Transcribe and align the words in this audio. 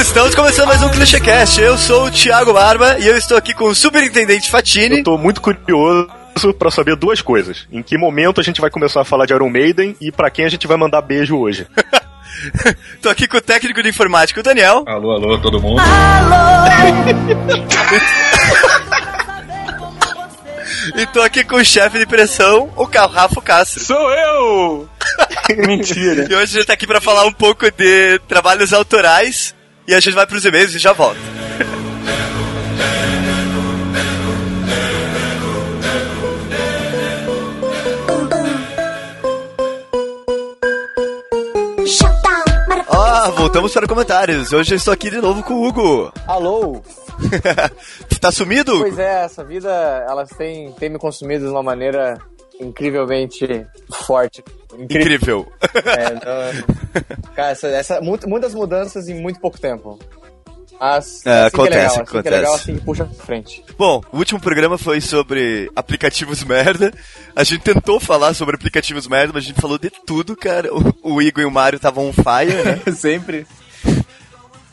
Estamos 0.00 0.34
começando 0.36 0.68
mais 0.68 0.80
um 0.80 0.88
ClichêCast. 0.90 1.60
Eu 1.60 1.76
sou 1.76 2.06
o 2.06 2.10
Thiago 2.10 2.52
Barba 2.52 2.98
e 3.00 3.06
eu 3.06 3.16
estou 3.16 3.36
aqui 3.36 3.52
com 3.52 3.64
o 3.64 3.74
Superintendente 3.74 4.48
Fatini. 4.48 5.02
Tô 5.02 5.18
muito 5.18 5.40
curioso 5.40 6.08
para 6.56 6.70
saber 6.70 6.94
duas 6.94 7.20
coisas. 7.20 7.66
Em 7.72 7.82
que 7.82 7.98
momento 7.98 8.40
a 8.40 8.44
gente 8.44 8.60
vai 8.60 8.70
começar 8.70 9.00
a 9.00 9.04
falar 9.04 9.26
de 9.26 9.32
Iron 9.32 9.50
Maiden 9.50 9.96
e 10.00 10.12
para 10.12 10.30
quem 10.30 10.44
a 10.44 10.48
gente 10.48 10.68
vai 10.68 10.76
mandar 10.76 11.02
beijo 11.02 11.36
hoje. 11.36 11.66
tô 13.00 13.08
aqui 13.08 13.26
com 13.26 13.36
o 13.36 13.40
técnico 13.40 13.82
de 13.82 13.88
informática, 13.88 14.40
o 14.40 14.42
Daniel. 14.42 14.84
Alô, 14.86 15.12
alô, 15.12 15.38
todo 15.38 15.60
mundo. 15.60 15.80
Alô! 15.80 16.64
e 20.96 21.06
tô 21.06 21.22
aqui 21.22 21.44
com 21.44 21.56
o 21.56 21.64
chefe 21.64 21.98
de 21.98 22.06
pressão, 22.06 22.70
o 22.76 22.84
Rafa 22.84 23.40
Castro. 23.40 23.84
Sou 23.84 24.10
eu! 24.10 24.88
Mentira. 25.66 26.26
E 26.30 26.34
hoje 26.34 26.42
a 26.42 26.58
gente 26.58 26.66
tá 26.66 26.72
aqui 26.72 26.86
para 26.86 27.00
falar 27.00 27.24
um 27.24 27.32
pouco 27.32 27.70
de 27.70 28.18
trabalhos 28.28 28.72
autorais 28.72 29.54
e 29.86 29.94
a 29.94 30.00
gente 30.00 30.14
vai 30.14 30.26
pros 30.26 30.44
e-mails 30.44 30.74
e 30.74 30.78
já 30.78 30.92
volta. 30.92 31.43
Ah, 43.24 43.30
voltamos 43.30 43.72
para 43.72 43.86
comentários. 43.86 44.52
Hoje 44.52 44.74
eu 44.74 44.76
estou 44.76 44.92
aqui 44.92 45.08
de 45.08 45.18
novo 45.18 45.42
com 45.42 45.54
o 45.54 45.66
Hugo. 45.66 46.12
Alô? 46.26 46.82
tá 48.20 48.30
sumido? 48.30 48.80
Pois 48.80 48.98
é, 48.98 49.24
essa 49.24 49.42
vida, 49.42 49.70
elas 50.06 50.28
têm, 50.28 50.70
têm 50.72 50.90
me 50.90 50.98
consumido 50.98 51.46
de 51.46 51.50
uma 51.50 51.62
maneira 51.62 52.18
incrivelmente 52.60 53.66
forte. 53.90 54.44
Incrível. 54.78 55.50
É, 55.62 56.12
então, 56.12 57.32
cara, 57.34 57.52
essa, 57.52 57.68
essa, 57.68 58.00
muitas 58.02 58.54
mudanças 58.54 59.08
em 59.08 59.14
muito 59.14 59.40
pouco 59.40 59.58
tempo. 59.58 59.98
As, 60.80 61.24
é, 61.24 61.44
assim 61.44 61.46
acontece, 61.46 61.52
que 61.52 61.58
é 61.58 61.70
legal, 61.70 61.86
assim 61.86 62.00
acontece. 62.00 62.22
Que 62.22 62.28
é 62.28 62.36
legal, 62.36 62.54
assim 62.54 62.76
que 62.76 62.84
puxa 62.84 63.04
pra 63.04 63.24
frente. 63.24 63.64
Bom, 63.78 64.02
o 64.12 64.18
último 64.18 64.40
programa 64.40 64.76
foi 64.76 65.00
sobre 65.00 65.70
aplicativos 65.74 66.42
merda. 66.44 66.92
A 67.34 67.44
gente 67.44 67.62
tentou 67.62 67.98
falar 68.00 68.34
sobre 68.34 68.56
aplicativos 68.56 69.06
merda, 69.06 69.32
mas 69.34 69.44
a 69.44 69.46
gente 69.46 69.60
falou 69.60 69.78
de 69.78 69.90
tudo, 69.90 70.36
cara. 70.36 70.68
O, 70.74 71.14
o 71.14 71.22
Igor 71.22 71.42
e 71.42 71.46
o 71.46 71.50
Mario 71.50 71.76
estavam 71.76 72.08
on 72.08 72.12
fire, 72.12 72.62
né? 72.64 72.80
Sempre. 72.94 73.46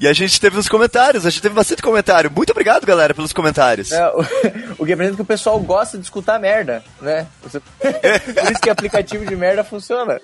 E 0.01 0.07
a 0.07 0.13
gente 0.13 0.41
teve 0.41 0.57
os 0.57 0.67
comentários, 0.67 1.27
a 1.27 1.29
gente 1.29 1.43
teve 1.43 1.53
bastante 1.53 1.79
comentário. 1.79 2.31
Muito 2.35 2.49
obrigado, 2.49 2.87
galera, 2.87 3.13
pelos 3.13 3.31
comentários. 3.31 3.91
É, 3.91 4.07
o, 4.07 4.25
o 4.81 4.85
que 4.87 4.93
apresenta 4.93 5.15
que 5.15 5.21
o 5.21 5.25
pessoal 5.25 5.59
gosta 5.59 5.95
de 5.95 6.03
escutar 6.03 6.39
merda, 6.39 6.83
né? 6.99 7.27
Por 7.39 7.51
isso 8.51 8.59
que 8.59 8.67
aplicativo 8.71 9.23
de 9.23 9.35
merda 9.35 9.63
funciona. 9.63 10.19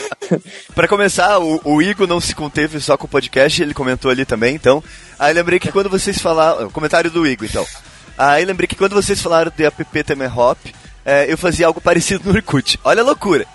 para 0.74 0.88
começar, 0.88 1.38
o, 1.40 1.60
o, 1.62 1.82
Igor 1.82 2.06
não 2.06 2.22
se 2.22 2.34
conteve 2.34 2.80
só 2.80 2.96
com 2.96 3.04
o 3.04 3.08
podcast, 3.08 3.62
ele 3.62 3.74
comentou 3.74 4.10
ali 4.10 4.24
também, 4.24 4.54
então. 4.54 4.82
Aí 5.18 5.34
lembrei 5.34 5.60
que 5.60 5.70
quando 5.70 5.90
vocês 5.90 6.18
falaram. 6.18 6.70
Comentário 6.70 7.10
do 7.10 7.26
Igor, 7.26 7.46
então. 7.46 7.66
Aí 8.16 8.46
lembrei 8.46 8.66
que 8.66 8.76
quando 8.76 8.94
vocês 8.94 9.20
falaram 9.20 9.52
de 9.54 9.62
app 9.62 9.84
Temer 10.02 10.38
Hop, 10.38 10.58
é, 11.04 11.30
eu 11.30 11.36
fazia 11.36 11.66
algo 11.66 11.82
parecido 11.82 12.30
no 12.30 12.34
Orkut. 12.34 12.80
Olha 12.82 13.02
a 13.02 13.04
loucura. 13.04 13.46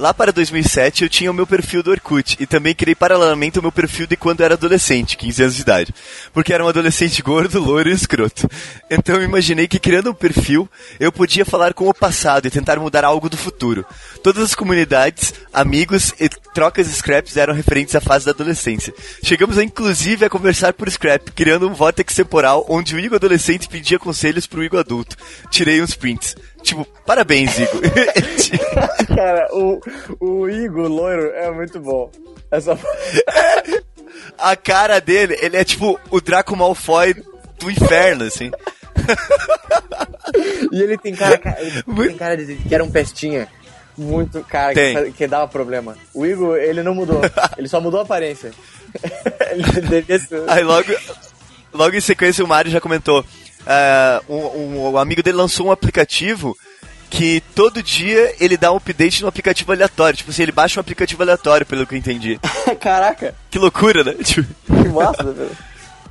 Lá 0.00 0.14
para 0.14 0.32
2007 0.32 1.02
eu 1.02 1.10
tinha 1.10 1.30
o 1.30 1.34
meu 1.34 1.46
perfil 1.46 1.82
do 1.82 1.90
Orkut 1.90 2.34
e 2.40 2.46
também 2.46 2.74
criei 2.74 2.94
paralelamente 2.94 3.58
o 3.58 3.62
meu 3.62 3.70
perfil 3.70 4.06
de 4.06 4.16
quando 4.16 4.40
era 4.40 4.54
adolescente, 4.54 5.14
15 5.14 5.42
anos 5.42 5.54
de 5.56 5.60
idade. 5.60 5.94
Porque 6.32 6.54
era 6.54 6.64
um 6.64 6.68
adolescente 6.68 7.20
gordo, 7.20 7.60
loiro 7.60 7.90
e 7.90 7.92
escroto. 7.92 8.48
Então 8.90 9.16
eu 9.16 9.22
imaginei 9.22 9.68
que 9.68 9.78
criando 9.78 10.10
um 10.10 10.14
perfil 10.14 10.66
eu 10.98 11.12
podia 11.12 11.44
falar 11.44 11.74
com 11.74 11.86
o 11.86 11.92
passado 11.92 12.46
e 12.46 12.50
tentar 12.50 12.78
mudar 12.78 13.04
algo 13.04 13.28
do 13.28 13.36
futuro. 13.36 13.84
Todas 14.22 14.42
as 14.42 14.54
comunidades, 14.54 15.34
amigos 15.52 16.14
e 16.18 16.30
trocas 16.54 16.86
de 16.86 16.94
scraps 16.94 17.36
eram 17.36 17.52
referentes 17.52 17.94
à 17.94 18.00
fase 18.00 18.24
da 18.24 18.30
adolescência. 18.30 18.94
Chegamos 19.22 19.58
a, 19.58 19.62
inclusive 19.62 20.24
a 20.24 20.30
conversar 20.30 20.72
por 20.72 20.90
scrap, 20.90 21.30
criando 21.32 21.68
um 21.68 21.74
vortex 21.74 22.14
temporal 22.14 22.64
onde 22.70 22.96
o 22.96 22.98
Igor 22.98 23.16
adolescente 23.16 23.68
pedia 23.68 23.98
conselhos 23.98 24.46
pro 24.46 24.64
Igor 24.64 24.80
adulto. 24.80 25.14
Tirei 25.50 25.82
uns 25.82 25.94
prints. 25.94 26.34
Tipo, 26.62 26.84
parabéns, 27.06 27.58
Igor. 27.58 27.80
Cara, 29.16 29.48
o, 29.52 29.80
o 30.20 30.48
Igor 30.48 30.88
loiro 30.88 31.30
é 31.34 31.50
muito 31.50 31.80
bom. 31.80 32.10
Essa... 32.50 32.78
A 34.36 34.56
cara 34.56 35.00
dele, 35.00 35.36
ele 35.40 35.56
é 35.56 35.64
tipo 35.64 35.98
o 36.10 36.20
Draco 36.20 36.56
Malfoy 36.56 37.14
do 37.58 37.70
inferno, 37.70 38.24
assim. 38.24 38.50
e 40.72 40.82
ele 40.82 40.98
tem 40.98 41.14
cara, 41.14 41.40
ele 41.58 41.82
tem 41.82 42.16
cara 42.16 42.36
de 42.36 42.56
que 42.56 42.74
era 42.74 42.82
um 42.82 42.90
pestinha. 42.90 43.48
Muito, 43.96 44.42
cara, 44.44 44.72
que, 44.72 45.12
que, 45.12 45.26
dava 45.26 45.46
problema. 45.46 45.96
O 46.14 46.24
Igor, 46.24 46.56
ele 46.56 46.82
não 46.82 46.94
mudou. 46.94 47.20
ele 47.58 47.68
só 47.68 47.80
mudou 47.80 48.00
a 48.00 48.02
aparência. 48.02 48.50
Aí 50.48 50.64
logo, 50.64 50.92
logo 51.72 51.94
em 51.94 52.00
sequência 52.00 52.44
o 52.44 52.48
Mario 52.48 52.72
já 52.72 52.80
comentou. 52.80 53.24
Uh, 53.60 54.32
um, 54.32 54.36
um, 54.36 54.92
um 54.92 54.98
amigo 54.98 55.22
dele 55.22 55.36
lançou 55.36 55.66
um 55.66 55.72
aplicativo 55.72 56.56
que 57.10 57.42
todo 57.54 57.82
dia 57.82 58.34
ele 58.38 58.56
dá 58.56 58.72
um 58.72 58.76
update 58.76 59.20
no 59.20 59.28
aplicativo 59.28 59.72
aleatório. 59.72 60.16
Tipo 60.16 60.30
assim, 60.30 60.42
ele 60.42 60.52
baixa 60.52 60.78
um 60.78 60.82
aplicativo 60.82 61.22
aleatório, 61.22 61.66
pelo 61.66 61.86
que 61.86 61.94
eu 61.94 61.98
entendi. 61.98 62.40
Caraca! 62.80 63.34
Que 63.50 63.58
loucura, 63.58 64.04
né? 64.04 64.14
Tipo... 64.22 64.48
Que 64.66 64.88
massa, 64.88 65.24
velho. 65.24 65.50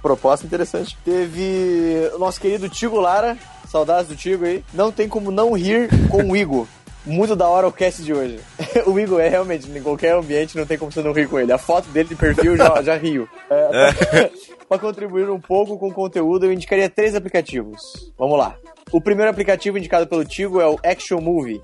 Proposta 0.01 0.45
interessante. 0.45 0.97
Teve 1.03 2.09
o 2.13 2.19
nosso 2.19 2.39
querido 2.39 2.69
Tigo 2.69 2.99
Lara, 2.99 3.37
saudades 3.69 4.07
do 4.07 4.15
Tigo 4.15 4.45
aí. 4.45 4.63
Não 4.73 4.91
tem 4.91 5.07
como 5.07 5.31
não 5.31 5.53
rir 5.53 5.89
com 6.09 6.23
o 6.23 6.35
Igor. 6.35 6.67
Muito 7.05 7.35
da 7.35 7.47
hora 7.47 7.67
o 7.67 7.71
cast 7.71 8.03
de 8.03 8.13
hoje. 8.13 8.39
o 8.85 8.99
Igor 8.99 9.19
é 9.19 9.29
realmente, 9.29 9.69
em 9.69 9.81
qualquer 9.81 10.15
ambiente, 10.15 10.57
não 10.57 10.65
tem 10.65 10.77
como 10.77 10.91
você 10.91 11.01
não 11.01 11.13
rir 11.13 11.27
com 11.27 11.39
ele. 11.39 11.51
A 11.51 11.57
foto 11.57 11.87
dele 11.89 12.09
de 12.09 12.15
perfil 12.15 12.55
já, 12.55 12.81
já 12.83 12.97
rio. 12.97 13.27
É, 13.49 13.89
é. 14.19 14.31
Para 14.69 14.77
contribuir 14.77 15.27
um 15.31 15.39
pouco 15.39 15.79
com 15.79 15.87
o 15.87 15.93
conteúdo, 15.93 16.45
eu 16.45 16.53
indicaria 16.53 16.87
três 16.87 17.15
aplicativos. 17.15 17.81
Vamos 18.15 18.37
lá. 18.37 18.55
O 18.91 19.01
primeiro 19.01 19.31
aplicativo 19.31 19.79
indicado 19.79 20.05
pelo 20.05 20.23
Tigo 20.23 20.61
é 20.61 20.67
o 20.67 20.77
Action 20.83 21.19
Movie. 21.19 21.59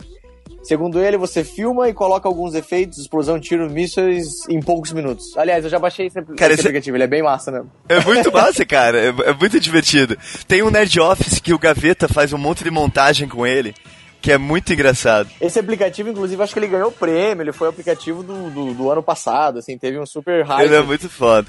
Segundo 0.63 0.99
ele, 0.99 1.15
você 1.15 1.43
filma 1.43 1.87
e 1.87 1.93
coloca 1.93 2.27
alguns 2.27 2.55
efeitos, 2.55 2.97
explosão, 2.97 3.39
tiro, 3.39 3.69
mísseis 3.69 4.49
em 4.49 4.59
poucos 4.59 4.91
minutos. 4.91 5.37
Aliás, 5.37 5.63
eu 5.63 5.69
já 5.69 5.77
baixei 5.77 6.07
esse, 6.07 6.19
cara, 6.35 6.53
esse 6.53 6.61
aplicativo, 6.61 6.97
ele 6.97 7.03
é 7.03 7.07
bem 7.07 7.21
massa 7.21 7.51
mesmo. 7.51 7.71
É 7.87 7.99
muito 7.99 8.31
massa, 8.31 8.65
cara. 8.65 8.97
É, 8.99 9.09
é, 9.09 9.33
muito 9.33 9.59
divertido. 9.59 10.17
Tem 10.47 10.63
um 10.63 10.71
Nerd 10.71 10.99
Office 10.99 11.39
que 11.39 11.53
o 11.53 11.59
Gaveta 11.59 12.07
faz 12.07 12.33
um 12.33 12.39
monte 12.39 12.63
de 12.63 12.71
montagem 12.71 13.29
com 13.29 13.45
ele. 13.45 13.75
Que 14.19 14.31
é 14.31 14.39
muito 14.39 14.73
engraçado. 14.73 15.29
Esse 15.39 15.59
aplicativo, 15.59 16.09
inclusive, 16.09 16.41
acho 16.41 16.51
que 16.51 16.57
ele 16.57 16.67
ganhou 16.67 16.91
prêmio. 16.91 17.43
Ele 17.43 17.53
foi 17.53 17.67
o 17.67 17.69
aplicativo 17.69 18.23
do, 18.23 18.49
do, 18.49 18.73
do 18.73 18.89
ano 18.89 19.03
passado, 19.03 19.59
assim, 19.59 19.77
teve 19.77 19.99
um 19.99 20.05
super 20.07 20.43
hype. 20.43 20.65
Ele 20.65 20.75
é 20.75 20.81
muito 20.81 21.07
foda. 21.07 21.47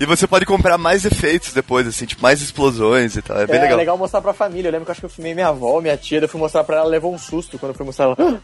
E 0.00 0.06
você 0.06 0.26
pode 0.26 0.46
comprar 0.46 0.78
mais 0.78 1.04
efeitos 1.04 1.52
depois, 1.52 1.86
assim, 1.86 2.06
tipo, 2.06 2.22
mais 2.22 2.40
explosões 2.40 3.16
e 3.16 3.20
tal. 3.20 3.38
É 3.38 3.46
bem 3.46 3.56
é, 3.56 3.60
legal. 3.60 3.74
É 3.74 3.80
legal 3.80 3.98
mostrar 3.98 4.22
pra 4.22 4.32
família. 4.32 4.68
Eu 4.68 4.72
lembro 4.72 4.86
que 4.86 4.90
eu 4.90 4.92
acho 4.92 5.00
que 5.00 5.04
eu 5.04 5.10
filmei 5.10 5.34
minha 5.34 5.48
avó, 5.48 5.78
minha 5.78 5.94
tia, 5.94 6.18
eu 6.18 6.28
fui 6.28 6.40
mostrar 6.40 6.64
pra 6.64 6.76
ela, 6.76 6.84
ela 6.84 6.90
levou 6.90 7.12
um 7.12 7.18
susto 7.18 7.58
quando 7.58 7.72
eu 7.72 7.76
fui 7.76 7.84
mostrar 7.84 8.06
ela. 8.06 8.16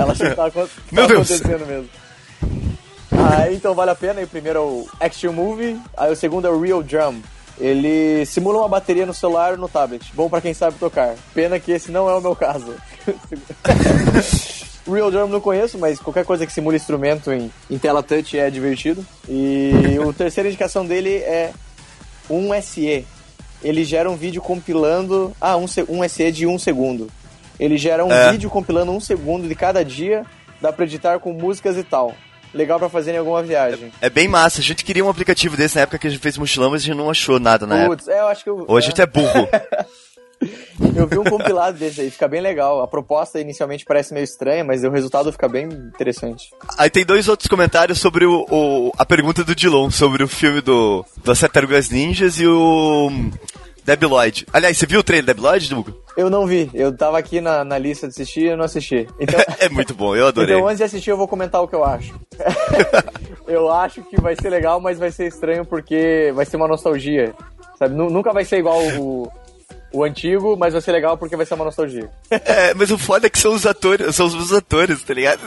ela 0.00 0.12
achou 0.12 0.30
que 0.30 0.34
tava, 0.34 0.50
tava 0.50 0.68
Meu 0.90 1.06
Deus. 1.06 1.30
acontecendo 1.30 1.66
mesmo. 1.66 1.90
Aí 3.36 3.54
então 3.54 3.74
vale 3.74 3.90
a 3.90 3.94
pena. 3.94 4.22
E 4.22 4.24
o 4.24 4.28
primeiro 4.28 4.58
é 4.58 4.62
o 4.62 4.88
Action 4.98 5.32
Movie, 5.32 5.78
aí 5.94 6.10
o 6.10 6.16
segundo 6.16 6.46
é 6.46 6.50
o 6.50 6.58
Real 6.58 6.82
Drum. 6.82 7.20
Ele 7.60 8.24
simula 8.24 8.60
uma 8.60 8.68
bateria 8.68 9.04
no 9.04 9.12
celular 9.12 9.52
ou 9.52 9.58
no 9.58 9.68
tablet. 9.68 10.10
Bom 10.14 10.30
para 10.30 10.40
quem 10.40 10.54
sabe 10.54 10.78
tocar. 10.78 11.16
Pena 11.34 11.60
que 11.60 11.70
esse 11.70 11.92
não 11.92 12.08
é 12.08 12.14
o 12.14 12.20
meu 12.22 12.34
caso. 12.34 12.74
Real 14.86 15.10
Drum 15.10 15.28
não 15.28 15.40
conheço, 15.40 15.78
mas 15.78 16.00
qualquer 16.00 16.24
coisa 16.24 16.46
que 16.46 16.52
simule 16.52 16.76
instrumento 16.76 17.32
em, 17.32 17.50
em 17.70 17.78
tela 17.78 18.02
touch 18.02 18.38
é 18.38 18.50
divertido. 18.50 19.04
E 19.28 19.72
a 20.08 20.12
terceira 20.12 20.48
indicação 20.48 20.84
dele 20.84 21.16
é 21.16 21.52
um 22.28 22.50
SE. 22.60 23.06
Ele 23.62 23.84
gera 23.84 24.10
um 24.10 24.16
vídeo 24.16 24.42
compilando. 24.42 25.32
Ah, 25.40 25.56
um, 25.56 25.66
um 25.88 26.08
SE 26.08 26.32
de 26.32 26.46
um 26.46 26.58
segundo. 26.58 27.08
Ele 27.60 27.78
gera 27.78 28.04
um 28.04 28.10
é. 28.10 28.32
vídeo 28.32 28.50
compilando 28.50 28.90
um 28.90 29.00
segundo 29.00 29.46
de 29.46 29.54
cada 29.54 29.84
dia. 29.84 30.24
Dá 30.60 30.72
pra 30.72 30.84
editar 30.84 31.18
com 31.20 31.32
músicas 31.32 31.76
e 31.76 31.84
tal. 31.84 32.14
Legal 32.52 32.78
para 32.78 32.88
fazer 32.88 33.14
em 33.14 33.18
alguma 33.18 33.42
viagem. 33.42 33.92
É, 34.00 34.06
é, 34.06 34.10
bem 34.10 34.28
massa. 34.28 34.60
A 34.60 34.64
gente 34.64 34.84
queria 34.84 35.04
um 35.04 35.08
aplicativo 35.08 35.56
desse 35.56 35.76
na 35.76 35.82
época 35.82 35.98
que 35.98 36.06
a 36.06 36.10
gente 36.10 36.20
fez 36.20 36.36
mochilão, 36.36 36.70
mas 36.70 36.82
a 36.82 36.84
gente 36.84 36.96
não 36.96 37.08
achou 37.08 37.38
nada 37.38 37.66
na 37.66 37.86
Puts, 37.86 38.08
época. 38.08 38.18
É, 38.18 38.20
eu 38.20 38.26
acho 38.26 38.44
que 38.44 38.50
eu, 38.50 38.64
Hoje 38.68 38.86
é. 38.86 38.88
a 38.88 38.90
gente 38.90 39.00
é 39.00 39.06
burro. 39.06 39.48
Eu 40.96 41.06
vi 41.06 41.18
um 41.18 41.24
compilado 41.24 41.78
desse 41.78 42.00
aí, 42.00 42.10
fica 42.10 42.26
bem 42.28 42.40
legal. 42.40 42.82
A 42.82 42.88
proposta 42.88 43.40
inicialmente 43.40 43.84
parece 43.84 44.12
meio 44.12 44.24
estranha, 44.24 44.64
mas 44.64 44.82
o 44.84 44.90
resultado 44.90 45.30
fica 45.32 45.48
bem 45.48 45.64
interessante. 45.66 46.50
Aí 46.76 46.90
tem 46.90 47.04
dois 47.04 47.28
outros 47.28 47.48
comentários 47.48 47.98
sobre 48.00 48.24
o, 48.24 48.44
o 48.50 48.92
a 48.98 49.04
pergunta 49.06 49.44
do 49.44 49.54
Dilon, 49.54 49.90
sobre 49.90 50.22
o 50.22 50.28
filme 50.28 50.60
do 50.60 51.04
das 51.24 51.40
Tartarugas 51.40 51.90
Ninjas 51.90 52.38
e 52.40 52.46
o 52.46 53.10
Debbie 53.84 54.06
Lloyd. 54.06 54.46
Aliás, 54.52 54.76
você 54.78 54.86
viu 54.86 55.00
o 55.00 55.02
trailer 55.02 55.26
Debbie 55.26 55.40
Lloyd, 55.42 55.68
Dugo? 55.70 56.02
Eu 56.16 56.28
não 56.28 56.46
vi. 56.46 56.70
Eu 56.74 56.94
tava 56.96 57.18
aqui 57.18 57.40
na, 57.40 57.64
na 57.64 57.78
lista 57.78 58.06
de 58.06 58.12
assistir 58.12 58.42
e 58.42 58.48
eu 58.48 58.56
não 58.56 58.64
assisti. 58.64 59.06
Então, 59.18 59.40
é 59.58 59.68
muito 59.68 59.94
bom, 59.94 60.14
eu 60.14 60.26
adorei. 60.26 60.54
então, 60.54 60.66
antes 60.66 60.78
de 60.78 60.84
assistir, 60.84 61.10
eu 61.10 61.16
vou 61.16 61.26
comentar 61.28 61.62
o 61.62 61.68
que 61.68 61.74
eu 61.74 61.84
acho. 61.84 62.14
eu 63.46 63.70
acho 63.72 64.02
que 64.02 64.20
vai 64.20 64.34
ser 64.40 64.50
legal, 64.50 64.80
mas 64.80 64.98
vai 64.98 65.10
ser 65.10 65.26
estranho 65.26 65.64
porque 65.64 66.32
vai 66.34 66.44
ser 66.44 66.56
uma 66.56 66.68
nostalgia. 66.68 67.34
Sabe? 67.78 67.94
Nu- 67.94 68.10
Nunca 68.10 68.32
vai 68.32 68.44
ser 68.44 68.58
igual 68.58 68.80
o, 68.98 69.30
o 69.92 70.04
antigo, 70.04 70.56
mas 70.56 70.72
vai 70.72 70.82
ser 70.82 70.92
legal 70.92 71.16
porque 71.18 71.36
vai 71.36 71.44
ser 71.46 71.54
uma 71.54 71.64
nostalgia. 71.64 72.08
É, 72.30 72.72
mas 72.74 72.90
o 72.90 72.98
foda 72.98 73.26
é 73.26 73.30
que 73.30 73.38
são 73.38 73.52
os 73.54 73.66
atores, 73.66 74.14
são 74.14 74.26
os 74.26 74.52
atores, 74.52 75.02
tá 75.02 75.14
ligado? 75.14 75.40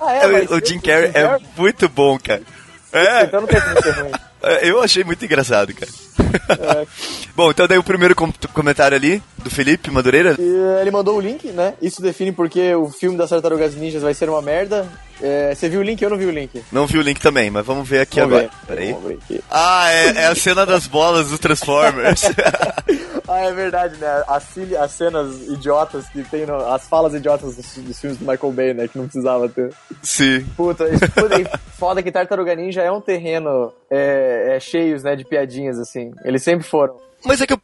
Ah, 0.00 0.12
é, 0.14 0.26
mas 0.32 0.50
o 0.50 0.64
Jim 0.64 0.78
Carrey 0.80 1.10
é 1.14 1.38
muito 1.56 1.88
bom, 1.88 2.18
cara. 2.18 2.42
É, 2.92 3.24
Então 3.24 3.40
não 3.40 3.48
tem 3.48 3.60
como 3.60 3.82
ser 3.82 3.90
ruim. 3.92 4.10
eu 4.62 4.82
achei 4.82 5.02
muito 5.04 5.24
engraçado, 5.24 5.72
cara. 5.74 5.90
É. 6.82 6.86
Bom, 7.34 7.50
então 7.50 7.66
daí 7.66 7.78
o 7.78 7.82
primeiro 7.82 8.14
com- 8.14 8.30
comentário 8.52 8.94
ali, 8.96 9.22
do 9.38 9.48
Felipe 9.50 9.90
Madureira. 9.90 10.36
E 10.38 10.80
ele 10.80 10.90
mandou 10.90 11.16
o 11.16 11.20
link, 11.20 11.46
né? 11.48 11.72
Isso 11.80 12.02
define 12.02 12.32
porque 12.32 12.74
o 12.74 12.90
filme 12.90 13.16
das 13.16 13.30
Tartarugas 13.30 13.74
Ninjas 13.74 14.02
vai 14.02 14.12
ser 14.12 14.28
uma 14.28 14.42
merda. 14.42 14.86
É, 15.22 15.54
você 15.54 15.68
viu 15.70 15.80
o 15.80 15.82
link? 15.82 16.02
Eu 16.02 16.10
não 16.10 16.18
vi 16.18 16.26
o 16.26 16.30
link. 16.30 16.62
Não 16.70 16.86
vi 16.86 16.98
o 16.98 17.02
link 17.02 17.18
também, 17.20 17.50
mas 17.50 17.64
vamos 17.64 17.88
ver 17.88 18.00
aqui 18.00 18.20
Vamos 18.20 18.36
agora. 18.36 18.50
ver. 18.60 18.66
Peraí. 18.66 18.96
Ver 19.06 19.18
aqui. 19.24 19.44
Ah, 19.50 19.90
é, 19.90 20.06
é 20.22 20.26
a 20.26 20.34
cena 20.34 20.66
das 20.66 20.86
bolas 20.86 21.28
do 21.28 21.38
Transformers. 21.38 22.22
Ah, 23.32 23.40
é 23.46 23.52
verdade, 23.52 23.96
né? 23.96 24.06
As, 24.28 24.44
as 24.80 24.90
cenas 24.92 25.42
idiotas 25.48 26.08
que 26.08 26.22
tem, 26.24 26.44
no- 26.46 26.66
as 26.72 26.86
falas 26.88 27.14
idiotas 27.14 27.56
dos, 27.56 27.74
dos 27.76 27.98
filmes 28.00 28.18
do 28.18 28.24
Michael 28.30 28.52
Bay, 28.52 28.74
né? 28.74 28.88
Que 28.88 28.98
não 28.98 29.04
precisava 29.04 29.48
ter. 29.48 29.72
Sim. 30.02 30.44
Puta, 30.56 30.88
isso, 30.88 31.10
puta, 31.12 31.40
e 31.40 31.46
foda 31.78 32.02
que 32.02 32.12
Tartaruga 32.12 32.54
Ninja 32.54 32.82
é 32.82 32.90
um 32.92 33.00
terreno 33.00 33.72
é, 33.90 34.54
é, 34.56 34.60
cheios, 34.60 35.02
né, 35.02 35.16
de 35.16 35.24
piadinhas, 35.24 35.78
assim. 35.78 36.12
Eles 36.24 36.42
sempre 36.42 36.66
foram. 36.66 36.96
Mas 37.24 37.40
é 37.40 37.46
que, 37.46 37.54
o- 37.54 37.60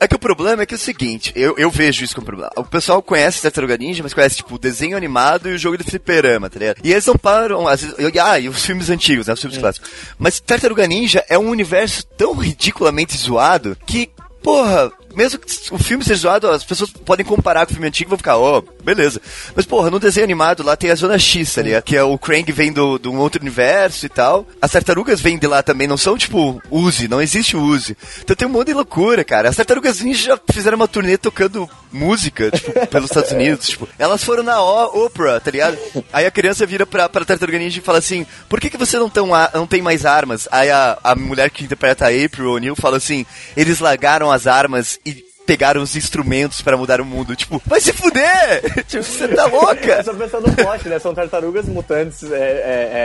é 0.00 0.06
que 0.06 0.14
o 0.14 0.18
problema 0.18 0.62
é 0.62 0.66
que 0.66 0.74
é 0.74 0.76
o 0.76 0.78
seguinte, 0.78 1.32
eu, 1.34 1.56
eu 1.58 1.68
vejo 1.70 2.04
isso 2.04 2.14
como 2.14 2.26
problema. 2.26 2.52
O 2.56 2.62
pessoal 2.62 3.02
conhece 3.02 3.42
Tartaruga 3.42 3.76
Ninja, 3.76 4.02
mas 4.02 4.14
conhece, 4.14 4.36
tipo, 4.36 4.54
o 4.54 4.58
desenho 4.58 4.96
animado 4.96 5.48
e 5.48 5.54
o 5.54 5.58
jogo 5.58 5.76
de 5.76 5.82
fliperama, 5.84 6.48
tá 6.48 6.58
ligado? 6.60 6.78
E 6.84 6.92
eles 6.92 7.04
não 7.06 7.16
param, 7.16 7.66
às 7.66 7.82
vezes, 7.82 7.96
e- 7.98 8.18
ah, 8.20 8.38
e 8.38 8.48
os 8.48 8.64
filmes 8.64 8.88
antigos, 8.90 9.26
né, 9.26 9.32
os 9.32 9.40
filmes 9.40 9.58
clássicos. 9.58 9.90
Mas 10.16 10.38
Tartaruga 10.38 10.86
Ninja 10.86 11.24
é 11.28 11.36
um 11.36 11.48
universo 11.48 12.06
tão 12.16 12.32
ridiculamente 12.34 13.16
zoado 13.16 13.76
que, 13.86 14.08
porra, 14.42 14.92
mesmo 15.14 15.38
que 15.38 15.46
o 15.74 15.78
filme 15.78 16.04
seja 16.04 16.20
zoado, 16.20 16.48
as 16.48 16.64
pessoas 16.64 16.90
podem 16.90 17.24
comparar 17.24 17.64
com 17.66 17.70
o 17.72 17.74
filme 17.74 17.88
antigo 17.88 18.08
e 18.08 18.10
vão 18.10 18.18
ficar, 18.18 18.36
ó, 18.38 18.62
beleza. 18.84 19.20
Mas, 19.54 19.64
porra, 19.66 19.90
no 19.90 19.98
desenho 19.98 20.24
animado 20.24 20.62
lá 20.62 20.76
tem 20.76 20.90
a 20.90 20.94
Zona 20.94 21.18
X, 21.18 21.48
ligado? 21.62 21.82
Que 21.82 21.96
é 21.96 22.02
o 22.02 22.16
Krang 22.18 22.50
vem 22.52 22.72
do, 22.72 22.98
de 22.98 23.08
um 23.08 23.16
outro 23.18 23.40
universo 23.40 24.06
e 24.06 24.08
tal. 24.08 24.46
As 24.60 24.70
tartarugas 24.70 25.20
vêm 25.20 25.38
de 25.38 25.46
lá 25.46 25.62
também, 25.62 25.86
não 25.88 25.96
são 25.96 26.16
tipo 26.16 26.62
Uzi, 26.70 27.08
não 27.08 27.20
existe 27.20 27.56
Uzi. 27.56 27.96
Então 28.22 28.36
tem 28.36 28.46
um 28.46 28.50
monte 28.50 28.68
de 28.68 28.74
loucura, 28.74 29.24
cara. 29.24 29.48
As 29.48 29.56
tartarugas 29.56 30.00
ninja 30.00 30.28
já 30.28 30.40
fizeram 30.52 30.76
uma 30.76 30.88
turnê 30.88 31.16
tocando 31.18 31.68
música, 31.92 32.50
tipo, 32.50 32.72
pelos 32.88 33.10
Estados 33.10 33.32
Unidos, 33.32 33.68
tipo. 33.68 33.88
Elas 33.98 34.22
foram 34.22 34.42
na 34.42 34.60
o 34.62 35.06
Oprah, 35.06 35.40
tá 35.40 35.50
ligado? 35.50 35.76
Aí 36.12 36.26
a 36.26 36.30
criança 36.30 36.66
vira 36.66 36.86
pra, 36.86 37.08
pra 37.08 37.24
tartaruga 37.24 37.58
ninja 37.58 37.78
e 37.78 37.82
fala 37.82 37.98
assim: 37.98 38.26
por 38.48 38.60
que, 38.60 38.70
que 38.70 38.76
você 38.76 38.98
não, 38.98 39.08
tão 39.08 39.34
a- 39.34 39.50
não 39.54 39.66
tem 39.66 39.80
mais 39.82 40.04
armas? 40.06 40.46
Aí 40.50 40.70
a, 40.70 40.98
a 41.02 41.14
mulher 41.14 41.50
que 41.50 41.64
interpreta 41.64 42.06
a 42.06 42.08
April 42.08 42.52
O'Neil 42.52 42.76
fala 42.76 42.96
assim: 42.98 43.24
eles 43.56 43.80
largaram 43.80 44.30
as 44.30 44.46
armas 44.46 44.98
pegaram 45.48 45.80
os 45.80 45.96
instrumentos 45.96 46.60
pra 46.60 46.76
mudar 46.76 47.00
o 47.00 47.06
mundo. 47.06 47.34
Tipo, 47.34 47.60
vai 47.66 47.80
se 47.80 47.90
fuder! 47.90 48.60
tipo, 48.86 49.02
você 49.02 49.26
tá 49.28 49.44
Eu 49.48 49.50
louca? 49.58 50.02
só 50.04 50.12
pensando 50.12 50.46
no 50.46 50.54
plot, 50.54 50.86
né? 50.90 50.98
São 50.98 51.14
tartarugas 51.14 51.64
mutantes, 51.64 52.22
é, 52.30 52.36
é, 52.36 52.38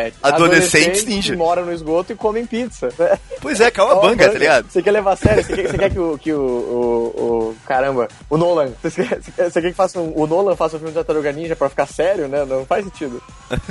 é, 0.07 0.11
Adolescentes 0.21 1.05
ninja. 1.05 1.31
que 1.31 1.37
moram 1.37 1.65
no 1.65 1.71
esgoto 1.71 2.11
e 2.11 2.15
comem 2.17 2.45
pizza. 2.45 2.89
né? 2.99 3.17
Pois 3.41 3.61
é, 3.61 3.71
calma 3.71 3.93
a 3.93 3.95
banga, 4.03 4.27
tá 4.29 4.37
ligado? 4.37 4.67
Você 4.69 4.83
quer 4.83 4.91
levar 4.91 5.13
a 5.13 5.15
sério? 5.15 5.41
Você 5.41 5.55
quer, 5.55 5.67
você 5.69 5.77
quer 5.77 5.89
que, 5.89 5.99
o, 5.99 6.17
que 6.17 6.33
o, 6.33 6.37
o, 6.41 7.23
o- 7.49 7.55
Caramba, 7.65 8.09
o 8.29 8.35
Nolan. 8.37 8.73
Você 8.83 9.05
quer, 9.05 9.21
você 9.49 9.61
quer 9.61 9.69
que 9.71 9.77
faça 9.77 9.99
um- 10.01 10.11
o 10.13 10.27
Nolan 10.27 10.55
faça 10.57 10.75
um 10.75 10.79
filme 10.79 10.91
de 10.91 10.95
Tartaruga 10.95 11.31
Ninja 11.31 11.55
pra 11.55 11.69
ficar 11.69 11.85
sério, 11.85 12.27
né? 12.27 12.43
Não 12.45 12.65
faz 12.65 12.83
sentido. 12.83 13.21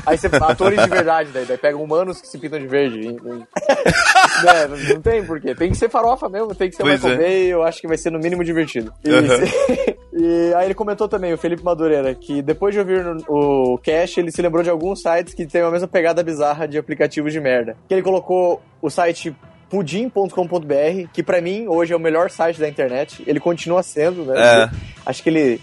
Aí 0.06 0.16
você. 0.16 0.28
Atores 0.28 0.82
de 0.82 0.88
verdade, 0.88 1.28
daí, 1.32 1.44
daí 1.44 1.58
pegam 1.58 1.82
humanos 1.82 2.20
que 2.22 2.26
se 2.28 2.38
pintam 2.38 2.58
de 2.58 2.66
verde. 2.66 3.00
E- 3.00 3.08
e- 3.08 4.44
né, 4.44 4.66
não, 4.68 4.76
não 4.94 5.02
tem 5.02 5.22
porquê. 5.24 5.54
Tem 5.54 5.70
que 5.70 5.76
ser 5.76 5.90
farofa 5.90 6.28
mesmo, 6.28 6.54
tem 6.54 6.70
que 6.70 6.76
ser 6.76 6.82
Pois 6.82 7.02
Michael 7.02 7.14
é. 7.20 7.22
Bay, 7.22 7.46
eu 7.52 7.62
acho 7.62 7.80
que 7.80 7.86
vai 7.86 7.98
ser 7.98 8.10
no 8.10 8.18
mínimo 8.18 8.42
divertido. 8.42 8.61
E, 9.04 9.10
Aham. 9.10 9.44
e 10.12 10.54
aí 10.54 10.66
ele 10.66 10.74
comentou 10.74 11.08
também, 11.08 11.32
o 11.32 11.38
Felipe 11.38 11.64
Madureira, 11.64 12.14
que 12.14 12.42
depois 12.42 12.74
de 12.74 12.80
ouvir 12.80 13.04
o 13.28 13.78
Cash, 13.78 14.18
ele 14.18 14.30
se 14.30 14.42
lembrou 14.42 14.62
de 14.62 14.70
alguns 14.70 15.00
sites 15.00 15.34
que 15.34 15.46
tem 15.46 15.62
a 15.62 15.70
mesma 15.70 15.88
pegada 15.88 16.22
bizarra 16.22 16.66
de 16.66 16.78
aplicativos 16.78 17.32
de 17.32 17.40
merda. 17.40 17.76
Que 17.88 17.94
ele 17.94 18.02
colocou 18.02 18.62
o 18.80 18.90
site 18.90 19.34
pudim.com.br, 19.70 21.08
que 21.12 21.22
pra 21.22 21.40
mim 21.40 21.66
hoje 21.66 21.94
é 21.94 21.96
o 21.96 22.00
melhor 22.00 22.30
site 22.30 22.60
da 22.60 22.68
internet. 22.68 23.22
Ele 23.26 23.40
continua 23.40 23.82
sendo, 23.82 24.26
né? 24.26 24.64
É. 24.64 24.70
Acho 25.06 25.22
que 25.22 25.30
ele 25.30 25.60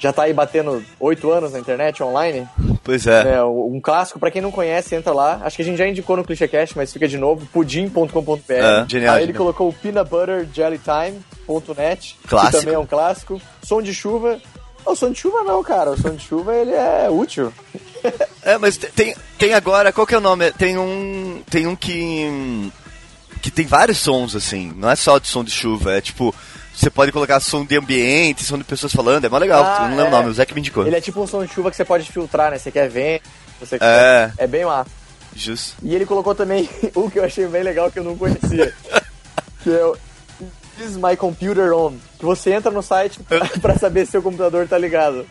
já 0.00 0.12
tá 0.12 0.24
aí 0.24 0.32
batendo 0.32 0.82
oito 0.98 1.30
anos 1.30 1.52
na 1.52 1.60
internet 1.60 2.02
online. 2.02 2.48
Pois 2.84 3.06
é. 3.06 3.34
É, 3.36 3.44
um 3.44 3.80
clássico, 3.80 4.18
pra 4.18 4.30
quem 4.30 4.42
não 4.42 4.50
conhece, 4.50 4.94
entra 4.94 5.12
lá. 5.12 5.40
Acho 5.44 5.56
que 5.56 5.62
a 5.62 5.64
gente 5.64 5.78
já 5.78 5.86
indicou 5.86 6.16
no 6.16 6.24
ClichêCast, 6.24 6.76
mas 6.76 6.92
fica 6.92 7.06
de 7.06 7.16
novo, 7.16 7.46
pudim.com.br. 7.52 8.40
É, 8.48 8.84
genial, 8.88 9.14
Aí 9.14 9.22
ele 9.22 9.32
colocou 9.32 9.68
o 9.68 9.72
peanutbutterjellytime.net, 9.72 12.18
que 12.22 12.28
Clássico. 12.28 12.58
também 12.58 12.74
é 12.74 12.78
um 12.78 12.86
clássico. 12.86 13.40
Som 13.62 13.80
de 13.82 13.94
chuva. 13.94 14.40
O 14.84 14.96
som 14.96 15.12
de 15.12 15.18
chuva 15.20 15.44
não, 15.44 15.62
cara. 15.62 15.92
O 15.92 15.96
som 15.96 16.10
de 16.10 16.24
chuva, 16.24 16.54
ele 16.54 16.72
é 16.72 17.08
útil. 17.10 17.52
É, 18.44 18.58
mas 18.58 18.76
te- 18.76 18.88
tem, 18.88 19.14
tem 19.38 19.54
agora, 19.54 19.92
qual 19.92 20.04
que 20.04 20.16
é 20.16 20.18
o 20.18 20.20
nome? 20.20 20.50
Tem 20.50 20.76
um. 20.76 21.40
Tem 21.48 21.64
um 21.68 21.76
que. 21.76 22.72
que 23.40 23.52
tem 23.52 23.64
vários 23.64 23.98
sons, 23.98 24.34
assim. 24.34 24.72
Não 24.74 24.90
é 24.90 24.96
só 24.96 25.18
de 25.18 25.28
som 25.28 25.44
de 25.44 25.52
chuva, 25.52 25.92
é 25.94 26.00
tipo. 26.00 26.34
Você 26.74 26.90
pode 26.90 27.12
colocar 27.12 27.38
som 27.40 27.64
de 27.64 27.76
ambiente, 27.76 28.44
som 28.44 28.58
de 28.58 28.64
pessoas 28.64 28.92
falando, 28.92 29.24
é 29.24 29.28
mó 29.28 29.38
legal. 29.38 29.64
Ah, 29.64 29.88
não 29.88 29.96
lembro 29.96 30.04
é. 30.04 30.08
o 30.08 30.10
nome, 30.10 30.30
o 30.30 30.34
Zé 30.34 30.46
que 30.46 30.54
me 30.54 30.60
indicou. 30.60 30.86
Ele 30.86 30.96
é 30.96 31.00
tipo 31.00 31.20
um 31.20 31.26
som 31.26 31.44
de 31.44 31.52
chuva 31.52 31.70
que 31.70 31.76
você 31.76 31.84
pode 31.84 32.10
filtrar, 32.10 32.50
né? 32.50 32.58
Você 32.58 32.70
quer 32.70 32.88
ver, 32.88 33.22
você 33.60 33.78
quer... 33.78 33.84
É. 33.84 34.32
É 34.38 34.46
bem 34.46 34.64
massa. 34.64 34.90
Justo. 35.34 35.76
E 35.82 35.94
ele 35.94 36.06
colocou 36.06 36.34
também 36.34 36.68
um 36.96 37.08
que 37.08 37.18
eu 37.18 37.24
achei 37.24 37.46
bem 37.46 37.62
legal 37.62 37.90
que 37.90 37.98
eu 37.98 38.04
não 38.04 38.16
conhecia. 38.16 38.74
que 39.62 39.70
é 39.70 39.84
o 39.84 39.96
Is 40.78 40.96
My 40.96 41.16
Computer 41.16 41.72
On. 41.72 41.94
Que 42.18 42.24
você 42.24 42.52
entra 42.52 42.70
no 42.70 42.82
site 42.82 43.20
pra, 43.20 43.46
pra 43.60 43.78
saber 43.78 44.06
se 44.06 44.12
seu 44.12 44.22
computador 44.22 44.66
tá 44.66 44.78
ligado. 44.78 45.26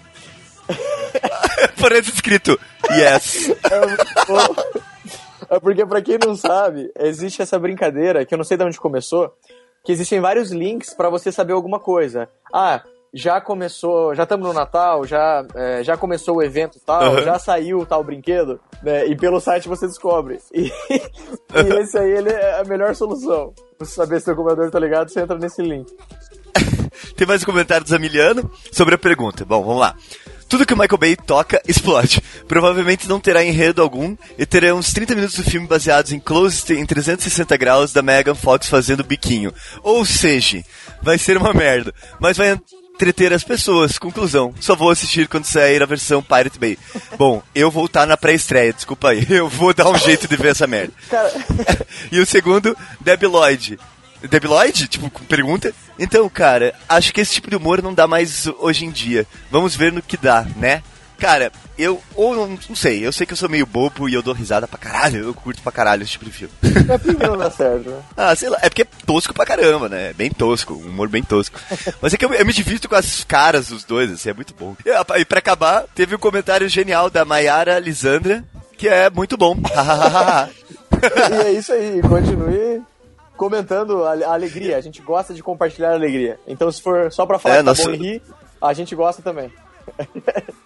Parece 1.80 2.12
escrito 2.12 2.60
Yes. 2.92 3.50
É. 3.50 5.56
É 5.56 5.60
porque, 5.60 5.86
pra 5.86 6.02
quem 6.02 6.18
não 6.18 6.34
sabe, 6.34 6.90
existe 6.98 7.42
essa 7.42 7.60
brincadeira, 7.60 8.26
que 8.26 8.34
eu 8.34 8.38
não 8.38 8.46
sei 8.46 8.56
de 8.56 8.64
onde 8.64 8.80
começou, 8.80 9.36
que 9.84 9.92
existem 9.92 10.20
vários 10.20 10.52
links 10.52 10.94
pra 10.94 11.10
você 11.10 11.32
saber 11.32 11.54
alguma 11.54 11.80
coisa. 11.80 12.30
Ah, 12.54 12.82
já 13.14 13.42
começou, 13.42 14.16
já 14.16 14.24
estamos 14.24 14.48
no 14.48 14.54
Natal, 14.54 15.06
já, 15.06 15.46
é, 15.54 15.84
já 15.84 15.98
começou 15.98 16.38
o 16.38 16.44
evento 16.44 16.80
tal, 16.86 17.16
Uhum. 17.16 17.22
já 17.24 17.38
saiu 17.38 17.86
tal 17.86 18.04
brinquedo, 18.04 18.60
né? 18.82 19.06
E 19.08 19.16
pelo 19.18 19.40
site 19.42 19.68
você 19.68 19.86
descobre. 19.88 20.40
E, 20.54 20.72
e 21.54 21.80
esse 21.82 21.98
aí 21.98 22.10
ele 22.12 22.30
é 22.30 22.62
a 22.62 22.64
melhor 22.64 22.96
solução. 22.96 23.54
Pra 23.78 23.86
você 23.86 23.94
saber 23.96 24.20
se 24.20 24.26
seu 24.26 24.36
computador 24.36 24.72
tá 24.72 24.80
ligado, 24.80 25.10
você 25.10 25.20
entra 25.20 25.38
nesse 25.38 25.62
link. 25.62 25.92
Tem 27.18 27.28
mais 27.28 27.42
um 27.42 27.46
comentário 27.46 27.84
do 27.84 27.90
Zamiliano 27.90 28.50
sobre 28.72 28.96
a 28.96 28.98
pergunta. 28.98 29.44
Bom, 29.44 29.62
vamos 29.64 29.82
lá. 29.82 29.96
Tudo 30.52 30.66
que 30.66 30.74
o 30.74 30.78
Michael 30.78 30.98
Bay 30.98 31.16
toca 31.16 31.62
explode. 31.66 32.22
Provavelmente 32.46 33.08
não 33.08 33.22
terá 33.22 33.42
enredo 33.42 33.82
algum 33.82 34.18
e 34.38 34.46
terá 34.46 34.76
uns 34.76 34.92
30 34.92 35.16
minutos 35.16 35.38
do 35.38 35.50
filme 35.50 35.66
baseados 35.66 36.12
em 36.12 36.20
closes 36.20 36.70
em 36.72 36.86
360 36.86 37.56
graus 37.56 37.94
da 37.94 38.02
Megan 38.02 38.36
Fox 38.36 38.68
fazendo 38.68 39.02
biquinho. 39.02 39.54
Ou 39.82 40.06
seja, 40.06 40.62
vai 41.02 41.18
ser 41.18 41.38
uma 41.38 41.54
merda, 41.54 41.94
mas 42.20 42.36
vai 42.36 42.60
entreter 42.94 43.32
as 43.32 43.46
pessoas. 43.46 43.98
Conclusão, 43.98 44.54
só 44.60 44.76
vou 44.76 44.90
assistir 44.90 45.30
quando 45.30 45.46
sair 45.46 45.82
a 45.82 45.86
versão 45.86 46.22
Pirate 46.22 46.60
Bay. 46.60 46.78
Bom, 47.18 47.42
eu 47.56 47.72
vou 47.72 47.86
estar 47.86 48.06
na 48.06 48.18
pré-estreia, 48.18 48.74
desculpa 48.74 49.12
aí. 49.12 49.26
Eu 49.32 49.48
vou 49.48 49.74
dar 49.74 49.90
um 49.90 49.98
jeito 49.98 50.28
de 50.28 50.36
ver 50.36 50.50
essa 50.50 50.68
merda. 50.68 50.94
E 52.12 52.20
o 52.20 52.26
segundo, 52.26 52.76
Debbie 53.00 53.28
Lloyd. 53.28 53.80
Debbie 54.28 54.48
Lloyd? 54.48 54.88
Tipo, 54.88 55.10
pergunta. 55.26 55.74
Então, 55.98 56.28
cara, 56.30 56.74
acho 56.88 57.14
que 57.14 57.22
esse 57.22 57.34
tipo 57.34 57.50
de 57.50 57.56
humor 57.56 57.82
não 57.82 57.94
dá 57.94 58.08
mais 58.08 58.48
hoje 58.60 58.86
em 58.86 58.92
dia. 58.92 59.26
Vamos 59.50 59.76
ver 59.76 59.92
no 59.92 60.02
que 60.02 60.18
dá, 60.18 60.46
né? 60.56 60.84
Cara, 61.18 61.52
eu, 61.78 62.02
ou 62.16 62.36
não, 62.36 62.58
não 62.68 62.76
sei, 62.76 63.06
eu 63.06 63.12
sei 63.12 63.28
que 63.28 63.34
eu 63.34 63.38
sou 63.38 63.48
meio 63.48 63.64
bobo 63.64 64.10
e 64.10 64.14
eu 64.16 64.24
dou 64.24 64.34
risada 64.34 64.68
pra 64.68 64.80
caralho, 64.80 65.24
eu 65.24 65.34
curto 65.36 65.62
pra 65.62 65.72
caralho 65.72 66.02
esse 66.02 66.14
tipo 66.14 66.26
de 66.26 66.32
filme. 66.32 66.54
é 66.64 66.98
porque 66.98 67.28
não 67.28 67.38
dá 67.38 67.52
certo, 67.52 67.92
né? 67.92 68.02
ah, 68.18 68.36
sei 68.36 68.50
lá, 68.50 68.58
é 68.60 68.70
porque 68.70 68.82
é 68.82 68.88
tosco 69.06 69.32
pra 69.32 69.46
caramba, 69.46 69.88
né? 69.88 70.10
É 70.10 70.14
bem 70.14 70.32
tosco, 70.32 70.74
um 70.74 70.90
humor 70.90 71.10
bem 71.10 71.22
tosco. 71.22 71.60
Mas 72.02 72.16
é 72.16 72.18
que 72.18 72.26
eu, 72.26 72.34
eu 72.34 72.44
me 72.44 72.52
divirto 72.52 72.90
com 72.90 72.96
as 72.96 73.24
caras 73.24 73.68
dos 73.68 73.84
dois, 73.84 74.12
assim, 74.12 74.32
é 74.32 74.34
muito 74.34 74.56
bom. 74.56 74.76
E, 74.84 75.20
e 75.20 75.26
pra 75.26 75.38
acabar, 75.38 75.86
teve 75.94 76.16
um 76.16 76.20
comentário 76.20 76.68
genial 76.68 77.08
da 77.08 77.24
Mayara 77.24 77.78
Lisandra, 77.78 78.44
que 78.76 78.88
é 78.88 79.10
muito 79.10 79.38
bom. 79.38 79.56
E 81.02 81.48
é 81.48 81.52
isso 81.54 81.74
aí, 81.74 82.00
continue 82.02 82.84
comentando 83.42 84.04
a, 84.04 84.12
a 84.14 84.34
alegria. 84.34 84.78
A 84.78 84.82
gente 84.82 85.02
gosta 85.02 85.34
de 85.34 85.42
compartilhar 85.42 85.90
a 85.90 85.94
alegria. 85.96 86.40
Então, 86.48 86.72
se 86.72 86.80
for 86.80 87.12
só 87.12 87.26
pra 87.26 87.40
falar 87.40 87.56
É, 87.56 87.58
que 87.58 87.64
tá 87.64 87.72
nosso- 87.72 87.86
bom 87.86 87.92
e 87.94 87.98
rir, 87.98 88.22
a 88.62 88.72
gente 88.74 88.94
gosta 88.96 89.20
também. 89.24 89.52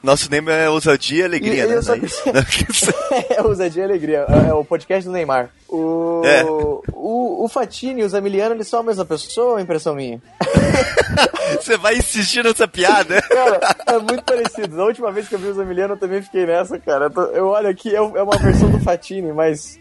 Nosso 0.03 0.29
nome 0.29 0.51
é 0.51 0.69
Ousadia 0.69 1.21
e 1.21 1.23
Alegria, 1.23 1.63
E- 1.63 1.67
né? 1.67 1.81
só- 1.81 1.95
é 1.95 1.99
é 3.39 3.41
ousadia 3.41 3.83
e 3.83 3.85
alegria. 3.85 4.25
É, 4.27 4.49
é 4.49 4.53
o 4.53 4.65
podcast 4.65 5.05
do 5.07 5.13
Neymar. 5.13 5.49
O, 5.69 6.21
É. 6.25 6.43
o, 6.43 7.43
o 7.45 7.47
Fatini 7.47 8.01
e 8.01 8.03
o 8.03 8.09
Zamiliano, 8.09 8.53
eles 8.55 8.67
são 8.67 8.81
a 8.81 8.83
mesma 8.83 9.05
pessoa, 9.05 9.53
ou 9.53 9.57
é 9.59 9.61
impressão 9.61 9.95
minha? 9.95 10.21
Você 11.61 11.77
vai 11.77 11.95
insistir 11.95 12.43
nessa 12.43 12.67
piada? 12.67 13.21
Cara, 13.21 13.59
é 13.87 13.97
muito 13.99 14.21
parecido. 14.23 14.75
Da 14.75 14.83
última 14.83 15.11
vez 15.13 15.29
que 15.29 15.35
eu 15.35 15.39
vi 15.39 15.47
o 15.47 15.53
Zamiliano, 15.53 15.93
eu 15.93 15.97
também 15.99 16.21
fiquei 16.21 16.45
nessa, 16.45 16.77
cara. 16.77 17.05
Eu, 17.05 17.09
tô- 17.09 17.21
eu 17.27 17.47
olho 17.47 17.69
aqui, 17.69 17.95
é 17.95 18.01
uma 18.01 18.37
versão 18.37 18.69
do 18.69 18.79
Fatini, 18.81 19.31
mas... 19.31 19.79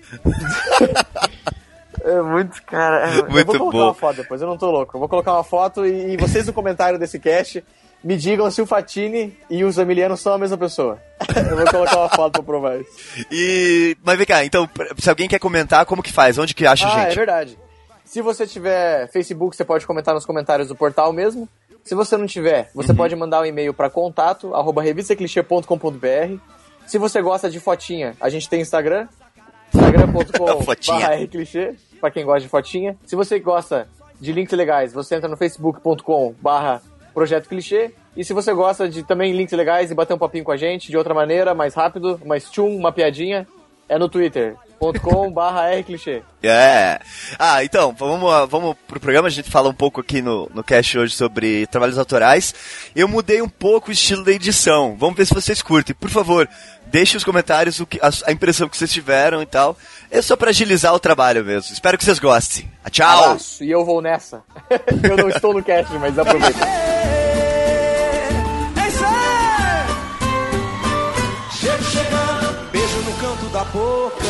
É 2.04 2.20
muito, 2.22 2.62
cara. 2.64 3.08
é- 3.10 3.18
eu 3.20 3.30
Muito 3.30 3.46
vou 3.46 3.58
colocar 3.58 3.78
bom. 3.78 3.84
uma 3.84 3.94
foto 3.94 4.16
depois, 4.16 4.40
eu 4.42 4.46
não 4.48 4.58
tô 4.58 4.70
louco. 4.70 4.94
Eu 4.96 5.00
vou 5.00 5.08
colocar 5.08 5.32
uma 5.32 5.44
foto 5.44 5.86
e, 5.86 6.12
e 6.12 6.16
vocês 6.18 6.46
no 6.46 6.52
comentário 6.52 6.98
desse 6.98 7.18
cast 7.18 7.64
me 8.02 8.16
digam 8.18 8.50
se 8.50 8.60
o 8.60 8.66
Fatini 8.66 9.34
e 9.48 9.64
o 9.64 9.72
Zamiliano 9.72 10.14
são 10.16 10.34
a 10.34 10.38
mesma 10.38 10.58
pessoa. 10.58 10.98
eu 11.50 11.56
vou 11.56 11.66
colocar 11.70 11.96
uma 11.98 12.08
foto 12.10 12.32
pra 12.32 12.42
provar 12.42 12.76
isso. 12.78 12.90
E. 13.32 13.96
Mas 14.04 14.18
vem 14.18 14.26
cá, 14.26 14.44
então, 14.44 14.68
se 14.98 15.08
alguém 15.08 15.26
quer 15.28 15.38
comentar, 15.38 15.86
como 15.86 16.02
que 16.02 16.12
faz? 16.12 16.36
Onde 16.36 16.54
que 16.54 16.66
acha, 16.66 16.86
Ah, 16.86 17.00
é 17.00 17.04
gente? 17.06 17.16
verdade. 17.16 17.58
Se 18.04 18.20
você 18.20 18.46
tiver 18.46 19.08
Facebook, 19.10 19.56
você 19.56 19.64
pode 19.64 19.86
comentar 19.86 20.14
nos 20.14 20.26
comentários 20.26 20.68
do 20.68 20.76
portal 20.76 21.10
mesmo. 21.12 21.48
Se 21.82 21.94
você 21.94 22.16
não 22.18 22.26
tiver, 22.26 22.70
você 22.74 22.90
Uhum. 22.90 22.96
pode 22.96 23.16
mandar 23.16 23.40
um 23.40 23.46
e-mail 23.46 23.72
para 23.72 23.88
contato, 23.88 24.54
arroba 24.54 24.82
revistaclichê.com.br. 24.82 26.38
Se 26.86 26.98
você 26.98 27.22
gosta 27.22 27.48
de 27.48 27.58
fotinha, 27.60 28.14
a 28.20 28.28
gente 28.28 28.48
tem 28.48 28.60
Instagram, 28.60 29.08
instagram.com 29.74 30.62
Fotinha. 30.62 30.98
barra 30.98 31.14
rclichê, 31.16 31.74
pra 32.00 32.10
quem 32.10 32.24
gosta 32.24 32.40
de 32.40 32.48
fotinha. 32.48 32.96
Se 33.04 33.16
você 33.16 33.38
gosta 33.38 33.88
de 34.20 34.32
links 34.32 34.56
legais, 34.56 34.92
você 34.92 35.16
entra 35.16 35.28
no 35.28 35.36
facebook.com 35.36 36.34
barra 36.40 36.80
projeto 37.12 37.48
clichê. 37.48 37.92
E 38.16 38.24
se 38.24 38.32
você 38.32 38.52
gosta 38.52 38.88
de 38.88 39.02
também 39.02 39.32
links 39.32 39.52
legais 39.56 39.90
e 39.90 39.94
bater 39.94 40.14
um 40.14 40.18
papinho 40.18 40.44
com 40.44 40.52
a 40.52 40.56
gente 40.56 40.88
de 40.88 40.96
outra 40.96 41.12
maneira, 41.12 41.54
mais 41.54 41.74
rápido, 41.74 42.20
mais 42.24 42.48
tchum, 42.50 42.76
uma 42.76 42.92
piadinha, 42.92 43.46
é 43.88 43.98
no 43.98 44.08
twitter.com 44.08 44.63
barra 45.32 45.70
rclichê. 45.70 46.22
É. 46.42 47.00
Ah, 47.38 47.64
então, 47.64 47.94
vamos, 47.98 48.48
vamos 48.50 48.76
pro 48.86 49.00
programa. 49.00 49.28
A 49.28 49.30
gente 49.30 49.50
fala 49.50 49.68
um 49.68 49.74
pouco 49.74 50.00
aqui 50.00 50.20
no, 50.20 50.50
no 50.54 50.62
cast 50.62 50.98
hoje 50.98 51.14
sobre 51.14 51.66
trabalhos 51.66 51.98
autorais. 51.98 52.54
Eu 52.94 53.08
mudei 53.08 53.40
um 53.40 53.48
pouco 53.48 53.88
o 53.88 53.92
estilo 53.92 54.24
da 54.24 54.32
edição. 54.32 54.96
Vamos 54.98 55.16
ver 55.16 55.26
se 55.26 55.34
vocês 55.34 55.62
curtem. 55.62 55.94
Por 55.94 56.10
favor, 56.10 56.48
deixem 56.86 57.14
nos 57.14 57.24
comentários 57.24 57.80
o 57.80 57.86
que, 57.86 57.98
a, 58.00 58.10
a 58.26 58.32
impressão 58.32 58.68
que 58.68 58.76
vocês 58.76 58.92
tiveram 58.92 59.42
e 59.42 59.46
tal. 59.46 59.76
É 60.10 60.20
só 60.22 60.36
pra 60.36 60.50
agilizar 60.50 60.94
o 60.94 61.00
trabalho 61.00 61.44
mesmo. 61.44 61.72
Espero 61.72 61.98
que 61.98 62.04
vocês 62.04 62.18
gostem. 62.18 62.70
Ah, 62.84 62.90
Tchau! 62.90 63.24
Abraço, 63.24 63.64
e 63.64 63.70
eu 63.70 63.84
vou 63.84 64.00
nessa. 64.00 64.42
eu 65.02 65.16
não 65.16 65.28
estou 65.28 65.54
no 65.54 65.62
cast, 65.62 65.92
mas 65.94 66.18
aproveita. 66.18 66.60
Chega 71.64 71.82
chegando, 71.82 72.70
beijo 72.70 72.98
no 72.98 73.12
canto 73.14 73.46
da 73.46 73.64
boca. 73.64 74.23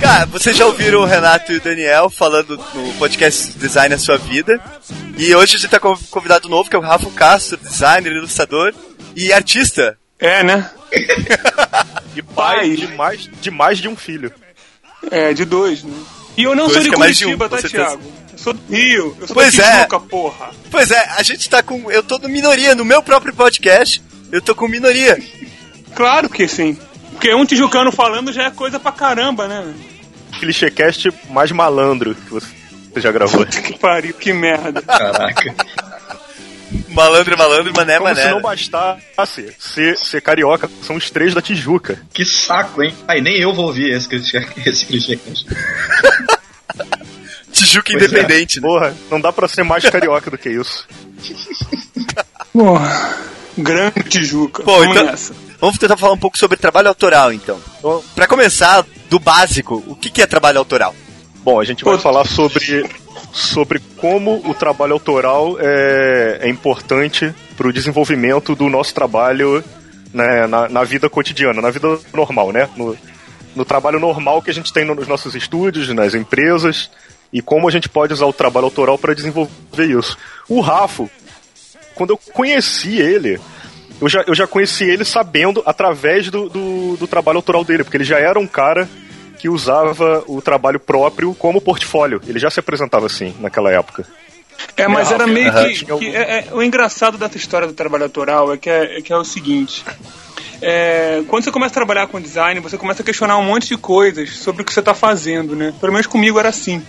Cara, 0.00 0.26
vocês 0.26 0.56
já 0.56 0.66
ouviram 0.66 1.00
o 1.00 1.04
Renato 1.04 1.52
e 1.52 1.56
o 1.56 1.60
Daniel 1.60 2.08
falando 2.08 2.56
no 2.74 2.92
podcast 2.94 3.52
Design 3.58 3.94
a 3.94 3.98
Sua 3.98 4.16
Vida. 4.16 4.60
E 5.18 5.34
hoje 5.34 5.56
a 5.56 5.58
gente 5.58 5.70
tá 5.70 5.78
com 5.78 5.92
um 5.92 5.96
convidado 6.10 6.48
novo, 6.48 6.70
que 6.70 6.76
é 6.76 6.78
o 6.78 6.82
Rafa 6.82 7.10
Castro, 7.10 7.56
designer, 7.56 8.12
ilustrador 8.12 8.72
e 9.14 9.32
artista. 9.32 9.98
É, 10.18 10.42
né? 10.42 10.70
E 12.14 12.22
pai 12.22 12.70
de 12.70 12.86
mais, 12.88 13.28
de 13.40 13.50
mais 13.50 13.78
de 13.78 13.88
um 13.88 13.96
filho. 13.96 14.32
É, 15.10 15.34
de 15.34 15.44
dois, 15.44 15.82
né? 15.82 15.92
E 16.36 16.44
eu 16.44 16.54
não 16.54 16.68
Dois 16.68 16.74
sou 16.74 16.82
de 16.82 16.94
é 16.94 16.98
mais 16.98 17.16
de 17.16 17.26
um, 17.26 17.36
Curitiba, 17.36 17.48
com 17.48 17.62
tá. 17.62 17.68
Thiago? 17.68 18.12
Eu 18.32 18.38
sou 18.38 18.52
do 18.52 18.74
Rio. 18.74 19.16
Eu 19.20 19.26
sou 19.26 19.34
Pois 19.34 19.54
da 19.54 19.64
é. 19.64 19.76
Tijuca, 19.76 20.00
porra. 20.00 20.50
Pois 20.70 20.90
é, 20.90 21.06
a 21.16 21.22
gente 21.22 21.48
tá 21.48 21.62
com. 21.62 21.90
Eu 21.90 22.02
tô 22.02 22.18
no 22.18 22.28
minoria, 22.28 22.74
no 22.74 22.84
meu 22.84 23.02
próprio 23.02 23.34
podcast. 23.34 24.02
Eu 24.30 24.40
tô 24.40 24.54
com 24.54 24.68
minoria. 24.68 25.18
Claro 25.96 26.28
que 26.28 26.46
sim. 26.46 26.78
Porque 27.12 27.34
um 27.34 27.44
tijucano 27.44 27.90
falando 27.90 28.32
já 28.32 28.44
é 28.44 28.50
coisa 28.50 28.78
pra 28.78 28.92
caramba, 28.92 29.48
né? 29.48 29.74
Clichêcast 30.38 31.10
mais 31.30 31.50
malandro 31.50 32.14
que 32.14 32.30
você 32.30 32.46
já 33.00 33.10
gravou. 33.10 33.44
Puta 33.44 33.60
que 33.60 33.78
pariu, 33.78 34.14
que 34.14 34.32
merda. 34.32 34.82
Caraca. 34.82 35.54
Malandro, 36.90 37.38
malandro, 37.38 37.72
mané, 37.76 37.94
Como 37.98 38.08
mané. 38.08 38.22
se 38.22 38.28
não 38.28 38.40
bastasse 38.40 39.54
ser, 39.58 39.96
ser 39.96 40.20
carioca, 40.20 40.68
são 40.82 40.96
os 40.96 41.08
três 41.10 41.32
da 41.32 41.40
Tijuca. 41.40 42.00
Que 42.12 42.24
saco, 42.24 42.82
hein? 42.82 42.92
Aí 43.06 43.20
nem 43.20 43.38
eu 43.40 43.54
vou 43.54 43.66
ouvir 43.66 43.94
esse 43.94 44.08
clichê. 44.08 44.44
Esse 44.66 44.84
clichê. 44.86 45.16
Tijuca 47.52 47.92
Pois 47.92 48.02
é. 48.02 48.06
independente, 48.06 48.60
né? 48.60 48.66
Porra, 48.66 48.96
não 49.10 49.20
dá 49.20 49.32
pra 49.32 49.46
ser 49.46 49.62
mais 49.62 49.88
carioca 49.88 50.28
do 50.30 50.36
que 50.38 50.48
isso. 50.50 50.86
Porra. 52.52 53.14
Grande 53.56 54.02
Tijuca. 54.08 54.62
Pô, 54.64 54.78
Vamos 54.78 54.96
então- 54.96 55.06
nessa. 55.06 55.34
Vamos 55.60 55.78
tentar 55.78 55.96
falar 55.96 56.12
um 56.12 56.18
pouco 56.18 56.38
sobre 56.38 56.56
trabalho 56.56 56.88
autoral, 56.88 57.32
então. 57.32 57.60
Pra 58.14 58.26
começar, 58.26 58.84
do 59.08 59.18
básico, 59.18 59.82
o 59.86 59.94
que 59.94 60.10
que 60.10 60.22
é 60.22 60.26
trabalho 60.26 60.58
autoral? 60.58 60.94
Bom, 61.42 61.60
a 61.60 61.64
gente 61.64 61.84
vai 61.84 61.94
Pô. 61.94 62.02
falar 62.02 62.26
sobre, 62.26 62.84
sobre 63.32 63.80
como 63.96 64.42
o 64.48 64.54
trabalho 64.54 64.92
autoral 64.92 65.56
é, 65.58 66.40
é 66.42 66.48
importante 66.48 67.32
para 67.56 67.68
o 67.68 67.72
desenvolvimento 67.72 68.54
do 68.54 68.68
nosso 68.68 68.92
trabalho 68.94 69.64
né, 70.12 70.46
na, 70.46 70.68
na 70.68 70.84
vida 70.84 71.08
cotidiana, 71.08 71.62
na 71.62 71.70
vida 71.70 71.98
normal, 72.12 72.52
né? 72.52 72.68
No, 72.76 72.96
no 73.54 73.64
trabalho 73.64 73.98
normal 73.98 74.42
que 74.42 74.50
a 74.50 74.54
gente 74.54 74.72
tem 74.72 74.84
nos 74.84 75.08
nossos 75.08 75.34
estúdios, 75.34 75.88
nas 75.88 76.14
empresas, 76.14 76.90
e 77.32 77.40
como 77.40 77.68
a 77.68 77.70
gente 77.70 77.88
pode 77.88 78.12
usar 78.12 78.26
o 78.26 78.32
trabalho 78.32 78.66
autoral 78.66 78.98
para 78.98 79.14
desenvolver 79.14 79.86
isso. 79.86 80.16
O 80.48 80.60
Rafo, 80.60 81.10
quando 81.94 82.10
eu 82.10 82.18
conheci 82.32 82.96
ele, 82.96 83.40
eu 84.00 84.08
já, 84.08 84.24
eu 84.26 84.34
já 84.34 84.46
conheci 84.46 84.84
ele 84.84 85.04
sabendo 85.04 85.62
através 85.64 86.30
do, 86.30 86.48
do, 86.48 86.96
do 86.96 87.06
trabalho 87.06 87.38
autoral 87.38 87.64
dele, 87.64 87.84
porque 87.84 87.96
ele 87.96 88.04
já 88.04 88.18
era 88.18 88.38
um 88.38 88.46
cara 88.46 88.88
que 89.38 89.48
usava 89.48 90.24
o 90.26 90.40
trabalho 90.40 90.80
próprio 90.80 91.34
como 91.34 91.60
portfólio. 91.60 92.20
Ele 92.26 92.38
já 92.38 92.50
se 92.50 92.60
apresentava 92.60 93.06
assim 93.06 93.34
naquela 93.40 93.70
época. 93.70 94.06
É, 94.76 94.88
mas 94.88 95.10
era 95.12 95.26
meio 95.26 95.52
que. 95.52 95.84
Que 95.98 96.16
é- 96.16 96.48
é- 96.48 96.54
o 96.54 96.62
engraçado 96.62 97.18
dessa 97.18 97.36
história 97.36 97.66
do 97.66 97.74
trabalho 97.74 98.04
autoral 98.04 98.52
é 98.52 98.56
que 98.56 98.68
é, 98.70 98.98
é 98.98 99.02
que 99.02 99.12
é 99.12 99.16
o 99.16 99.24
seguinte. 99.24 99.84
É, 100.62 101.22
quando 101.28 101.44
você 101.44 101.52
começa 101.52 101.72
a 101.72 101.74
trabalhar 101.74 102.06
com 102.06 102.20
design, 102.20 102.60
você 102.60 102.78
começa 102.78 103.02
a 103.02 103.04
questionar 103.04 103.36
um 103.36 103.44
monte 103.44 103.68
de 103.68 103.76
coisas 103.76 104.30
sobre 104.38 104.62
o 104.62 104.64
que 104.64 104.72
você 104.72 104.80
está 104.80 104.94
fazendo, 104.94 105.54
né? 105.54 105.74
Pelo 105.78 105.92
menos 105.92 106.06
comigo 106.06 106.38
era 106.38 106.48
assim. 106.48 106.82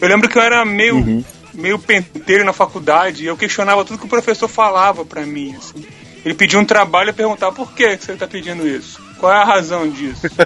Eu 0.00 0.08
lembro 0.08 0.28
que 0.28 0.38
eu 0.38 0.42
era 0.42 0.64
meio, 0.64 1.22
meio 1.52 1.78
penteiro 1.78 2.44
na 2.44 2.54
faculdade 2.54 3.24
e 3.24 3.26
eu 3.26 3.36
questionava 3.36 3.84
tudo 3.84 3.98
que 3.98 4.06
o 4.06 4.08
professor 4.08 4.48
falava 4.48 5.04
pra 5.04 5.26
mim. 5.26 5.54
assim. 5.54 5.84
Ele 6.24 6.34
pedia 6.34 6.58
um 6.58 6.64
trabalho 6.64 7.10
e 7.10 7.12
perguntava 7.12 7.54
por 7.54 7.72
que 7.72 7.96
você 7.96 8.12
está 8.12 8.26
pedindo 8.26 8.66
isso? 8.66 9.00
Qual 9.18 9.32
é 9.32 9.36
a 9.36 9.44
razão 9.44 9.88
disso? 9.88 10.26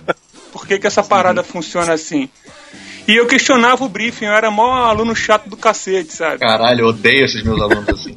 Por 0.53 0.69
que, 0.69 0.79
que 0.79 0.87
essa 0.87 1.03
parada 1.03 1.43
funciona 1.43 1.93
assim? 1.93 2.29
E 3.09 3.17
eu 3.17 3.27
questionava 3.27 3.85
o 3.85 3.89
briefing, 3.89 4.27
eu 4.27 4.33
era 4.33 4.53
mó 4.53 4.85
aluno 4.85 5.15
chato 5.15 5.49
do 5.49 5.57
cacete, 5.57 6.13
sabe? 6.13 6.39
Caralho, 6.39 6.83
eu 6.83 6.87
odeio 6.91 7.25
esses 7.25 7.43
meus 7.43 7.61
alunos 7.61 7.89
assim. 7.89 8.17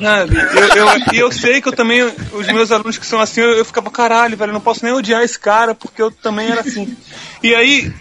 Sabe? 0.00 0.36
Eu, 0.36 0.76
eu, 0.76 0.86
e 1.12 1.18
eu 1.18 1.32
sei 1.32 1.60
que 1.60 1.68
eu 1.68 1.72
também, 1.72 2.04
os 2.04 2.46
meus 2.46 2.70
alunos 2.70 2.96
que 2.96 3.04
são 3.04 3.20
assim, 3.20 3.40
eu, 3.40 3.50
eu 3.50 3.64
ficava, 3.64 3.90
caralho, 3.90 4.36
velho, 4.36 4.50
eu 4.50 4.54
não 4.54 4.60
posso 4.60 4.84
nem 4.84 4.94
odiar 4.94 5.22
esse 5.22 5.38
cara, 5.38 5.74
porque 5.74 6.00
eu 6.00 6.10
também 6.10 6.48
era 6.48 6.60
assim. 6.60 6.96
E 7.42 7.52
aí, 7.52 7.92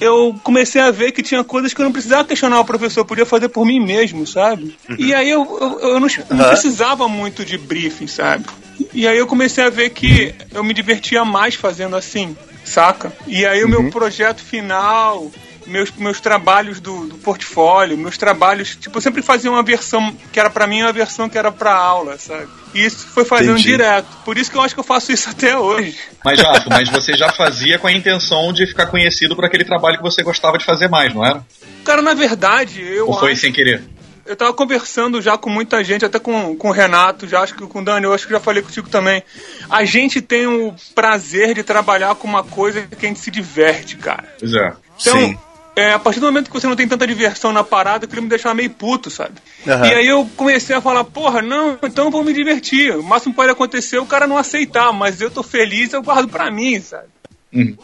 eu 0.00 0.34
comecei 0.42 0.80
a 0.80 0.90
ver 0.90 1.12
que 1.12 1.22
tinha 1.22 1.44
coisas 1.44 1.74
que 1.74 1.80
eu 1.80 1.84
não 1.84 1.92
precisava 1.92 2.24
questionar 2.24 2.58
o 2.60 2.64
professor, 2.64 3.00
eu 3.00 3.04
podia 3.04 3.26
fazer 3.26 3.48
por 3.48 3.66
mim 3.66 3.78
mesmo, 3.78 4.26
sabe? 4.26 4.76
E 4.98 5.14
aí 5.14 5.28
eu, 5.28 5.44
eu, 5.60 5.90
eu 5.90 6.00
não, 6.00 6.08
não 6.30 6.48
precisava 6.48 7.06
muito 7.08 7.44
de 7.44 7.58
briefing, 7.58 8.06
sabe? 8.06 8.46
E 8.94 9.06
aí 9.06 9.18
eu 9.18 9.26
comecei 9.26 9.62
a 9.62 9.70
ver 9.70 9.90
que 9.90 10.34
eu 10.52 10.64
me 10.64 10.72
divertia 10.72 11.24
mais 11.24 11.54
fazendo 11.54 11.96
assim, 11.96 12.36
saca? 12.64 13.12
E 13.26 13.44
aí 13.44 13.62
o 13.62 13.68
meu 13.68 13.90
projeto 13.90 14.42
final, 14.42 15.30
meus, 15.70 15.90
meus 15.92 16.20
trabalhos 16.20 16.80
do, 16.80 17.06
do 17.06 17.14
portfólio, 17.16 17.96
meus 17.96 18.18
trabalhos, 18.18 18.76
tipo, 18.76 18.98
eu 18.98 19.02
sempre 19.02 19.22
fazia 19.22 19.50
uma 19.50 19.62
versão 19.62 20.14
que 20.32 20.38
era 20.40 20.50
pra 20.50 20.66
mim 20.66 20.78
e 20.78 20.82
uma 20.82 20.92
versão 20.92 21.28
que 21.28 21.38
era 21.38 21.50
pra 21.52 21.72
aula, 21.74 22.18
sabe? 22.18 22.48
E 22.74 22.84
isso 22.84 23.06
foi 23.08 23.24
fazendo 23.24 23.52
Entendi. 23.52 23.68
direto. 23.70 24.06
Por 24.24 24.36
isso 24.36 24.50
que 24.50 24.56
eu 24.56 24.62
acho 24.62 24.74
que 24.74 24.80
eu 24.80 24.84
faço 24.84 25.10
isso 25.12 25.28
até 25.30 25.56
hoje. 25.56 25.96
Mas, 26.24 26.40
Rafa, 26.40 26.68
mas 26.68 26.88
você 26.88 27.14
já 27.16 27.32
fazia 27.32 27.78
com 27.78 27.86
a 27.86 27.92
intenção 27.92 28.52
de 28.52 28.66
ficar 28.66 28.86
conhecido 28.86 29.34
por 29.34 29.44
aquele 29.44 29.64
trabalho 29.64 29.96
que 29.96 30.02
você 30.02 30.22
gostava 30.22 30.58
de 30.58 30.64
fazer 30.64 30.88
mais, 30.88 31.14
não 31.14 31.24
era? 31.24 31.44
Cara, 31.84 32.02
na 32.02 32.14
verdade, 32.14 32.82
eu 32.82 33.06
Ou 33.08 33.18
foi 33.18 33.32
acho- 33.32 33.40
sem 33.42 33.52
querer? 33.52 33.82
eu 34.26 34.36
tava 34.36 34.52
conversando 34.52 35.20
já 35.20 35.36
com 35.36 35.50
muita 35.50 35.82
gente, 35.82 36.04
até 36.04 36.18
com, 36.20 36.54
com 36.54 36.68
o 36.68 36.72
Renato, 36.72 37.26
já 37.26 37.40
acho 37.40 37.52
que 37.54 37.66
com 37.66 37.80
o 37.80 37.84
Dani, 37.84 38.04
eu 38.06 38.14
acho 38.14 38.26
que 38.28 38.32
já 38.32 38.38
falei 38.38 38.62
contigo 38.62 38.88
também. 38.88 39.24
A 39.68 39.84
gente 39.84 40.20
tem 40.20 40.46
o 40.46 40.72
prazer 40.94 41.52
de 41.52 41.64
trabalhar 41.64 42.14
com 42.14 42.28
uma 42.28 42.44
coisa 42.44 42.82
que 42.82 43.06
a 43.06 43.08
gente 43.08 43.18
se 43.18 43.28
diverte, 43.30 43.96
cara. 43.96 44.32
Pois 44.38 44.52
é. 44.54 44.72
Então, 45.00 45.18
Sim. 45.18 45.38
É, 45.76 45.92
a 45.92 45.98
partir 45.98 46.20
do 46.20 46.26
momento 46.26 46.48
que 46.50 46.52
você 46.60 46.66
não 46.66 46.76
tem 46.76 46.86
tanta 46.88 47.06
diversão 47.06 47.52
na 47.52 47.62
parada, 47.64 48.04
aquilo 48.04 48.22
me 48.22 48.28
deixava 48.28 48.54
meio 48.54 48.70
puto, 48.70 49.10
sabe? 49.10 49.34
Aham. 49.66 49.86
E 49.86 49.94
aí 49.94 50.06
eu 50.06 50.28
comecei 50.36 50.74
a 50.76 50.80
falar, 50.80 51.04
porra, 51.04 51.40
não, 51.40 51.78
então 51.82 52.06
eu 52.06 52.10
vou 52.10 52.24
me 52.24 52.32
divertir. 52.32 52.94
O 52.96 53.02
máximo 53.02 53.34
pode 53.34 53.50
acontecer 53.50 53.96
é 53.96 54.00
o 54.00 54.06
cara 54.06 54.26
não 54.26 54.36
aceitar, 54.36 54.92
mas 54.92 55.20
eu 55.20 55.30
tô 55.30 55.42
feliz, 55.42 55.92
eu 55.92 56.02
guardo 56.02 56.28
pra 56.28 56.50
mim, 56.50 56.80
sabe? 56.80 57.04
Uhum. 57.52 57.76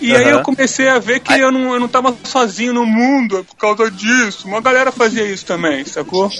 E 0.00 0.14
aí 0.16 0.30
eu 0.30 0.40
comecei 0.42 0.88
a 0.88 0.98
ver 0.98 1.20
que 1.20 1.32
eu 1.34 1.52
não, 1.52 1.74
eu 1.74 1.80
não 1.80 1.88
tava 1.88 2.16
sozinho 2.24 2.72
no 2.72 2.86
mundo 2.86 3.44
por 3.44 3.56
causa 3.56 3.90
disso. 3.90 4.48
Uma 4.48 4.60
galera 4.62 4.90
fazia 4.90 5.24
isso 5.26 5.44
também, 5.44 5.84
sacou? 5.84 6.30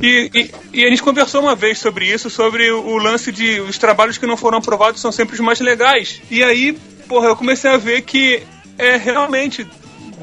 E, 0.00 0.30
e- 0.34 0.50
e 0.72 0.84
a 0.84 0.88
gente 0.88 1.02
conversou 1.02 1.42
uma 1.42 1.54
vez 1.54 1.78
sobre 1.78 2.06
isso, 2.12 2.28
sobre 2.30 2.70
o, 2.70 2.80
o 2.86 2.96
lance 2.98 3.30
de 3.30 3.60
os 3.60 3.78
trabalhos 3.78 4.18
que 4.18 4.26
não 4.26 4.36
foram 4.36 4.58
aprovados 4.58 5.00
são 5.00 5.12
sempre 5.12 5.34
os 5.34 5.40
mais 5.40 5.60
legais. 5.60 6.20
E 6.30 6.42
aí, 6.42 6.72
porra, 7.08 7.28
eu 7.28 7.36
comecei 7.36 7.70
a 7.70 7.76
ver 7.76 8.02
que 8.02 8.42
é 8.84 8.96
realmente 8.96 9.66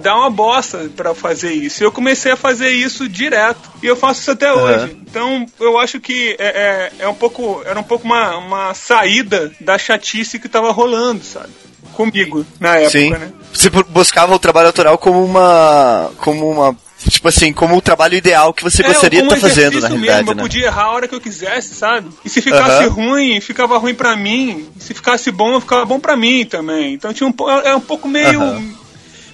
dá 0.02 0.16
uma 0.16 0.30
bosta 0.30 0.90
pra 0.96 1.14
fazer 1.14 1.52
isso. 1.52 1.84
Eu 1.84 1.92
comecei 1.92 2.32
a 2.32 2.36
fazer 2.38 2.70
isso 2.70 3.08
direto. 3.10 3.70
E 3.84 3.88
eu 3.88 3.96
faço 3.96 4.22
isso 4.22 4.32
até 4.32 4.50
Aham. 4.50 4.62
hoje. 4.84 4.98
Então, 5.02 5.46
eu 5.60 5.78
acho 5.78 6.00
que 6.00 6.36
é, 6.40 6.92
é, 7.00 7.04
é 7.04 7.08
um 7.08 7.14
pouco, 7.14 7.62
era 7.66 7.80
um 7.80 7.84
pouco 7.84 8.06
uma, 8.06 8.38
uma 8.38 8.74
saída 8.74 9.52
da 9.60 9.78
chatice 9.78 10.40
que 10.40 10.48
tava 10.48 10.72
rolando, 10.72 11.24
sabe? 11.24 11.50
Comigo, 11.94 12.46
na 12.60 12.76
época, 12.78 12.92
Sim. 12.92 13.10
né? 13.10 13.32
Você 13.52 13.70
bu- 13.70 13.84
buscava 13.90 14.34
o 14.34 14.40
trabalho 14.40 14.68
autoral 14.68 14.98
como 14.98 15.24
uma. 15.24 16.12
como 16.18 16.50
uma. 16.50 16.78
Tipo 17.08 17.30
assim, 17.30 17.54
como 17.54 17.78
o 17.78 17.82
trabalho 17.82 18.16
ideal 18.16 18.54
que 18.54 18.62
você 18.62 18.84
gostaria 18.84 19.22
de 19.22 19.28
estar 19.28 19.40
fazendo, 19.40 19.78
exercício 19.78 19.82
na 19.82 19.90
mesmo, 19.90 20.06
realidade, 20.06 20.30
Eu 20.30 20.36
né? 20.36 20.42
podia 20.42 20.66
errar 20.66 20.84
a 20.84 20.92
hora 20.92 21.08
que 21.08 21.16
eu 21.16 21.22
quisesse, 21.22 21.74
sabe? 21.74 22.10
E 22.26 22.30
se 22.30 22.42
ficasse 22.42 22.86
ruim, 22.88 23.40
ficava 23.40 23.78
ruim 23.78 23.96
pra 23.96 24.16
mim. 24.18 24.68
E 24.78 24.84
se 24.84 24.94
ficasse 24.94 25.32
bom, 25.32 25.60
ficava 25.62 25.86
bom 25.86 26.00
pra 26.00 26.18
mim 26.18 26.46
também. 26.46 26.94
Então 26.94 27.14
tinha 27.14 27.28
um, 27.28 27.32
po- 27.32 27.50
é 27.50 27.74
um 27.76 27.80
pouco 27.82 28.08
meio. 28.08 28.42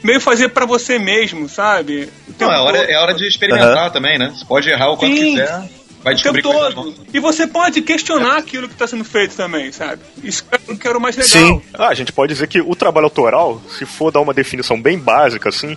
Meio 0.04 0.22
fazer 0.22 0.50
pra 0.50 0.68
você 0.68 1.00
mesmo, 1.00 1.50
sabe? 1.50 2.08
Não, 2.40 2.52
é 2.54 2.60
hora, 2.60 2.78
é 2.78 2.98
hora 3.00 3.16
de 3.16 3.28
experimentar 3.28 3.92
também, 3.92 4.20
né? 4.20 4.32
Você 4.36 4.46
pode 4.46 4.70
errar 4.70 4.92
o 4.92 4.98
quanto 4.98 5.16
Sim. 5.16 5.32
quiser, 5.32 5.64
vai 6.04 6.14
O 6.14 6.16
descobrir 6.16 6.44
tempo 6.44 6.54
coisas 6.54 6.74
todo. 6.76 6.96
E 7.12 7.20
você 7.20 7.48
pode 7.48 7.82
questionar 7.82 8.38
aquilo 8.38 8.68
que 8.68 8.76
está 8.76 8.86
sendo 8.86 9.04
feito 9.04 9.36
também, 9.36 9.72
sabe? 9.72 10.04
Isso 10.24 10.44
que 10.46 10.72
eu 10.72 10.78
quero 10.78 11.02
mais 11.02 11.16
legal. 11.16 11.32
Sim. 11.32 11.60
Ah, 11.74 11.88
a 11.88 11.94
gente 11.96 12.12
pode 12.12 12.32
dizer 12.32 12.46
que 12.48 12.62
o 12.62 12.76
trabalho 12.76 13.06
autoral, 13.06 13.60
se 13.68 13.84
for 13.88 14.12
dar 14.12 14.20
uma 14.22 14.32
definição 14.32 14.80
bem 14.80 15.00
básica, 15.00 15.50
assim, 15.50 15.76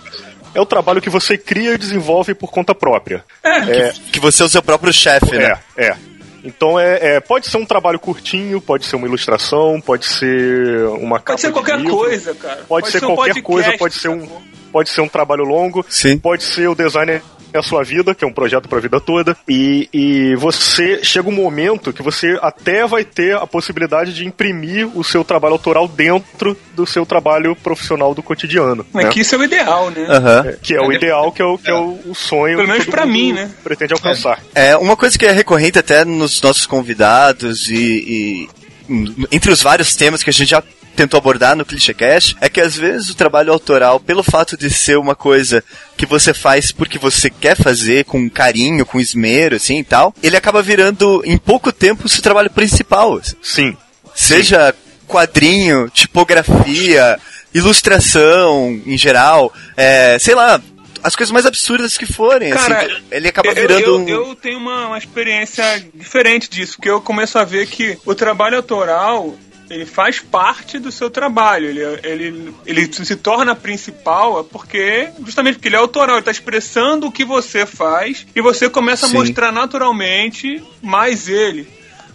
é 0.53 0.61
o 0.61 0.65
trabalho 0.65 1.01
que 1.01 1.09
você 1.09 1.37
cria 1.37 1.73
e 1.73 1.77
desenvolve 1.77 2.33
por 2.33 2.51
conta 2.51 2.73
própria. 2.73 3.23
É, 3.43 3.91
Que 4.11 4.19
você 4.19 4.43
é 4.43 4.45
o 4.45 4.49
seu 4.49 4.61
próprio 4.61 4.91
chefe, 4.93 5.37
né? 5.37 5.59
É, 5.77 5.87
é. 5.87 5.97
Então 6.43 6.79
é, 6.79 7.15
é- 7.15 7.19
pode 7.19 7.47
ser 7.47 7.57
um 7.57 7.65
trabalho 7.65 7.99
curtinho, 7.99 8.61
pode 8.61 8.85
ser 8.85 8.95
uma 8.95 9.07
ilustração, 9.07 9.81
pode 9.81 10.05
ser 10.05 10.85
uma 10.87 11.19
capa 11.19 11.31
pode 11.33 11.41
ser 11.41 11.47
de 11.47 11.53
qualquer 11.53 11.77
livro, 11.77 11.97
coisa, 11.97 12.33
cara. 12.35 12.65
Pode, 12.67 12.89
ser, 12.89 12.97
um 13.03 13.15
qualquer 13.15 13.33
podcast, 13.33 13.41
coisa, 13.43 13.77
pode 13.77 13.95
ser 13.95 14.09
um 14.09 14.27
pode 14.71 14.89
ser 14.89 15.01
um 15.01 15.07
trabalho 15.07 15.43
longo, 15.43 15.85
Sim. 15.89 16.17
pode 16.17 16.43
ser 16.43 16.67
o 16.69 16.75
design 16.75 17.21
é 17.53 17.59
a 17.59 17.63
sua 17.63 17.83
vida, 17.83 18.15
que 18.15 18.23
é 18.23 18.27
um 18.27 18.33
projeto 18.33 18.67
para 18.67 18.77
a 18.77 18.81
vida 18.81 18.99
toda, 18.99 19.35
e, 19.47 19.89
e 19.93 20.35
você 20.35 21.03
chega 21.03 21.29
um 21.29 21.33
momento 21.33 21.93
que 21.93 22.01
você 22.01 22.37
até 22.41 22.85
vai 22.85 23.03
ter 23.03 23.35
a 23.35 23.47
possibilidade 23.47 24.13
de 24.13 24.25
imprimir 24.25 24.87
o 24.97 25.03
seu 25.03 25.23
trabalho 25.23 25.53
autoral 25.53 25.87
dentro 25.87 26.57
do 26.75 26.85
seu 26.85 27.05
trabalho 27.05 27.55
profissional 27.55 28.13
do 28.13 28.23
cotidiano. 28.23 28.85
Mas 28.93 29.05
né? 29.05 29.11
que 29.11 29.21
isso 29.21 29.35
é 29.35 29.37
o 29.37 29.43
ideal, 29.43 29.89
né? 29.89 30.07
É, 30.45 30.57
que 30.61 30.75
é 30.75 30.81
o 30.81 30.91
ideal, 30.91 31.31
que 31.31 31.41
é 31.41 31.45
o, 31.45 31.57
que 31.57 31.69
é 31.69 31.73
o, 31.73 31.99
o 32.05 32.15
sonho. 32.15 32.57
Pelo 32.57 32.67
que 32.67 32.71
menos 32.71 32.87
mundo 32.87 33.07
mim, 33.07 33.33
né? 33.33 33.51
Pretende 33.63 33.93
alcançar. 33.93 34.39
É, 34.53 34.77
uma 34.77 34.95
coisa 34.95 35.17
que 35.17 35.25
é 35.25 35.31
recorrente 35.31 35.79
até 35.79 36.05
nos 36.05 36.41
nossos 36.41 36.65
convidados 36.65 37.69
e, 37.69 38.47
e, 38.89 39.25
entre 39.31 39.51
os 39.51 39.61
vários 39.61 39.95
temas 39.95 40.23
que 40.23 40.29
a 40.29 40.33
gente 40.33 40.49
já 40.49 40.63
tentou 40.99 41.17
abordar 41.17 41.55
no 41.55 41.65
ClichêCast, 41.65 42.35
é 42.41 42.49
que 42.49 42.59
às 42.59 42.75
vezes 42.75 43.09
o 43.09 43.15
trabalho 43.15 43.53
autoral, 43.53 43.99
pelo 44.01 44.21
fato 44.21 44.57
de 44.57 44.69
ser 44.69 44.97
uma 44.97 45.15
coisa 45.15 45.63
que 45.95 46.05
você 46.05 46.33
faz 46.33 46.71
porque 46.73 46.97
você 46.99 47.29
quer 47.29 47.55
fazer 47.55 48.03
com 48.03 48.29
carinho, 48.29 48.85
com 48.85 48.99
esmero, 48.99 49.55
assim 49.55 49.79
e 49.79 49.83
tal, 49.83 50.13
ele 50.21 50.35
acaba 50.35 50.61
virando 50.61 51.21
em 51.25 51.37
pouco 51.37 51.71
tempo 51.71 52.05
o 52.05 52.09
seu 52.09 52.21
trabalho 52.21 52.49
principal. 52.49 53.15
assim. 53.17 53.35
Sim. 53.41 53.77
Seja 54.13 54.75
quadrinho, 55.07 55.89
tipografia, 55.89 57.17
ilustração 57.53 58.81
em 58.85 58.97
geral, 58.97 59.53
é, 59.77 60.17
sei 60.19 60.35
lá, 60.35 60.61
as 61.01 61.15
coisas 61.15 61.31
mais 61.31 61.45
absurdas 61.45 61.97
que 61.97 62.05
forem. 62.05 62.51
Cara, 62.51 62.81
assim, 62.81 62.95
ele 63.09 63.29
acaba 63.29 63.49
eu- 63.49 63.55
virando 63.55 63.83
eu, 63.83 63.97
um. 63.99 64.09
eu 64.09 64.35
tenho 64.35 64.57
uma, 64.59 64.87
uma 64.87 64.97
experiência 64.97 65.63
diferente 65.93 66.49
disso, 66.49 66.75
porque 66.75 66.89
eu 66.89 66.99
começo 67.01 67.39
a 67.39 67.45
ver 67.45 67.67
que 67.67 67.97
o 68.05 68.13
trabalho 68.13 68.57
autoral 68.57 69.33
ele 69.69 69.85
faz 69.85 70.19
parte 70.19 70.79
do 70.79 70.91
seu 70.91 71.09
trabalho, 71.09 71.67
ele, 71.67 71.81
ele, 72.03 72.53
ele 72.65 72.91
se 72.91 73.15
torna 73.15 73.55
principal 73.55 74.43
porque 74.43 75.09
justamente 75.23 75.55
porque 75.55 75.67
ele 75.67 75.75
é 75.75 75.79
autoral, 75.79 76.15
ele 76.15 76.21
está 76.21 76.31
expressando 76.31 77.07
o 77.07 77.11
que 77.11 77.23
você 77.23 77.65
faz 77.65 78.25
e 78.35 78.41
você 78.41 78.69
começa 78.69 79.07
Sim. 79.07 79.15
a 79.15 79.19
mostrar 79.19 79.51
naturalmente 79.51 80.63
mais 80.81 81.27
ele. 81.27 81.67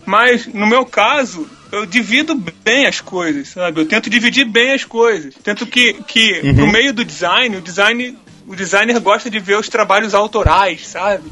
Mas 0.06 0.46
no 0.46 0.66
meu 0.66 0.84
caso, 0.84 1.48
eu 1.72 1.86
divido 1.86 2.34
bem 2.34 2.86
as 2.86 3.00
coisas, 3.00 3.48
sabe? 3.48 3.80
Eu 3.80 3.86
tento 3.86 4.10
dividir 4.10 4.44
bem 4.44 4.72
as 4.72 4.84
coisas. 4.84 5.34
Tento 5.42 5.66
que, 5.66 5.94
que 6.06 6.52
no 6.52 6.70
meio 6.70 6.92
do 6.92 7.04
design, 7.04 7.56
o 7.56 7.60
design, 7.60 8.16
o 8.46 8.54
designer 8.54 9.00
gosta 9.00 9.30
de 9.30 9.38
ver 9.38 9.58
os 9.58 9.68
trabalhos 9.68 10.14
autorais, 10.14 10.86
sabe? 10.86 11.24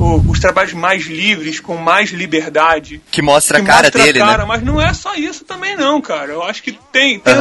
O- 0.00 0.30
os 0.30 0.40
trabalhos 0.40 0.72
mais 0.72 1.04
livres, 1.06 1.60
com 1.60 1.76
mais 1.76 2.10
liberdade. 2.10 3.00
que 3.10 3.20
mostra 3.22 3.58
a 3.58 3.60
que 3.60 3.66
cara 3.66 3.82
mostra 3.82 4.02
a 4.02 4.04
dele, 4.06 4.18
cara, 4.18 4.38
né? 4.38 4.44
Mas 4.46 4.62
não 4.62 4.80
é 4.80 4.92
só 4.94 5.14
isso 5.14 5.44
também 5.44 5.76
não, 5.76 6.00
cara. 6.00 6.32
Eu 6.32 6.42
acho 6.42 6.62
que 6.62 6.72
tem, 6.90 7.20
tem 7.20 7.34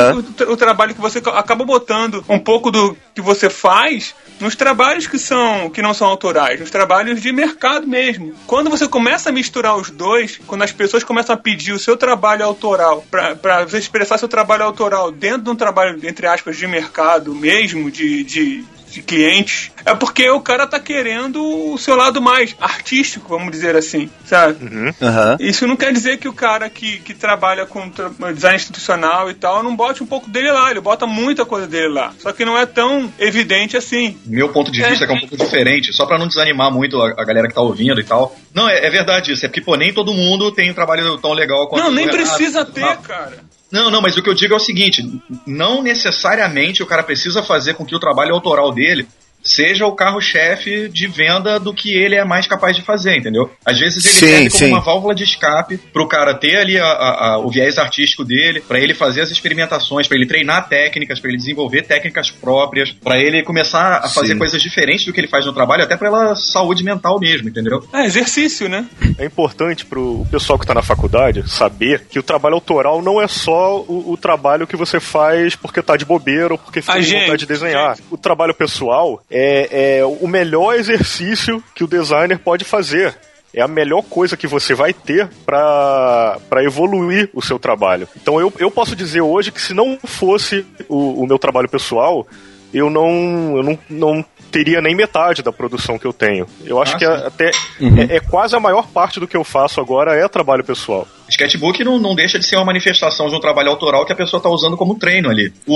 o, 0.47 0.51
o 0.51 0.57
trabalho 0.57 0.93
que 0.93 1.01
você 1.01 1.19
acaba 1.19 1.63
botando 1.63 2.23
um 2.27 2.39
pouco 2.39 2.69
do 2.71 2.97
que 3.15 3.21
você 3.21 3.49
faz 3.49 4.13
nos 4.39 4.55
trabalhos 4.55 5.07
que 5.07 5.17
são 5.19 5.69
que 5.69 5.81
não 5.81 5.93
são 5.93 6.07
autorais, 6.07 6.59
nos 6.59 6.69
trabalhos 6.69 7.21
de 7.21 7.31
mercado 7.31 7.87
mesmo. 7.87 8.33
Quando 8.45 8.69
você 8.69 8.87
começa 8.87 9.29
a 9.29 9.31
misturar 9.33 9.75
os 9.77 9.89
dois, 9.89 10.39
quando 10.47 10.63
as 10.63 10.71
pessoas 10.71 11.03
começam 11.03 11.33
a 11.35 11.37
pedir 11.37 11.71
o 11.73 11.79
seu 11.79 11.95
trabalho 11.97 12.43
autoral 12.45 13.03
para 13.09 13.65
você 13.65 13.77
expressar 13.77 14.17
seu 14.17 14.27
trabalho 14.27 14.63
autoral 14.63 15.11
dentro 15.11 15.41
de 15.43 15.49
um 15.49 15.55
trabalho 15.55 15.99
entre 16.03 16.27
aspas 16.27 16.57
de 16.57 16.67
mercado 16.67 17.33
mesmo, 17.35 17.89
de, 17.91 18.23
de 18.23 18.63
de 18.91 19.01
clientes, 19.01 19.71
é 19.85 19.93
porque 19.95 20.29
o 20.29 20.41
cara 20.41 20.65
tá 20.67 20.79
querendo 20.79 21.41
o 21.73 21.77
seu 21.77 21.95
lado 21.95 22.21
mais 22.21 22.55
artístico, 22.59 23.29
vamos 23.29 23.51
dizer 23.51 23.75
assim, 23.75 24.09
sabe? 24.25 24.57
Aham. 25.01 25.37
Isso 25.39 25.67
não 25.67 25.75
quer 25.75 25.91
dizer 25.93 26.17
que 26.17 26.27
o 26.27 26.33
cara 26.33 26.69
que, 26.69 26.99
que 26.99 27.13
trabalha 27.13 27.65
com 27.65 27.89
design 28.33 28.55
institucional 28.55 29.29
e 29.29 29.33
tal 29.33 29.61
não 29.63 29.75
bote 29.75 30.01
um 30.03 30.05
pouco 30.05 30.29
dele 30.29 30.51
lá, 30.51 30.71
ele 30.71 30.81
bota 30.81 31.05
muita 31.05 31.45
coisa 31.45 31.67
dele 31.67 31.89
lá. 31.89 32.13
Só 32.19 32.31
que 32.31 32.43
não 32.45 32.57
é 32.57 32.65
tão 32.65 33.11
evidente 33.19 33.77
assim. 33.77 34.17
Meu 34.25 34.49
ponto 34.49 34.71
de 34.71 34.83
É. 34.83 34.89
vista 34.89 35.03
é 35.03 35.07
que 35.07 35.13
é 35.13 35.15
um 35.15 35.19
pouco 35.21 35.37
diferente, 35.37 35.93
só 35.93 36.05
pra 36.05 36.17
não 36.17 36.27
desanimar 36.27 36.71
muito 36.71 37.01
a, 37.01 37.09
a 37.11 37.25
galera 37.25 37.47
que 37.47 37.53
tá 37.53 37.61
ouvindo 37.61 37.99
e 37.99 38.03
tal. 38.03 38.35
Não, 38.53 38.67
é, 38.67 38.85
é 38.85 38.89
verdade 38.89 39.31
isso, 39.33 39.45
é 39.45 39.47
porque, 39.47 39.61
pô, 39.61 39.75
nem 39.75 39.93
todo 39.93 40.13
mundo 40.13 40.51
tem 40.51 40.71
um 40.71 40.73
trabalho 40.73 41.17
tão 41.19 41.33
legal 41.33 41.67
quanto 41.67 41.83
Não, 41.83 41.91
nem 41.91 42.05
Renato. 42.05 42.17
precisa 42.25 42.65
ter, 42.65 42.97
cara. 42.97 43.37
Não, 43.71 43.91
não, 43.91 44.01
mas 44.01 44.17
o 44.17 44.23
que 44.23 44.29
eu 44.29 44.33
digo 44.33 44.53
é 44.53 44.57
o 44.57 44.59
seguinte: 44.59 45.01
não 45.45 45.81
necessariamente 45.81 46.81
o 46.81 46.87
cara 46.87 47.03
precisa 47.03 47.43
fazer 47.43 47.75
com 47.75 47.85
que 47.85 47.95
o 47.95 47.99
trabalho 47.99 48.33
autoral 48.33 48.71
dele 48.71 49.07
seja 49.49 49.85
o 49.85 49.91
carro-chefe 49.95 50.89
de 50.89 51.07
venda 51.07 51.59
do 51.59 51.73
que 51.73 51.93
ele 51.93 52.15
é 52.15 52.23
mais 52.23 52.45
capaz 52.47 52.75
de 52.75 52.81
fazer, 52.83 53.17
entendeu? 53.17 53.49
Às 53.65 53.79
vezes 53.79 54.03
ele 54.05 54.13
Sim, 54.13 54.19
serve 54.27 54.49
como 54.49 54.59
sim. 54.59 54.67
uma 54.71 54.81
válvula 54.81 55.15
de 55.15 55.23
escape 55.23 55.77
pro 55.91 56.07
cara 56.07 56.33
ter 56.33 56.57
ali 56.57 56.77
a- 56.79 56.85
a- 56.85 57.27
a- 57.33 57.37
o 57.39 57.49
viés 57.49 57.77
artístico 57.77 58.23
dele, 58.23 58.61
pra 58.61 58.79
ele 58.79 58.93
fazer 58.93 59.21
as 59.21 59.31
experimentações, 59.31 60.07
pra 60.07 60.17
ele 60.17 60.27
treinar 60.27 60.67
técnicas, 60.69 61.19
pra 61.19 61.29
ele 61.29 61.37
desenvolver 61.37 61.83
técnicas 61.83 62.29
próprias, 62.29 62.91
pra 62.91 63.17
ele 63.19 63.43
começar 63.43 63.97
a 64.03 64.09
fazer 64.09 64.33
Sim. 64.33 64.39
coisas 64.39 64.61
diferentes 64.61 65.05
do 65.05 65.13
que 65.13 65.19
ele 65.19 65.27
faz 65.27 65.45
no 65.45 65.53
trabalho, 65.53 65.83
até 65.83 65.97
pela 65.97 66.35
saúde 66.35 66.83
mental 66.83 67.19
mesmo, 67.19 67.49
entendeu? 67.49 67.83
É 67.93 68.05
exercício, 68.05 68.69
né? 68.69 68.85
É 69.17 69.25
importante 69.25 69.85
pro 69.85 70.25
pessoal 70.31 70.59
que 70.59 70.65
está 70.65 70.73
na 70.73 70.81
faculdade 70.83 71.49
saber 71.49 72.05
que 72.09 72.19
o 72.19 72.23
trabalho 72.23 72.55
autoral 72.55 73.01
não 73.01 73.21
é 73.21 73.27
só 73.27 73.79
o, 73.81 74.11
o 74.11 74.17
trabalho 74.17 74.67
que 74.67 74.75
você 74.75 74.99
faz 74.99 75.55
porque 75.55 75.81
tá 75.81 75.97
de 75.97 76.05
bobeira 76.05 76.53
ou 76.53 76.57
porque 76.57 76.81
fica 76.81 76.93
A 76.93 76.97
com 76.97 77.03
vontade 77.03 77.37
de 77.39 77.45
desenhar. 77.45 77.95
gente. 77.95 78.05
O 78.11 78.17
trabalho 78.17 78.53
pessoal 78.53 79.21
é, 79.29 79.38
é 79.71 80.05
o 80.05 80.27
melhor 80.27 80.75
exercício 80.75 81.63
que 81.75 81.83
o 81.83 81.87
designer 81.87 82.39
pode 82.39 82.65
fazer. 82.65 83.15
É 83.53 83.61
a 83.61 83.67
melhor 83.67 84.03
coisa 84.03 84.37
que 84.37 84.45
você 84.45 84.75
vai 84.75 84.93
ter 84.93 85.27
para 85.45 86.63
evoluir 86.63 87.29
o 87.33 87.41
seu 87.41 87.57
trabalho. 87.57 88.07
Então 88.15 88.39
eu, 88.39 88.53
eu 88.59 88.69
posso 88.69 88.95
dizer 88.95 89.21
hoje 89.21 89.51
que 89.51 89.61
se 89.61 89.73
não 89.73 89.97
fosse 90.03 90.65
o, 90.87 91.23
o 91.23 91.27
meu 91.27 91.39
trabalho 91.39 91.67
pessoal, 91.67 92.27
eu 92.73 92.89
não, 92.89 93.57
eu 93.57 93.63
não, 93.63 93.79
não 93.89 94.25
teria 94.51 94.81
nem 94.81 94.95
metade 94.95 95.41
da 95.41 95.51
produção 95.51 95.97
que 95.97 96.05
eu 96.05 96.13
tenho. 96.13 96.45
Eu 96.65 96.81
acho 96.81 96.95
Ah, 96.95 96.97
que 96.99 97.05
sim. 97.05 97.11
a- 97.11 97.27
até 97.27 97.51
Uhum. 97.79 97.97
é, 98.09 98.15
é 98.17 98.19
quase 98.19 98.55
a 98.55 98.59
maior 98.59 98.87
parte 98.87 99.19
do 99.19 99.27
que 99.27 99.37
eu 99.37 99.43
faço 99.43 99.79
agora 99.79 100.15
é 100.15 100.27
trabalho 100.27 100.63
pessoal. 100.63 101.07
Sketchbook 101.29 101.83
não, 101.83 101.99
não 101.99 102.15
deixa 102.15 102.39
de 102.39 102.45
ser 102.45 102.55
uma 102.55 102.65
manifestação 102.65 103.29
de 103.29 103.35
um 103.35 103.39
trabalho 103.39 103.69
autoral 103.69 104.03
que 104.05 104.11
a 104.11 104.15
pessoa 104.15 104.39
está 104.39 104.49
usando 104.49 104.75
como 104.75 104.97
treino 104.97 105.29
ali. 105.29 105.53
O, 105.67 105.75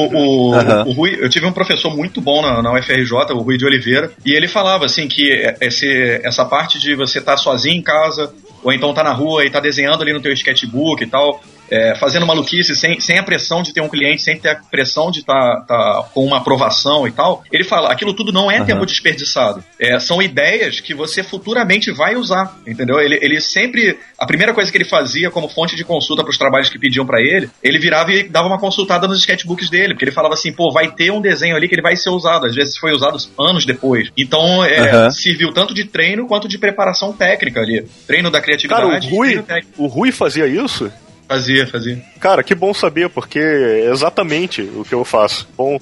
o, 0.51 0.55
Aham. 0.55 0.83
o 0.88 0.91
Rui, 0.93 1.15
eu 1.19 1.29
tive 1.29 1.45
um 1.45 1.51
professor 1.51 1.95
muito 1.95 2.19
bom 2.19 2.41
na, 2.41 2.62
na 2.62 2.73
UFRJ, 2.73 3.33
o 3.33 3.41
Rui 3.41 3.57
de 3.57 3.65
Oliveira, 3.65 4.12
e 4.25 4.33
ele 4.33 4.47
falava 4.47 4.86
assim 4.86 5.07
que 5.07 5.29
esse, 5.62 6.19
essa 6.23 6.43
parte 6.43 6.79
de 6.79 6.95
você 6.95 7.19
estar 7.19 7.38
sozinho 7.38 7.75
em 7.77 7.81
casa, 7.83 8.33
ou 8.63 8.73
então 8.73 8.93
tá 8.93 9.03
na 9.03 9.12
rua 9.13 9.45
e 9.45 9.49
tá 9.51 9.59
desenhando 9.59 10.01
ali 10.01 10.12
no 10.13 10.21
teu 10.21 10.33
sketchbook 10.33 11.03
e 11.03 11.07
tal, 11.07 11.39
é, 11.73 11.95
fazendo 11.95 12.27
maluquice, 12.27 12.75
sem, 12.75 12.99
sem 12.99 13.17
a 13.17 13.23
pressão 13.23 13.63
de 13.63 13.73
ter 13.73 13.81
um 13.81 13.89
cliente, 13.89 14.21
sem 14.21 14.38
ter 14.38 14.49
a 14.49 14.55
pressão 14.55 15.09
de 15.09 15.21
estar 15.21 15.62
tá, 15.62 15.65
tá 15.65 16.09
com 16.13 16.23
uma 16.23 16.38
aprovação 16.38 17.07
e 17.07 17.12
tal, 17.12 17.43
ele 17.51 17.63
fala, 17.63 17.91
aquilo 17.91 18.13
tudo 18.13 18.31
não 18.31 18.51
é 18.51 18.59
uhum. 18.59 18.65
tempo 18.65 18.86
desperdiçado. 18.86 19.63
É, 19.79 19.99
são 19.99 20.21
ideias 20.21 20.79
que 20.79 20.93
você 20.93 21.23
futuramente 21.23 21.91
vai 21.91 22.15
usar, 22.15 22.55
entendeu? 22.67 22.99
Ele, 22.99 23.17
ele 23.19 23.41
sempre, 23.41 23.97
a 24.19 24.25
primeira 24.27 24.53
coisa 24.53 24.71
que 24.71 24.77
ele 24.77 24.86
fazia 24.86 25.31
como 25.31 25.49
fonte 25.49 25.75
de 25.75 25.83
consulta 25.83 26.21
para 26.21 26.29
os 26.29 26.38
trabalhos 26.38 26.69
que 26.69 26.77
pediam 26.77 27.07
para 27.07 27.19
ele, 27.19 27.49
ele 27.63 27.79
virava 27.79 28.13
e 28.13 28.29
dava 28.29 28.47
uma 28.47 28.59
consultada 28.59 29.07
nos 29.07 29.17
sketchbooks 29.19 29.67
dele, 29.67 29.95
porque 29.95 30.05
ele 30.05 30.12
falava 30.12 30.36
assim, 30.36 30.53
pô, 30.53 30.71
vai 30.71 30.91
ter 30.91 31.12
um 31.12 31.21
desenho 31.21 31.55
ali 31.55 31.67
que 31.67 31.73
ele 31.73 31.81
vai 31.81 31.95
ser 31.95 32.12
usado, 32.12 32.45
às 32.45 32.53
vezes 32.53 32.77
foi 32.77 32.93
usado 32.93 33.17
anos 33.39 33.65
depois. 33.65 34.12
Então, 34.15 34.63
é, 34.63 35.05
uhum. 35.05 35.12
serviu 35.12 35.51
tanto 35.51 35.73
de 35.73 35.86
treino 35.86 36.27
quanto 36.27 36.47
de 36.47 36.59
preparação 36.59 37.12
técnica 37.12 37.62
ali. 37.62 37.88
Treino 38.05 38.29
da 38.29 38.39
criatividade. 38.39 39.07
Cara, 39.07 39.12
o 39.12 39.17
Rui, 39.17 39.43
o 39.75 39.88
Rui 39.88 40.12
fazia 40.12 40.45
isso? 40.45 40.91
Fazia, 41.27 41.65
fazia. 41.67 42.01
Cara, 42.19 42.43
que 42.43 42.53
bom 42.53 42.73
saber, 42.73 43.09
porque 43.09 43.39
é 43.39 43.89
exatamente 43.91 44.62
o 44.62 44.83
que 44.83 44.93
eu 44.93 45.03
faço. 45.03 45.47
Bom. 45.57 45.79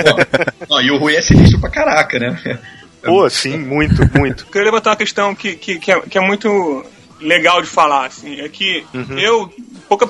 Não, 0.68 0.80
e 0.80 0.90
o 0.90 0.98
Rui 0.98 1.16
é 1.16 1.20
sinistro 1.20 1.60
pra 1.60 1.70
caraca, 1.70 2.18
né? 2.18 2.60
Pô, 3.02 3.28
sim, 3.28 3.58
muito, 3.58 4.02
muito. 4.16 4.46
Queria 4.52 4.66
levantar 4.66 4.90
uma 4.90 4.96
questão 4.96 5.34
que, 5.34 5.54
que, 5.56 5.78
que, 5.78 5.92
é, 5.92 6.00
que 6.00 6.18
é 6.18 6.20
muito 6.20 6.84
legal 7.20 7.60
de 7.62 7.68
falar, 7.68 8.06
assim, 8.06 8.40
é 8.40 8.48
que 8.48 8.84
uhum. 8.92 9.18
eu, 9.18 9.54
pouca, 9.88 10.06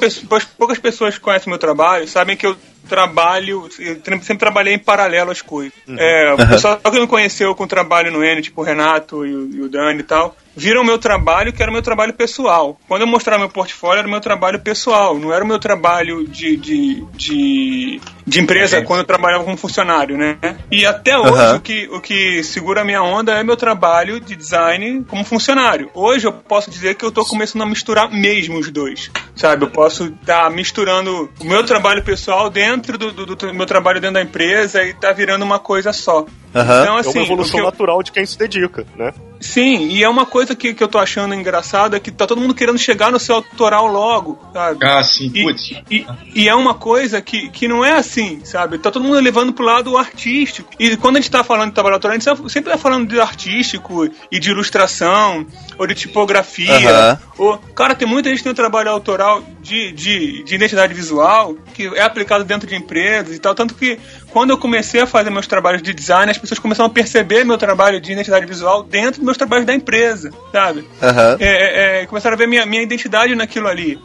poucas 0.59 0.79
pessoas 0.79 1.19
conhecem 1.19 1.51
meu 1.51 1.59
trabalho, 1.59 2.09
sabem 2.09 2.37
que 2.37 2.47
eu 2.47 2.57
trabalho, 2.89 3.69
eu 3.79 4.01
sempre 4.05 4.37
trabalhei 4.37 4.75
em 4.75 4.79
paralelo 4.79 5.31
às 5.31 5.43
coisas. 5.43 5.75
Uhum. 5.87 5.97
É, 5.99 6.35
o 6.35 6.49
pessoal 6.49 6.79
que 6.79 7.01
me 7.01 7.07
conheceu 7.07 7.55
com 7.55 7.67
trabalho 7.67 8.13
no 8.13 8.25
N, 8.25 8.43
tipo 8.43 8.61
o 8.61 8.65
Renato 8.65 9.25
e 9.27 9.35
o, 9.35 9.51
e 9.51 9.61
o 9.63 9.69
Dani 9.69 10.01
e 10.01 10.05
tal, 10.05 10.37
viram 10.57 10.83
o 10.83 10.85
meu 10.85 10.99
trabalho 10.99 11.53
que 11.53 11.63
era 11.63 11.71
o 11.71 11.73
meu 11.73 11.83
trabalho 11.83 12.13
pessoal. 12.13 12.79
Quando 12.87 13.03
eu 13.03 13.07
mostrava 13.07 13.41
meu 13.41 13.49
portfólio, 13.49 13.99
era 13.99 14.09
o 14.09 14.11
meu 14.11 14.21
trabalho 14.21 14.61
pessoal, 14.61 15.19
não 15.19 15.33
era 15.33 15.45
o 15.45 15.47
meu 15.47 15.59
trabalho 15.59 16.27
de, 16.27 16.57
de, 16.57 17.05
de, 17.13 18.01
de 18.27 18.41
empresa 18.41 18.83
quando 18.83 19.01
eu 19.01 19.07
trabalhava 19.07 19.45
como 19.45 19.57
funcionário, 19.57 20.17
né? 20.17 20.39
E 20.71 20.87
até 20.87 21.19
hoje 21.19 21.33
uhum. 21.33 21.57
o, 21.57 21.61
que, 21.61 21.89
o 21.93 22.01
que 22.01 22.43
segura 22.45 22.83
a 22.83 22.85
minha 22.85 23.03
onda 23.03 23.33
é 23.33 23.43
meu 23.43 23.57
trabalho 23.57 24.21
de 24.21 24.37
design 24.37 25.05
como 25.09 25.25
funcionário. 25.25 25.91
Hoje 25.95 26.27
eu 26.27 26.33
posso 26.33 26.71
dizer 26.71 26.95
que 26.95 27.05
eu 27.05 27.09
estou 27.09 27.25
começando 27.25 27.63
a 27.63 27.67
misturar 27.67 28.11
mesmo 28.11 28.59
os 28.59 28.71
dois, 28.71 29.11
sabe? 29.35 29.65
Eu 29.65 29.71
posso 29.71 30.07
estar 30.07 30.45
tá 30.45 30.51
misturando 30.51 31.31
o 31.41 31.45
meu 31.45 31.65
trabalho 31.65 32.03
pessoal 32.03 32.49
dentro 32.49 32.74
do, 32.77 33.13
do, 33.13 33.37
do, 33.37 33.55
meu 33.55 33.67
trabalho 33.67 34.01
dentro 34.01 34.15
da 34.15 34.23
empresa 34.23 34.85
e 34.85 34.95
tá 34.95 35.13
virando 35.13 35.45
uma 35.45 35.59
coisa 35.59 35.93
só. 35.93 36.27
Uhum. 36.55 36.63
Então, 36.63 36.75
assim, 36.75 36.87
é 36.87 36.91
uma 36.91 37.01
assim, 37.01 37.19
evolução 37.21 37.61
eu... 37.61 37.67
natural 37.67 38.03
de 38.03 38.13
quem 38.13 38.25
se 38.25 38.39
dedica, 38.39 38.87
né? 38.97 39.13
Sim, 39.41 39.89
e 39.89 40.03
é 40.03 40.09
uma 40.09 40.25
coisa 40.25 40.55
que, 40.55 40.73
que 40.73 40.83
eu 40.83 40.89
tô 40.89 40.99
achando 40.99 41.35
engraçada, 41.35 42.01
que 42.01 42.11
tá 42.11 42.27
todo 42.27 42.41
mundo 42.41 42.55
querendo 42.55 42.79
chegar 42.79 43.13
no 43.13 43.19
seu 43.19 43.35
autoral 43.37 43.87
logo, 43.87 44.39
sabe? 44.53 44.87
Ah, 44.87 45.03
sim, 45.03 45.31
putz. 45.31 45.71
E, 45.91 45.97
e, 45.99 46.07
e, 46.35 46.49
é 46.49 46.55
uma 46.55 46.75
coisa 46.75 47.21
que, 47.21 47.51
que 47.51 47.69
não 47.69 47.85
é 47.85 47.93
assim, 47.93 48.41
sabe? 48.45 48.79
Tá 48.79 48.91
todo 48.91 49.05
mundo 49.05 49.21
levando 49.21 49.53
pro 49.53 49.65
lado 49.65 49.99
artístico. 49.99 50.71
E 50.79 50.97
quando 50.97 51.17
a 51.17 51.21
gente 51.21 51.31
tá 51.31 51.45
falando 51.45 51.69
de 51.69 51.75
trabalho 51.75 51.97
autoral, 51.97 52.17
a 52.17 52.19
gente 52.19 52.51
sempre 52.51 52.73
tá 52.73 52.79
falando 52.79 53.07
de 53.07 53.21
artístico 53.21 54.09
e 54.31 54.39
de 54.39 54.51
ilustração, 54.51 55.47
ou 55.77 55.87
de 55.87 55.95
tipografia. 55.95 57.19
Uhum. 57.39 57.47
Ou, 57.47 57.59
cara, 57.75 57.95
tem 57.95 58.09
muita 58.09 58.31
gente 58.31 58.39
que 58.39 58.45
tem 58.45 58.53
um 58.53 58.57
trabalho 58.57 58.91
autoral 58.91 59.43
de, 59.61 59.93
de, 59.93 60.43
de 60.45 60.55
identidade 60.55 60.95
visual, 60.95 61.55
que 61.75 61.87
é 61.89 62.03
aplicado 62.03 62.45
dentro 62.45 62.69
de 62.69 62.77
empresas 62.77 63.37
e 63.37 63.39
tal. 63.39 63.55
Tanto 63.55 63.75
que 63.75 63.99
quando 64.35 64.51
eu 64.51 64.59
comecei 64.59 65.01
a 65.01 65.07
fazer 65.07 65.31
meus 65.31 65.47
trabalhos 65.47 65.81
de 65.81 65.95
design, 65.95 66.29
as 66.29 66.37
pessoas 66.37 66.59
começaram 66.59 66.91
a 66.91 66.93
perceber 66.93 67.45
meu 67.45 67.57
trabalho 67.57 68.01
de 68.01 68.11
identidade 68.11 68.45
visual 68.45 68.83
dentro 68.83 69.21
dos 69.21 69.25
meus 69.25 69.37
trabalhos 69.37 69.65
da 69.65 69.73
empresa, 69.73 70.33
sabe? 70.51 70.81
Uhum. 70.81 71.37
É, 71.39 72.01
é, 72.03 72.07
começaram 72.07 72.35
a 72.35 72.37
ver 72.37 72.49
minha, 72.49 72.67
minha 72.67 72.83
identidade 72.83 73.33
naquilo 73.37 73.69
ali. 73.69 73.97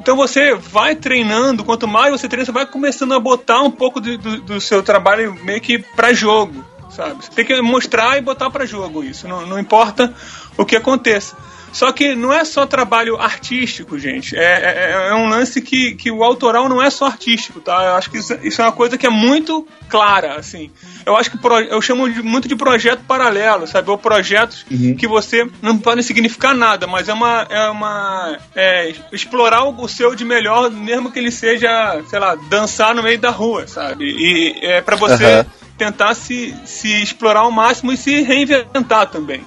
Então 0.00 0.14
você 0.14 0.54
vai 0.54 0.94
treinando, 0.94 1.64
quanto 1.64 1.88
mais 1.88 2.12
você 2.12 2.28
treina, 2.28 2.46
você 2.46 2.52
vai 2.52 2.64
começando 2.64 3.12
a 3.12 3.18
botar 3.18 3.60
um 3.62 3.72
pouco 3.72 4.00
do, 4.00 4.16
do, 4.16 4.40
do 4.42 4.60
seu 4.60 4.84
trabalho 4.84 5.36
meio 5.42 5.60
que 5.60 5.80
para 5.80 6.12
jogo, 6.12 6.64
sabe? 6.88 7.24
Você 7.24 7.32
tem 7.32 7.44
que 7.44 7.60
mostrar 7.60 8.16
e 8.16 8.20
botar 8.20 8.50
para 8.50 8.64
jogo 8.64 9.02
isso, 9.02 9.26
não, 9.26 9.44
não 9.44 9.58
importa 9.58 10.14
o 10.56 10.64
que 10.64 10.76
aconteça. 10.76 11.36
Só 11.72 11.90
que 11.90 12.14
não 12.14 12.32
é 12.32 12.44
só 12.44 12.66
trabalho 12.66 13.16
artístico, 13.16 13.98
gente. 13.98 14.36
É, 14.36 14.42
é, 14.42 15.08
é, 15.08 15.14
um 15.14 15.28
lance 15.28 15.60
que, 15.62 15.94
que 15.94 16.10
o 16.10 16.22
autoral 16.22 16.68
não 16.68 16.82
é 16.82 16.90
só 16.90 17.06
artístico, 17.06 17.60
tá? 17.60 17.72
Eu 17.84 17.94
acho 17.94 18.10
que 18.10 18.18
isso, 18.18 18.38
isso 18.42 18.60
é 18.60 18.64
uma 18.64 18.72
coisa 18.72 18.98
que 18.98 19.06
é 19.06 19.10
muito 19.10 19.66
clara, 19.88 20.36
assim. 20.36 20.70
Eu 21.06 21.16
acho 21.16 21.30
que 21.30 21.38
pro, 21.38 21.58
eu 21.58 21.80
chamo 21.80 22.10
de, 22.12 22.22
muito 22.22 22.46
de 22.46 22.54
projeto 22.54 23.02
paralelo, 23.08 23.66
sabe? 23.66 23.90
Ou 23.90 23.96
projetos 23.96 24.66
uhum. 24.70 24.94
que 24.94 25.06
você 25.08 25.48
não 25.62 25.78
podem 25.78 26.02
significar 26.02 26.54
nada, 26.54 26.86
mas 26.86 27.08
é 27.08 27.14
uma. 27.14 27.46
É 27.48 27.68
uma 27.70 28.38
é, 28.54 28.92
explorar 29.10 29.64
o 29.64 29.88
seu 29.88 30.14
de 30.14 30.26
melhor, 30.26 30.70
mesmo 30.70 31.10
que 31.10 31.18
ele 31.18 31.30
seja, 31.30 32.02
sei 32.08 32.18
lá, 32.18 32.34
dançar 32.50 32.94
no 32.94 33.02
meio 33.02 33.18
da 33.18 33.30
rua, 33.30 33.66
sabe? 33.66 34.04
E 34.04 34.58
é 34.60 34.82
para 34.82 34.96
você. 34.96 35.38
Uhum. 35.38 35.62
Tentar 35.78 36.14
se, 36.14 36.54
se 36.64 37.02
explorar 37.02 37.40
ao 37.40 37.50
máximo 37.50 37.92
e 37.92 37.96
se 37.96 38.20
reinventar 38.20 39.08
também. 39.08 39.42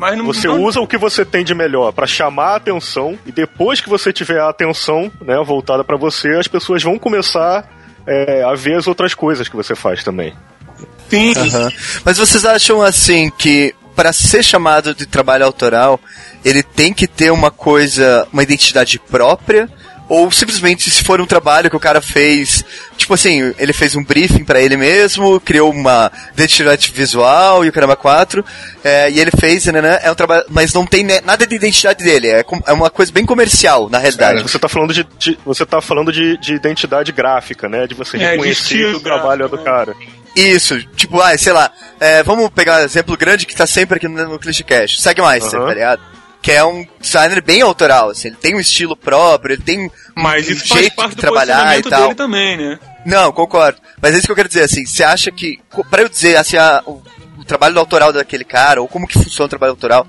Mas 0.00 0.16
não, 0.16 0.24
você 0.24 0.48
não... 0.48 0.62
usa 0.62 0.80
o 0.80 0.86
que 0.86 0.96
você 0.96 1.26
tem 1.26 1.44
de 1.44 1.54
melhor 1.54 1.92
para 1.92 2.06
chamar 2.06 2.52
a 2.52 2.56
atenção 2.56 3.18
e 3.26 3.30
depois 3.30 3.82
que 3.82 3.88
você 3.90 4.10
tiver 4.10 4.40
a 4.40 4.48
atenção 4.48 5.12
né, 5.20 5.36
voltada 5.44 5.84
para 5.84 5.94
você, 5.98 6.36
as 6.36 6.48
pessoas 6.48 6.82
vão 6.82 6.98
começar 6.98 7.68
é, 8.06 8.42
a 8.42 8.54
ver 8.54 8.76
as 8.76 8.86
outras 8.86 9.12
coisas 9.12 9.46
que 9.46 9.54
você 9.54 9.74
faz 9.74 10.02
também. 10.02 10.32
Sim. 11.10 11.34
Uhum. 11.36 11.68
Mas 12.02 12.16
vocês 12.16 12.46
acham 12.46 12.80
assim 12.80 13.30
que 13.30 13.74
para 13.94 14.10
ser 14.10 14.42
chamado 14.42 14.94
de 14.94 15.04
trabalho 15.04 15.44
autoral, 15.44 16.00
ele 16.42 16.62
tem 16.62 16.94
que 16.94 17.06
ter 17.06 17.30
uma 17.30 17.50
coisa, 17.50 18.26
uma 18.32 18.42
identidade 18.42 18.98
própria? 18.98 19.68
Ou 20.10 20.28
simplesmente 20.28 20.90
se 20.90 21.04
for 21.04 21.20
um 21.20 21.26
trabalho 21.26 21.70
que 21.70 21.76
o 21.76 21.80
cara 21.80 22.00
fez, 22.00 22.64
tipo 22.96 23.14
assim, 23.14 23.54
ele 23.56 23.72
fez 23.72 23.94
um 23.94 24.02
briefing 24.02 24.42
para 24.42 24.60
ele 24.60 24.76
mesmo, 24.76 25.38
criou 25.38 25.70
uma 25.70 26.10
identidade 26.34 26.90
visual 26.90 27.64
e 27.64 27.68
o 27.68 27.72
caramba 27.72 27.94
4, 27.94 28.44
é, 28.82 29.08
e 29.08 29.20
ele 29.20 29.30
fez, 29.30 29.66
né, 29.66 29.80
né, 29.80 30.00
é 30.02 30.10
um 30.10 30.14
trabalho, 30.16 30.44
mas 30.48 30.74
não 30.74 30.84
tem 30.84 31.06
nada 31.24 31.46
de 31.46 31.54
identidade 31.54 32.02
dele, 32.02 32.26
é, 32.26 32.44
é 32.66 32.72
uma 32.72 32.90
coisa 32.90 33.12
bem 33.12 33.24
comercial, 33.24 33.88
na 33.88 33.98
realidade. 33.98 34.42
você 34.42 34.58
tá 34.58 34.68
falando 34.68 34.92
de, 34.92 35.06
de 35.16 35.38
você 35.46 35.64
tá 35.64 35.80
falando 35.80 36.12
de, 36.12 36.36
de, 36.38 36.54
identidade 36.54 37.12
gráfica, 37.12 37.68
né, 37.68 37.86
de 37.86 37.94
você 37.94 38.16
é, 38.16 38.32
reconhecer 38.32 38.92
o 38.92 38.98
trabalho 38.98 39.48
gráfico, 39.48 39.56
do 39.58 39.62
né? 39.62 39.64
cara. 39.64 39.94
Isso, 40.34 40.82
tipo, 40.96 41.20
ah, 41.20 41.38
sei 41.38 41.52
lá, 41.52 41.70
é, 42.00 42.24
vamos 42.24 42.50
pegar 42.50 42.80
um 42.80 42.84
exemplo 42.84 43.16
grande 43.16 43.46
que 43.46 43.54
tá 43.54 43.64
sempre 43.64 43.98
aqui 43.98 44.08
no, 44.08 44.28
no 44.28 44.40
ClichCast, 44.40 45.00
Segmeister, 45.00 45.60
uhum. 45.60 45.66
tá 45.68 45.74
ligado? 45.74 46.19
Que 46.42 46.52
é 46.52 46.64
um 46.64 46.86
designer 47.00 47.42
bem 47.42 47.60
autoral, 47.60 48.10
assim, 48.10 48.28
ele 48.28 48.36
tem 48.36 48.54
um 48.54 48.60
estilo 48.60 48.96
próprio, 48.96 49.54
ele 49.54 49.62
tem 49.62 49.90
Mas 50.14 50.48
um 50.48 50.52
isso 50.52 50.74
jeito 50.74 51.08
de 51.08 51.16
trabalhar 51.16 51.78
e 51.78 51.82
tal. 51.82 52.02
Dele 52.02 52.14
também, 52.14 52.56
né? 52.56 52.78
Não, 53.04 53.32
concordo. 53.32 53.78
Mas 54.00 54.14
é 54.14 54.18
isso 54.18 54.26
que 54.26 54.32
eu 54.32 54.36
quero 54.36 54.48
dizer, 54.48 54.62
assim, 54.62 54.84
você 54.84 55.04
acha 55.04 55.30
que, 55.30 55.58
para 55.90 56.02
eu 56.02 56.08
dizer, 56.08 56.36
assim, 56.36 56.56
a, 56.56 56.82
o, 56.86 57.02
o, 57.38 57.44
trabalho 57.44 57.78
autoral 57.78 58.12
daquele 58.12 58.44
cara, 58.44 58.80
ou 58.80 58.88
como 58.88 59.06
que 59.06 59.18
funciona 59.18 59.46
o 59.46 59.50
trabalho 59.50 59.72
autoral, 59.72 60.06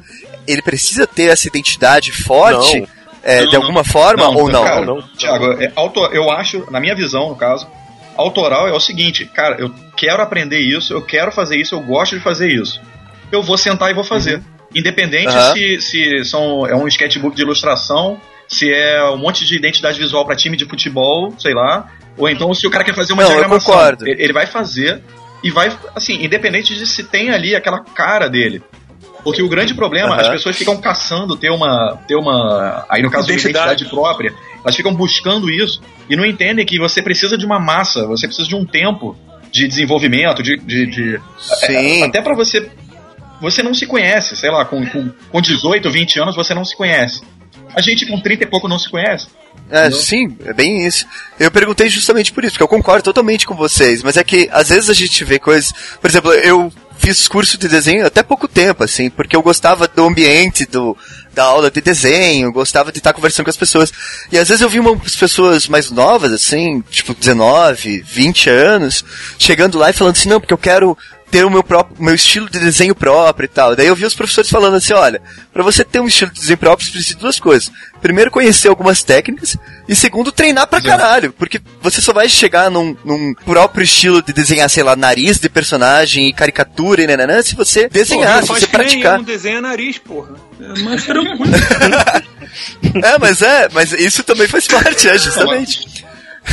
ele 0.48 0.62
precisa 0.62 1.06
ter 1.06 1.30
essa 1.30 1.48
identidade 1.48 2.12
forte, 2.12 2.88
é, 3.24 3.42
não, 3.42 3.50
de 3.50 3.56
alguma 3.56 3.84
forma, 3.84 4.24
não, 4.24 4.36
ou 4.36 4.50
não? 4.50 4.64
Cara, 4.64 4.86
não? 4.86 5.02
Tiago, 5.18 5.52
é, 5.54 5.72
eu 6.14 6.32
acho, 6.32 6.66
na 6.72 6.80
minha 6.80 6.96
visão, 6.96 7.30
no 7.30 7.36
caso, 7.36 7.68
autoral 8.16 8.68
é 8.68 8.74
o 8.74 8.80
seguinte, 8.80 9.26
cara, 9.26 9.58
eu 9.60 9.74
quero 9.96 10.22
aprender 10.22 10.60
isso, 10.60 10.94
eu 10.94 11.02
quero 11.02 11.32
fazer 11.32 11.58
isso, 11.58 11.76
eu 11.76 11.82
gosto 11.82 12.18
de 12.18 12.24
fazer 12.24 12.50
isso. 12.50 12.82
Eu 13.32 13.42
vou 13.42 13.58
sentar 13.58 13.90
e 13.90 13.94
vou 13.94 14.04
fazer. 14.04 14.38
Uhum. 14.38 14.44
Independente 14.74 15.36
uhum. 15.36 15.54
se, 15.54 15.82
se 15.82 16.26
são, 16.26 16.68
é 16.68 16.76
um 16.76 16.88
sketchbook 16.88 17.36
de 17.36 17.42
ilustração, 17.42 18.20
se 18.48 18.72
é 18.72 19.04
um 19.10 19.18
monte 19.18 19.46
de 19.46 19.56
identidade 19.56 20.00
visual 20.00 20.26
para 20.26 20.36
time 20.36 20.56
de 20.56 20.66
futebol, 20.66 21.34
sei 21.38 21.54
lá, 21.54 21.90
ou 22.18 22.30
então 22.30 22.54
se 22.54 22.66
o 22.68 22.70
cara 22.70 22.84
quer 22.84 22.96
fazer 22.96 23.14
uma 23.14 23.24
Não, 23.24 23.30
diagramação, 23.30 23.98
ele 24.06 24.34
vai 24.34 24.46
fazer 24.46 25.02
e 25.44 25.50
vai, 25.50 25.76
assim, 25.96 26.24
independente 26.24 26.76
de 26.76 26.86
se 26.86 27.04
tem 27.04 27.32
ali 27.32 27.56
aquela 27.56 27.80
cara 27.80 28.30
dele. 28.30 28.62
Porque 29.24 29.42
o 29.42 29.50
grande 29.50 29.74
problema, 29.74 30.16
uhum. 30.16 30.20
as 30.20 30.30
pessoas 30.30 30.58
ficam 30.58 30.78
caçando 30.78 31.36
ter 31.36 31.52
uma, 31.52 32.00
ter 32.08 32.16
uma, 32.16 32.86
aí 32.90 33.02
no 33.02 33.12
caso 33.12 33.28
de 33.28 33.34
identidade 33.34 33.86
própria, 33.86 34.34
elas 34.64 34.76
ficam 34.76 34.94
buscando 34.94 35.50
isso 35.50 35.82
e 36.10 36.16
não 36.16 36.26
entendem 36.26 36.66
que 36.66 36.80
você 36.80 37.02
precisa 37.02 37.38
de 37.38 37.46
uma 37.46 37.60
massa, 37.60 38.06
você 38.08 38.28
precisa 38.28 38.48
de 38.48 38.56
um 38.56 38.66
tempo 38.66 39.16
de 39.52 39.68
desenvolvimento, 39.68 40.42
de, 40.42 40.58
de, 40.58 40.86
de 40.88 41.22
Sim. 41.38 42.02
É, 42.02 42.04
até 42.06 42.22
para 42.22 42.34
você 42.34 42.70
você 43.42 43.64
não 43.64 43.74
se 43.74 43.88
conhece, 43.88 44.36
sei 44.36 44.52
lá, 44.52 44.64
com, 44.64 44.86
com, 44.86 45.10
com 45.10 45.42
18, 45.42 45.90
20 45.90 46.20
anos 46.20 46.36
você 46.36 46.54
não 46.54 46.64
se 46.64 46.76
conhece. 46.76 47.22
A 47.76 47.82
gente 47.82 48.06
com 48.06 48.20
30 48.20 48.44
e 48.44 48.48
pouco 48.48 48.68
não 48.68 48.78
se 48.78 48.90
conhece. 48.90 49.28
É, 49.70 49.90
sim, 49.90 50.38
é 50.46 50.54
bem 50.54 50.86
isso. 50.86 51.06
Eu 51.40 51.50
perguntei 51.50 51.90
justamente 51.90 52.32
por 52.32 52.44
isso, 52.44 52.54
porque 52.54 52.64
eu 52.64 52.68
concordo 52.68 53.04
totalmente 53.04 53.48
com 53.48 53.56
vocês, 53.56 54.04
mas 54.04 54.18
é 54.18 54.24
que 54.24 54.50
às 54.52 54.70
vezes 54.70 54.90
a 54.90 54.94
gente 54.94 55.24
vê 55.24 55.40
coisas. 55.40 55.74
Por 56.00 56.10
exemplo, 56.10 56.32
eu 56.34 56.72
fiz 56.98 57.28
curso 57.28 57.58
de 57.58 57.68
desenho 57.68 58.06
até 58.06 58.22
pouco 58.22 58.48
tempo, 58.48 58.84
assim, 58.84 59.10
porque 59.10 59.36
eu 59.36 59.42
gostava 59.42 59.88
do 59.88 60.06
ambiente 60.06 60.66
do, 60.66 60.96
da 61.34 61.46
aula 61.46 61.72
de 61.72 61.82
desenho, 61.82 62.52
gostava 62.52 62.92
de 62.92 63.00
estar 63.00 63.14
conversando 63.14 63.46
com 63.46 63.50
as 63.50 63.58
pessoas. 63.58 63.92
E 64.32 64.38
às 64.38 64.50
vezes 64.50 64.62
eu 64.62 64.70
vi 64.70 64.80
umas 64.80 65.16
pessoas 65.16 65.68
mais 65.68 65.90
novas, 65.90 66.32
assim, 66.32 66.84
tipo 66.92 67.16
19, 67.16 68.04
20 68.06 68.50
anos, 68.50 69.04
chegando 69.40 69.80
lá 69.80 69.90
e 69.90 69.94
falando 69.94 70.16
assim, 70.16 70.30
não, 70.30 70.40
porque 70.40 70.54
eu 70.54 70.58
quero 70.58 70.98
ter 71.32 71.46
o 71.46 71.50
meu 71.50 71.64
próprio, 71.64 71.96
meu 72.04 72.14
estilo 72.14 72.50
de 72.50 72.60
desenho 72.60 72.94
próprio 72.94 73.46
e 73.46 73.48
tal. 73.48 73.76
Daí 73.76 73.88
eu 73.88 73.96
vi 73.96 74.06
os 74.06 74.14
professores 74.14 74.50
falando 74.50 74.76
assim, 74.76 74.94
olha, 74.94 75.22
para 75.54 75.64
você 75.64 75.84
ter 75.84 76.02
um 76.02 76.08
estilo 76.08 76.30
de 76.32 76.42
desenho 76.42 76.58
próprio, 76.58 76.86
você 76.86 76.92
precisa 76.92 77.16
de 77.16 77.22
duas 77.22 77.40
coisas. 77.40 77.72
Primeiro, 78.02 78.30
conhecer 78.30 78.68
algumas 78.68 79.02
técnicas, 79.04 79.56
e 79.88 79.96
segundo, 79.96 80.32
treinar 80.32 80.68
pra 80.68 80.82
caralho, 80.82 81.32
porque 81.32 81.62
você 81.82 82.02
só 82.02 82.12
vai 82.12 82.28
chegar 82.28 82.70
num, 82.70 82.96
num 83.06 83.34
próprio 83.46 83.84
estilo 83.84 84.22
de 84.22 84.34
desenhar, 84.34 84.70
sei 84.70 84.84
lá, 84.84 84.96
nariz 84.96 85.40
de 85.40 85.48
personagem 85.50 86.28
e 86.28 86.34
caricatura 86.34 87.02
e 87.02 87.08
nananã, 87.08 87.42
se 87.42 87.56
você 87.56 87.88
desenhar, 87.88 88.42
Porra, 88.46 88.60
se 88.60 88.66
você 88.66 88.68
praticar. 88.68 89.14
eu, 89.14 89.18
não 89.20 89.24
desenha 89.26 89.62
nariz, 89.62 89.98
porra. 89.98 90.36
É 90.60 90.80
mais 90.82 91.04
tranquilo. 91.06 91.40
É, 93.04 93.18
mas 93.20 93.42
é, 93.42 93.70
mas 93.72 93.92
isso 93.94 94.24
também 94.24 94.48
faz 94.48 94.68
parte, 94.68 95.08
é, 95.08 95.18
justamente. 95.18 96.04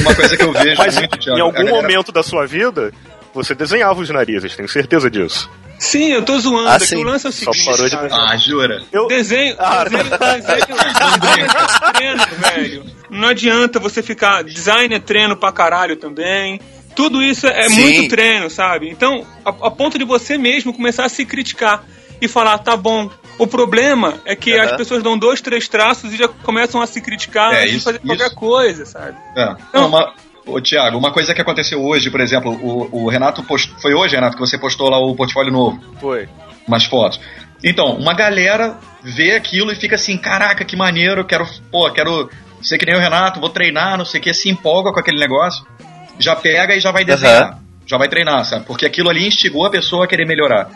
Uma 0.00 0.14
coisa 0.14 0.36
que 0.36 0.42
eu 0.42 0.52
vejo 0.52 0.76
Mas 0.78 0.94
muito, 0.96 1.18
Thiago, 1.18 1.38
em 1.38 1.42
algum 1.42 1.56
galera- 1.64 1.74
momento 1.82 2.12
da 2.12 2.22
sua 2.22 2.46
vida, 2.46 2.92
você 3.34 3.54
desenhava 3.54 4.00
os 4.00 4.10
narizes, 4.10 4.56
tenho 4.56 4.68
certeza 4.68 5.10
disso. 5.10 5.50
Sim, 5.78 6.08
eu 6.12 6.24
tô 6.24 6.36
zoando. 6.40 6.68
Ah, 6.68 6.78
é 6.90 6.96
o 6.96 7.02
lance 7.02 7.26
é 7.26 7.30
o 7.30 7.32
Só 7.32 7.52
seguinte, 7.52 7.64
parou 7.70 7.88
de. 7.88 7.96
Ah, 8.12 8.36
jura? 8.36 8.82
Eu, 8.90 9.06
Desenho, 9.06 9.54
Ah, 9.60 9.84
desenho, 9.84 10.10
desenho, 10.10 10.76
treino, 11.94 12.24
velho. 12.40 12.84
Não 13.10 13.28
adianta 13.28 13.78
você 13.78 14.02
ficar. 14.02 14.42
Design 14.44 14.92
é 14.94 14.98
treino 14.98 15.36
pra 15.36 15.52
caralho 15.52 15.96
também. 15.96 16.60
Tudo 16.96 17.22
isso 17.22 17.46
é 17.46 17.68
Sim. 17.68 17.80
muito 17.80 18.08
treino, 18.10 18.50
sabe? 18.50 18.90
Então, 18.90 19.24
a, 19.44 19.50
a 19.50 19.70
ponto 19.70 19.96
de 19.98 20.04
você 20.04 20.36
mesmo 20.36 20.72
começar 20.74 21.04
a 21.04 21.08
se 21.08 21.24
criticar 21.24 21.84
e 22.20 22.26
falar, 22.26 22.58
tá 22.58 22.76
bom. 22.76 23.08
O 23.38 23.46
problema 23.46 24.14
é 24.24 24.34
que 24.34 24.58
as 24.58 24.72
pessoas 24.72 25.00
dão 25.00 25.16
dois, 25.16 25.40
três 25.40 25.68
traços 25.68 26.12
e 26.12 26.16
já 26.16 26.26
começam 26.26 26.82
a 26.82 26.86
se 26.88 27.00
criticar 27.00 27.52
É, 27.54 27.58
antes 27.58 27.70
de 27.70 27.76
isso- 27.76 27.84
fazer 27.84 28.00
qualquer 28.00 28.34
coisa, 28.34 28.84
sabe? 28.84 29.16
É. 29.36 29.54
Não, 29.72 29.86
uma, 29.86 30.12
ô, 30.48 30.60
Thiago, 30.60 30.98
uma 30.98 31.12
coisa 31.12 31.34
que 31.34 31.40
aconteceu 31.40 31.84
hoje, 31.84 32.10
por 32.10 32.20
exemplo, 32.20 32.52
o, 32.52 33.04
o 33.04 33.08
Renato 33.08 33.42
postou. 33.42 33.78
Foi 33.78 33.94
hoje, 33.94 34.14
Renato, 34.14 34.36
que 34.36 34.40
você 34.40 34.58
postou 34.58 34.88
lá 34.88 34.98
o 34.98 35.14
portfólio 35.14 35.52
novo, 35.52 35.80
foi. 36.00 36.28
umas 36.66 36.84
fotos. 36.84 37.20
Então, 37.62 37.96
uma 37.96 38.14
galera 38.14 38.78
vê 39.02 39.32
aquilo 39.32 39.72
e 39.72 39.76
fica 39.76 39.96
assim, 39.96 40.16
caraca, 40.16 40.64
que 40.64 40.76
maneiro, 40.76 41.24
quero, 41.24 41.46
pô, 41.70 41.90
quero 41.90 42.30
ser 42.62 42.78
que 42.78 42.86
nem 42.86 42.94
o 42.94 43.00
Renato, 43.00 43.40
vou 43.40 43.50
treinar, 43.50 43.98
não 43.98 44.04
sei 44.04 44.20
o 44.20 44.22
que, 44.22 44.32
se 44.32 44.48
empolga 44.48 44.92
com 44.92 45.00
aquele 45.00 45.18
negócio, 45.18 45.64
já 46.18 46.34
pega 46.36 46.74
e 46.74 46.80
já 46.80 46.90
vai 46.90 47.04
desenhar, 47.04 47.58
já 47.86 47.96
vai 47.96 48.08
treinar, 48.08 48.44
sabe? 48.44 48.64
Porque 48.64 48.86
aquilo 48.86 49.08
ali 49.08 49.26
instigou 49.26 49.64
a 49.64 49.70
pessoa 49.70 50.04
a 50.04 50.08
querer 50.08 50.26
melhorar. 50.26 50.68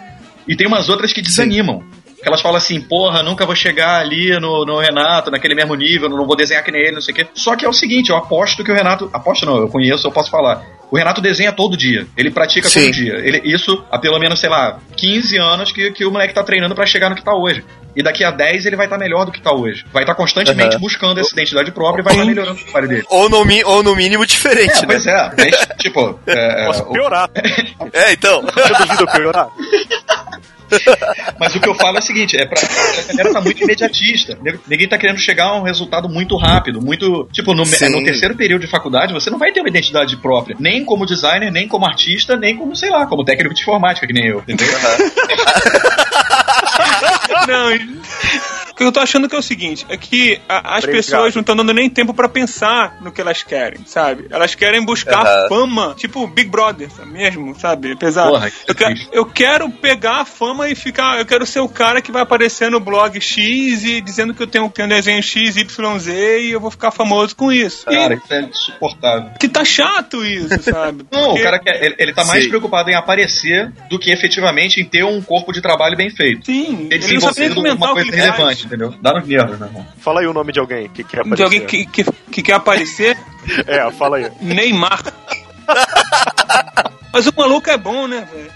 E 0.47 0.57
tem 0.57 0.67
umas 0.67 0.89
outras 0.89 1.13
que 1.13 1.23
desanimam. 1.23 1.85
Que 2.23 2.29
elas 2.29 2.41
falam 2.41 2.57
assim, 2.57 2.81
porra, 2.81 3.23
nunca 3.23 3.45
vou 3.45 3.57
chegar 3.57 3.99
ali 4.01 4.39
no, 4.39 4.65
no 4.65 4.79
Renato, 4.79 5.31
naquele 5.31 5.55
mesmo 5.57 5.75
nível, 5.75 6.09
não 6.09 6.25
vou 6.25 6.37
desenhar 6.37 6.63
que 6.63 6.71
nem 6.71 6.81
ele, 6.83 6.93
não 6.93 7.01
sei 7.03 7.13
o 7.13 7.17
quê. 7.17 7.27
Só 7.35 7.57
que 7.57 7.65
é 7.65 7.69
o 7.69 7.73
seguinte, 7.73 8.11
eu 8.11 8.17
aposto 8.17 8.63
que 8.63 8.71
o 8.71 8.75
Renato. 8.75 9.11
Aposto 9.13 9.45
não, 9.45 9.57
eu 9.59 9.69
conheço, 9.69 10.07
eu 10.07 10.13
posso 10.13 10.31
falar. 10.31 10.63
O 10.91 10.97
Renato 10.97 11.21
desenha 11.21 11.53
todo 11.53 11.77
dia. 11.77 12.07
Ele 12.17 12.31
pratica 12.31 12.69
Sim. 12.69 12.83
todo 12.85 12.93
dia. 12.93 13.15
Ele, 13.15 13.41
isso 13.45 13.83
há 13.91 13.99
pelo 13.99 14.19
menos, 14.19 14.39
sei 14.39 14.51
lá, 14.51 14.79
15 14.97 15.37
anos 15.39 15.73
que, 15.73 15.91
que 15.91 16.05
o 16.05 16.11
moleque 16.13 16.35
tá 16.35 16.45
treinando 16.45 16.75
pra 16.75 16.85
chegar 16.87 17.09
no 17.11 17.17
que 17.17 17.25
tá 17.25 17.35
hoje. 17.35 17.65
E 17.97 18.03
daqui 18.03 18.23
a 18.23 18.31
10 18.31 18.67
ele 18.67 18.77
vai 18.77 18.87
estar 18.87 18.99
melhor 18.99 19.25
do 19.25 19.33
que 19.33 19.41
tá 19.41 19.53
hoje. 19.53 19.85
Vai 19.93 20.03
estar 20.03 20.15
constantemente 20.15 20.75
Aham. 20.77 20.81
buscando 20.81 21.19
essa 21.19 21.33
identidade 21.33 21.73
própria 21.73 22.03
e 22.03 22.05
vai 22.05 22.13
estar 22.15 22.25
melhorando 22.27 22.61
o 22.61 22.65
trabalho 22.65 22.89
dele. 22.89 23.05
Ou 23.09 23.29
no, 23.29 23.45
mi- 23.45 23.65
ou 23.65 23.83
no 23.83 23.97
mínimo 23.97 24.25
diferente, 24.27 24.79
É, 24.79 24.81
né? 24.83 24.87
pois 24.87 25.07
é. 25.07 25.31
Mas, 25.37 25.69
tipo, 25.79 26.19
é, 26.27 26.67
Posso 26.67 26.85
piorar. 26.91 27.31
É, 27.93 28.13
então. 28.13 28.45
Eu 29.01 29.07
piorar? 29.09 29.49
Mas 31.39 31.55
o 31.55 31.61
que 31.61 31.69
eu 31.69 31.75
falo 31.75 31.97
é 31.97 32.01
o 32.01 32.03
seguinte, 32.03 32.37
é 32.37 32.47
pra, 32.47 32.61
a 32.61 33.07
galera 33.09 33.33
tá 33.33 33.41
muito 33.41 33.63
imediatista. 33.63 34.39
Ninguém 34.67 34.89
tá 34.89 34.99
querendo 34.99 35.19
chegar 35.19 35.47
a 35.47 35.57
um 35.57 35.63
resultado 35.63 36.09
muito 36.09 36.37
rápido, 36.37 36.81
muito. 36.81 37.29
Tipo, 37.33 37.55
no, 37.55 37.65
Sim. 37.67 37.89
no 37.91 38.05
terceiro 38.05 38.35
período 38.37 38.63
de 38.63 38.69
faculdade, 38.69 39.13
você 39.13 39.31
não 39.31 39.39
vai 39.39 39.53
ter 39.53 39.61
uma 39.61 39.69
identidade 39.69 40.17
própria. 40.17 40.57
Nem 40.59 40.85
como 40.85 41.07
designer, 41.07 41.51
nem 41.51 41.69
como 41.69 41.87
artista, 41.87 42.37
nem 42.37 42.57
como, 42.57 42.75
sei 42.77 42.91
lá, 42.91 43.07
como 43.07 43.25
técnico 43.25 43.55
de 43.55 43.63
informática, 43.63 44.07
que 44.07 44.13
nem 44.13 44.27
eu, 44.29 44.39
entendeu? 44.41 44.67
Não, 47.47 47.73
que 48.83 48.89
eu 48.89 48.93
tô 48.93 49.01
achando 49.01 49.29
que 49.29 49.35
é 49.35 49.39
o 49.39 49.43
seguinte, 49.43 49.87
é 49.89 49.97
que 49.97 50.41
a- 50.49 50.77
as 50.77 50.85
Obrigado. 50.85 50.91
pessoas 50.97 51.35
não 51.35 51.41
estão 51.41 51.57
dando 51.57 51.73
nem 51.73 51.89
tempo 51.89 52.13
pra 52.15 52.29
pensar 52.29 52.97
no 53.01 53.11
que 53.13 53.21
elas 53.21 53.43
querem, 53.43 53.81
sabe? 53.87 54.27
Elas 54.31 54.55
querem 54.55 54.85
buscar 54.85 55.25
Aham. 55.27 55.49
fama, 55.49 55.95
tipo 55.97 56.27
Big 56.27 56.49
Brother 56.51 56.89
mesmo, 57.07 57.55
sabe? 57.59 57.93
Apesar, 57.93 58.29
Porra, 58.29 58.51
que 58.51 58.57
eu, 58.71 58.75
quero, 58.75 58.95
triste. 58.95 59.09
eu 59.13 59.27
quero 59.27 59.71
pegar 59.71 60.21
a 60.21 60.25
fama 60.25 60.69
e 60.69 60.75
ficar, 60.75 61.19
eu 61.19 61.27
quero 61.27 61.47
ser 61.47 61.61
o 61.61 61.69
cara 61.69 62.01
que 62.03 62.13
vai 62.13 62.23
aparecer 62.23 62.71
no 62.71 62.81
blog 62.81 63.21
X 63.21 63.85
e 63.85 64.01
dizendo 64.01 64.35
que 64.35 64.43
eu 64.43 64.47
tenho, 64.47 64.69
tenho 64.71 64.87
um 64.87 64.89
desenho 64.89 65.23
X, 65.23 65.57
Y, 65.57 65.99
Z 65.99 66.41
e 66.41 66.51
eu 66.53 66.61
vou 66.61 66.71
ficar 66.71 66.91
famoso 66.91 67.35
com 67.37 67.53
isso. 67.53 67.85
Cara, 67.87 68.15
E 68.15 68.17
isso 68.19 68.33
é 68.35 68.41
insuportável. 68.43 69.31
que 69.39 69.49
tá 69.49 69.65
chato 69.65 70.25
isso, 70.25 70.49
sabe? 70.63 71.05
Não, 71.11 71.25
Porque- 71.29 71.41
o 71.41 71.45
cara 71.45 71.59
quer, 71.59 71.83
ele, 71.85 71.95
ele 71.99 72.13
tá 72.13 72.25
mais 72.25 72.43
Sim. 72.45 72.49
preocupado 72.49 72.91
em 72.91 72.95
aparecer 72.95 73.73
do 73.89 73.99
que 73.99 74.11
efetivamente 74.11 74.81
em 74.81 74.85
ter 74.85 75.05
um 75.05 75.21
corpo 75.21 75.53
de 75.53 75.61
trabalho 75.61 75.97
bem 75.97 76.11
feito. 76.11 76.47
Sim, 76.47 76.89
Ele 76.91 77.05
ele 77.05 77.15
não 77.15 77.21
sabe 77.21 77.41
nem 77.41 77.55
comentar 77.55 77.77
uma 77.77 77.93
o 77.93 77.95
que 77.97 78.03
coisa 78.03 78.17
ele 78.17 78.27
faz. 78.27 78.37
relevante, 78.39 78.69
entendeu? 78.73 78.95
Dá 79.03 79.13
nos 79.13 79.29
nervos, 79.29 79.59
meu 79.59 79.69
irmão. 79.69 79.87
Fala 79.99 80.21
aí 80.21 80.27
o 80.27 80.33
nome 80.33 80.53
de 80.53 80.59
alguém 80.59 80.89
que 80.89 81.05
quer 81.05 81.21
aparecer. 81.21 81.37
De 81.37 81.43
alguém 81.43 81.67
que, 81.67 81.87
que, 81.87 82.05
que 82.31 82.43
quer 82.43 82.55
aparecer, 82.55 83.19
É, 83.67 83.91
fala 83.93 84.19
aí. 84.19 84.31
Neymar. 84.41 85.03
Mas 87.13 87.27
o 87.27 87.33
maluco 87.37 87.69
é 87.69 87.77
bom, 87.77 88.07
né, 88.07 88.27
velho? 88.33 88.51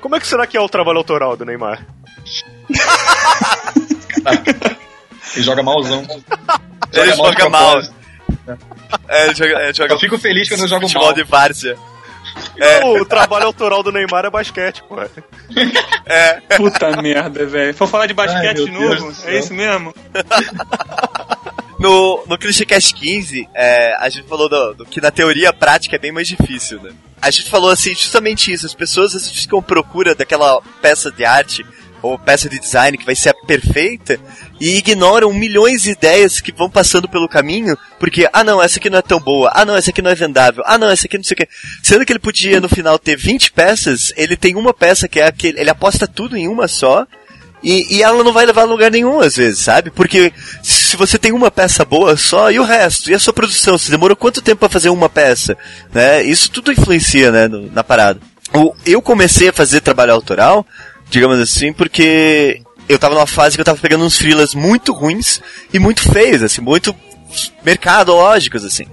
Como 0.00 0.16
é 0.16 0.20
que 0.20 0.26
será 0.26 0.46
que 0.46 0.56
é 0.56 0.60
o 0.60 0.68
trabalho 0.68 0.98
autoral 0.98 1.36
do 1.36 1.44
Neymar? 1.44 1.86
Ele 5.34 5.44
joga 5.44 5.62
malzão. 5.62 6.06
Ele 6.92 7.10
de 7.10 7.16
joga 7.16 7.48
mal. 7.48 7.80
É, 9.08 9.26
ele 9.26 9.34
joga, 9.34 9.62
ele 9.62 9.72
joga 9.72 9.94
Eu 9.94 9.98
fico 9.98 10.18
feliz 10.18 10.46
quando 10.48 10.60
eu 10.62 10.68
jogo 10.68 10.82
futebol 10.82 11.06
mal. 11.06 11.14
de 11.14 11.22
várzea. 11.22 11.78
Não, 12.56 13.00
o 13.00 13.04
trabalho 13.04 13.46
autoral 13.46 13.82
do 13.82 13.92
Neymar 13.92 14.24
é 14.24 14.30
basquete, 14.30 14.82
pô. 14.88 14.96
Puta 16.56 17.02
merda, 17.02 17.46
velho. 17.46 17.74
For 17.74 17.86
falar 17.86 18.06
de 18.06 18.14
basquete 18.14 18.46
Ai, 18.46 18.54
de 18.54 18.70
novo? 18.70 19.12
É 19.24 19.38
isso 19.38 19.54
mesmo? 19.54 19.94
No, 21.82 22.22
no 22.28 22.38
ClichêCast 22.38 22.94
15, 22.94 23.48
é, 23.52 23.96
a 23.98 24.08
gente 24.08 24.28
falou 24.28 24.48
do, 24.48 24.74
do 24.74 24.86
que 24.86 25.00
na 25.00 25.10
teoria 25.10 25.52
prática 25.52 25.96
é 25.96 25.98
bem 25.98 26.12
mais 26.12 26.28
difícil, 26.28 26.80
né? 26.80 26.92
A 27.20 27.28
gente 27.28 27.50
falou 27.50 27.70
assim, 27.70 27.92
justamente 27.92 28.52
isso, 28.52 28.64
as 28.64 28.74
pessoas 28.74 29.16
às 29.16 29.26
vezes 29.26 29.42
ficam 29.42 29.58
à 29.58 29.62
procura 29.62 30.14
daquela 30.14 30.60
peça 30.80 31.10
de 31.10 31.24
arte 31.24 31.66
ou 32.00 32.16
peça 32.16 32.48
de 32.48 32.60
design 32.60 32.96
que 32.96 33.04
vai 33.04 33.16
ser 33.16 33.30
a 33.30 33.34
perfeita 33.34 34.20
e 34.64 34.76
ignoram 34.78 35.32
milhões 35.34 35.82
de 35.82 35.90
ideias 35.90 36.40
que 36.40 36.52
vão 36.52 36.70
passando 36.70 37.08
pelo 37.08 37.28
caminho 37.28 37.76
porque, 37.98 38.28
ah 38.32 38.44
não, 38.44 38.62
essa 38.62 38.78
aqui 38.78 38.88
não 38.88 38.98
é 38.98 39.02
tão 39.02 39.18
boa, 39.18 39.50
ah 39.52 39.64
não, 39.64 39.74
essa 39.74 39.90
aqui 39.90 40.00
não 40.00 40.10
é 40.10 40.14
vendável, 40.14 40.62
ah 40.64 40.78
não, 40.78 40.88
essa 40.88 41.06
aqui 41.08 41.16
não 41.16 41.24
sei 41.24 41.34
o 41.34 41.36
que. 41.38 41.48
Sendo 41.82 42.06
que 42.06 42.12
ele 42.12 42.20
podia 42.20 42.60
no 42.60 42.68
final 42.68 42.96
ter 42.96 43.16
20 43.16 43.50
peças, 43.50 44.12
ele 44.16 44.36
tem 44.36 44.54
uma 44.54 44.72
peça 44.72 45.08
que 45.08 45.18
é 45.18 45.26
aquele, 45.26 45.58
ele 45.58 45.68
aposta 45.70 46.06
tudo 46.06 46.36
em 46.36 46.46
uma 46.46 46.68
só 46.68 47.04
e, 47.60 47.96
e 47.96 48.02
ela 48.04 48.22
não 48.22 48.32
vai 48.32 48.46
levar 48.46 48.62
a 48.62 48.66
lugar 48.66 48.90
nenhum, 48.92 49.18
às 49.18 49.34
vezes, 49.36 49.58
sabe? 49.58 49.90
Porque 49.90 50.32
se 50.62 50.96
você 50.96 51.18
tem 51.18 51.32
uma 51.32 51.50
peça 51.50 51.84
boa 51.84 52.16
só, 52.16 52.48
e 52.50 52.60
o 52.60 52.64
resto? 52.64 53.10
E 53.10 53.14
a 53.14 53.18
sua 53.18 53.32
produção? 53.32 53.76
Você 53.76 53.90
demorou 53.90 54.16
quanto 54.16 54.40
tempo 54.42 54.60
para 54.60 54.68
fazer 54.68 54.90
uma 54.90 55.08
peça? 55.08 55.56
Né? 55.92 56.22
Isso 56.22 56.48
tudo 56.50 56.70
influencia, 56.70 57.32
né, 57.32 57.48
no- 57.48 57.68
na 57.72 57.82
parada. 57.82 58.20
Eu 58.86 59.02
comecei 59.02 59.48
a 59.48 59.52
fazer 59.52 59.80
trabalho 59.80 60.12
autoral, 60.12 60.64
digamos 61.10 61.38
assim, 61.40 61.72
porque 61.72 62.60
eu 62.92 62.98
tava 62.98 63.14
numa 63.14 63.26
fase 63.26 63.56
que 63.56 63.60
eu 63.60 63.64
tava 63.64 63.78
pegando 63.78 64.04
uns 64.04 64.16
freelas 64.16 64.54
muito 64.54 64.92
ruins 64.92 65.40
e 65.72 65.78
muito 65.78 66.02
feios, 66.12 66.42
assim, 66.42 66.60
muito 66.60 66.94
mercadológicos, 67.64 68.64
assim. 68.64 68.86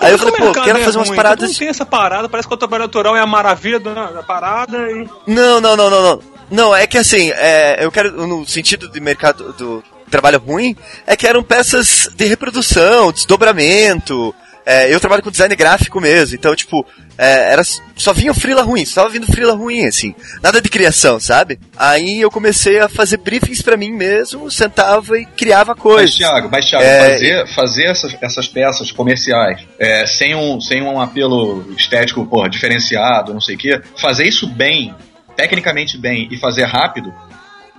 Aí 0.00 0.12
eu 0.12 0.18
falei, 0.18 0.34
pô, 0.34 0.52
quero 0.52 0.78
é 0.78 0.84
fazer 0.84 0.98
umas 0.98 1.08
ruim, 1.08 1.16
paradas... 1.16 1.50
Não 1.50 1.58
tem 1.58 1.68
essa 1.68 1.86
parada, 1.86 2.28
parece 2.28 2.48
que 2.48 2.54
o 2.54 2.56
trabalho 2.56 2.84
autoral 2.84 3.16
é 3.16 3.20
a 3.20 3.26
maravilha 3.26 3.80
da, 3.80 4.10
da 4.10 4.22
parada 4.22 4.78
e... 4.90 5.08
Não, 5.26 5.60
não, 5.60 5.76
não, 5.76 5.90
não, 5.90 6.02
não. 6.02 6.22
Não, 6.50 6.76
é 6.76 6.86
que 6.86 6.98
assim, 6.98 7.30
é, 7.32 7.84
eu 7.84 7.90
quero, 7.90 8.26
no 8.26 8.46
sentido 8.46 8.88
de 8.88 9.00
mercado 9.00 9.52
do 9.54 9.82
trabalho 10.10 10.38
ruim, 10.38 10.76
é 11.06 11.16
que 11.16 11.26
eram 11.26 11.42
peças 11.42 12.08
de 12.14 12.24
reprodução, 12.24 13.10
desdobramento. 13.10 14.34
É, 14.64 14.92
eu 14.92 15.00
trabalho 15.00 15.22
com 15.22 15.30
design 15.30 15.54
gráfico 15.56 16.00
mesmo, 16.00 16.36
então, 16.36 16.54
tipo, 16.54 16.86
é, 17.18 17.52
era, 17.52 17.62
só 17.96 18.12
vinha 18.12 18.32
frila 18.34 18.62
ruim, 18.62 18.84
só 18.84 19.02
tava 19.02 19.12
vindo 19.12 19.26
frila 19.26 19.54
ruim, 19.54 19.86
assim. 19.86 20.14
Nada 20.42 20.60
de 20.60 20.68
criação, 20.68 21.18
sabe? 21.18 21.58
Aí 21.76 22.20
eu 22.20 22.30
comecei 22.30 22.78
a 22.78 22.88
fazer 22.88 23.16
briefings 23.18 23.62
pra 23.62 23.76
mim 23.76 23.90
mesmo, 23.92 24.50
sentava 24.50 25.18
e 25.18 25.24
criava 25.24 25.72
Mas, 25.74 25.82
coisas. 25.82 26.14
Thiago, 26.14 26.48
mas, 26.50 26.64
Thiago 26.68 26.84
É, 26.84 27.10
fazer, 27.10 27.46
fazer 27.48 27.84
essas, 27.86 28.16
essas 28.20 28.48
peças 28.48 28.92
comerciais 28.92 29.60
é, 29.78 30.06
sem, 30.06 30.34
um, 30.34 30.60
sem 30.60 30.82
um 30.82 31.00
apelo 31.00 31.74
estético 31.76 32.26
porra, 32.26 32.48
diferenciado, 32.48 33.32
não 33.32 33.40
sei 33.40 33.54
o 33.54 33.58
quê, 33.58 33.80
fazer 33.96 34.24
isso 34.26 34.46
bem, 34.46 34.94
tecnicamente 35.34 35.96
bem, 35.98 36.28
e 36.30 36.36
fazer 36.36 36.64
rápido, 36.64 37.12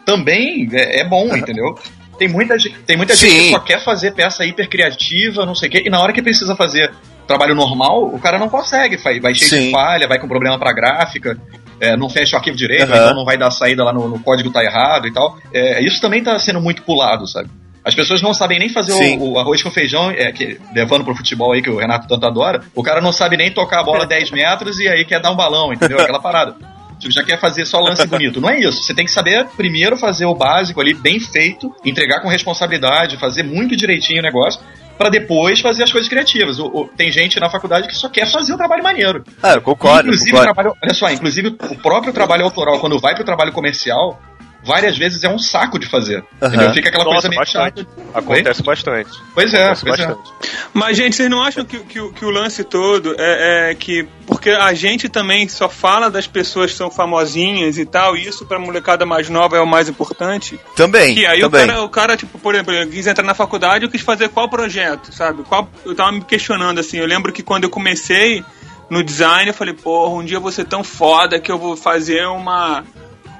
também 0.06 0.69
é, 0.73 1.02
é 1.02 1.04
bom, 1.04 1.36
entendeu? 1.36 1.78
Tem 2.17 2.28
muita, 2.28 2.58
gente- 2.58 2.80
tem 2.80 2.97
muita 2.97 3.15
gente 3.15 3.36
que 3.36 3.50
só 3.52 3.60
quer 3.60 3.84
fazer 3.84 4.12
peça 4.13 4.43
hiper 4.45 4.67
criativa, 4.69 5.45
não 5.45 5.54
sei 5.54 5.69
o 5.69 5.71
quê, 5.71 5.84
e 5.86 5.89
na 5.89 6.00
hora 6.02 6.12
que 6.12 6.21
precisa 6.21 6.56
fazer 6.56 6.91
trabalho 7.27 7.53
normal, 7.53 8.05
o 8.05 8.19
cara 8.19 8.39
não 8.39 8.49
consegue, 8.49 8.97
vai, 8.97 9.35
cheio 9.35 9.61
de 9.61 9.67
Sim. 9.67 9.71
falha, 9.71 10.07
vai 10.07 10.17
com 10.17 10.27
problema 10.27 10.57
pra 10.57 10.73
gráfica, 10.73 11.37
é, 11.79 11.95
não 11.95 12.09
fecha 12.09 12.35
o 12.35 12.39
arquivo 12.39 12.57
direito, 12.57 12.91
Aham. 12.91 12.95
então 12.95 13.15
não 13.15 13.25
vai 13.25 13.37
dar 13.37 13.51
saída 13.51 13.83
lá 13.83 13.93
no, 13.93 14.07
no 14.07 14.19
código 14.19 14.51
tá 14.51 14.63
errado 14.63 15.07
e 15.07 15.13
tal. 15.13 15.37
É, 15.53 15.83
isso 15.83 16.01
também 16.01 16.23
tá 16.23 16.37
sendo 16.39 16.59
muito 16.61 16.81
pulado, 16.81 17.27
sabe? 17.27 17.49
As 17.83 17.95
pessoas 17.95 18.21
não 18.21 18.33
sabem 18.33 18.59
nem 18.59 18.67
fazer 18.67 18.91
o, 19.17 19.33
o 19.33 19.39
arroz 19.39 19.63
com 19.63 19.71
feijão, 19.71 20.11
é, 20.11 20.31
que, 20.31 20.59
levando 20.75 21.05
pro 21.05 21.15
futebol 21.15 21.53
aí, 21.53 21.61
que 21.61 21.69
o 21.69 21.77
Renato 21.77 22.07
tanto 22.07 22.25
adora. 22.25 22.61
O 22.75 22.83
cara 22.83 22.99
não 22.99 23.13
sabe 23.13 23.37
nem 23.37 23.49
tocar 23.49 23.79
a 23.79 23.83
bola 23.83 24.03
10 24.07 24.31
metros 24.31 24.79
e 24.79 24.87
aí 24.87 25.05
quer 25.05 25.21
dar 25.21 25.31
um 25.31 25.35
balão, 25.35 25.71
entendeu? 25.71 25.99
Aquela 25.99 26.19
parada. 26.19 26.55
Você 26.99 27.11
já 27.11 27.23
quer 27.23 27.39
fazer 27.39 27.65
só 27.65 27.79
lance 27.79 28.05
bonito. 28.07 28.41
Não 28.41 28.49
é 28.49 28.59
isso. 28.59 28.83
Você 28.83 28.93
tem 28.93 29.05
que 29.05 29.11
saber 29.11 29.45
primeiro 29.55 29.95
fazer 29.95 30.25
o 30.25 30.33
básico 30.33 30.81
ali, 30.81 30.93
bem 30.93 31.19
feito, 31.19 31.73
entregar 31.85 32.21
com 32.21 32.27
responsabilidade, 32.27 33.17
fazer 33.17 33.43
muito 33.43 33.75
direitinho 33.75 34.19
o 34.19 34.23
negócio 34.23 34.59
para 34.97 35.10
depois 35.10 35.60
fazer 35.60 35.83
as 35.83 35.91
coisas 35.91 36.10
criativas. 36.10 36.60
O, 36.60 36.65
o, 36.65 36.88
tem 36.88 37.12
gente 37.12 37.39
na 37.39 37.49
faculdade 37.49 37.88
que 37.88 37.95
só 37.95 38.10
quer 38.10 38.29
fazer 38.29 38.53
o 38.53 38.57
trabalho 38.57 38.83
maneiro. 38.83 39.23
Ah, 39.41 39.53
eu 39.53 39.62
concordo. 39.62 40.10
Inclusive, 40.10 40.31
concordo. 40.31 40.53
Trabalho, 40.53 40.77
olha 40.83 40.93
só, 40.93 41.10
inclusive 41.10 41.47
o 41.47 41.75
próprio 41.75 42.13
trabalho 42.13 42.43
autoral, 42.43 42.79
quando 42.79 42.99
vai 42.99 43.15
pro 43.15 43.23
trabalho 43.23 43.51
comercial, 43.51 44.19
várias 44.67 44.97
vezes 44.97 45.23
é 45.23 45.30
um 45.30 45.39
saco 45.39 45.80
de 45.80 45.88
fazer. 45.88 46.23
Entendeu? 46.41 46.71
Fica 46.73 46.89
aquela 46.89 47.06
Nossa, 47.06 47.27
coisa 47.27 47.30
meio 47.30 47.39
bastante. 47.41 47.80
chata. 47.80 47.88
Acontece 48.13 48.62
bastante. 48.63 49.10
Pois 49.34 49.53
é, 49.53 49.63
Acontece 49.63 49.86
pois 49.86 49.99
é. 49.99 50.06
bastante. 50.08 50.32
Mas, 50.73 50.97
gente, 50.97 51.15
vocês 51.15 51.30
não 51.30 51.41
acham 51.41 51.65
que, 51.65 51.80
que, 51.80 51.99
o- 51.99 52.12
que 52.12 52.25
o 52.25 52.30
lance 52.30 52.63
todo 52.63 53.15
é, 53.17 53.71
é 53.71 53.75
que. 53.75 54.08
Porque 54.27 54.49
a 54.49 54.73
gente 54.73 55.08
também 55.08 55.47
só 55.47 55.69
fala 55.69 56.12
das 56.12 56.27
pessoas 56.27 56.71
que 56.71 56.77
são 56.77 56.91
famosinhas 56.91 57.77
e 57.77 57.86
tal, 57.86 58.15
e 58.17 58.27
isso 58.27 58.45
pra 58.45 58.60
molecada 58.60 59.06
mais 59.06 59.30
nova 59.30 59.56
é 59.56 59.62
o 59.62 59.65
mais 59.65 59.88
importante. 59.88 60.60
Também, 60.75 61.15
Que 61.15 61.25
aí 61.25 61.39
o 61.43 61.49
também. 61.49 61.65
cara, 61.67 61.82
o 61.84 61.89
cara, 61.89 62.17
tipo, 62.17 62.38
por 62.38 62.53
exemplo, 62.53 62.73
eu 62.73 62.89
quis 62.89 63.08
entrar 63.08 63.23
na 63.23 63.34
faculdade, 63.34 63.86
eu 63.86 63.89
quis 63.89 64.01
fazer 64.01 64.27
qual 64.30 64.49
projeto, 64.49 65.13
sabe? 65.15 65.43
Qual, 65.43 65.69
eu 65.86 65.95
tava 65.95 66.12
me 66.12 66.21
questionando, 66.21 66.80
assim, 66.80 66.97
eu 66.97 67.06
lembro 67.08 67.32
que 67.32 67.41
quando 67.41 67.63
eu 67.63 67.69
comecei 67.69 68.43
no 68.89 69.01
design, 69.01 69.47
eu 69.49 69.53
falei, 69.53 69.73
porra, 69.73 70.13
um 70.15 70.23
dia 70.25 70.38
eu 70.38 70.41
vou 70.41 70.51
ser 70.51 70.65
tão 70.65 70.84
foda 70.84 71.39
que 71.39 71.49
eu 71.51 71.58
vou 71.58 71.77
fazer 71.77 72.25
uma 72.27 72.84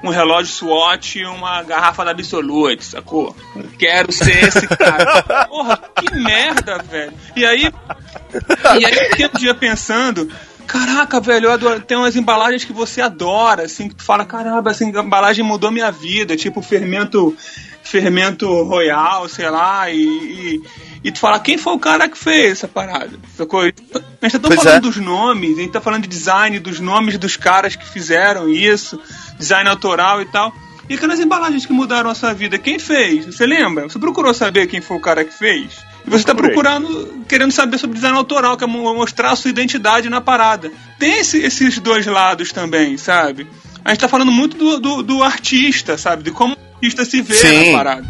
um 0.04 0.10
relógio 0.10 0.54
SWAT 0.54 1.20
e 1.20 1.26
uma 1.26 1.64
garrafa 1.64 2.06
da 2.06 2.12
Absolute, 2.12 2.86
sacou? 2.86 3.36
Quero 3.78 4.12
ser 4.12 4.44
esse 4.46 4.68
cara. 4.68 5.46
Porra, 5.48 5.80
que 5.96 6.16
merda, 6.16 6.78
velho. 6.80 7.14
E 7.36 7.46
aí, 7.46 7.72
e 8.80 8.86
aí 8.86 8.94
eu 8.94 9.10
fiquei 9.10 9.26
um 9.28 9.40
dia 9.40 9.54
pensando, 9.56 10.32
caraca, 10.68 11.20
velho, 11.20 11.48
eu 11.48 11.52
adoro, 11.52 11.80
tem 11.80 11.98
umas 11.98 12.16
embalagens 12.16 12.66
que 12.66 12.74
você 12.74 13.02
adora, 13.02 13.64
assim, 13.64 13.88
que 13.88 13.96
tu 13.96 14.04
fala, 14.04 14.26
caramba, 14.26 14.72
essa 14.72 14.84
embalagem 14.84 15.44
mudou 15.44 15.72
minha 15.72 15.92
vida, 15.92 16.36
tipo 16.36 16.62
fermento, 16.62 17.36
fermento 17.82 18.48
royal, 18.64 19.28
sei 19.30 19.50
lá, 19.50 19.90
e, 19.90 20.02
e, 20.02 20.62
e 21.08 21.12
tu 21.12 21.20
fala, 21.20 21.40
quem 21.40 21.58
foi 21.58 21.74
o 21.74 21.80
cara 21.80 22.08
que 22.10 22.18
fez 22.18 22.52
essa 22.54 22.68
parada? 22.68 23.12
Sacou? 23.36 23.62
A 23.62 23.66
gente 23.66 23.82
tá 23.92 24.00
tão 24.40 24.42
Pois 24.50 24.56
falando 24.62 24.76
é. 24.78 24.80
dos 24.80 24.98
nomes, 24.98 25.58
a 25.58 25.62
gente 25.62 25.72
tá 25.72 25.82
falando 25.82 26.04
de 26.04 26.08
design, 26.10 26.60
dos 26.60 26.80
nomes 26.80 27.18
dos 27.18 27.38
caras 27.38 27.76
que 27.76 27.88
fizeram 27.88 28.50
isso, 28.50 29.00
design 29.38 29.70
autoral 29.70 30.22
e 30.22 30.26
tal. 30.26 30.54
E 30.90 30.94
aquelas 30.96 31.20
embalagens 31.20 31.66
que 31.66 31.74
mudaram 31.74 32.10
a 32.10 32.16
sua 32.16 32.34
vida, 32.34 32.58
quem 32.58 32.80
fez? 32.80 33.26
Você 33.26 33.46
lembra? 33.46 33.90
Você 33.90 34.00
procurou 34.00 34.34
saber 34.34 34.68
quem 34.68 34.80
foi 34.80 34.96
o 34.98 35.02
cara 35.02 35.24
que 35.26 35.34
fez? 35.34 35.74
E 36.06 36.10
você 36.10 36.18
está 36.24 36.34
procurando, 36.34 37.24
querendo 37.28 37.52
saber 37.52 37.78
sobre 37.78 37.96
design 37.96 38.18
autoral, 38.18 38.56
que 38.56 38.64
é 38.64 38.68
mo- 38.68 38.94
mostrar 38.96 39.32
a 39.32 39.36
sua 39.36 39.50
identidade 39.50 40.10
na 40.10 40.22
parada. 40.22 40.72
Tem 40.98 41.20
esse- 41.20 41.40
esses 41.40 41.78
dois 41.80 42.06
lados 42.06 42.54
também, 42.54 42.98
sabe? 42.98 43.48
A 43.84 43.90
gente 43.92 44.00
tá 44.00 44.08
falando 44.08 44.32
muito 44.32 44.56
do, 44.58 44.80
do, 44.80 45.04
do 45.04 45.24
artista, 45.24 45.98
sabe? 45.98 46.24
De 46.24 46.32
como 46.32 46.54
o 46.54 46.58
artista 46.76 47.04
se 47.04 47.22
vê 47.22 47.34
Sim. 47.34 47.72
na 47.72 47.78
parada. 47.78 48.06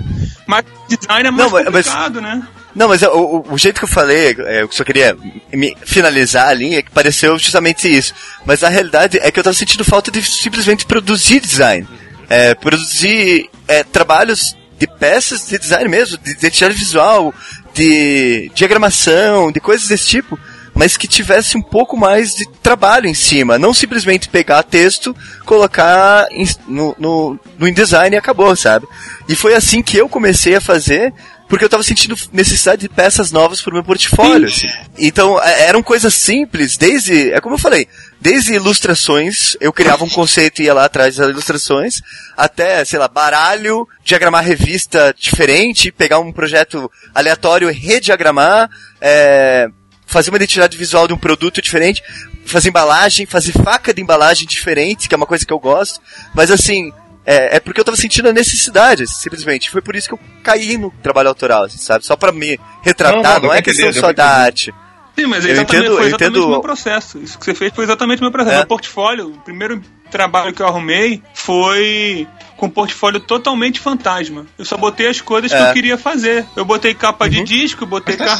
Mas 0.45 0.63
design 0.87 1.27
é 1.27 1.31
mais 1.31 1.43
Não, 1.43 1.49
mas- 1.59 1.71
mas- 1.73 1.85
complicado, 1.87 2.21
né? 2.21 2.47
Não, 2.77 2.87
mas 2.87 3.01
o, 3.01 3.43
o- 3.49 3.57
jeito 3.57 3.79
que 3.79 3.85
eu 3.85 3.89
falei, 3.89 4.35
é, 4.39 4.61
eu 4.61 4.71
só 4.71 4.83
queria 4.83 5.17
me 5.51 5.75
finalizar 5.83 6.49
ali, 6.49 6.75
é 6.75 6.83
que 6.83 6.91
pareceu 6.91 7.35
justamente 7.39 7.87
isso. 7.87 8.13
Mas 8.45 8.63
a 8.63 8.69
realidade 8.69 9.17
é 9.17 9.31
que 9.31 9.39
eu 9.39 9.43
tava 9.43 9.55
sentindo 9.55 9.83
falta 9.83 10.11
de 10.11 10.21
simplesmente 10.21 10.85
produzir 10.85 11.39
design. 11.39 11.87
É, 12.29 12.53
produzir 12.53 13.49
é, 13.67 13.83
trabalhos 13.83 14.55
de 14.77 14.85
peças 14.85 15.47
de 15.47 15.57
design 15.57 15.89
mesmo, 15.89 16.19
de 16.19 16.31
identidade 16.31 16.75
visual, 16.75 17.33
de 17.73 18.51
diagramação, 18.53 19.51
de 19.51 19.59
coisas 19.59 19.87
desse 19.87 20.05
tipo, 20.07 20.37
mas 20.75 20.95
que 20.95 21.07
tivesse 21.07 21.57
um 21.57 21.61
pouco 21.63 21.97
mais 21.97 22.35
de 22.35 22.47
trabalho 22.61 23.07
em 23.07 23.13
cima, 23.15 23.57
não 23.57 23.73
simplesmente 23.73 24.29
pegar 24.29 24.61
texto, 24.61 25.15
colocar 25.45 26.27
no, 26.67 26.95
no, 26.99 27.39
no 27.57 27.67
InDesign 27.67 28.15
e 28.15 28.19
acabou, 28.19 28.55
sabe? 28.55 28.85
E 29.27 29.35
foi 29.35 29.55
assim 29.55 29.81
que 29.81 29.97
eu 29.97 30.07
comecei 30.07 30.55
a 30.55 30.61
fazer, 30.61 31.11
porque 31.47 31.63
eu 31.63 31.69
tava 31.69 31.83
sentindo 31.83 32.15
necessidade 32.33 32.81
de 32.81 32.89
peças 32.89 33.31
novas 33.31 33.61
pro 33.61 33.73
meu 33.73 33.83
portfólio, 33.83 34.47
assim. 34.47 34.67
Então, 34.97 35.41
é- 35.41 35.63
eram 35.67 35.81
coisas 35.81 36.13
simples, 36.13 36.75
desde, 36.77 37.31
é 37.31 37.39
como 37.39 37.55
eu 37.55 37.59
falei, 37.59 37.87
desde 38.19 38.53
ilustrações, 38.53 39.55
eu 39.61 39.71
criava 39.71 40.03
um 40.03 40.09
conceito 40.09 40.61
e 40.61 40.65
ia 40.65 40.73
lá 40.73 40.85
atrás 40.85 41.15
das 41.15 41.29
ilustrações, 41.29 42.01
até, 42.35 42.83
sei 42.83 42.99
lá, 42.99 43.07
baralho, 43.07 43.87
diagramar 44.03 44.43
revista 44.43 45.15
diferente, 45.17 45.91
pegar 45.91 46.19
um 46.19 46.31
projeto 46.31 46.91
aleatório 47.15 47.69
e 47.69 47.73
rediagramar, 47.73 48.69
é, 48.99 49.67
fazer 50.05 50.29
uma 50.31 50.37
identidade 50.37 50.77
visual 50.77 51.07
de 51.07 51.13
um 51.13 51.17
produto 51.17 51.61
diferente, 51.61 52.03
fazer 52.45 52.69
embalagem, 52.69 53.25
fazer 53.25 53.51
faca 53.51 53.93
de 53.93 54.01
embalagem 54.01 54.47
diferente, 54.47 55.07
que 55.07 55.15
é 55.15 55.17
uma 55.17 55.25
coisa 55.25 55.45
que 55.45 55.53
eu 55.53 55.59
gosto, 55.59 56.01
mas 56.33 56.49
assim, 56.49 56.91
é, 57.27 57.57
é 57.57 57.59
porque 57.59 57.79
eu 57.81 57.85
tava 57.85 57.97
sentindo 57.97 58.29
a 58.29 58.33
necessidade, 58.33 59.05
simplesmente. 59.07 59.69
Foi 59.69 59.81
por 59.81 59.95
isso 59.95 60.07
que 60.07 60.13
eu 60.13 60.19
caí 60.41 60.77
no 60.77 60.89
trabalho 61.03 61.27
autoral, 61.29 61.65
assim, 61.65 61.77
sabe? 61.77 62.05
Só 62.05 62.15
pra 62.15 62.31
me 62.31 62.57
retratar, 62.81 63.21
Não, 63.21 63.23
não, 63.23 63.39
não, 63.41 63.53
é 63.53 63.57
pra 63.57 63.61
questão 63.63 63.85
entender, 63.87 63.99
só 63.99 64.13
da 64.13 64.25
arte. 64.27 64.73
Sim, 65.19 65.25
mas 65.25 65.43
Eu 65.45 65.51
exatamente, 65.51 65.75
entendo- 65.83 65.95
foi 65.97 66.07
exatamente 66.07 66.31
entendo- 66.31 66.45
o 66.45 66.49
meu 66.51 66.61
processo. 66.61 67.17
Isso 67.19 67.37
que 67.39 67.45
você 67.45 67.53
fez 67.55 67.73
foi 67.73 67.83
exatamente 67.83 68.19
o 68.19 68.21
meu 68.23 68.31
processo. 68.31 68.55
É. 68.55 68.59
Meu 68.59 68.67
portfólio, 68.67 69.27
o 69.33 69.39
primeiro 69.39 69.81
trabalho 70.09 70.53
que 70.53 70.61
eu 70.61 70.67
arrumei 70.67 71.21
foi 71.33 72.27
com 72.57 72.65
um 72.65 72.69
portfólio 72.69 73.19
totalmente 73.19 73.79
fantasma. 73.79 74.45
Eu 74.57 74.65
só 74.65 74.75
botei 74.75 75.07
as 75.07 75.21
coisas 75.21 75.51
que 75.51 75.57
É. 75.57 75.69
eu 75.69 75.73
queria 75.73 75.97
fazer. 75.97 76.45
Eu 76.55 76.65
botei 76.65 76.93
capa 76.93 77.29
de 77.29 77.43
disco, 77.43 77.83
eu 77.83 77.87
botei 77.87 78.15
tá 78.15 78.25
cartaz, 78.25 78.39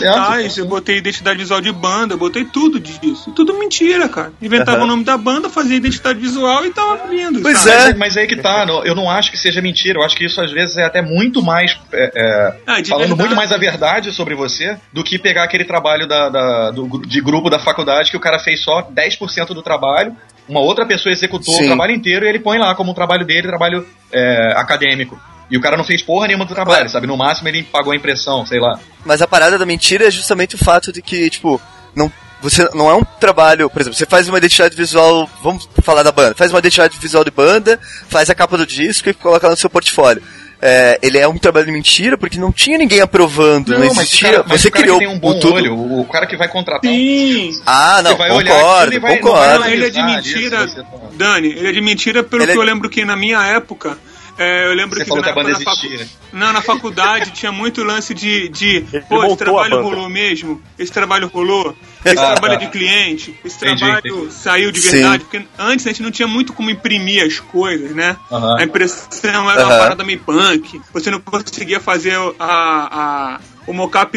certo, 0.54 0.56
tá 0.56 0.62
eu 0.62 0.66
botei 0.66 0.98
identidade 0.98 1.38
visual 1.40 1.62
de 1.62 1.72
banda, 1.72 2.16
eu 2.16 2.18
botei 2.18 2.44
tudo 2.44 2.80
disso. 2.80 3.32
Tudo 3.36 3.54
mentira, 3.58 4.10
cara. 4.10 4.34
Inventava 4.42 4.78
Aham. 4.80 4.86
o 4.86 4.88
nome 4.88 5.04
da 5.04 5.16
banda, 5.18 5.50
fazia 5.50 5.78
identidade 5.78 6.20
visual 6.20 6.66
e 6.66 6.72
tava 6.72 7.06
lindo. 7.08 7.42
Pois 7.42 7.60
sabe? 7.60 7.70
é. 7.72 7.84
Mas, 7.90 7.98
mas 7.98 8.18
aí 8.18 8.28
que 8.28 8.36
tá, 8.36 8.66
eu 8.84 8.96
não 8.96 9.10
acho 9.10 9.30
que 9.32 9.38
seja 9.38 9.62
mentira, 9.62 10.00
eu 10.00 10.04
acho 10.04 10.16
que 10.16 10.26
isso 10.26 10.42
às 10.42 10.52
vezes 10.52 10.78
é 10.78 10.84
até 10.84 11.02
muito 11.02 11.42
mais. 11.44 11.78
é, 11.94 12.12
é, 12.16 12.58
Ah, 12.66 12.76
falando 12.84 12.86
verdade. 13.08 13.16
muito 13.20 13.36
mais 13.36 13.52
a 13.52 13.58
verdade 13.58 14.12
sobre 14.12 14.34
você 14.34 14.78
do 14.92 15.04
que 15.04 15.20
pegar 15.20 15.44
aquele 15.44 15.64
trabalho 15.64 16.08
da, 16.08 16.30
da- 16.30 16.72
do 16.72 16.88
de 17.06 17.22
grupo 17.22 17.50
da 17.50 17.60
faculdade 17.60 18.10
que 18.10 18.18
o 18.18 18.20
cara 18.20 18.40
fez 18.40 18.64
só 18.64 18.82
10% 18.82 19.54
do 19.54 19.62
trabalho, 19.62 20.16
uma 20.48 20.60
outra 20.62 20.86
pessoa 20.86 21.12
executou 21.12 21.54
Sim. 21.54 21.64
o 21.64 21.68
trabalho 21.68 21.94
inteiro 21.94 22.26
e 22.26 22.30
ele 22.30 22.40
põe 22.40 22.58
lá 22.58 22.74
como 22.76 22.92
um 22.92 22.94
trabalho 22.94 23.26
dele, 23.26 23.48
trabalho 23.48 23.86
é, 24.12 24.54
acadêmico. 24.56 25.20
E 25.50 25.58
o 25.58 25.62
cara 25.62 25.78
não 25.78 25.84
fez 25.84 26.02
porra 26.02 26.28
nenhuma 26.28 26.46
do 26.46 26.54
trabalho, 26.54 26.90
sabe? 26.90 27.08
No 27.08 27.16
máximo 27.16 27.48
ele 27.48 27.64
pagou 27.64 27.94
a 27.94 27.96
impressão, 27.96 28.46
sei 28.46 28.60
lá. 28.60 28.80
Mas 29.06 29.22
a 29.22 29.28
parada 29.28 29.58
da 29.58 29.66
mentira 29.66 30.08
é 30.08 30.12
justamente 30.12 30.56
o 30.56 30.58
fato 30.58 30.92
de 30.92 31.02
que, 31.02 31.30
tipo, 31.30 31.62
não, 31.96 32.12
você 32.42 32.70
não 32.74 32.90
é 32.90 32.96
um 32.96 33.04
trabalho, 33.04 33.70
por 33.70 33.82
exemplo, 33.82 33.98
você 33.98 34.06
faz 34.06 34.28
uma 34.28 34.38
identidade 34.38 34.76
visual, 34.76 35.30
vamos 35.42 35.68
falar 35.82 36.04
da 36.04 36.12
banda, 36.12 36.36
faz 36.36 36.52
uma 36.52 36.60
identidade 36.60 36.98
visual 37.00 37.24
de 37.24 37.32
banda, 37.32 37.80
faz 38.10 38.30
a 38.30 38.36
capa 38.36 38.58
do 38.58 38.66
disco 38.66 39.10
e 39.10 39.14
coloca 39.14 39.48
lá 39.48 39.52
no 39.52 39.58
seu 39.58 39.70
portfólio. 39.70 40.22
É, 40.60 40.98
ele 41.04 41.20
é 41.20 41.28
um 41.28 41.38
trabalho 41.38 41.68
de 41.68 41.72
mentira 41.72 42.18
porque 42.18 42.40
não 42.40 42.52
tinha 42.52 42.80
ninguém 42.80 43.00
aprovando, 43.00 43.74
não, 43.74 43.80
mas, 43.80 43.98
existia. 43.98 44.32
cara, 44.32 44.46
mas 44.48 44.62
você 44.62 44.68
o 44.68 44.72
cara 44.72 44.84
criou 44.84 44.98
que 45.00 45.06
tem 45.06 45.14
um 45.16 45.20
bom 45.20 45.40
o 45.40 45.54
olho, 45.54 45.76
o, 46.02 46.06
cara 46.06 46.26
que 46.26 46.36
vai 46.36 46.48
contratar 46.48 46.90
um 46.92 46.96
Sim. 46.96 47.62
Ah, 47.64 48.02
não, 48.02 48.12
Você 48.12 48.18
vai 48.18 48.32
olhar 48.32 48.56
concordo, 48.56 48.78
aquilo 48.82 48.94
e 48.96 49.00
vai- 49.00 49.12
não 49.12 49.22
concordo. 49.22 49.48
vai 49.48 49.60
Não, 49.60 49.68
ele 49.76 49.86
é 49.86 49.90
de 49.92 50.00
analisar 50.00 50.34
mentira, 50.40 50.66
isso, 50.66 50.86
Dani, 51.14 51.48
ele 51.50 51.68
é 51.68 51.72
de 51.72 51.82
mentira 51.82 52.24
pelo 52.24 52.42
Ele 52.42 52.52
é- 52.52 52.56
que 52.56 52.60
eu 52.60 52.64
lembro 52.66 52.90
que 52.90 53.06
na 53.06 53.16
minha 53.16 53.46
época, 53.46 54.00
é, 54.38 54.68
eu 54.68 54.74
lembro 54.74 54.98
Você 54.98 55.04
que 55.04 55.10
falou 55.10 55.24
na, 55.24 55.32
que 55.34 55.40
a 55.40 55.44
banda 55.44 55.58
na 55.58 55.64
facu- 55.64 55.86
existia. 55.86 56.08
Não, 56.32 56.54
na 56.54 56.62
faculdade 56.62 57.32
tinha 57.32 57.52
muito 57.52 57.84
lance 57.84 58.14
de, 58.14 58.50
de 58.50 58.82
pô, 59.10 59.24
esse 59.26 59.38
trabalho 59.38 59.82
rolou 59.82 60.10
mesmo, 60.10 60.62
esse 60.78 60.92
trabalho 60.92 61.28
rolou, 61.28 61.76
esse 62.06 62.18
Ah, 62.18 62.32
trabalho 62.34 62.54
é 62.54 62.58
tá. 62.58 62.66
de 62.66 62.72
cliente, 62.72 63.36
esse 63.44 63.58
Entendi, 63.58 63.80
trabalho 63.80 64.08
entendi. 64.20 64.34
saiu 64.34 64.72
de 64.72 64.80
Sim. 64.82 64.92
verdade, 64.92 65.24
porque 65.24 65.46
antes 65.58 65.86
a 65.86 65.90
gente 65.90 66.04
não 66.04 66.12
tinha 66.12 66.28
muito 66.28 66.54
como 66.54 66.70
imprimir 66.70 67.24
as 67.26 67.40
coisas, 67.40 67.92
né? 67.96 68.16
A 68.58 68.64
impressão 68.64 69.50
era 69.50 69.66
uma 69.66 69.78
parada 69.78 70.04
meio 70.04 70.20
punk, 70.20 70.82
você 70.94 71.10
não 71.10 71.20
conseguia 71.20 71.80
fazer 71.80 72.16
a, 72.40 73.36
a, 73.38 73.40
o 73.66 73.74
mocap 73.74 74.12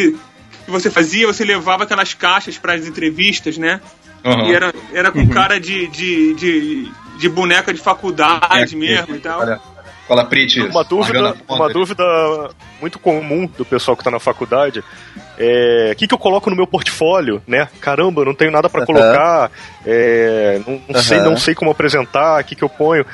que 0.64 0.70
você 0.70 0.90
fazia, 0.90 1.26
você 1.26 1.44
levava 1.44 1.84
aquelas 1.84 2.12
caixas 2.14 2.58
para 2.58 2.74
as 2.74 2.86
entrevistas, 2.86 3.56
né? 3.56 3.80
Aham. 4.24 4.48
E 4.48 4.54
era, 4.54 4.74
era 4.92 5.10
com 5.10 5.26
cara 5.30 5.58
de, 5.58 5.86
de, 5.88 6.34
de, 6.34 6.92
de 7.18 7.28
boneca 7.30 7.72
de 7.72 7.80
faculdade 7.80 8.74
É, 8.74 8.78
mesmo 8.78 9.16
e 9.16 9.18
tal. 9.18 9.40
Olha, 9.40 9.58
fala. 10.10 10.70
Uma 10.70 10.84
dúvida, 10.84 11.36
uma 11.48 11.68
dúvida 11.68 12.04
muito 12.80 12.98
comum 12.98 13.46
do 13.46 13.64
pessoal 13.64 13.96
que 13.96 14.00
está 14.00 14.10
na 14.10 14.18
faculdade 14.18 14.82
é 15.38 15.90
o 15.92 15.96
que, 15.96 16.06
que 16.06 16.14
eu 16.14 16.18
coloco 16.18 16.50
no 16.50 16.56
meu 16.56 16.66
portfólio, 16.66 17.42
né? 17.46 17.68
Caramba, 17.80 18.24
não 18.24 18.34
tenho 18.34 18.50
nada 18.50 18.68
para 18.68 18.80
Aham. 18.82 18.86
colocar, 18.86 19.50
é, 19.86 20.60
não, 20.66 20.82
não 20.88 21.02
sei, 21.02 21.18
Aham. 21.18 21.30
não 21.30 21.36
sei 21.36 21.54
como 21.54 21.70
apresentar, 21.70 22.40
o 22.40 22.44
que, 22.44 22.54
que 22.54 22.64
eu 22.64 22.68
ponho. 22.68 23.06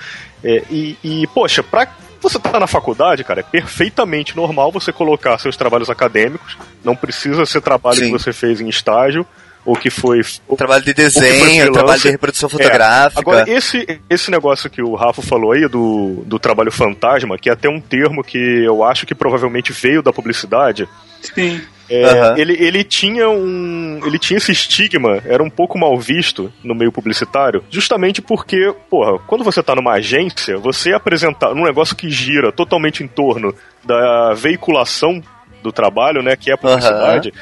É, 0.43 0.63
e, 0.71 0.97
e, 1.05 1.27
poxa, 1.29 1.63
pra 1.63 1.87
você 2.21 2.39
tá 2.39 2.59
na 2.59 2.67
faculdade, 2.67 3.23
cara, 3.23 3.41
é 3.41 3.43
perfeitamente 3.43 4.37
normal 4.37 4.73
você 4.73 4.93
colocar 4.93 5.39
seus 5.39 5.57
trabalhos 5.57 5.91
acadêmicos, 5.91 6.57
não 6.83 6.97
precisa 6.97 7.47
ser 7.47 7.61
trabalho 7.61 7.99
Sim. 7.99 8.07
que 8.07 8.13
você 8.13 8.33
fez 8.33 8.61
em 8.61 8.69
estágio 8.69 9.27
ou 9.67 9.75
que 9.77 9.91
foi 9.91 10.21
Trabalho 10.57 10.85
de 10.85 10.93
O 10.93 10.95
que 10.95 11.11
foi 11.11 11.23
desenho, 11.23 11.73
trabalho 11.73 12.01
de 12.01 12.11
reprodução 12.11 12.47
É, 12.47 12.51
fotográfica. 12.53 13.21
Agora, 13.21 13.51
esse, 13.51 14.01
esse 14.09 14.31
negócio 14.31 14.71
que 14.71 14.81
o 14.81 14.95
Rafa 14.95 15.21
falou 15.21 15.53
aí 15.53 15.69
do, 15.69 16.23
do 16.25 16.39
trabalho 16.39 16.71
fantasma, 16.71 17.37
que 17.37 17.51
é 17.51 17.53
até 17.53 17.69
um 17.69 17.81
termo 17.81 18.23
que 18.23 18.39
eu 18.39 18.85
acho 18.85 19.05
que 19.05 19.15
provavelmente 19.15 19.73
veio 19.73 20.03
da 20.03 20.13
publicidade, 20.13 20.89
Sim. 21.21 21.61
É, 21.89 22.05
Aham. 22.05 22.35
ele, 22.37 22.53
ele 22.55 22.83
tinha 22.83 23.29
um. 23.29 24.01
Ele 24.05 24.19
tinha 24.19 24.39
esse 24.39 24.51
estigma, 24.51 25.23
era 25.25 25.43
um 25.43 25.51
pouco 25.51 25.79
mal 25.79 25.97
visto 25.97 26.53
no 26.63 26.75
meio 26.75 26.91
publicitário, 26.91 27.63
justamente 27.71 28.21
porque, 28.21 28.75
porra, 28.91 29.19
quando 29.21 29.45
você 29.45 29.63
tá 29.63 29.75
numa 29.75 29.93
agência, 29.93 30.59
você 30.59 30.93
apresentar 30.93 31.55
num 31.55 31.65
negócio 31.65 31.95
que 31.95 32.11
gira 32.11 32.51
totalmente 32.51 33.05
em 33.05 33.07
torno 33.07 33.55
da 33.85 34.35
veiculação 34.35 35.23
do 35.63 35.71
trabalho, 35.71 36.23
né? 36.23 36.35
Que 36.35 36.51
é 36.51 36.55
a 36.55 36.59
publicidade, 36.59 37.33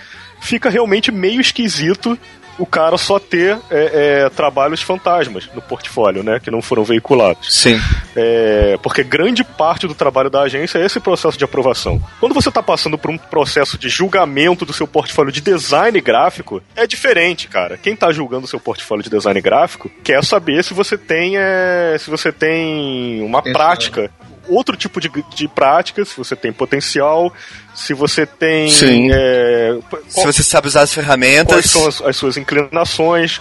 fica 0.44 0.70
realmente 0.70 1.10
meio 1.10 1.40
esquisito 1.40 2.18
o 2.58 2.66
cara 2.66 2.96
só 2.96 3.18
ter 3.18 3.58
é, 3.70 4.24
é, 4.24 4.30
trabalhos 4.30 4.80
fantasmas 4.80 5.48
no 5.54 5.60
portfólio, 5.60 6.22
né? 6.22 6.38
Que 6.40 6.50
não 6.50 6.62
foram 6.62 6.84
veiculados. 6.84 7.54
Sim. 7.54 7.80
É, 8.14 8.78
porque 8.82 9.02
grande 9.02 9.42
parte 9.42 9.86
do 9.86 9.94
trabalho 9.94 10.30
da 10.30 10.42
agência 10.42 10.78
é 10.78 10.84
esse 10.84 11.00
processo 11.00 11.36
de 11.36 11.44
aprovação. 11.44 12.00
Quando 12.20 12.34
você 12.34 12.48
está 12.48 12.62
passando 12.62 12.96
por 12.96 13.10
um 13.10 13.18
processo 13.18 13.76
de 13.76 13.88
julgamento 13.88 14.64
do 14.64 14.72
seu 14.72 14.86
portfólio 14.86 15.32
de 15.32 15.40
design 15.40 16.00
gráfico, 16.00 16.62
é 16.76 16.86
diferente, 16.86 17.48
cara. 17.48 17.76
Quem 17.76 17.94
está 17.94 18.12
julgando 18.12 18.44
o 18.44 18.48
seu 18.48 18.60
portfólio 18.60 19.02
de 19.02 19.10
design 19.10 19.40
gráfico 19.40 19.90
quer 20.02 20.22
saber 20.22 20.62
se 20.62 20.72
você 20.72 20.96
tem, 20.96 21.36
é, 21.36 21.96
se 21.98 22.08
você 22.08 22.30
tem 22.30 23.20
uma 23.22 23.38
Potencial. 23.38 23.66
prática, 23.66 24.10
outro 24.48 24.76
tipo 24.76 25.00
de, 25.00 25.10
de 25.34 25.48
prática, 25.48 26.04
se 26.04 26.16
você 26.16 26.34
tem 26.36 26.52
potencial, 26.52 27.32
se 27.74 27.92
você 27.94 28.24
tem. 28.26 28.68
Sim. 28.70 29.08
é, 29.12 29.76
Se 30.08 30.24
você 30.24 30.42
sabe 30.42 30.66
usar 30.68 30.82
as 30.82 30.92
quais 30.94 31.06
ferramentas. 31.06 31.64
são 31.70 31.86
as, 31.88 32.00
as 32.02 32.16
suas 32.16 32.36
inclinações 32.36 33.40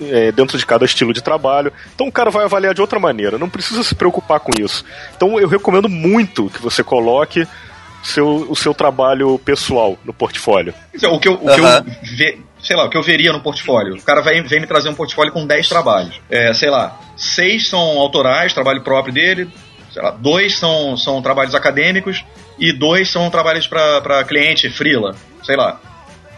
é, 0.00 0.32
dentro 0.32 0.56
de 0.58 0.66
cada 0.66 0.84
estilo 0.84 1.12
de 1.12 1.22
trabalho. 1.22 1.72
Então 1.94 2.06
o 2.08 2.12
cara 2.12 2.30
vai 2.30 2.44
avaliar 2.44 2.74
de 2.74 2.80
outra 2.80 2.98
maneira, 2.98 3.38
não 3.38 3.48
precisa 3.48 3.82
se 3.82 3.94
preocupar 3.94 4.40
com 4.40 4.50
isso. 4.60 4.84
Então 5.16 5.38
eu 5.38 5.48
recomendo 5.48 5.88
muito 5.88 6.48
que 6.50 6.60
você 6.62 6.82
coloque 6.82 7.46
seu, 8.02 8.46
o 8.50 8.56
seu 8.56 8.74
trabalho 8.74 9.38
pessoal 9.38 9.96
no 10.04 10.12
portfólio. 10.12 10.74
Dizer, 10.92 11.06
O 11.08 11.18
que 11.20 11.28
eu, 11.28 11.34
o 11.34 11.38
que 11.54 11.60
Aham. 11.60 11.84
eu 11.86 12.16
ve- 12.16 12.40
sei 12.62 12.76
lá, 12.76 12.84
o 12.84 12.90
que 12.90 12.96
eu 12.96 13.02
veria 13.02 13.32
no 13.32 13.40
portfólio. 13.40 13.94
O 13.96 14.02
cara 14.02 14.20
vem, 14.22 14.42
vem 14.44 14.60
me 14.60 14.66
trazer 14.66 14.88
um 14.88 14.94
portfólio 14.94 15.32
com 15.32 15.44
10 15.46 15.68
trabalhos. 15.68 16.20
É, 16.30 16.52
sei 16.54 16.70
lá, 16.70 16.98
seis 17.16 17.68
são 17.68 17.80
autorais, 17.80 18.52
trabalho 18.52 18.82
próprio 18.82 19.12
dele. 19.12 19.50
Sei 19.92 20.02
lá, 20.02 20.10
dois 20.10 20.56
são, 20.56 20.96
são 20.96 21.20
trabalhos 21.20 21.54
acadêmicos 21.54 22.24
e 22.58 22.72
dois 22.72 23.10
são 23.10 23.28
trabalhos 23.30 23.66
para 23.66 24.24
cliente, 24.24 24.70
freela. 24.70 25.14
Sei 25.42 25.56
lá. 25.56 25.80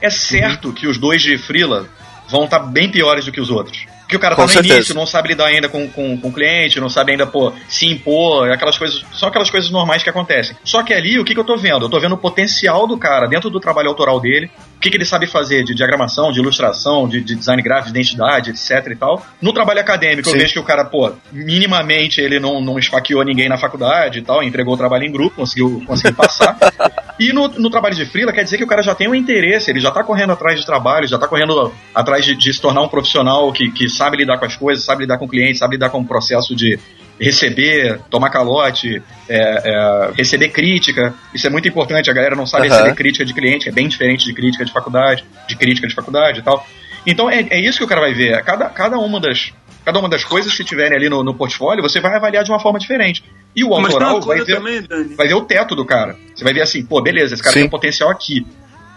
É 0.01 0.11
certo 0.11 0.73
que 0.73 0.87
os 0.87 0.99
dois 0.99 1.23
de 1.23 1.39
freela 1.39 1.89
vão 2.29 2.45
estar 2.45 2.59
bem 2.59 2.91
piores 2.91 3.25
do 3.25 3.33
que 3.33 3.41
os 3.41 3.51
outros. 3.51 3.87
Porque 4.01 4.17
o 4.17 4.21
cara 4.21 4.35
Com 4.35 4.43
tá 4.43 4.47
no 4.47 4.53
certeza. 4.53 4.75
início, 4.75 4.95
não 4.95 5.07
sabe 5.07 5.29
lidar 5.29 5.47
ainda 5.47 5.69
com, 5.69 5.89
com, 5.89 6.19
com 6.19 6.29
o 6.29 6.33
cliente, 6.33 6.79
não 6.79 6.91
sabe 6.91 7.13
ainda, 7.13 7.27
pô, 7.27 7.53
se 7.69 7.87
impor, 7.87 8.51
aquelas 8.51 8.77
coisas. 8.77 9.03
São 9.15 9.29
aquelas 9.29 9.51
coisas 9.51 9.71
normais 9.71 10.03
que 10.03 10.11
acontecem. 10.11 10.55
Só 10.63 10.83
que 10.83 10.93
ali, 10.93 11.19
o 11.19 11.25
que, 11.25 11.33
que 11.33 11.41
eu 11.41 11.45
tô 11.45 11.57
vendo? 11.57 11.87
Eu 11.87 11.89
tô 11.89 11.99
vendo 11.99 12.15
o 12.15 12.19
potencial 12.19 12.87
do 12.87 12.99
cara 12.99 13.27
dentro 13.27 13.49
do 13.49 13.59
trabalho 13.59 13.89
autoral 13.89 14.21
dele, 14.21 14.51
que, 14.85 14.91
que 14.91 14.97
ele 14.99 15.07
sabe 15.07 15.27
fazer 15.27 15.65
de 15.65 15.75
diagramação, 15.75 16.31
de 16.31 16.39
ilustração, 16.39 17.09
de, 17.09 17.23
de 17.23 17.35
design 17.35 17.63
gráfico, 17.63 17.91
de 17.91 17.99
identidade, 17.99 18.51
etc 18.51 18.87
e 18.93 18.97
tal. 18.97 19.27
No 19.41 19.53
trabalho 19.53 19.81
acadêmico, 19.81 20.29
Sim. 20.29 20.35
eu 20.35 20.41
vejo 20.41 20.53
que 20.53 20.59
o 20.59 20.63
cara, 20.63 20.85
pô, 20.85 21.11
minimamente 21.33 22.21
ele 22.21 22.39
não, 22.39 22.61
não 22.61 22.79
esfaqueou 22.79 23.25
ninguém 23.25 23.49
na 23.49 23.57
faculdade 23.57 24.19
e 24.19 24.23
tal, 24.23 24.43
entregou 24.43 24.75
o 24.75 24.77
trabalho 24.77 25.05
em 25.05 25.11
grupo, 25.11 25.37
conseguiu, 25.37 25.83
conseguiu 25.87 26.15
passar. 26.15 26.57
E 27.17 27.33
no, 27.33 27.47
no 27.47 27.71
trabalho 27.71 27.95
de 27.95 28.05
freela, 28.05 28.33
quer 28.33 28.43
dizer 28.43 28.59
que 28.59 28.65
o 28.65 28.67
cara 28.67 28.83
já 28.83 28.93
tem 28.93 29.09
um 29.09 29.15
interesse, 29.15 29.71
ele 29.71 29.79
já 29.79 29.93
tá 29.93 30.03
correndo 30.03 30.33
atrás 30.33 30.59
de 30.59 30.67
trabalho, 30.67 31.07
já 31.07 31.17
tá 31.17 31.29
correndo 31.29 31.73
atrás 31.95 32.25
de, 32.25 32.35
de 32.35 32.53
se 32.53 32.61
tornar 32.61 32.83
um 32.83 32.89
profissional 32.89 33.53
que, 33.53 33.71
que 33.71 33.89
sabe 33.89 34.17
lidar 34.17 34.37
com 34.37 34.45
as 34.45 34.57
coisas, 34.57 34.85
sabe 34.85 35.03
lidar 35.03 35.17
com 35.17 35.25
o 35.25 35.29
cliente, 35.29 35.57
sabe 35.57 35.77
lidar 35.77 35.91
com 35.91 36.01
o 36.01 36.05
processo 36.05 36.57
de 36.57 36.77
receber, 37.19 38.01
tomar 38.11 38.31
calote, 38.31 39.03
é, 39.29 39.39
é, 39.39 40.11
receber 40.17 40.49
crítica. 40.49 41.15
Isso 41.35 41.47
é 41.47 41.51
muito 41.51 41.69
importante, 41.69 42.11
a 42.11 42.15
galera 42.15 42.35
não 42.35 42.47
sabe 42.47 42.67
Aham. 42.67 42.77
receber 42.77 42.95
crítica 42.95 43.25
de 43.25 43.33
cliente, 43.33 43.65
que 43.65 43.71
é 43.71 43.73
bem 43.73 43.89
diferente 43.89 44.25
de 44.25 44.33
crítica 44.33 44.65
de 44.65 44.73
faculdade, 44.73 45.25
de 45.49 45.57
crítica 45.57 45.87
de 45.87 45.95
faculdade 45.95 46.41
e 46.41 46.43
tal. 46.43 46.67
Então 47.07 47.31
é, 47.31 47.47
é 47.51 47.61
isso 47.61 47.79
que 47.79 47.85
o 47.85 47.89
cara 47.89 48.01
vai 48.01 48.15
ver. 48.15 48.43
Cada, 48.45 48.69
cada 48.69 48.99
uma 48.99 49.21
das. 49.21 49.53
Cada 49.85 49.99
uma 49.99 50.09
das 50.09 50.25
coisas 50.25 50.57
que 50.57 50.65
tiverem 50.65 50.97
ali 50.97 51.11
no, 51.11 51.23
no 51.23 51.35
portfólio, 51.35 51.83
você 51.83 52.01
vai 52.01 52.17
avaliar 52.17 52.43
de 52.43 52.51
uma 52.51 52.59
forma 52.59 52.79
diferente. 52.79 53.23
E 53.55 53.63
o 53.63 53.75
autoral 53.75 54.19
vai 54.23 54.43
ver, 54.43 54.57
também, 54.57 54.81
vai 55.15 55.29
ver 55.29 55.35
o 55.35 55.43
teto 55.43 55.77
do 55.77 55.85
cara. 55.85 56.17
Você 56.35 56.43
vai 56.43 56.55
ver 56.55 56.63
assim, 56.63 56.87
pô, 56.87 57.03
beleza, 57.03 57.35
esse 57.35 57.43
cara 57.43 57.53
Sim. 57.53 57.61
tem 57.61 57.67
um 57.67 57.71
potencial 57.71 58.09
aqui. 58.09 58.47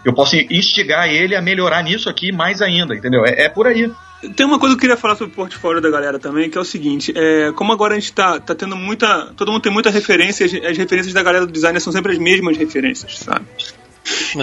Eu 0.02 0.14
posso 0.14 0.34
instigar 0.36 1.06
ele 1.06 1.36
a 1.36 1.42
melhorar 1.42 1.82
nisso 1.82 2.08
aqui 2.08 2.32
mais 2.32 2.62
ainda, 2.62 2.94
entendeu? 2.94 3.22
É, 3.26 3.42
é 3.42 3.48
por 3.50 3.66
aí. 3.66 3.92
Tem 4.34 4.44
uma 4.44 4.58
coisa 4.58 4.74
que 4.74 4.78
eu 4.78 4.80
queria 4.80 4.96
falar 4.96 5.14
sobre 5.14 5.32
o 5.32 5.36
portfólio 5.36 5.80
da 5.80 5.90
galera 5.90 6.18
também, 6.18 6.50
que 6.50 6.58
é 6.58 6.60
o 6.60 6.64
seguinte, 6.64 7.12
é, 7.14 7.52
como 7.52 7.72
agora 7.72 7.94
a 7.94 7.98
gente 7.98 8.12
tá, 8.12 8.40
tá 8.40 8.54
tendo 8.54 8.76
muita. 8.76 9.32
Todo 9.36 9.52
mundo 9.52 9.62
tem 9.62 9.72
muita 9.72 9.90
referência, 9.90 10.44
as, 10.44 10.52
as 10.52 10.76
referências 10.76 11.14
da 11.14 11.22
galera 11.22 11.46
do 11.46 11.52
design 11.52 11.78
são 11.80 11.92
sempre 11.92 12.12
as 12.12 12.18
mesmas 12.18 12.56
referências, 12.56 13.18
sabe? 13.18 13.46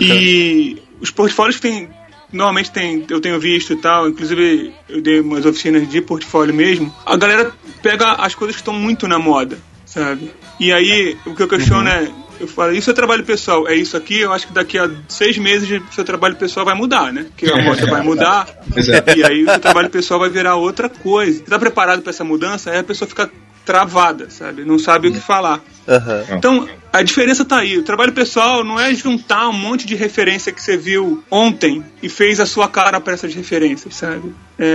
E 0.02 0.82
os 1.02 1.12
portfólios 1.12 1.60
tem. 1.60 1.90
Normalmente 2.32 2.72
tem, 2.72 3.06
eu 3.10 3.22
tenho 3.22 3.40
visto 3.40 3.74
e 3.74 3.76
tal, 3.78 4.10
inclusive 4.10 4.74
eu 4.90 5.02
dei 5.02 5.20
umas 5.20 5.46
oficinas 5.46 5.88
de 5.88 6.02
portfólio 6.02 6.54
mesmo. 6.54 6.94
A 7.06 7.16
galera 7.16 7.54
pega 7.82 8.14
as 8.14 8.34
coisas 8.34 8.56
que 8.56 8.62
estão 8.62 8.74
muito 8.74 9.08
na 9.08 9.20
moda, 9.20 9.58
sabe? 9.86 10.32
E 10.60 10.72
aí 10.72 11.18
o 11.26 11.36
que 11.36 11.44
eu 11.44 11.48
questiono 11.48 11.88
é, 11.88 12.12
eu 12.40 12.48
falo, 12.48 12.74
e 12.74 12.80
o 12.80 12.82
seu 12.82 12.94
trabalho 12.94 13.24
pessoal? 13.24 13.68
É 13.68 13.76
isso 13.76 13.96
aqui? 13.96 14.22
Eu 14.22 14.34
acho 14.34 14.48
que 14.48 14.54
daqui 14.54 14.78
a 14.78 14.90
seis 15.08 15.38
meses 15.38 15.70
o 15.82 15.94
seu 15.94 16.04
trabalho 16.04 16.36
pessoal 16.36 16.66
vai 16.66 16.76
mudar, 16.76 17.12
né? 17.12 17.26
Porque 17.30 17.50
a 17.50 17.62
moda 17.64 17.86
vai 17.88 18.02
mudar. 18.02 18.48
E 19.16 19.24
aí 19.24 19.44
o 19.44 19.50
seu 19.50 19.60
trabalho 19.60 19.90
pessoal 19.90 20.20
vai 20.20 20.30
virar 20.30 20.56
outra 20.56 20.90
coisa. 20.90 21.40
Você 21.40 21.50
tá 21.50 21.58
preparado 21.58 22.02
para 22.02 22.10
essa 22.10 22.24
mudança? 22.24 22.72
Aí 22.72 22.80
a 22.80 22.84
pessoa 22.84 23.08
fica 23.08 23.30
travada, 23.66 24.30
sabe? 24.30 24.64
Não 24.64 24.78
sabe 24.78 25.08
o 25.08 25.12
que 25.14 25.20
falar. 25.20 25.60
Aham. 25.88 26.24
Então, 26.32 26.68
a 26.92 27.04
diferença 27.04 27.44
tá 27.46 27.58
aí. 27.58 27.78
O 27.78 27.84
trabalho 27.84 28.12
pessoal 28.14 28.64
não 28.64 28.80
é 28.80 28.94
juntar 28.94 29.48
um 29.50 29.54
monte 29.54 29.86
de 29.86 29.96
referência 29.96 30.52
que 30.52 30.62
você 30.62 30.78
viu 30.78 31.24
ontem 31.30 31.84
e 32.02 32.08
fez 32.10 32.40
a 32.40 32.46
sua 32.46 32.68
cara 32.68 33.00
para 33.02 33.14
essas 33.14 33.34
referências, 33.36 33.96
sabe? 33.96 34.34
É, 34.58 34.66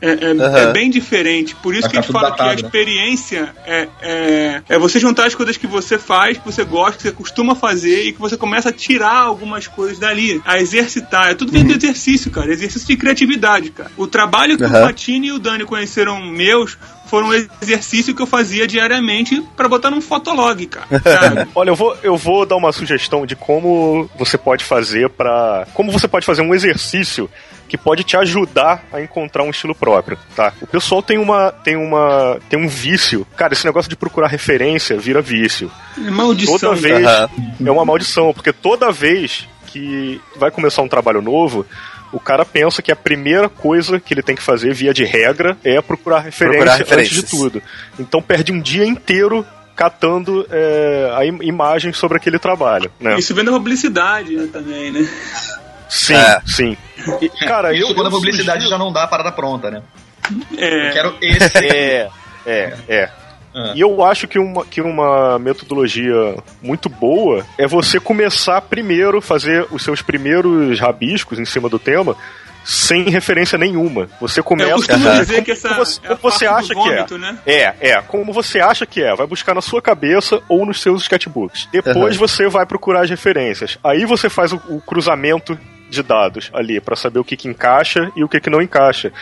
é, 0.00 0.08
é, 0.08 0.10
é- 0.24 0.30
Aham. 0.30 0.58
é 0.58 0.72
bem 0.72 0.90
diferente. 0.90 1.54
Por 1.56 1.74
isso 1.74 1.82
Vai 1.82 1.90
que 1.90 1.98
a 1.98 2.00
gente 2.00 2.10
fala 2.12 2.34
que 2.34 2.42
a 2.42 2.46
né? 2.46 2.54
experiência 2.54 3.54
é, 3.66 3.88
é, 4.00 4.62
é 4.70 4.78
você 4.78 4.98
juntar 4.98 5.26
as 5.26 5.34
coisas 5.34 5.56
que 5.56 5.66
você 5.66 5.98
faz, 5.98 6.38
que 6.38 6.44
você 6.44 6.64
gosta, 6.64 6.96
que 6.96 7.02
você 7.02 7.12
costuma 7.12 7.54
fazer 7.54 8.04
e 8.04 8.12
que 8.12 8.18
você 8.18 8.36
começa 8.36 8.70
a 8.70 8.72
tirar 8.72 9.18
algumas 9.18 9.66
coisas 9.66 9.98
dali, 9.98 10.40
a 10.44 10.58
exercitar. 10.58 11.30
É 11.30 11.34
tudo 11.34 11.52
do 11.52 11.58
Uhum. 11.58 11.70
exercício, 11.70 12.30
cara. 12.30 12.50
Exercício 12.50 12.88
de 12.88 12.96
criatividade, 12.96 13.70
cara. 13.70 13.90
O 13.96 14.06
trabalho 14.06 14.56
que 14.56 14.64
o 14.64 14.70
Patini 14.70 15.28
e 15.28 15.32
o 15.32 15.38
Dani 15.38 15.64
conheceram 15.64 16.20
meus 16.24 16.78
foram 17.06 17.28
um 17.28 17.34
exercício 17.62 18.14
que 18.14 18.22
eu 18.22 18.26
fazia 18.26 18.66
diariamente 18.66 19.42
pra 19.56 19.68
botar 19.68 19.90
num 19.90 20.00
fotolog, 20.00 20.66
cara. 20.66 20.86
Sabe? 21.02 21.48
Olha, 21.54 21.70
eu 21.70 21.76
vou, 21.76 21.96
eu 22.02 22.16
vou 22.16 22.44
dar 22.44 22.56
uma 22.56 22.72
sugestão 22.72 23.24
de 23.24 23.34
como 23.36 24.08
você 24.18 24.36
pode 24.36 24.64
fazer 24.64 25.08
para, 25.10 25.66
como 25.72 25.90
você 25.90 26.08
pode 26.08 26.26
fazer 26.26 26.42
um 26.42 26.54
exercício 26.54 27.30
que 27.68 27.76
pode 27.76 28.04
te 28.04 28.16
ajudar 28.16 28.84
a 28.92 29.00
encontrar 29.00 29.42
um 29.42 29.50
estilo 29.50 29.74
próprio, 29.74 30.18
tá? 30.34 30.52
O 30.60 30.66
pessoal 30.66 31.02
tem 31.02 31.18
uma 31.18 31.50
tem 31.50 31.76
uma 31.76 32.38
tem 32.48 32.58
um 32.58 32.68
vício. 32.68 33.26
Cara, 33.36 33.52
esse 33.52 33.64
negócio 33.64 33.88
de 33.88 33.96
procurar 33.96 34.28
referência 34.28 34.96
vira 34.96 35.20
vício. 35.20 35.70
É 35.98 36.10
maldição. 36.10 36.58
Toda 36.58 36.74
vez 36.74 37.04
Aham. 37.04 37.28
é 37.64 37.70
uma 37.70 37.84
maldição, 37.84 38.32
porque 38.32 38.52
toda 38.52 38.92
vez 38.92 39.48
que 39.66 40.20
vai 40.36 40.50
começar 40.50 40.82
um 40.82 40.88
trabalho 40.88 41.20
novo, 41.20 41.66
o 42.12 42.20
cara 42.20 42.44
pensa 42.44 42.80
que 42.82 42.92
a 42.92 42.96
primeira 42.96 43.48
coisa 43.48 43.98
que 44.00 44.14
ele 44.14 44.22
tem 44.22 44.34
que 44.36 44.42
fazer, 44.42 44.72
via 44.72 44.94
de 44.94 45.04
regra, 45.04 45.56
é 45.64 45.80
procurar 45.80 46.20
referência 46.20 46.84
Procurar 46.84 47.00
antes 47.00 47.10
de 47.10 47.22
tudo. 47.24 47.62
Então 47.98 48.22
perde 48.22 48.52
um 48.52 48.60
dia 48.60 48.84
inteiro 48.86 49.44
catando 49.74 50.46
é, 50.50 51.12
a 51.16 51.26
im 51.26 51.38
imagem 51.42 51.92
sobre 51.92 52.16
aquele 52.16 52.38
trabalho, 52.38 52.90
né? 52.98 53.18
Isso 53.18 53.34
vem 53.34 53.44
da 53.44 53.52
publicidade 53.52 54.34
né, 54.34 54.48
também, 54.52 54.90
né? 54.90 55.06
Sim, 55.88 56.14
É. 56.14 56.40
sim. 56.46 56.76
E, 57.20 57.28
cara, 57.46 57.72
Isso 57.74 57.90
eu, 57.90 57.94
quando 57.94 58.06
a 58.06 58.10
publicidade 58.10 58.62
sugiro- 58.62 58.70
já 58.70 58.78
não 58.78 58.92
dá 58.92 59.04
a 59.04 59.06
parada 59.06 59.30
pronta, 59.30 59.70
né? 59.70 59.82
É, 60.56 60.88
Eu 60.88 60.92
quero 60.92 61.16
esse. 61.20 61.58
É, 61.58 62.08
é, 62.46 62.76
é. 62.88 63.10
Ah. 63.56 63.72
E 63.74 63.80
eu 63.80 64.04
acho 64.04 64.28
que 64.28 64.38
uma, 64.38 64.66
que 64.66 64.82
uma 64.82 65.38
metodologia 65.38 66.36
muito 66.62 66.90
boa 66.90 67.42
é 67.56 67.66
você 67.66 67.98
começar 67.98 68.60
primeiro, 68.60 69.22
fazer 69.22 69.66
os 69.70 69.82
seus 69.82 70.02
primeiros 70.02 70.78
rabiscos 70.78 71.38
em 71.38 71.46
cima 71.46 71.66
do 71.66 71.78
tema 71.78 72.14
sem 72.66 73.08
referência 73.08 73.56
nenhuma. 73.56 74.10
Você 74.20 74.42
começa. 74.42 74.70
eu 74.70 74.76
costumo 74.76 75.10
dizer 75.10 75.42
que 75.42 75.52
essa 75.52 75.68
Como 75.68 75.84
você, 75.84 76.00
é 76.02 76.12
a 76.12 76.16
como 76.16 76.32
você 76.32 76.44
parte 76.44 76.64
acha 76.64 76.74
do 76.74 76.82
que 76.82 76.88
é. 76.90 76.94
vômito, 76.96 77.18
né? 77.18 77.38
É, 77.46 77.74
é. 77.80 78.02
Como 78.02 78.32
você 78.32 78.60
acha 78.60 78.84
que 78.84 79.02
é. 79.02 79.14
Vai 79.14 79.26
buscar 79.26 79.54
na 79.54 79.62
sua 79.62 79.80
cabeça 79.80 80.42
ou 80.48 80.66
nos 80.66 80.82
seus 80.82 81.02
sketchbooks. 81.02 81.68
Depois 81.72 82.16
você 82.16 82.48
vai 82.48 82.66
procurar 82.66 83.04
as 83.04 83.10
referências. 83.10 83.78
Aí 83.82 84.04
você 84.04 84.28
faz 84.28 84.52
o, 84.52 84.60
o 84.68 84.80
cruzamento 84.80 85.56
de 85.88 86.02
dados 86.02 86.50
ali 86.52 86.80
para 86.80 86.96
saber 86.96 87.18
o 87.18 87.24
que, 87.24 87.36
que 87.36 87.48
encaixa 87.48 88.10
e 88.16 88.24
o 88.24 88.28
que, 88.28 88.40
que 88.40 88.50
não 88.50 88.60
encaixa. 88.60 89.12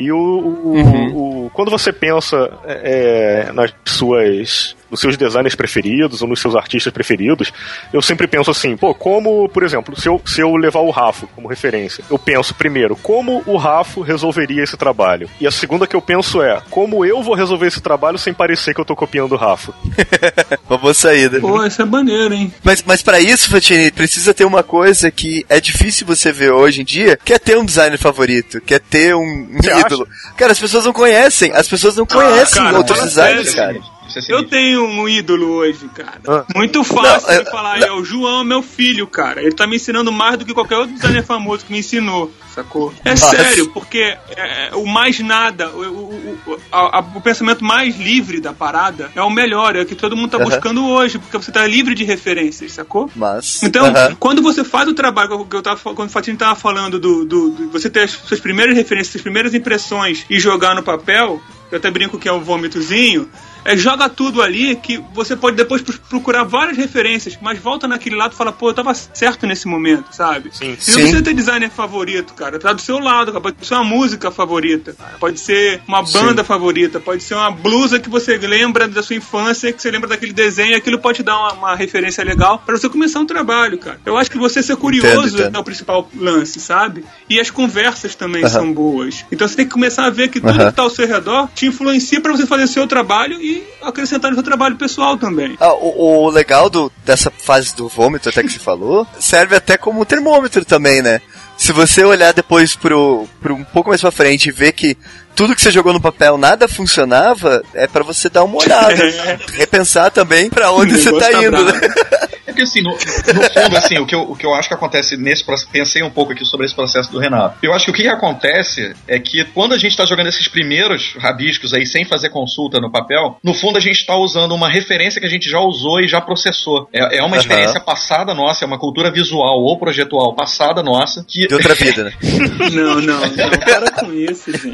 E 0.00 0.10
o, 0.10 0.16
o, 0.16 0.72
uhum. 0.72 1.44
o 1.46 1.50
quando 1.50 1.70
você 1.70 1.92
pensa 1.92 2.50
é, 2.64 3.46
é, 3.48 3.52
nas 3.52 3.70
suas 3.84 4.74
nos 4.90 5.00
seus 5.00 5.16
designers 5.16 5.54
preferidos 5.54 6.20
ou 6.20 6.28
nos 6.28 6.40
seus 6.40 6.56
artistas 6.56 6.92
preferidos, 6.92 7.52
eu 7.92 8.02
sempre 8.02 8.26
penso 8.26 8.50
assim, 8.50 8.76
pô, 8.76 8.94
como, 8.94 9.48
por 9.48 9.62
exemplo, 9.62 9.98
se 9.98 10.08
eu, 10.08 10.20
se 10.26 10.40
eu 10.40 10.56
levar 10.56 10.80
o 10.80 10.90
Rafo 10.90 11.28
como 11.28 11.48
referência, 11.48 12.02
eu 12.10 12.18
penso 12.18 12.54
primeiro, 12.54 12.96
como 12.96 13.42
o 13.46 13.56
Rafo 13.56 14.00
resolveria 14.00 14.62
esse 14.62 14.76
trabalho? 14.76 15.30
E 15.40 15.46
a 15.46 15.50
segunda 15.50 15.86
que 15.86 15.94
eu 15.94 16.02
penso 16.02 16.42
é, 16.42 16.60
como 16.70 17.04
eu 17.04 17.22
vou 17.22 17.34
resolver 17.34 17.68
esse 17.68 17.80
trabalho 17.80 18.18
sem 18.18 18.34
parecer 18.34 18.74
que 18.74 18.80
eu 18.80 18.84
tô 18.84 18.96
copiando 18.96 19.32
o 19.32 19.36
Rafo? 19.36 19.72
Uma 20.68 20.78
boa 20.78 20.94
saída. 20.94 21.40
Pô, 21.40 21.64
isso 21.64 21.82
é 21.82 21.84
maneiro, 21.84 22.34
hein? 22.34 22.52
Mas, 22.64 22.82
mas 22.84 23.02
para 23.02 23.20
isso, 23.20 23.50
Fatini, 23.50 23.90
precisa 23.90 24.34
ter 24.34 24.44
uma 24.44 24.62
coisa 24.62 25.10
que 25.10 25.44
é 25.48 25.60
difícil 25.60 26.06
você 26.06 26.32
ver 26.32 26.50
hoje 26.50 26.80
em 26.80 26.84
dia, 26.84 27.16
que 27.16 27.32
é 27.32 27.38
ter 27.38 27.56
um 27.56 27.64
designer 27.64 27.98
favorito, 27.98 28.60
que 28.60 28.74
é 28.74 28.78
ter 28.78 29.14
um, 29.14 29.20
um 29.20 29.60
Acha? 29.94 30.06
Cara, 30.36 30.52
as 30.52 30.58
pessoas 30.58 30.84
não 30.84 30.92
conhecem, 30.92 31.52
as 31.52 31.68
pessoas 31.68 31.96
não 31.96 32.06
conhecem 32.06 32.62
ah, 32.62 32.66
cara, 32.66 32.78
outros 32.78 33.00
designers, 33.00 33.50
sério. 33.50 33.80
cara. 33.80 33.99
Eu 34.28 34.44
tenho 34.44 34.84
um 34.84 35.08
ídolo 35.08 35.46
hoje, 35.48 35.88
cara. 35.94 36.20
Ah. 36.26 36.44
Muito 36.54 36.82
fácil 36.82 37.28
não, 37.28 37.42
de 37.42 37.48
é, 37.48 37.50
falar. 37.50 37.78
Não. 37.78 37.86
É 37.86 37.92
o 37.92 38.04
João, 38.04 38.44
meu 38.44 38.62
filho, 38.62 39.06
cara. 39.06 39.42
Ele 39.42 39.52
tá 39.52 39.66
me 39.66 39.76
ensinando 39.76 40.10
mais 40.10 40.38
do 40.38 40.44
que 40.44 40.54
qualquer 40.54 40.76
outro 40.78 40.94
designer 40.94 41.24
famoso 41.24 41.64
que 41.64 41.72
me 41.72 41.78
ensinou, 41.78 42.32
sacou? 42.54 42.92
É 43.04 43.10
Nossa. 43.10 43.36
sério, 43.36 43.70
porque 43.70 44.16
é, 44.30 44.70
o 44.74 44.86
mais 44.86 45.18
nada, 45.20 45.70
o, 45.70 45.82
o, 45.82 46.38
o, 46.46 46.58
a, 46.72 47.00
o, 47.00 47.20
pensamento 47.20 47.64
mais 47.64 47.96
livre 47.96 48.40
da 48.40 48.52
parada 48.52 49.10
é 49.14 49.22
o 49.22 49.30
melhor, 49.30 49.76
é 49.76 49.82
o 49.82 49.86
que 49.86 49.94
todo 49.94 50.16
mundo 50.16 50.30
tá 50.30 50.38
uh 50.38 50.40
-huh. 50.40 50.44
buscando 50.44 50.86
hoje, 50.86 51.18
porque 51.18 51.36
você 51.36 51.52
tá 51.52 51.66
livre 51.66 51.94
de 51.94 52.04
referências, 52.04 52.72
sacou? 52.72 53.10
Mas. 53.14 53.62
Então, 53.62 53.88
uh 53.88 53.92
-huh. 53.92 54.16
quando 54.18 54.42
você 54.42 54.64
faz 54.64 54.88
o 54.88 54.94
trabalho, 54.94 55.44
que 55.44 55.56
eu 55.56 55.62
tava, 55.62 55.78
quando 55.94 56.08
o 56.08 56.12
Fatini 56.12 56.36
tava 56.36 56.54
falando 56.54 56.98
do, 56.98 57.24
do, 57.24 57.50
do 57.50 57.70
você 57.70 57.88
ter 57.88 58.00
as 58.00 58.10
suas 58.10 58.40
primeiras 58.40 58.76
referências, 58.76 59.12
suas 59.12 59.22
primeiras 59.22 59.54
impressões 59.54 60.24
e 60.28 60.38
jogar 60.38 60.74
no 60.74 60.82
papel, 60.82 61.40
eu 61.70 61.78
até 61.78 61.90
brinco 61.90 62.18
que 62.18 62.28
é 62.28 62.32
um 62.32 62.40
vômitozinho, 62.40 63.28
é, 63.64 63.76
joga 63.76 64.08
tudo 64.08 64.42
ali 64.42 64.76
que 64.76 65.02
você 65.12 65.36
pode 65.36 65.56
depois 65.56 65.82
procurar 65.82 66.44
várias 66.44 66.76
referências, 66.76 67.38
mas 67.40 67.58
volta 67.58 67.86
naquele 67.86 68.16
lado 68.16 68.32
e 68.32 68.36
fala, 68.36 68.52
pô, 68.52 68.70
eu 68.70 68.74
tava 68.74 68.94
certo 68.94 69.46
nesse 69.46 69.66
momento, 69.66 70.06
sabe? 70.12 70.50
Sim. 70.52 70.76
Se 70.78 70.92
Sim. 70.92 71.06
você 71.06 71.22
tem 71.22 71.34
designer 71.34 71.70
favorito, 71.70 72.34
cara, 72.34 72.58
tá 72.58 72.72
do 72.72 72.80
seu 72.80 72.98
lado, 72.98 73.32
cara, 73.32 73.40
pode 73.40 73.66
ser 73.66 73.74
uma 73.74 73.84
música 73.84 74.30
favorita, 74.30 74.94
pode 75.18 75.38
ser 75.40 75.80
uma 75.86 76.02
banda 76.02 76.42
Sim. 76.42 76.48
favorita, 76.48 77.00
pode 77.00 77.22
ser 77.22 77.34
uma 77.34 77.50
blusa 77.50 77.98
que 77.98 78.08
você 78.08 78.36
lembra 78.38 78.88
da 78.88 79.02
sua 79.02 79.16
infância, 79.16 79.72
que 79.72 79.80
você 79.80 79.90
lembra 79.90 80.08
daquele 80.08 80.32
desenho, 80.32 80.76
aquilo 80.76 80.98
pode 80.98 81.18
te 81.18 81.22
dar 81.22 81.36
uma, 81.36 81.52
uma 81.52 81.74
referência 81.74 82.22
legal 82.24 82.62
para 82.64 82.76
você 82.76 82.88
começar 82.88 83.20
um 83.20 83.26
trabalho, 83.26 83.78
cara. 83.78 84.00
Eu 84.04 84.16
acho 84.16 84.30
que 84.30 84.38
você 84.38 84.62
ser 84.62 84.76
curioso 84.76 85.28
entendo, 85.28 85.40
entendo. 85.40 85.56
é 85.56 85.58
o 85.58 85.64
principal 85.64 86.08
lance, 86.16 86.60
sabe? 86.60 87.04
E 87.28 87.40
as 87.40 87.50
conversas 87.50 88.14
também 88.14 88.42
uh 88.42 88.46
-huh. 88.46 88.50
são 88.50 88.72
boas. 88.72 89.24
Então 89.30 89.46
você 89.46 89.56
tem 89.56 89.64
que 89.66 89.72
começar 89.72 90.04
a 90.06 90.10
ver 90.10 90.28
que 90.28 90.40
tudo 90.40 90.50
uh 90.50 90.56
-huh. 90.56 90.70
que 90.70 90.76
tá 90.76 90.82
ao 90.82 90.90
seu 90.90 91.06
redor 91.06 91.48
te 91.54 91.66
influencia 91.66 92.20
para 92.20 92.32
você 92.32 92.46
fazer 92.46 92.66
seu 92.66 92.86
trabalho 92.86 93.40
e 93.40 93.49
e 93.50 93.64
acrescentar 93.82 94.30
no 94.30 94.36
seu 94.36 94.44
trabalho 94.44 94.76
pessoal 94.76 95.16
também. 95.16 95.56
Ah, 95.58 95.74
o, 95.74 96.26
o, 96.26 96.30
legal 96.30 96.70
do, 96.70 96.90
dessa 97.04 97.30
fase 97.30 97.74
do 97.74 97.88
vômito, 97.88 98.28
até 98.28 98.42
que 98.42 98.50
você 98.50 98.58
falou, 98.60 99.06
serve 99.18 99.56
até 99.56 99.76
como 99.76 100.04
termômetro 100.04 100.64
também, 100.64 101.02
né? 101.02 101.20
Se 101.56 101.72
você 101.72 102.04
olhar 102.04 102.32
depois 102.32 102.74
pro, 102.74 103.28
pro 103.40 103.54
um 103.54 103.64
pouco 103.64 103.90
mais 103.90 104.00
pra 104.00 104.10
frente 104.10 104.48
e 104.48 104.52
ver 104.52 104.72
que 104.72 104.96
tudo 105.34 105.54
que 105.54 105.60
você 105.60 105.70
jogou 105.70 105.92
no 105.92 106.00
papel 106.00 106.38
nada 106.38 106.66
funcionava, 106.66 107.62
é 107.74 107.86
para 107.86 108.02
você 108.02 108.30
dar 108.30 108.44
uma 108.44 108.58
olhada, 108.58 108.94
repensar 109.52 110.10
também 110.10 110.48
para 110.48 110.72
onde 110.72 110.98
você 110.98 111.12
tá 111.18 111.32
indo, 111.32 111.64
né? 111.64 111.72
Porque 112.60 112.64
assim, 112.64 112.82
no, 112.82 112.90
no 112.90 113.42
fundo, 113.50 113.76
assim, 113.76 113.98
o 113.98 114.06
que, 114.06 114.14
eu, 114.14 114.22
o 114.22 114.36
que 114.36 114.44
eu 114.44 114.54
acho 114.54 114.68
que 114.68 114.74
acontece 114.74 115.16
nesse 115.16 115.44
processo, 115.44 115.70
pensei 115.72 116.02
um 116.02 116.10
pouco 116.10 116.32
aqui 116.32 116.44
sobre 116.44 116.66
esse 116.66 116.74
processo 116.74 117.10
do 117.10 117.18
Renato. 117.18 117.56
Eu 117.62 117.72
acho 117.72 117.86
que 117.86 117.90
o 117.90 117.94
que, 117.94 118.02
que 118.02 118.08
acontece 118.08 118.94
é 119.08 119.18
que 119.18 119.44
quando 119.44 119.72
a 119.72 119.78
gente 119.78 119.92
está 119.92 120.04
jogando 120.04 120.26
esses 120.26 120.48
primeiros 120.48 121.14
rabiscos 121.18 121.72
aí 121.72 121.86
sem 121.86 122.04
fazer 122.04 122.28
consulta 122.28 122.78
no 122.80 122.90
papel, 122.90 123.38
no 123.42 123.54
fundo 123.54 123.78
a 123.78 123.80
gente 123.80 124.00
está 124.00 124.16
usando 124.16 124.52
uma 124.52 124.68
referência 124.68 125.20
que 125.20 125.26
a 125.26 125.30
gente 125.30 125.48
já 125.48 125.60
usou 125.60 126.00
e 126.00 126.08
já 126.08 126.20
processou. 126.20 126.88
É, 126.92 127.18
é 127.18 127.22
uma 127.22 127.36
uhum. 127.36 127.40
experiência 127.40 127.80
passada 127.80 128.34
nossa, 128.34 128.64
é 128.64 128.66
uma 128.66 128.78
cultura 128.78 129.10
visual 129.10 129.62
ou 129.62 129.78
projetual 129.78 130.34
passada 130.34 130.82
nossa 130.82 131.24
que. 131.26 131.46
De 131.46 131.54
outra 131.54 131.74
vida, 131.74 132.04
né? 132.04 132.12
não, 132.72 133.00
não, 133.00 133.20
não, 133.20 133.50
para 133.58 133.90
com 133.92 134.12
isso, 134.12 134.52
gente. 134.52 134.70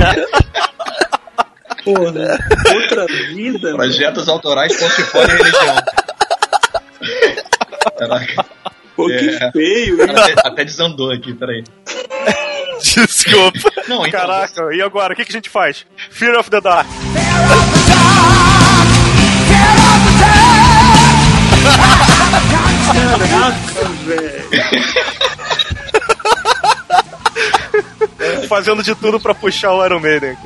Porra, 1.85 2.39
outra 2.75 3.07
vida. 3.29 3.73
Projetos 3.73 4.27
mano. 4.27 4.33
autorais, 4.33 4.77
portfólio 4.77 5.35
e 5.35 5.39
religião. 5.39 5.77
Caraca. 7.99 8.47
Pô, 8.95 9.07
que 9.07 9.13
é, 9.13 9.53
feio, 9.53 10.03
hein? 10.03 10.11
Até, 10.11 10.49
até 10.49 10.65
desandou 10.65 11.13
aqui, 11.13 11.35
peraí. 11.35 11.63
Desculpa. 12.83 13.59
Não, 13.89 14.07
então, 14.07 14.21
Caraca, 14.21 14.75
e 14.75 14.81
agora? 14.83 15.13
O 15.13 15.17
que, 15.17 15.25
que 15.25 15.33
a 15.33 15.35
gente 15.35 15.51
faz? 15.51 15.87
Fear 16.11 16.39
of 16.39 16.51
the 16.51 16.61
Dark. 16.61 16.87
Caraca, 22.93 23.85
velho. 24.07 24.47
Fazendo 28.49 28.83
de 28.83 28.95
tudo 28.95 29.21
pra 29.21 29.35
puxar 29.35 29.73
o 29.73 29.85
Iron 29.85 30.01
Maiden. 30.01 30.37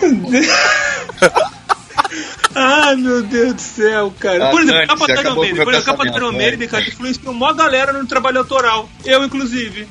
Ai, 2.54 2.96
meu 2.96 3.22
Deus 3.22 3.54
do 3.54 3.60
céu, 3.60 4.12
cara. 4.18 4.48
Ah, 4.48 4.50
por 4.50 4.60
exemplo, 4.60 4.86
capa 4.86 5.06
Maiden. 5.06 5.64
Por 5.64 5.74
exemplo, 5.74 5.84
capa 5.84 6.32
Maiden, 6.32 6.68
cara, 6.68 6.88
influenciou 6.88 7.32
uma 7.32 7.52
galera 7.52 7.92
no 7.92 8.06
trabalho 8.06 8.38
autoral. 8.38 8.88
Eu, 9.04 9.24
inclusive. 9.24 9.86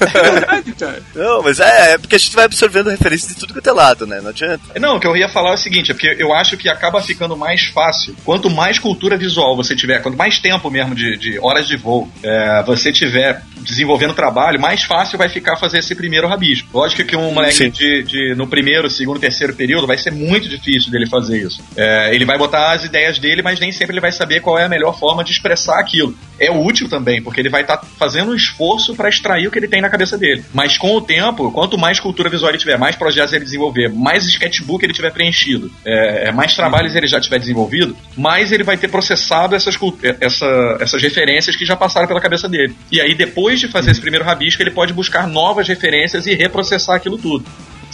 É 0.00 0.30
verdade, 0.30 0.72
cara. 0.72 1.02
Não, 1.14 1.42
mas 1.42 1.60
é, 1.60 1.92
é 1.92 1.98
porque 1.98 2.16
a 2.16 2.18
gente 2.18 2.34
vai 2.34 2.44
absorvendo 2.44 2.90
referências 2.90 3.34
de 3.34 3.40
tudo 3.40 3.60
que 3.60 3.68
é 3.68 3.72
lado, 3.72 4.06
né? 4.06 4.20
Não 4.20 4.30
adianta. 4.30 4.78
Não, 4.78 4.96
o 4.96 5.00
que 5.00 5.06
eu 5.06 5.16
ia 5.16 5.28
falar 5.28 5.50
é 5.50 5.54
o 5.54 5.58
seguinte, 5.58 5.90
é 5.90 5.94
porque 5.94 6.16
eu 6.18 6.32
acho 6.34 6.56
que 6.56 6.68
acaba 6.68 7.00
ficando 7.02 7.36
mais 7.36 7.64
fácil. 7.66 8.14
Quanto 8.24 8.50
mais 8.50 8.78
cultura 8.78 9.16
visual 9.16 9.56
você 9.56 9.74
tiver, 9.74 10.00
quanto 10.02 10.16
mais 10.16 10.38
tempo 10.38 10.70
mesmo 10.70 10.94
de, 10.94 11.16
de 11.16 11.38
horas 11.38 11.66
de 11.66 11.76
voo 11.76 12.08
é, 12.22 12.62
você 12.66 12.92
tiver 12.92 13.42
desenvolvendo 13.64 14.14
trabalho, 14.14 14.60
mais 14.60 14.82
fácil 14.82 15.18
vai 15.18 15.28
ficar 15.28 15.56
fazer 15.56 15.78
esse 15.78 15.94
primeiro 15.94 16.28
rabisco. 16.28 16.68
Lógico 16.72 17.04
que 17.04 17.16
um 17.16 17.32
moleque 17.32 17.70
de, 17.70 18.02
de, 18.02 18.34
no 18.34 18.46
primeiro, 18.46 18.88
segundo, 18.90 19.18
terceiro 19.18 19.54
período 19.54 19.86
vai 19.86 19.96
ser 19.96 20.12
muito 20.12 20.48
difícil 20.48 20.90
dele 20.90 21.06
fazer 21.06 21.42
isso. 21.42 21.62
É, 21.76 22.14
ele 22.14 22.24
vai 22.24 22.38
botar 22.38 22.72
as 22.72 22.84
ideias 22.84 23.18
dele, 23.18 23.42
mas 23.42 23.58
nem 23.58 23.72
sempre 23.72 23.94
ele 23.94 24.00
vai 24.00 24.12
saber 24.12 24.40
qual 24.40 24.58
é 24.58 24.64
a 24.64 24.68
melhor 24.68 24.98
forma 24.98 25.24
de 25.24 25.32
expressar 25.32 25.78
aquilo. 25.80 26.14
É 26.38 26.50
útil 26.50 26.88
também, 26.88 27.22
porque 27.22 27.40
ele 27.40 27.48
vai 27.48 27.62
estar 27.62 27.78
tá 27.78 27.86
fazendo 27.98 28.32
um 28.32 28.34
esforço 28.34 28.94
para 28.94 29.08
extrair 29.08 29.46
o 29.46 29.50
que 29.50 29.58
ele 29.58 29.68
tem 29.68 29.80
na 29.84 29.90
cabeça 29.90 30.18
dele. 30.18 30.44
Mas 30.52 30.76
com 30.76 30.96
o 30.96 31.00
tempo, 31.00 31.50
quanto 31.50 31.78
mais 31.78 32.00
cultura 32.00 32.28
visual 32.28 32.50
ele 32.50 32.58
tiver, 32.58 32.78
mais 32.78 32.96
projetos 32.96 33.32
ele 33.32 33.44
desenvolver, 33.44 33.88
mais 33.88 34.24
sketchbook 34.26 34.84
ele 34.84 34.92
tiver 34.92 35.12
preenchido, 35.12 35.70
é, 35.84 36.28
é 36.28 36.32
mais 36.32 36.54
trabalhos 36.54 36.94
ele 36.94 37.06
já 37.06 37.20
tiver 37.20 37.38
desenvolvido, 37.38 37.96
mais 38.16 38.52
ele 38.52 38.64
vai 38.64 38.76
ter 38.76 38.88
processado 38.88 39.54
essas, 39.54 39.76
essa, 40.20 40.78
essas 40.80 41.02
referências 41.02 41.56
que 41.56 41.64
já 41.64 41.76
passaram 41.76 42.06
pela 42.06 42.20
cabeça 42.20 42.48
dele. 42.48 42.74
E 42.90 43.00
aí, 43.00 43.14
depois 43.14 43.60
de 43.60 43.68
fazer 43.68 43.90
esse 43.90 44.00
primeiro 44.00 44.24
rabisco, 44.24 44.62
ele 44.62 44.70
pode 44.70 44.92
buscar 44.92 45.26
novas 45.26 45.68
referências 45.68 46.26
e 46.26 46.34
reprocessar 46.34 46.96
aquilo 46.96 47.18
tudo 47.18 47.44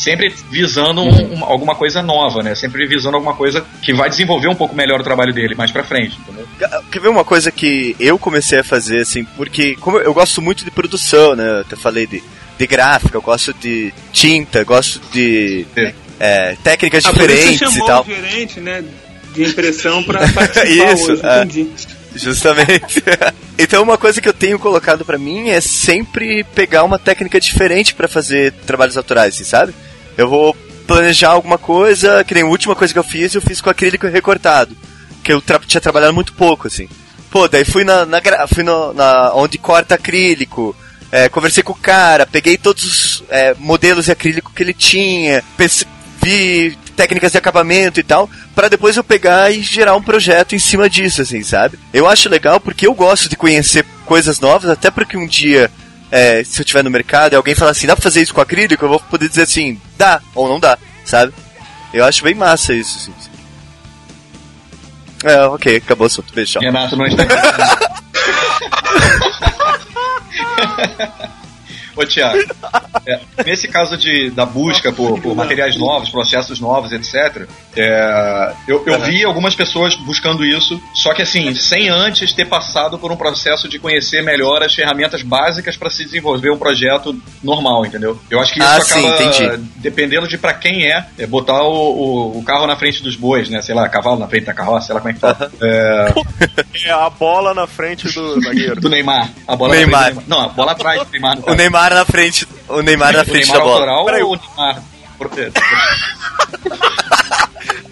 sempre 0.00 0.34
visando 0.50 1.02
um, 1.02 1.34
um, 1.34 1.44
alguma 1.44 1.74
coisa 1.74 2.02
nova, 2.02 2.42
né? 2.42 2.54
Sempre 2.54 2.86
visando 2.86 3.16
alguma 3.16 3.34
coisa 3.34 3.64
que 3.82 3.92
vai 3.92 4.08
desenvolver 4.08 4.48
um 4.48 4.54
pouco 4.54 4.74
melhor 4.74 4.98
o 4.98 5.04
trabalho 5.04 5.32
dele 5.32 5.54
mais 5.54 5.70
pra 5.70 5.84
frente, 5.84 6.18
entendeu? 6.18 6.48
Quer 6.90 7.00
ver 7.00 7.08
uma 7.08 7.24
coisa 7.24 7.52
que 7.52 7.94
eu 8.00 8.18
comecei 8.18 8.60
a 8.60 8.64
fazer, 8.64 9.00
assim, 9.00 9.24
porque 9.36 9.76
como 9.76 9.98
eu 9.98 10.14
gosto 10.14 10.40
muito 10.40 10.64
de 10.64 10.70
produção, 10.70 11.36
né? 11.36 11.46
Eu 11.46 11.60
até 11.60 11.76
falei 11.76 12.06
de, 12.06 12.22
de 12.58 12.66
gráfica, 12.66 13.16
eu 13.16 13.22
gosto 13.22 13.52
de 13.52 13.92
tinta, 14.10 14.64
gosto 14.64 15.00
de 15.12 15.66
é, 16.18 16.56
técnicas 16.64 17.04
ah, 17.04 17.12
diferentes 17.12 17.76
e 17.76 17.84
tal. 17.84 18.04
gerente, 18.04 18.58
né? 18.58 18.82
De 19.34 19.44
impressão 19.44 20.02
pra 20.02 20.26
participar 20.28 20.64
Isso, 20.94 21.12
hoje, 21.12 21.20
é. 21.22 21.42
entendi. 21.42 21.70
Justamente. 22.14 23.02
então 23.58 23.82
uma 23.82 23.96
coisa 23.96 24.20
que 24.20 24.28
eu 24.28 24.32
tenho 24.32 24.58
colocado 24.58 25.04
para 25.04 25.18
mim 25.18 25.50
é 25.50 25.60
sempre 25.60 26.42
pegar 26.42 26.84
uma 26.84 26.98
técnica 26.98 27.38
diferente 27.38 27.94
para 27.94 28.08
fazer 28.08 28.52
trabalhos 28.66 28.96
autorais, 28.96 29.34
assim, 29.34 29.44
sabe? 29.44 29.72
Eu 30.20 30.28
vou 30.28 30.54
planejar 30.86 31.30
alguma 31.30 31.56
coisa, 31.56 32.22
que 32.24 32.34
nem 32.34 32.42
a 32.42 32.46
última 32.46 32.76
coisa 32.76 32.92
que 32.92 32.98
eu 32.98 33.04
fiz, 33.04 33.34
eu 33.34 33.40
fiz 33.40 33.60
com 33.60 33.70
acrílico 33.70 34.06
recortado. 34.06 34.76
Que 35.24 35.32
eu 35.32 35.40
tra 35.40 35.58
tinha 35.60 35.80
trabalhado 35.80 36.12
muito 36.12 36.34
pouco, 36.34 36.66
assim. 36.66 36.88
Pô, 37.30 37.48
daí 37.48 37.64
fui 37.64 37.84
na, 37.84 38.04
na 38.04 38.20
fui 38.52 38.62
no, 38.62 38.92
na 38.92 39.32
onde 39.34 39.56
corta 39.56 39.94
acrílico, 39.94 40.76
é, 41.10 41.28
conversei 41.30 41.62
com 41.62 41.72
o 41.72 41.76
cara, 41.76 42.26
peguei 42.26 42.58
todos 42.58 42.84
os 42.84 43.24
é, 43.30 43.54
modelos 43.58 44.06
de 44.06 44.12
acrílico 44.12 44.52
que 44.54 44.62
ele 44.62 44.74
tinha, 44.74 45.42
vi 46.22 46.76
técnicas 46.94 47.32
de 47.32 47.38
acabamento 47.38 47.98
e 47.98 48.02
tal, 48.02 48.28
para 48.54 48.68
depois 48.68 48.96
eu 48.96 49.04
pegar 49.04 49.50
e 49.50 49.62
gerar 49.62 49.96
um 49.96 50.02
projeto 50.02 50.54
em 50.54 50.58
cima 50.58 50.90
disso, 50.90 51.22
assim, 51.22 51.42
sabe? 51.42 51.78
Eu 51.94 52.06
acho 52.06 52.28
legal 52.28 52.60
porque 52.60 52.86
eu 52.86 52.92
gosto 52.92 53.26
de 53.26 53.36
conhecer 53.36 53.86
coisas 54.04 54.38
novas, 54.38 54.68
até 54.68 54.90
porque 54.90 55.16
um 55.16 55.26
dia 55.26 55.70
é, 56.10 56.42
se 56.44 56.60
eu 56.60 56.64
estiver 56.64 56.82
no 56.82 56.90
mercado 56.90 57.32
e 57.32 57.36
alguém 57.36 57.54
falar 57.54 57.70
assim, 57.70 57.86
dá 57.86 57.94
pra 57.94 58.02
fazer 58.02 58.22
isso 58.22 58.34
com 58.34 58.40
acrílico, 58.40 58.84
eu 58.84 58.88
vou 58.88 59.00
poder 59.00 59.28
dizer 59.28 59.42
assim, 59.42 59.80
dá 59.96 60.20
ou 60.34 60.48
não 60.48 60.58
dá, 60.58 60.76
sabe? 61.04 61.32
Eu 61.92 62.04
acho 62.04 62.22
bem 62.22 62.34
massa 62.34 62.74
isso, 62.74 63.10
assim. 63.10 63.30
É, 65.22 65.42
ok, 65.46 65.76
acabou 65.76 66.04
o 66.04 66.06
assunto, 66.06 66.32
beijo, 66.32 66.52
tchau. 66.52 66.62
Renato 66.62 66.96
não 66.96 67.06
está 67.06 67.24
Ô, 71.96 72.06
Thiago, 72.06 72.38
é, 73.06 73.20
nesse 73.46 73.68
caso 73.68 73.96
de, 73.96 74.30
da 74.30 74.44
busca 74.46 74.92
por, 74.92 75.20
por 75.20 75.34
materiais 75.34 75.76
novos, 75.76 76.08
processos 76.10 76.60
novos, 76.60 76.92
etc., 76.92 77.46
é, 77.76 78.52
eu, 78.68 78.82
eu 78.86 79.00
vi 79.00 79.24
algumas 79.24 79.54
pessoas 79.54 79.94
buscando 79.96 80.44
isso, 80.44 80.80
só 80.94 81.14
que 81.14 81.22
assim, 81.22 81.54
sem 81.54 81.88
antes 81.88 82.32
ter 82.32 82.44
passado 82.46 82.98
por 82.98 83.10
um 83.12 83.16
processo 83.16 83.68
de 83.68 83.78
conhecer 83.78 84.22
melhor 84.22 84.62
as 84.62 84.74
ferramentas 84.74 85.22
básicas 85.22 85.76
para 85.76 85.90
se 85.90 86.04
desenvolver 86.04 86.50
um 86.50 86.58
projeto 86.58 87.20
normal, 87.42 87.86
entendeu? 87.86 88.18
Eu 88.30 88.40
acho 88.40 88.52
que 88.52 88.60
isso 88.60 88.68
Ah, 88.68 88.76
acaba, 88.76 89.16
sim, 89.32 89.44
entendi. 89.44 89.70
dependendo 89.76 90.26
de 90.28 90.36
pra 90.36 90.52
quem 90.52 90.86
é, 90.86 91.06
é 91.18 91.26
botar 91.26 91.62
o, 91.62 91.72
o, 92.32 92.38
o 92.38 92.42
carro 92.44 92.66
na 92.66 92.76
frente 92.76 93.02
dos 93.02 93.16
bois, 93.16 93.48
né? 93.48 93.62
Sei 93.62 93.74
lá, 93.74 93.88
cavalo 93.88 94.18
na 94.18 94.28
frente 94.28 94.44
da 94.44 94.54
carroça, 94.54 94.86
sei 94.86 94.94
lá 94.94 95.00
como 95.00 95.10
é 95.10 95.14
que 95.14 95.20
fala. 95.20 95.52
É, 95.62 96.14
É 96.84 96.90
a 96.90 97.10
bola 97.10 97.52
na 97.54 97.66
frente 97.66 98.06
do 98.12 98.40
zagueiro. 98.40 98.80
do 98.80 98.88
Neymar. 98.88 99.30
A 99.46 99.54
bola 99.56 99.74
Neymar. 99.74 100.00
na 100.00 100.06
frente 100.06 100.14
do 100.14 100.20
Neymar. 100.20 100.38
Não, 100.38 100.40
a 100.44 100.48
bola 100.48 100.72
atrás 100.72 101.00
do 101.02 101.10
Neymar. 101.10 101.36
no 101.38 101.52
O. 101.52 101.54
Neymar 101.54 101.94
na 101.94 102.04
frente, 102.04 102.46
o 102.68 102.79
Neymar 102.82 103.12
na 103.12 103.22
O 103.22 103.24
frente 103.24 103.46
Neymar 103.46 103.56
da 103.58 103.64
bola. 103.64 103.74
autoral 103.74 104.04
Peraí, 104.06 104.22
ou 104.22 104.34
o 104.34 104.36
Neymar? 104.36 104.82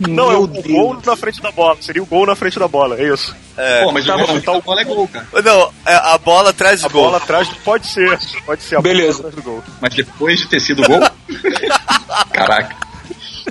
Não, 0.00 0.30
é 0.30 0.36
o 0.36 0.46
Deus. 0.46 0.66
gol 0.66 0.98
na 1.04 1.16
frente 1.16 1.42
da 1.42 1.50
bola. 1.50 1.76
Seria 1.80 2.02
o 2.02 2.06
gol 2.06 2.24
na 2.24 2.36
frente 2.36 2.58
da 2.58 2.68
bola, 2.68 2.96
é 2.98 3.12
isso. 3.12 3.34
É. 3.56 3.82
Pô, 3.84 3.92
mas 3.92 4.04
o 4.04 4.06
Tá 4.06 4.16
gol 4.16 4.26
bom, 4.26 4.34
na 4.34 4.40
tá 4.40 4.52
o- 4.52 4.62
bola 4.62 4.80
é 4.80 4.84
gol, 4.84 5.08
cara. 5.08 5.26
Não, 5.42 5.72
é 5.84 5.94
a 5.94 6.18
bola 6.18 6.50
atrás 6.50 6.80
do 6.80 6.86
A 6.86 6.88
gol. 6.88 7.04
bola 7.06 7.16
atrás 7.18 7.48
pode 7.64 7.86
ser. 7.86 8.18
Pode 8.46 8.62
ser 8.62 8.76
a 8.76 8.80
Beleza. 8.80 9.18
bola 9.18 9.28
atrás 9.28 9.34
do 9.34 9.42
gol. 9.42 9.62
Mas 9.80 9.94
depois 9.94 10.38
de 10.38 10.46
ter 10.46 10.60
sido 10.60 10.82
gol? 10.84 11.00
Caraca. 12.32 12.76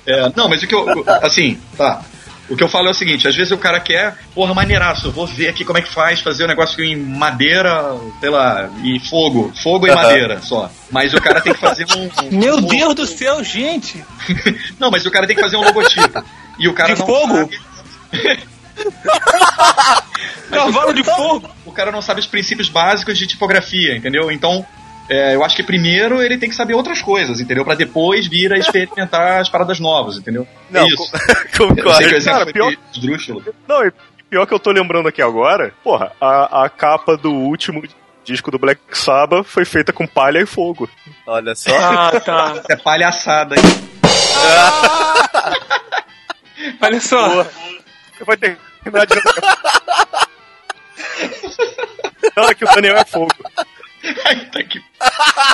É, 0.05 0.31
não, 0.35 0.47
mas 0.47 0.63
o 0.63 0.67
que 0.67 0.73
eu. 0.75 0.85
Assim, 1.21 1.59
tá. 1.77 2.01
O 2.49 2.55
que 2.55 2.63
eu 2.63 2.69
falo 2.69 2.87
é 2.87 2.91
o 2.91 2.93
seguinte, 2.93 3.27
às 3.27 3.35
vezes 3.35 3.51
o 3.51 3.57
cara 3.57 3.79
quer, 3.79 4.15
porra, 4.33 4.53
maneiraço, 4.53 5.07
eu 5.07 5.11
vou 5.11 5.27
ver 5.27 5.49
aqui 5.49 5.65
como 5.65 5.77
é 5.79 5.81
que 5.81 5.91
faz, 5.93 6.21
fazer 6.21 6.45
o 6.45 6.47
negócio 6.47 6.81
em 6.83 6.95
madeira, 6.95 7.93
sei 8.21 8.29
lá, 8.29 8.69
e 8.83 8.99
fogo. 9.01 9.51
Fogo 9.61 9.85
e 9.85 9.93
madeira 9.93 10.41
só. 10.41 10.71
Mas 10.89 11.13
o 11.13 11.21
cara 11.21 11.41
tem 11.41 11.53
que 11.53 11.59
fazer 11.59 11.85
um. 11.95 12.03
um- 12.25 12.37
Meu 12.39 12.55
um- 12.55 12.61
Deus 12.61 12.95
do 12.95 13.05
céu, 13.05 13.43
gente! 13.43 14.01
Não, 14.79 14.89
mas 14.89 15.05
o 15.05 15.11
cara 15.11 15.27
tem 15.27 15.35
que 15.35 15.41
fazer 15.41 15.57
um 15.57 15.63
logotipo. 15.63 16.23
E 16.57 16.67
o 16.69 16.73
cara 16.73 16.93
De 16.93 16.99
não 16.99 17.05
fogo? 17.05 17.35
sabe. 17.37 17.59
Cavalo 20.49 20.93
de 20.93 21.03
fogo! 21.03 21.49
o 21.65 21.71
cara 21.71 21.91
não 21.91 22.01
sabe 22.01 22.19
os 22.21 22.25
princípios 22.27 22.69
básicos 22.69 23.17
de 23.17 23.27
tipografia, 23.27 23.95
entendeu? 23.95 24.31
Então, 24.31 24.65
é, 25.09 25.35
eu 25.35 25.43
acho 25.43 25.55
que 25.55 25.63
primeiro 25.63 26.21
ele 26.21 26.37
tem 26.37 26.49
que 26.49 26.55
saber 26.55 26.73
outras 26.73 27.01
coisas, 27.01 27.39
entendeu? 27.39 27.63
Pra 27.65 27.75
depois 27.75 28.27
vir 28.27 28.51
a 28.53 28.57
experimentar 28.57 29.41
as 29.41 29.49
paradas 29.49 29.79
novas, 29.79 30.17
entendeu? 30.17 30.47
Não, 30.69 30.81
é 30.81 30.87
isso. 30.87 30.97
co- 30.97 31.17
Eu 31.17 31.27
sei 31.27 31.35
que 31.51 31.63
o 31.63 31.67
concordo. 31.75 32.03
exemplo 32.15 32.39
Cara, 32.39 32.53
pior- 32.53 32.73
esdrúxulo. 32.93 33.43
Não, 33.67 33.85
e 33.85 33.91
pior 34.29 34.45
que 34.45 34.53
eu 34.53 34.59
tô 34.59 34.71
lembrando 34.71 35.07
aqui 35.07 35.21
agora, 35.21 35.73
porra, 35.83 36.11
a, 36.19 36.65
a 36.65 36.69
capa 36.69 37.15
do 37.17 37.31
último 37.31 37.81
disco 38.25 38.51
do 38.51 38.59
Black 38.59 38.81
Sabbath 38.91 39.45
foi 39.45 39.63
feita 39.63 39.93
com 39.93 40.05
palha 40.05 40.39
e 40.39 40.45
fogo. 40.45 40.89
Olha 41.25 41.55
só. 41.55 41.71
Ah, 41.77 42.19
tá. 42.19 42.53
Isso 42.57 42.71
é 42.71 42.75
palhaçada, 42.75 43.55
hein? 43.55 43.61
Olha 46.81 46.99
só. 46.99 47.45
Porra, 48.19 48.37
terminar 48.37 49.05
de. 49.05 49.15
Não, 52.35 52.43
é 52.49 52.53
que 52.55 52.65
o 52.65 52.75
Daniel 52.75 52.97
é 52.97 53.05
fogo. 53.05 53.31
Ai, 54.25 54.45
tá 54.51 54.63
que- 54.63 54.81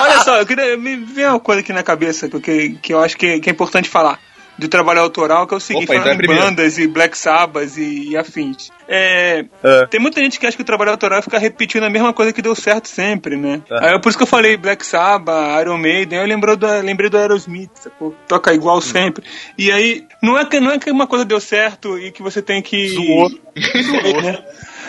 Olha 0.00 0.20
só, 0.20 0.36
eu 0.38 0.46
queria, 0.46 0.76
me 0.76 0.96
veio 0.96 1.30
uma 1.30 1.40
coisa 1.40 1.60
aqui 1.60 1.72
na 1.72 1.82
cabeça 1.82 2.28
porque, 2.28 2.76
que 2.82 2.92
eu 2.92 3.00
acho 3.00 3.16
que, 3.16 3.40
que 3.40 3.48
é 3.48 3.52
importante 3.52 3.88
falar 3.88 4.18
do 4.56 4.68
trabalho 4.68 5.00
autoral, 5.00 5.48
que 5.48 5.54
é 5.54 5.56
o 5.56 5.60
seguinte, 5.60 5.86
Opa, 5.86 5.96
então 5.96 6.12
é 6.12 6.16
primeiro. 6.16 6.40
bandas 6.44 6.78
e 6.78 6.86
Black 6.86 7.18
Sabbath 7.18 7.76
e, 7.76 8.10
e 8.10 8.16
afins. 8.16 8.70
É, 8.86 9.44
É. 9.64 9.86
Tem 9.88 9.98
muita 9.98 10.20
gente 10.20 10.38
que 10.38 10.46
acha 10.46 10.56
que 10.56 10.62
o 10.62 10.64
trabalho 10.64 10.92
autoral 10.92 11.18
é 11.18 11.22
ficar 11.22 11.38
repetindo 11.38 11.82
a 11.82 11.90
mesma 11.90 12.12
coisa 12.12 12.32
que 12.32 12.40
deu 12.40 12.54
certo 12.54 12.86
sempre, 12.88 13.36
né? 13.36 13.60
É. 13.68 13.88
Aí, 13.88 13.98
por 14.00 14.10
isso 14.10 14.16
que 14.18 14.22
eu 14.22 14.28
falei 14.28 14.56
Black 14.56 14.86
Sabbath, 14.86 15.60
Iron 15.60 15.76
Maiden, 15.78 16.20
eu 16.20 16.24
lembrou 16.26 16.56
do, 16.56 16.68
lembrei 16.82 17.10
do 17.10 17.18
Aerosmith, 17.18 17.70
sacou? 17.74 18.14
toca 18.28 18.52
Hum. 18.52 18.54
igual 18.54 18.80
sempre. 18.80 19.24
E 19.58 19.72
aí, 19.72 20.06
não 20.22 20.38
é, 20.38 20.44
que, 20.44 20.60
não 20.60 20.70
é 20.70 20.78
que 20.78 20.88
uma 20.88 21.08
coisa 21.08 21.24
deu 21.24 21.40
certo 21.40 21.98
e 21.98 22.12
que 22.12 22.22
você 22.22 22.40
tem 22.40 22.62
que... 22.62 22.90
Zoou. 22.90 23.28
Zoou, 23.58 24.22
né? 24.22 24.38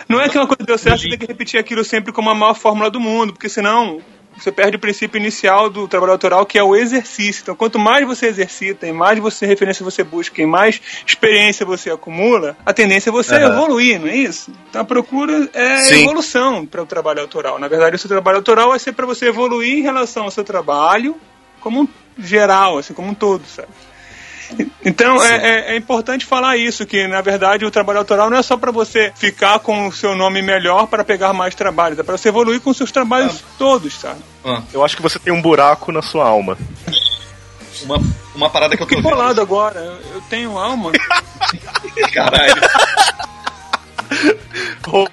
Não 0.08 0.22
é 0.22 0.30
que 0.30 0.38
uma 0.38 0.48
coisa 0.48 0.64
deu 0.66 0.78
certo, 0.78 1.02
você 1.02 1.10
tem 1.10 1.18
que 1.18 1.26
repetir 1.26 1.60
aquilo 1.60 1.84
sempre 1.84 2.12
como 2.14 2.30
a 2.30 2.36
maior 2.36 2.54
fórmula 2.54 2.90
do 2.90 3.00
mundo, 3.00 3.34
porque 3.34 3.50
senão 3.50 4.02
você 4.38 4.52
perde 4.52 4.76
o 4.76 4.80
princípio 4.80 5.18
inicial 5.18 5.70
do 5.70 5.88
trabalho 5.88 6.12
autoral, 6.12 6.46
que 6.46 6.60
é 6.60 6.64
o 6.64 6.76
exercício. 6.76 7.42
Então, 7.42 7.56
quanto 7.56 7.80
mais 7.80 8.06
você 8.06 8.28
exercita, 8.28 8.86
e 8.86 8.92
mais 8.92 9.18
você 9.18 9.46
referência 9.46 9.84
você 9.84 10.04
busca, 10.04 10.42
e 10.42 10.46
mais 10.46 10.82
experiência 11.06 11.66
você 11.66 11.90
acumula, 11.90 12.58
a 12.66 12.74
tendência 12.74 13.10
é 13.10 13.14
você 13.14 13.36
Aham. 13.36 13.54
evoluir, 13.54 14.00
não 14.00 14.08
é 14.08 14.16
isso? 14.16 14.52
Então, 14.70 14.82
a 14.82 14.86
procura 14.86 15.50
é 15.54 15.84
Sim. 15.84 16.02
evolução 16.02 16.66
para 16.66 16.84
o 16.84 16.86
trabalho 16.86 17.22
autoral. 17.22 17.58
Na 17.58 17.68
verdade, 17.68 17.96
o 17.96 18.00
seu 18.00 18.10
trabalho 18.10 18.38
autoral 18.38 18.70
vai 18.70 18.80
ser 18.80 18.92
para 18.92 19.06
você 19.06 19.28
evoluir 19.28 19.80
em 19.80 19.82
relação 19.82 20.24
ao 20.24 20.32
seu 20.32 20.44
trabalho 20.44 21.16
como 21.62 21.82
um 21.82 21.88
geral, 22.20 22.78
assim, 22.78 22.94
como 22.94 23.10
um 23.10 23.14
todo, 23.14 23.46
sabe? 23.46 23.70
Então 24.84 25.24
é, 25.24 25.36
é- 25.38 25.74
é 25.74 25.78
importante 25.78 26.26
falar 26.26 26.58
isso, 26.58 26.86
que 26.86 27.08
na 27.08 27.20
verdade 27.22 27.66
o 27.66 27.72
trabalho 27.72 28.00
autoral 28.00 28.30
não 28.30 28.38
é 28.38 28.44
só 28.44 28.56
para 28.56 28.72
você 28.72 29.12
ficar 29.16 29.58
com 29.60 29.88
o 29.88 29.92
seu 29.92 30.16
nome 30.16 30.42
melhor 30.42 30.86
para 30.88 31.04
pegar 31.04 31.34
mais 31.34 31.56
trabalhos, 31.56 31.98
é 31.98 32.04
para 32.04 32.18
você 32.18 32.30
evoluir 32.30 32.62
com 32.62 32.70
os 32.70 32.78
seus 32.78 32.92
trabalhos 32.92 33.44
todos, 33.58 33.94
sabe? 33.96 34.20
Ah, 34.46 34.62
Eu 34.74 34.86
acho 34.86 34.96
que 34.96 35.02
você 35.02 35.18
tem 35.18 35.34
um 35.34 35.42
buraco 35.42 35.92
na 35.92 36.02
sua 36.04 36.28
alma. 36.28 36.58
uma, 37.84 38.00
uma 38.36 38.50
parada 38.50 38.78
que 38.78 38.84
eu 38.84 38.88
tô 38.88 38.96
Que 38.96 39.02
vendo. 39.02 39.10
bolado 39.10 39.42
agora, 39.42 39.80
eu 39.80 40.16
eu 40.16 40.22
tenho 40.30 40.58
alma. 40.58 40.92
Caralho. 42.14 42.62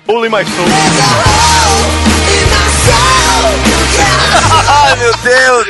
Holy 0.06 0.28
My 0.28 0.44
Soul. 0.44 0.68
Ai, 4.68 4.96
meu 4.96 5.16
Deus! 5.18 5.66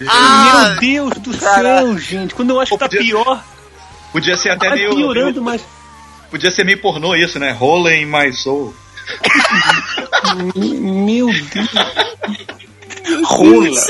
Meu 0.00 0.76
Deus 0.80 1.14
do 1.22 1.32
céu, 1.34 1.98
gente, 1.98 2.34
quando 2.34 2.50
eu 2.50 2.60
acho 2.60 2.72
que 2.72 2.78
tá 2.78 2.86
Podia- 2.86 3.00
pior, 3.00 3.42
Podia 4.12 4.36
ser 4.36 4.50
até 4.50 4.68
tá 4.70 4.74
meio. 4.74 4.94
piorando, 4.94 5.40
mas. 5.42 5.62
Podia 6.30 6.50
ser 6.50 6.64
meio 6.64 6.80
pornô 6.80 7.14
isso, 7.14 7.38
né? 7.38 7.52
Rola 7.52 7.94
in 7.94 8.06
my 8.06 8.32
soul. 8.32 8.74
Meu 10.56 11.26
Deus. 11.26 11.70
Rola. 13.24 13.80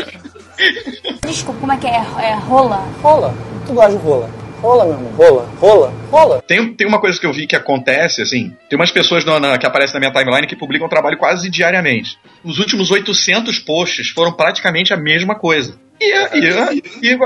Desculpa, 1.27 1.61
como 1.61 1.73
é 1.73 1.77
que 1.79 1.87
é? 1.87 2.05
É 2.23 2.35
rola? 2.35 2.87
Rola. 3.03 3.35
Tu 3.67 3.73
gosta 3.73 3.93
de 3.93 3.97
rola? 4.05 4.31
Rola, 4.65 4.85
meu 4.87 4.95
irmão. 4.95 5.13
Rola. 5.13 5.49
Rola. 5.61 5.93
Rola. 6.11 6.43
Tem, 6.47 6.73
tem 6.75 6.87
uma 6.87 6.99
coisa 7.01 7.19
que 7.21 7.27
eu 7.27 7.33
vi 7.33 7.47
que 7.47 7.55
acontece, 7.55 8.23
assim, 8.23 8.57
tem 8.69 8.79
umas 8.79 8.91
pessoas 8.91 9.25
na- 9.25 9.39
na- 9.39 9.59
que 9.59 9.67
aparecem 9.67 9.95
na 9.95 10.01
minha 10.01 10.13
timeline 10.13 10.47
que 10.47 10.57
publicam 10.57 10.89
trabalho 10.89 11.19
quase 11.19 11.51
diariamente. 11.51 12.19
Os 12.43 12.59
últimos 12.59 12.91
800 12.91 13.59
posts 13.59 14.09
foram 14.11 14.33
praticamente 14.33 14.93
a 14.93 14.97
mesma 14.97 15.35
coisa. 15.35 15.79
E, 16.01 16.11
e- 16.39 16.83
e 17.13 17.19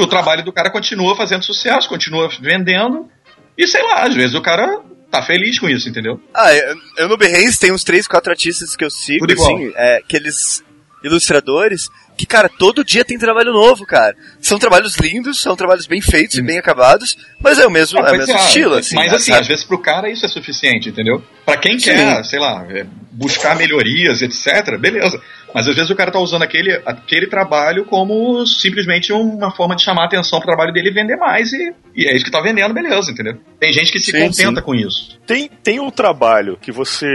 o 0.00 0.06
trabalho 0.06 0.44
do 0.44 0.52
cara 0.52 0.70
continua 0.70 1.16
fazendo 1.16 1.42
sucesso, 1.44 1.88
continua 1.88 2.28
vendendo, 2.40 3.08
e 3.56 3.66
sei 3.66 3.82
lá, 3.82 4.02
às 4.04 4.14
vezes 4.14 4.34
o 4.34 4.40
cara 4.42 4.80
tá 5.10 5.22
feliz 5.22 5.58
com 5.58 5.68
isso, 5.68 5.88
entendeu? 5.88 6.20
Ah, 6.34 6.54
eu, 6.54 6.74
eu 6.98 7.08
no 7.08 7.16
Behance 7.18 7.58
tem 7.58 7.72
uns 7.72 7.84
3, 7.84 8.06
4 8.08 8.30
artistas 8.30 8.74
que 8.76 8.84
eu 8.84 8.90
sigo, 8.90 9.26
assim, 9.30 9.72
é, 9.76 9.96
aqueles 9.96 10.62
ilustradores 11.04 11.88
que, 12.22 12.26
cara, 12.26 12.48
todo 12.48 12.84
dia 12.84 13.04
tem 13.04 13.18
trabalho 13.18 13.52
novo, 13.52 13.84
cara. 13.84 14.14
São 14.40 14.56
trabalhos 14.56 14.96
lindos, 14.96 15.42
são 15.42 15.56
trabalhos 15.56 15.88
bem 15.88 16.00
feitos 16.00 16.36
e 16.38 16.42
bem 16.42 16.56
acabados, 16.56 17.16
mas 17.40 17.58
é 17.58 17.66
o 17.66 17.70
mesmo, 17.70 17.98
é 17.98 18.02
o 18.02 18.04
Pois 18.04 18.18
mesmo 18.18 18.34
é, 18.34 18.36
estilo, 18.36 18.74
assim. 18.74 18.94
Mas 18.94 19.10
né, 19.10 19.16
assim, 19.16 19.32
sabe? 19.32 19.40
às 19.40 19.48
vezes 19.48 19.64
pro 19.64 19.78
cara 19.78 20.08
isso 20.08 20.24
é 20.24 20.28
suficiente, 20.28 20.88
entendeu? 20.88 21.20
Pra 21.44 21.56
quem 21.56 21.76
quer, 21.76 22.24
sei 22.24 22.38
lá, 22.38 22.64
é, 22.70 22.86
buscar 23.10 23.56
melhorias, 23.56 24.22
etc., 24.22 24.78
beleza. 24.78 25.20
Mas 25.52 25.66
às 25.66 25.74
vezes 25.74 25.90
o 25.90 25.96
cara 25.96 26.12
tá 26.12 26.20
usando 26.20 26.42
aquele, 26.42 26.80
aquele 26.86 27.26
trabalho 27.26 27.84
como 27.84 28.46
simplesmente 28.46 29.12
uma 29.12 29.50
forma 29.50 29.74
de 29.74 29.82
chamar 29.82 30.02
a 30.02 30.06
atenção 30.06 30.38
pro 30.38 30.46
trabalho 30.46 30.72
dele 30.72 30.90
e 30.90 30.94
vender 30.94 31.16
mais, 31.16 31.52
e, 31.52 31.74
e 31.96 32.06
é 32.06 32.14
isso 32.14 32.24
que 32.24 32.30
tá 32.30 32.40
vendendo, 32.40 32.72
beleza, 32.72 33.10
entendeu? 33.10 33.36
Tem 33.58 33.72
gente 33.72 33.90
que 33.90 33.98
se 33.98 34.12
Sim, 34.12 34.28
contenta 34.28 34.60
sim. 34.60 34.64
com 34.64 34.74
isso. 34.76 35.18
Tem, 35.26 35.50
tem 35.62 35.80
o 35.80 35.90
trabalho 35.90 36.56
que 36.56 36.70
você 36.70 37.08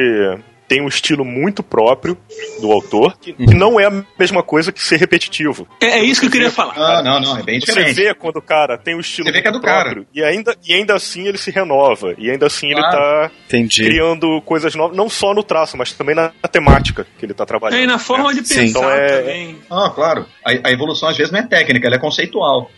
tem 0.68 0.82
um 0.82 0.88
estilo 0.88 1.24
muito 1.24 1.64
próprio 1.64 2.18
do 2.62 2.72
autor, 2.72 3.18
que, 3.20 3.34
que 3.34 3.56
não 3.56 3.80
é 3.80 3.86
a 3.86 4.04
mesma 4.20 4.44
coisa 4.44 4.72
que 4.72 4.82
ser 4.84 4.98
repetitivo. 4.98 5.68
É, 5.82 6.00
é 6.00 6.04
isso 6.04 6.20
que 6.22 6.28
eu 6.28 6.32
queria 6.32 6.52
falar. 6.52 6.74
Ah, 6.76 7.02
não, 7.02 7.20
não, 7.20 7.38
é 7.38 7.44
bem 7.44 7.60
Você 7.60 7.68
diferente. 7.68 7.94
vê 7.96 8.14
quando 8.14 8.38
o 8.38 8.42
cara 8.42 8.78
tem 8.78 8.96
um 8.96 9.00
estilo 9.00 9.28
Você 9.28 9.32
vê 9.32 9.42
que 9.42 9.48
é 9.48 9.52
muito 9.52 9.62
do 9.62 9.66
cara. 9.66 9.84
próprio, 9.92 10.08
E 10.14 10.24
ainda, 10.24 10.56
e 10.68 10.74
ainda 10.74 10.96
assim 10.96 11.28
ele 11.28 11.38
se 11.38 11.52
renova. 11.52 12.14
E 12.18 12.30
ainda 12.30 12.48
assim 12.48 12.68
ele 12.68 12.80
Claro. 12.82 12.98
tá 12.98 13.32
Entendi. 13.48 13.84
criando 13.84 14.42
coisas 14.42 14.76
novas, 14.76 14.96
não 14.98 15.10
só 15.10 15.34
no 15.34 15.44
traço, 15.44 15.78
mas 15.78 15.94
também 15.94 16.16
na, 16.16 16.32
na 16.42 16.50
temática 16.50 17.06
que 17.18 17.26
ele 17.26 17.34
tá 17.34 17.46
trabalhando. 17.46 17.80
É, 17.80 17.84
e 17.84 17.88
na 17.88 18.00
forma 18.00 18.34
de 18.34 18.46
Sim. 18.48 18.56
pensar 18.62 18.80
Então 18.80 18.92
é- 18.92 19.20
também. 19.22 19.58
Ah, 19.70 19.90
claro. 19.94 20.26
A, 20.46 20.52
a 20.68 20.72
evolução 20.72 21.08
às 21.10 21.16
vezes 21.18 21.32
não 21.32 21.40
é 21.40 21.44
técnica, 21.48 21.88
ela 21.88 21.96
é 21.96 22.00
conceitual. 22.00 22.70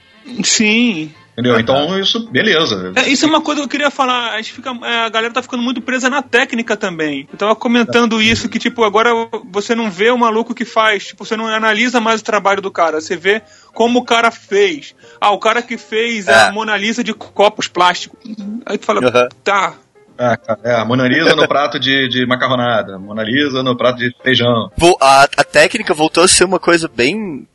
Sim. 0.43 1.11
Entendeu? 1.39 1.57
Então 1.57 1.97
isso, 1.97 2.29
beleza. 2.29 2.91
É, 2.97 3.07
isso 3.07 3.25
é 3.25 3.29
uma 3.29 3.39
coisa 3.39 3.61
que 3.61 3.65
eu 3.65 3.69
queria 3.69 3.89
falar. 3.89 4.33
A, 4.33 4.37
gente 4.41 4.51
fica, 4.51 4.71
é, 4.83 5.05
a 5.05 5.09
galera 5.09 5.33
tá 5.33 5.41
ficando 5.41 5.63
muito 5.63 5.81
presa 5.81 6.09
na 6.09 6.21
técnica 6.21 6.75
também. 6.75 7.29
Eu 7.31 7.37
tava 7.37 7.55
comentando 7.55 8.21
isso, 8.21 8.49
que 8.49 8.59
tipo, 8.59 8.83
agora 8.83 9.11
você 9.49 9.73
não 9.73 9.89
vê 9.89 10.09
o 10.09 10.17
maluco 10.17 10.53
que 10.53 10.65
faz, 10.65 11.07
tipo, 11.07 11.23
você 11.23 11.37
não 11.37 11.47
analisa 11.47 12.01
mais 12.01 12.19
o 12.19 12.25
trabalho 12.25 12.61
do 12.61 12.69
cara, 12.69 12.99
você 12.99 13.15
vê 13.15 13.41
como 13.73 13.99
o 13.99 14.03
cara 14.03 14.31
fez. 14.31 14.93
Ah, 15.21 15.31
o 15.31 15.39
cara 15.39 15.61
que 15.61 15.77
fez 15.77 16.27
É. 16.27 16.47
a 16.47 16.51
Mona 16.51 16.75
Lisa 16.75 17.01
de 17.03 17.13
copos 17.13 17.69
plásticos. 17.69 18.19
Aí 18.65 18.77
tu 18.77 18.85
fala, 18.85 19.07
Aham. 19.07 19.29
tá. 19.41 19.75
É, 20.19 20.37
é, 20.65 20.83
Mona 20.83 21.07
Lisa 21.07 21.33
no 21.33 21.47
prato 21.47 21.79
de, 21.79 22.09
de 22.09 22.25
macarronada, 22.27 22.99
Mona 22.99 23.23
Lisa 23.23 23.63
no 23.63 23.77
prato 23.77 23.99
de 23.99 24.13
feijão. 24.21 24.69
A, 24.99 25.23
a 25.23 25.43
técnica 25.45 25.93
voltou 25.93 26.21
a 26.21 26.27
ser 26.27 26.43
uma 26.43 26.59
coisa 26.59 26.89
bem. 26.93 27.47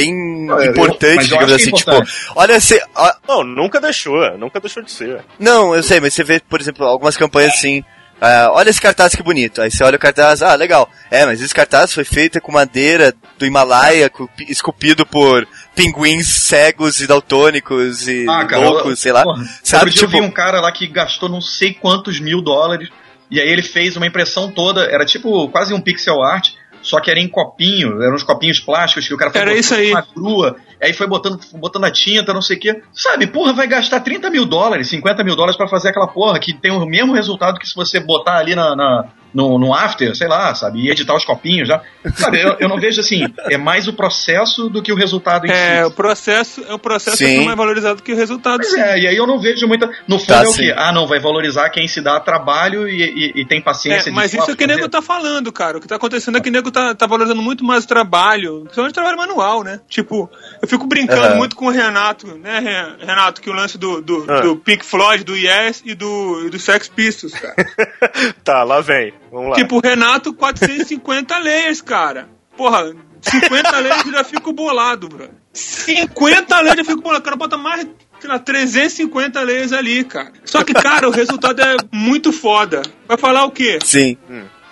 Bem 0.00 0.46
importante, 0.66 1.30
eu 1.32 1.38
digamos 1.38 1.46
que 1.46 1.54
assim. 1.54 1.70
é 1.70 1.72
tipo, 1.76 1.90
importante. 1.90 2.12
olha, 2.34 2.60
você. 2.60 2.80
ó, 2.94 3.12
Não, 3.28 3.44
nunca 3.44 3.80
deixou, 3.80 4.36
nunca 4.38 4.60
deixou 4.60 4.82
de 4.82 4.90
ser. 4.90 5.24
Não, 5.38 5.74
eu 5.74 5.82
sei, 5.82 6.00
mas 6.00 6.14
você 6.14 6.22
vê, 6.24 6.40
por 6.40 6.60
exemplo, 6.60 6.84
algumas 6.86 7.16
campanhas 7.16 7.52
assim. 7.54 7.82
ah, 8.20 8.48
olha 8.52 8.70
esse 8.70 8.80
cartaz 8.80 9.14
que 9.14 9.22
bonito. 9.22 9.60
Aí 9.60 9.70
você 9.70 9.82
olha 9.84 9.96
o 9.96 9.98
cartaz, 10.00 10.42
ah, 10.42 10.54
legal. 10.54 10.88
É, 11.10 11.24
mas 11.26 11.40
esse 11.40 11.54
cartaz 11.54 11.92
foi 11.92 12.04
feito 12.04 12.40
com 12.40 12.52
madeira 12.52 13.12
do 13.38 13.44
Himalaia, 13.46 14.10
esculpido 14.48 15.04
por 15.04 15.46
pinguins 15.74 16.26
cegos 16.26 17.00
e 17.00 17.06
daltônicos 17.06 18.08
e 18.08 18.26
Ah, 18.28 18.44
cara, 18.46 18.62
loucos, 18.68 18.90
eu- 18.90 18.96
sei 18.96 19.12
lá. 19.12 19.22
porra, 19.22 19.44
Sabe, 19.62 19.90
dia 19.90 20.02
eu 20.02 20.06
tipo, 20.08 20.20
vi 20.20 20.26
um 20.26 20.30
cara 20.30 20.60
lá 20.60 20.72
que 20.72 20.86
gastou 20.86 21.28
não 21.28 21.40
sei 21.40 21.74
quantos 21.74 22.18
mil 22.18 22.40
dólares, 22.40 22.88
e 23.30 23.40
aí 23.40 23.48
ele 23.48 23.62
fez 23.62 23.96
uma 23.96 24.06
impressão 24.06 24.50
toda, 24.50 24.84
era 24.84 25.04
tipo 25.04 25.48
quase 25.50 25.74
um 25.74 25.80
pixel 25.80 26.22
art, 26.22 26.50
só 26.86 27.00
que 27.00 27.10
era 27.10 27.18
em 27.20 27.28
copinho, 27.28 28.00
eram 28.02 28.14
uns 28.14 28.22
copinhos 28.22 28.60
plásticos 28.60 29.08
que 29.08 29.14
o 29.14 29.16
cara 29.16 29.30
foi 29.30 29.40
Era 29.40 29.54
isso 29.54 29.74
aí. 29.74 29.90
uma 29.90 30.06
grua, 30.14 30.56
aí 30.80 30.92
foi 30.92 31.06
botando, 31.06 31.40
botando 31.54 31.84
a 31.84 31.90
tinta, 31.90 32.32
não 32.32 32.40
sei 32.42 32.56
o 32.56 32.60
que. 32.60 32.80
Sabe, 32.92 33.26
porra, 33.26 33.52
vai 33.52 33.66
gastar 33.66 34.00
30 34.00 34.30
mil 34.30 34.46
dólares, 34.46 34.88
50 34.88 35.24
mil 35.24 35.34
dólares 35.34 35.56
pra 35.56 35.66
fazer 35.68 35.88
aquela 35.88 36.06
porra, 36.06 36.38
que 36.38 36.54
tem 36.54 36.70
o 36.70 36.86
mesmo 36.86 37.12
resultado 37.12 37.58
que 37.58 37.66
se 37.68 37.74
você 37.74 37.98
botar 37.98 38.36
ali 38.38 38.54
na, 38.54 38.76
na- 38.76 39.04
no, 39.36 39.58
no 39.58 39.74
after, 39.74 40.16
sei 40.16 40.26
lá, 40.28 40.54
sabe, 40.54 40.80
e 40.80 40.90
editar 40.90 41.14
os 41.14 41.24
copinhos 41.24 41.68
já. 41.68 41.82
Sabe, 42.14 42.40
eu, 42.40 42.56
eu 42.58 42.68
não 42.68 42.78
vejo 42.80 43.00
assim, 43.00 43.26
é 43.50 43.58
mais 43.58 43.86
o 43.86 43.92
processo 43.92 44.68
do 44.70 44.82
que 44.82 44.90
o 44.90 44.96
resultado 44.96 45.46
em 45.46 45.50
É, 45.50 45.80
si. 45.82 45.84
o 45.84 45.90
processo, 45.90 46.64
é 46.66 46.72
o 46.72 46.78
processo 46.78 47.18
Sim. 47.18 47.42
é 47.42 47.44
mais 47.44 47.56
valorizado 47.56 48.02
que 48.02 48.12
o 48.12 48.16
resultado. 48.16 48.56
Pois 48.58 48.70
sim. 48.72 48.80
é, 48.80 48.98
e 49.00 49.06
aí 49.06 49.16
eu 49.16 49.26
não 49.26 49.38
vejo 49.38 49.66
muita. 49.68 49.86
No 50.08 50.18
fundo 50.18 50.28
Tá, 50.28 50.42
é 50.44 50.48
o 50.48 50.52
sim. 50.52 50.62
quê? 50.62 50.74
Ah, 50.76 50.90
não, 50.92 51.06
vai 51.06 51.20
valorizar 51.20 51.68
quem 51.70 51.86
se 51.86 52.00
dá 52.00 52.18
trabalho 52.18 52.88
e, 52.88 53.02
e- 53.02 53.42
e 53.42 53.46
tem 53.46 53.60
paciência 53.60 54.08
É, 54.08 54.10
de 54.10 54.16
mas 54.16 54.32
isso 54.32 54.50
é 54.50 54.54
o 54.54 54.56
que 54.56 54.64
o 54.64 54.66
nego 54.66 54.88
tá 54.88 55.02
falando, 55.02 55.52
cara. 55.52 55.76
O 55.76 55.80
que 55.80 55.86
tá 55.86 55.96
acontecendo 55.96 56.38
é 56.38 56.40
que 56.40 56.48
o 56.48 56.52
nego 56.52 56.70
tá, 56.70 56.94
tá 56.94 57.06
valorizando 57.06 57.42
muito 57.42 57.62
mais 57.64 57.84
o 57.84 57.88
trabalho, 57.88 58.60
principalmente 58.62 58.92
o 58.92 58.94
trabalho 58.94 59.16
manual, 59.18 59.62
né? 59.62 59.80
Tipo, 59.88 60.30
eu 60.62 60.66
fico 60.66 60.86
brincando 60.86 61.26
Aham. 61.26 61.36
muito 61.36 61.54
com 61.56 61.66
o 61.66 61.70
Renato, 61.70 62.26
né, 62.38 62.58
Re- 62.60 63.06
Renato, 63.06 63.40
que 63.42 63.50
o 63.50 63.52
lance 63.52 63.76
do, 63.76 64.00
do, 64.00 64.24
Ah. 64.28 64.40
do 64.40 64.56
Pink 64.56 64.84
Floyd, 64.84 65.24
do 65.24 65.36
Yes 65.36 65.82
e 65.84 65.94
do, 65.94 66.44
e 66.46 66.50
do 66.50 66.58
Sex 66.58 66.88
Pistols, 66.88 67.34
cara. 67.34 67.54
Tá, 68.42 68.62
lá 68.62 68.80
vem. 68.80 69.12
Vamos 69.30 69.50
lá. 69.50 69.56
tipo, 69.56 69.76
o 69.76 69.80
Renato, 69.80 70.32
450 70.32 71.38
layers, 71.38 71.80
cara. 71.80 72.28
Porra, 72.56 72.94
50 73.20 73.78
layers 73.80 74.06
eu 74.06 74.12
já 74.12 74.24
fico 74.24 74.52
bolado, 74.52 75.08
bro. 75.08 75.28
50 75.52 76.60
layers 76.60 76.78
eu 76.78 76.84
já 76.84 76.90
fico 76.90 77.02
bolado. 77.02 77.20
O 77.20 77.24
cara 77.24 77.36
bota 77.36 77.56
mais, 77.58 77.86
sei 78.20 78.30
lá, 78.30 78.38
350 78.38 79.40
layers 79.42 79.72
ali, 79.72 80.04
cara. 80.04 80.32
Só 80.44 80.62
que, 80.64 80.72
cara, 80.72 81.08
o 81.08 81.12
resultado 81.12 81.60
é 81.60 81.76
muito 81.92 82.32
foda. 82.32 82.82
Vai 83.06 83.16
falar 83.16 83.44
o 83.44 83.50
quê? 83.50 83.78
Sim. 83.84 84.16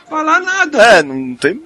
Falar 0.09 0.41
nada. 0.41 0.79
É, 0.83 1.03
não 1.03 1.35
tem. 1.35 1.61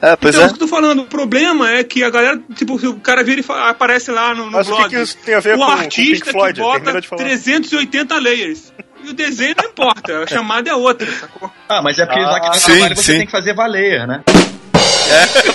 É, 0.00 0.14
pois 0.14 0.34
então, 0.34 0.44
é. 0.44 0.46
isso 0.46 0.56
que 0.58 0.62
eu 0.62 0.68
tô 0.68 0.74
falando. 0.74 1.02
O 1.02 1.06
problema 1.06 1.70
é 1.70 1.82
que 1.82 2.04
a 2.04 2.10
galera, 2.10 2.38
tipo, 2.54 2.74
o 2.74 3.00
cara 3.00 3.24
vira 3.24 3.40
e 3.40 3.42
fa- 3.42 3.70
aparece 3.70 4.10
lá 4.10 4.34
no, 4.34 4.44
no 4.46 4.52
Mas 4.52 4.66
o 4.68 4.70
blog. 4.70 4.90
que 4.90 4.96
que 4.96 5.02
isso 5.02 5.16
tem 5.24 5.34
a 5.34 5.40
ver 5.40 5.54
o 5.54 5.58
com- 5.58 5.64
com 5.66 5.72
artista 5.72 6.24
Pink 6.26 6.32
Floyd? 6.32 6.54
que 6.54 6.60
bota 6.60 6.80
Termina 6.80 7.00
de 7.00 7.08
falar. 7.08 7.22
380 7.24 8.18
layers. 8.18 8.72
E 9.06 9.10
o 9.10 9.12
desenho 9.14 9.54
não 9.56 9.66
importa, 9.70 10.24
a 10.24 10.26
chamada 10.26 10.68
é 10.68 10.74
outra, 10.74 11.08
sacou? 11.12 11.48
Ah, 11.68 11.80
mas 11.80 11.96
é 11.98 12.04
porque 12.06 12.18
Ah, 12.20 12.32
já 12.32 12.40
que 12.40 12.48
no 12.48 12.54
sim, 12.56 12.72
trabalho 12.72 12.96
você 12.96 13.02
sim. 13.02 13.18
tem 13.18 13.26
que 13.26 13.30
fazer 13.32 13.54
valer, 13.54 14.04
né? 14.06 14.22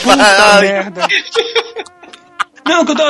Puta 0.02 0.16
merda. 0.62 1.08
Não, 2.66 2.86
que 2.86 2.92
eu 2.92 2.96
tô. 2.96 3.04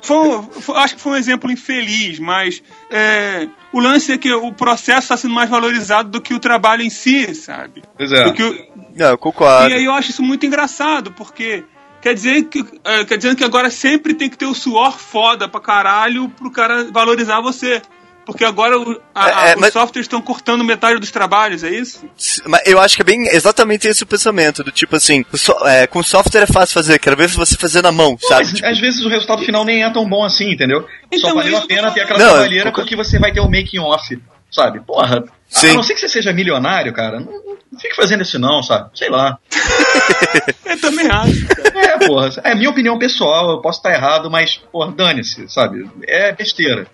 Foi 0.00 0.42
foi- 0.62 0.76
acho 0.76 0.94
que 0.94 1.00
foi 1.00 1.12
um 1.12 1.16
exemplo 1.16 1.50
infeliz, 1.50 2.20
mas 2.20 2.62
é, 2.90 3.48
o 3.72 3.80
lance 3.80 4.12
é 4.12 4.18
que 4.18 4.32
o 4.32 4.52
processo 4.52 5.00
está 5.00 5.16
sendo 5.16 5.34
mais 5.34 5.50
valorizado 5.50 6.08
do 6.08 6.20
que 6.20 6.32
o 6.32 6.38
trabalho 6.38 6.82
em 6.82 6.90
si, 6.90 7.34
sabe? 7.34 7.82
Pois 7.96 8.12
é. 8.12 8.30
Que 8.30 8.42
o- 8.44 8.66
Não, 8.94 9.06
eu 9.08 9.18
concordo. 9.18 9.68
E 9.70 9.74
aí 9.74 9.84
eu 9.84 9.92
acho 9.92 10.10
isso 10.10 10.22
muito 10.22 10.46
engraçado, 10.46 11.10
porque 11.12 11.64
quer 12.00 12.14
dizer 12.14 12.44
que, 12.44 12.64
é, 12.84 13.04
quer 13.04 13.16
dizer 13.16 13.34
que 13.34 13.42
agora 13.42 13.68
sempre 13.70 14.14
tem 14.14 14.30
que 14.30 14.38
ter 14.38 14.46
o 14.46 14.54
suor 14.54 14.96
foda 14.96 15.48
pra 15.48 15.60
caralho 15.60 16.28
pro 16.28 16.50
cara 16.52 16.84
valorizar 16.92 17.40
você. 17.40 17.82
Porque 18.28 18.44
agora 18.44 18.78
o- 18.78 19.00
a- 19.14 19.46
É, 19.48 19.50
é, 19.52 19.54
os 19.54 19.60
mas- 19.62 19.72
softwares 19.72 20.04
estão 20.04 20.20
cortando 20.20 20.62
metade 20.62 21.00
dos 21.00 21.10
trabalhos, 21.10 21.64
é 21.64 21.70
isso? 21.70 22.04
Mas 22.44 22.60
eu 22.66 22.78
acho 22.78 22.94
que 22.94 23.00
é 23.00 23.04
bem 23.04 23.26
exatamente 23.28 23.88
esse 23.88 24.02
o 24.02 24.06
pensamento, 24.06 24.62
do 24.62 24.70
tipo 24.70 24.94
assim, 24.96 25.24
o 25.32 25.38
so- 25.38 25.56
é, 25.66 25.86
com 25.86 26.02
software 26.02 26.42
é 26.42 26.46
fácil 26.46 26.74
fazer, 26.74 26.98
quero 26.98 27.16
ver 27.16 27.26
você 27.30 27.56
fazer 27.56 27.80
na 27.82 27.90
mão, 27.90 28.18
sabe? 28.20 28.44
mas 28.44 28.52
Tipo, 28.52 28.66
às 28.68 28.78
vezes 28.78 29.02
o 29.02 29.08
resultado 29.08 29.42
final 29.46 29.64
nem 29.64 29.82
é 29.82 29.88
tão 29.90 30.06
bom 30.06 30.22
assim, 30.22 30.52
entendeu? 30.52 30.86
Então, 31.10 31.30
Só 31.30 31.36
valeu 31.36 31.56
a 31.56 31.62
pena 31.66 31.90
ter 31.90 32.02
aquela 32.02 32.18
trabalheira 32.18 32.70
porque 32.70 32.94
você 32.94 33.18
vai 33.18 33.32
ter 33.32 33.40
o 33.40 33.50
making 33.50 33.78
off, 33.78 34.20
sabe? 34.52 34.78
Porra, 34.80 35.20
a- 35.20 35.58
Sim. 35.60 35.70
a 35.70 35.74
não 35.74 35.82
ser 35.82 35.94
que 35.94 36.00
você 36.00 36.08
seja 36.10 36.30
milionário, 36.30 36.92
cara, 36.92 37.20
não, 37.20 37.32
não 37.72 37.80
fique 37.80 37.96
fazendo 37.96 38.22
isso 38.24 38.38
não, 38.38 38.62
sabe? 38.62 38.90
Sei 38.94 39.08
lá. 39.08 39.38
Eu 40.66 40.80
também 40.80 41.06
acho. 41.10 41.46
cara. 41.46 41.78
É, 41.78 42.06
porra, 42.06 42.28
é 42.44 42.54
minha 42.54 42.68
opinião 42.70 42.98
pessoal, 42.98 43.50
eu 43.52 43.60
posso 43.62 43.78
estar 43.78 43.92
errado, 43.94 44.30
mas, 44.30 44.56
porra, 44.70 44.92
dane-se, 44.92 45.48
sabe? 45.48 45.88
É 46.06 46.32
besteira. 46.32 46.86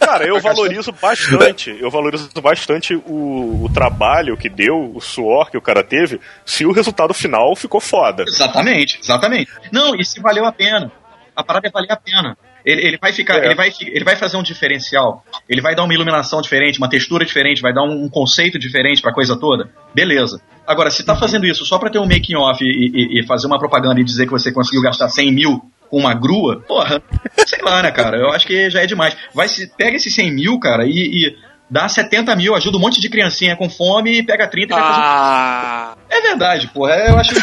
Cara, 0.00 0.24
eu 0.26 0.38
valorizo 0.42 0.92
bastante, 0.92 1.76
eu 1.80 1.90
valorizo 1.90 2.28
bastante 2.42 2.94
o, 2.94 3.64
o 3.64 3.70
trabalho 3.72 4.36
que 4.36 4.48
deu, 4.48 4.92
o 4.94 5.00
suor 5.00 5.50
que 5.50 5.56
o 5.56 5.62
cara 5.62 5.82
teve, 5.82 6.20
se 6.44 6.64
o 6.66 6.72
resultado 6.72 7.14
final 7.14 7.54
ficou 7.56 7.80
foda. 7.80 8.24
Exatamente, 8.26 8.98
exatamente. 9.02 9.50
Não, 9.72 9.94
e 9.94 10.04
se 10.04 10.20
valeu 10.20 10.44
a 10.44 10.52
pena. 10.52 10.90
A 11.34 11.42
parada 11.42 11.66
é 11.68 11.70
valer 11.70 11.90
a 11.90 11.96
pena. 11.96 12.36
Ele, 12.64 12.80
ele 12.86 12.98
vai 13.00 13.12
ficar, 13.12 13.38
É. 13.42 13.46
ele, 13.46 13.54
vai, 13.56 13.72
ele 13.80 14.04
vai 14.04 14.14
fazer 14.14 14.36
um 14.36 14.42
diferencial. 14.42 15.24
Ele 15.48 15.60
vai 15.60 15.74
dar 15.74 15.82
uma 15.82 15.94
iluminação 15.94 16.40
diferente, 16.40 16.78
uma 16.78 16.88
textura 16.88 17.24
diferente, 17.24 17.60
vai 17.60 17.72
dar 17.72 17.82
um, 17.82 18.04
um 18.04 18.08
conceito 18.08 18.58
diferente 18.58 19.02
pra 19.02 19.12
coisa 19.12 19.36
toda. 19.36 19.68
Beleza. 19.94 20.40
Agora, 20.64 20.88
se 20.90 21.04
tá 21.04 21.16
fazendo 21.16 21.44
isso 21.46 21.64
só 21.64 21.76
pra 21.78 21.90
ter 21.90 21.98
um 21.98 22.06
making 22.06 22.36
off 22.36 22.62
e, 22.62 22.68
e- 22.68 23.20
e 23.20 23.26
fazer 23.26 23.48
uma 23.48 23.58
propaganda 23.58 24.00
e 24.00 24.04
dizer 24.04 24.26
que 24.26 24.30
você 24.30 24.52
conseguiu 24.52 24.80
gastar 24.82 25.08
100 25.08 25.32
mil 25.32 25.60
com 25.92 25.98
uma 25.98 26.14
grua, 26.14 26.64
porra, 26.66 27.02
sei 27.46 27.60
lá, 27.60 27.82
né, 27.82 27.92
cara? 27.92 28.16
Eu 28.16 28.32
acho 28.32 28.46
que 28.46 28.70
já 28.70 28.80
é 28.80 28.86
demais. 28.86 29.14
Vai 29.34 29.46
se, 29.46 29.66
pega 29.76 29.94
esses 29.94 30.14
100 30.14 30.32
mil, 30.32 30.58
cara, 30.58 30.86
e, 30.86 31.26
e 31.26 31.36
dá 31.68 31.86
70 31.86 32.34
mil, 32.34 32.54
ajuda 32.54 32.78
um 32.78 32.80
monte 32.80 32.98
de 32.98 33.10
criancinha 33.10 33.54
com 33.56 33.68
fome 33.68 34.20
e 34.20 34.22
pega 34.22 34.48
30 34.48 34.72
e 34.72 34.74
vai 34.74 34.82
fazer 34.82 34.98
um 34.98 35.04
Ah, 35.04 35.94
é 36.08 36.20
verdade, 36.22 36.68
porra. 36.68 36.94
Eu 36.94 37.18
acho 37.18 37.34
que 37.34 37.40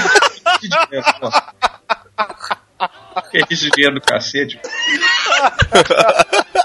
de 0.61 0.69
dinheiro, 0.69 1.05
porra. 1.21 1.53
Que 3.29 3.53
isso 3.53 3.65
de 3.65 3.71
dinheiro 3.71 3.93
do 3.93 4.01
cacete. 4.01 4.59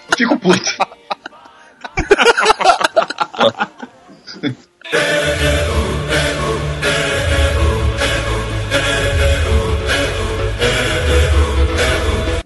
Eu 0.09 0.17
fico 0.17 0.39
puto. 0.39 0.71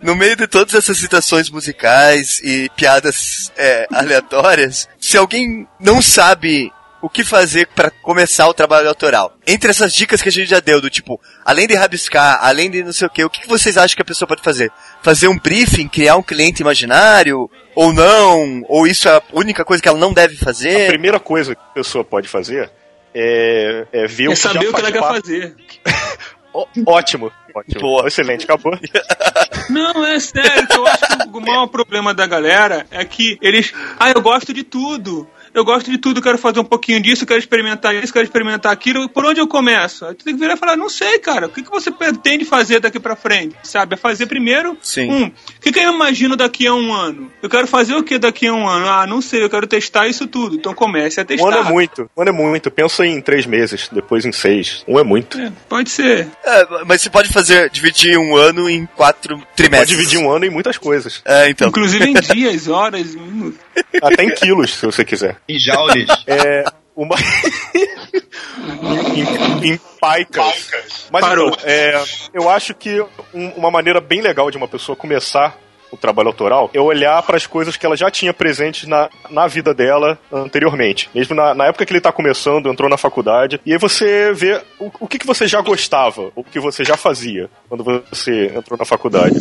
no 0.09 0.17
meio 0.17 0.35
de 0.35 0.47
todas 0.47 0.75
essas 0.75 0.97
citações 0.97 1.51
musicais 1.51 2.41
e 2.43 2.71
piadas 2.75 3.53
é, 3.59 3.87
aleatórias, 3.93 4.89
se 4.99 5.19
alguém 5.19 5.69
não 5.79 6.01
sabe 6.01 6.73
o 7.03 7.11
que 7.11 7.23
fazer 7.23 7.69
pra 7.75 7.91
começar 7.91 8.49
o 8.49 8.55
trabalho 8.55 8.89
autoral, 8.89 9.37
entre 9.47 9.69
essas 9.69 9.93
dicas 9.93 10.23
que 10.23 10.31
a 10.31 10.33
gente 10.33 10.49
já 10.49 10.61
deu, 10.61 10.81
do 10.81 10.89
tipo, 10.89 11.21
além 11.45 11.67
de 11.67 11.75
rabiscar, 11.75 12.39
além 12.41 12.71
de 12.71 12.83
não 12.83 12.93
sei 12.93 13.07
o 13.07 13.11
que, 13.11 13.23
o 13.23 13.29
que 13.29 13.47
vocês 13.47 13.77
acham 13.77 13.95
que 13.95 14.01
a 14.01 14.05
pessoa 14.05 14.27
pode 14.27 14.41
fazer? 14.43 14.73
Fazer 15.03 15.29
um 15.29 15.39
briefing, 15.39 15.87
criar 15.89 16.17
um 16.17 16.23
cliente 16.23 16.63
imaginário? 16.63 17.51
Ou 17.75 17.93
não? 17.93 18.65
Ou 18.67 18.87
isso 18.87 19.11
é 19.11 19.17
a 19.17 19.23
única 19.35 19.63
coisa 19.63 19.83
que 19.83 19.89
ela 19.91 19.99
não 19.99 20.15
deve 20.15 20.37
A 20.37 20.45
fazer? 20.45 20.89
primeira 20.89 21.21
coisa 21.21 21.55
que 21.55 21.61
a 21.61 21.75
pessoa 21.75 22.03
pode 22.03 22.29
fazer 22.29 22.71
é, 23.15 23.87
é 23.93 24.07
ver 24.07 24.29
o 24.29 24.33
é 24.33 24.35
que 24.35 24.41
saber 24.41 24.63
já 24.65 24.71
o 24.71 24.75
que 24.75 24.81
faz 24.81 24.85
ela 24.85 24.93
quer 24.93 25.21
fazer. 25.21 25.57
Ó, 26.53 26.67
Ótimo, 26.87 27.31
ótimo. 27.55 27.81
Boa. 27.81 28.09
Excelente, 28.09 28.45
acabou. 28.45 28.73
Não, 29.69 30.05
é 30.05 30.19
sério, 30.19 30.67
que 30.67 30.77
eu 30.77 30.87
acho 30.87 31.07
que 31.07 31.37
o 31.37 31.41
maior 31.41 31.67
problema 31.67 32.15
da 32.15 32.27
galera 32.27 32.87
é 32.91 33.05
que 33.05 33.39
eles. 33.41 33.73
Ah, 33.99 34.11
eu 34.11 34.21
gosto 34.21 34.53
de 34.53 34.63
tudo. 34.63 35.29
Eu 35.55 35.65
gosto 35.65 35.91
de 35.91 35.99
tudo, 35.99 36.23
quero 36.23 36.39
fazer 36.39 36.61
um 36.61 36.65
pouquinho 36.65 37.01
disso, 37.01 37.27
quero 37.27 37.39
experimentar 37.39 37.95
isso, 37.95 38.13
quero 38.13 38.25
experimentar 38.25 38.73
aquilo. 38.73 39.09
Por 39.09 39.25
onde 39.25 39.41
eu 39.41 39.47
começo? 39.47 40.05
Aí 40.05 40.15
tu 40.15 40.25
tem 40.25 40.35
que 40.35 40.41
virar 40.41 40.55
e 40.55 40.57
falar, 40.57 40.77
não 40.77 40.89
sei, 40.89 41.19
cara, 41.19 41.47
o 41.47 41.51
que, 41.51 41.63
que 41.63 41.71
você 41.71 41.91
pretende 41.91 42.45
fazer 42.45 42.81
daqui 42.81 42.99
pra 43.01 43.17
frente? 43.17 43.57
Sabe? 43.63 43.95
É 43.95 43.97
fazer 43.97 44.27
primeiro. 44.27 44.77
Sim. 44.83 45.11
Um, 45.11 45.25
o 45.27 45.33
que, 45.61 45.73
que 45.73 45.79
eu 45.79 45.93
imagino 45.93 46.37
daqui 46.37 46.67
a 46.67 46.75
um 46.75 46.93
ano? 46.93 47.31
Eu 47.43 47.49
quero 47.49 47.67
fazer 47.67 47.95
o 47.95 48.03
que 48.03 48.19
daqui 48.19 48.47
a 48.47 48.53
um 48.53 48.69
ano? 48.69 48.89
Ah, 48.89 49.07
não 49.07 49.21
sei, 49.21 49.43
eu 49.43 49.51
quero 49.51 49.67
testar 49.67 50.07
isso 50.07 50.27
tudo. 50.27 50.57
Então 50.57 50.75
comece 50.75 51.21
a 51.21 51.25
testar. 51.25 51.45
Um 51.45 51.49
ano 51.49 51.59
é 51.59 51.73
muito, 51.73 52.11
um 52.17 52.21
ano 52.23 52.31
é 52.31 52.33
muito. 52.33 52.71
Pensa 52.71 53.07
em 53.07 53.21
três 53.21 53.47
meses, 53.47 53.89
depois 53.93 54.25
em 54.25 54.33
seis. 54.33 54.85
Um 54.87 54.99
é 54.99 55.03
muito. 55.05 55.39
É, 55.39 55.53
pode 55.69 55.91
ser. 55.91 56.29
É, 56.45 56.67
mas 56.87 57.03
você 57.03 57.11
pode 57.11 57.29
fazer, 57.29 57.71
dividir 57.71 58.19
um 58.19 58.37
ano 58.37 58.69
em 58.69 58.87
quatro 58.87 59.37
Pode 59.37 59.49
trimestres. 59.57 59.91
dividir 59.91 60.19
um 60.19 60.31
ano 60.31 60.45
em 60.45 60.51
muitas 60.51 60.79
coisas. 60.79 61.23
É, 61.25 61.49
então. 61.49 61.69
Inclusive 61.69 62.05
em 62.05 62.15
dias, 62.35 62.69
horas, 62.69 63.15
minutos. 63.15 63.61
Até 64.03 64.25
em 64.25 64.35
quilos, 64.35 64.75
se 64.75 64.87
você 64.87 65.05
quiser. 65.05 65.37
Em 65.49 65.59
jaules. 65.59 66.07
É. 66.27 66.65
Uma. 66.97 67.15
em, 69.63 69.73
em 69.73 69.81
paicas. 70.01 70.69
Mas 71.11 71.21
Parou. 71.25 71.49
então, 71.49 71.61
é, 71.65 72.03
eu 72.35 72.49
acho 72.51 72.75
que 72.75 73.01
um- 73.33 73.51
uma 73.51 73.71
maneira 73.71 74.01
bem 74.01 74.21
legal 74.21 74.51
de 74.51 74.57
uma 74.57 74.69
pessoa 74.69 74.97
começar 74.97 75.57
o 75.91 75.97
trabalho 75.97 76.29
autoral 76.29 76.71
é 76.73 76.81
olhar 76.81 77.23
para 77.23 77.37
as 77.37 77.47
coisas 77.47 77.77
que 77.77 77.85
ela 77.87 77.97
já 77.97 78.11
tinha 78.11 78.33
presentes 78.33 78.87
na, 78.89 79.09
na 79.31 79.47
vida 79.47 79.73
dela 79.75 80.19
anteriormente. 80.33 81.09
Mesmo 81.15 81.35
na, 81.35 81.55
na 81.55 81.67
época 81.67 81.85
que 81.87 81.93
ele 81.93 82.01
tá 82.01 82.13
começando, 82.13 82.69
entrou 82.69 82.89
na 82.89 82.97
faculdade. 82.97 83.61
E 83.65 83.73
aí 83.73 83.79
você 83.79 84.33
vê 84.33 84.61
o, 84.79 84.91
o 85.01 85.09
que, 85.09 85.19
que 85.19 85.27
você 85.27 85.47
já 85.47 85.61
gostava, 85.61 86.31
o 86.35 86.45
que 86.45 86.61
você 86.61 86.85
já 86.85 86.97
fazia 86.97 87.49
quando 87.69 87.85
você 87.85 88.53
entrou 88.57 88.79
na 88.79 88.85
faculdade. 88.85 89.37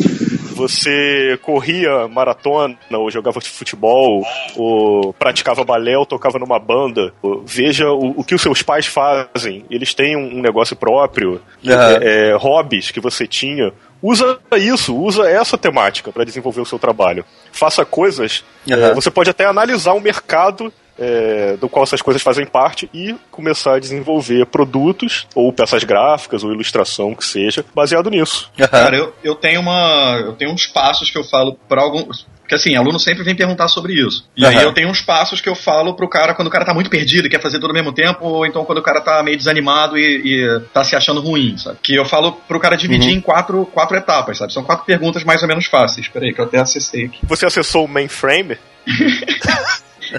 Você 0.54 1.38
corria 1.42 2.08
maratona, 2.08 2.76
ou 2.92 3.08
jogava 3.10 3.40
futebol, 3.40 4.26
ou 4.56 5.12
praticava 5.12 5.62
balé, 5.64 5.96
ou 5.96 6.04
tocava 6.04 6.38
numa 6.38 6.58
banda. 6.58 7.12
Veja 7.44 7.88
o, 7.90 8.20
o 8.20 8.24
que 8.24 8.34
os 8.34 8.42
seus 8.42 8.60
pais 8.60 8.86
fazem. 8.86 9.64
Eles 9.70 9.94
têm 9.94 10.16
um, 10.16 10.38
um 10.38 10.42
negócio 10.42 10.74
próprio, 10.74 11.40
Uhum. 11.64 11.72
é, 11.72 12.30
é, 12.30 12.36
hobbies 12.36 12.90
que 12.90 13.00
você 13.00 13.26
tinha. 13.26 13.72
Usa 14.02 14.38
isso, 14.56 14.96
usa 14.96 15.28
essa 15.28 15.58
temática 15.58 16.12
para 16.12 16.24
desenvolver 16.24 16.60
o 16.60 16.66
seu 16.66 16.78
trabalho. 16.78 17.24
Faça 17.52 17.84
coisas. 17.84 18.44
Uhum. 18.66 18.74
é, 18.74 18.94
você 18.94 19.10
pode 19.10 19.30
até 19.30 19.44
analisar 19.44 19.92
o 19.92 20.00
mercado 20.00 20.72
é, 20.98 21.56
do 21.56 21.68
qual 21.68 21.84
essas 21.84 22.02
coisas 22.02 22.20
fazem 22.20 22.44
parte 22.44 22.90
e 22.92 23.14
começar 23.30 23.76
a 23.76 23.78
desenvolver 23.78 24.46
produtos, 24.46 25.26
ou 25.34 25.52
peças 25.52 25.84
gráficas, 25.84 26.42
ou 26.42 26.52
ilustração, 26.52 27.14
que 27.14 27.24
seja, 27.24 27.64
baseado 27.74 28.10
nisso. 28.10 28.50
Cara, 28.70 28.96
eu, 28.96 29.14
eu 29.22 29.34
tenho 29.34 29.60
uma. 29.60 30.18
Eu 30.24 30.32
tenho 30.34 30.52
uns 30.52 30.66
passos 30.66 31.10
que 31.10 31.18
eu 31.18 31.24
falo 31.24 31.56
para 31.68 31.82
alguns. 31.82 32.26
Porque 32.48 32.54
assim, 32.54 32.74
aluno 32.76 32.98
sempre 32.98 33.22
vem 33.22 33.36
perguntar 33.36 33.68
sobre 33.68 33.92
isso. 33.92 34.24
E 34.34 34.46
aí 34.46 34.54
Aham. 34.54 34.62
eu 34.64 34.72
tenho 34.72 34.88
uns 34.88 35.02
passos 35.02 35.38
que 35.38 35.50
eu 35.50 35.54
falo 35.54 35.92
pro 35.92 36.08
cara 36.08 36.32
quando 36.32 36.48
o 36.48 36.50
cara 36.50 36.64
tá 36.64 36.72
muito 36.72 36.88
perdido 36.88 37.26
e 37.26 37.30
quer 37.30 37.42
fazer 37.42 37.58
tudo 37.58 37.68
ao 37.68 37.74
mesmo 37.74 37.92
tempo, 37.92 38.24
ou 38.24 38.46
então 38.46 38.64
quando 38.64 38.78
o 38.78 38.82
cara 38.82 39.02
tá 39.02 39.22
meio 39.22 39.36
desanimado 39.36 39.98
e, 39.98 40.22
e 40.24 40.60
tá 40.72 40.82
se 40.82 40.96
achando 40.96 41.20
ruim, 41.20 41.58
sabe? 41.58 41.76
Que 41.82 41.94
eu 41.94 42.06
falo 42.06 42.32
pro 42.32 42.58
cara 42.58 42.74
dividir 42.74 43.10
em 43.12 43.20
quatro, 43.20 43.66
quatro 43.66 43.98
etapas, 43.98 44.38
sabe? 44.38 44.50
São 44.54 44.64
quatro 44.64 44.86
perguntas 44.86 45.24
mais 45.24 45.42
ou 45.42 45.48
menos 45.48 45.66
fáceis. 45.66 46.08
Peraí, 46.08 46.32
que 46.32 46.40
eu 46.40 46.46
até 46.46 46.56
acessei 46.58 47.04
aqui. 47.04 47.18
Você 47.24 47.44
acessou 47.44 47.84
o 47.84 47.88
mainframe? 47.88 48.56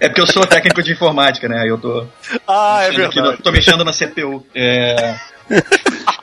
É 0.02 0.08
porque 0.08 0.22
eu 0.22 0.28
sou 0.28 0.46
técnico 0.46 0.84
de 0.84 0.92
informática, 0.92 1.48
né? 1.50 1.62
Aí 1.64 1.68
eu 1.70 1.78
tô. 1.80 2.06
Ah, 2.48 2.84
é 2.84 2.90
mexendo 2.90 3.06
aqui 3.06 3.16
verdade. 3.16 3.38
no- 3.38 3.44
tô 3.44 3.52
mexendo 3.52 3.84
na 3.84 3.92
CPU. 3.92 4.46
É, 4.54 5.16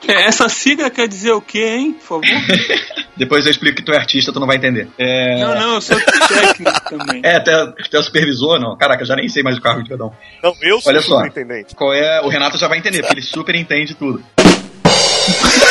Essa 0.07 0.47
sigla 0.49 0.89
quer 0.89 1.07
dizer 1.07 1.31
o 1.31 1.41
quê, 1.41 1.65
hein? 1.65 1.93
Por 1.93 2.21
favor. 2.21 2.25
depois 3.17 3.45
eu 3.45 3.51
explico 3.51 3.77
que 3.77 3.83
tu 3.83 3.91
é 3.91 3.97
artista, 3.97 4.31
tu 4.31 4.39
não 4.39 4.47
vai 4.47 4.55
entender. 4.57 4.87
É, 4.97 5.39
Não, 5.39 5.55
não, 5.55 5.73
eu 5.75 5.81
sou 5.81 5.97
técnico 5.99 6.81
também. 6.89 7.21
É, 7.23 7.35
até, 7.35 7.53
até 7.53 7.99
o 7.99 8.03
supervisor, 8.03 8.59
não. 8.59 8.77
Caraca, 8.77 9.01
eu 9.03 9.07
já 9.07 9.15
nem 9.15 9.27
sei 9.27 9.43
mais 9.43 9.57
o 9.57 9.61
cargo 9.61 9.83
de 9.83 9.89
cada 9.89 10.05
um. 10.05 10.11
Não, 10.41 10.55
eu 10.61 10.79
sou 10.79 10.91
Olha 10.91 11.01
só. 11.01 11.15
superintendente. 11.15 11.75
Qual 11.75 11.93
é? 11.93 12.21
O 12.21 12.29
Renato 12.29 12.57
já 12.57 12.67
vai 12.67 12.77
entender, 12.77 12.99
porque 12.99 13.15
ele 13.15 13.21
super 13.21 13.55
entende 13.55 13.95
tudo. 13.95 14.23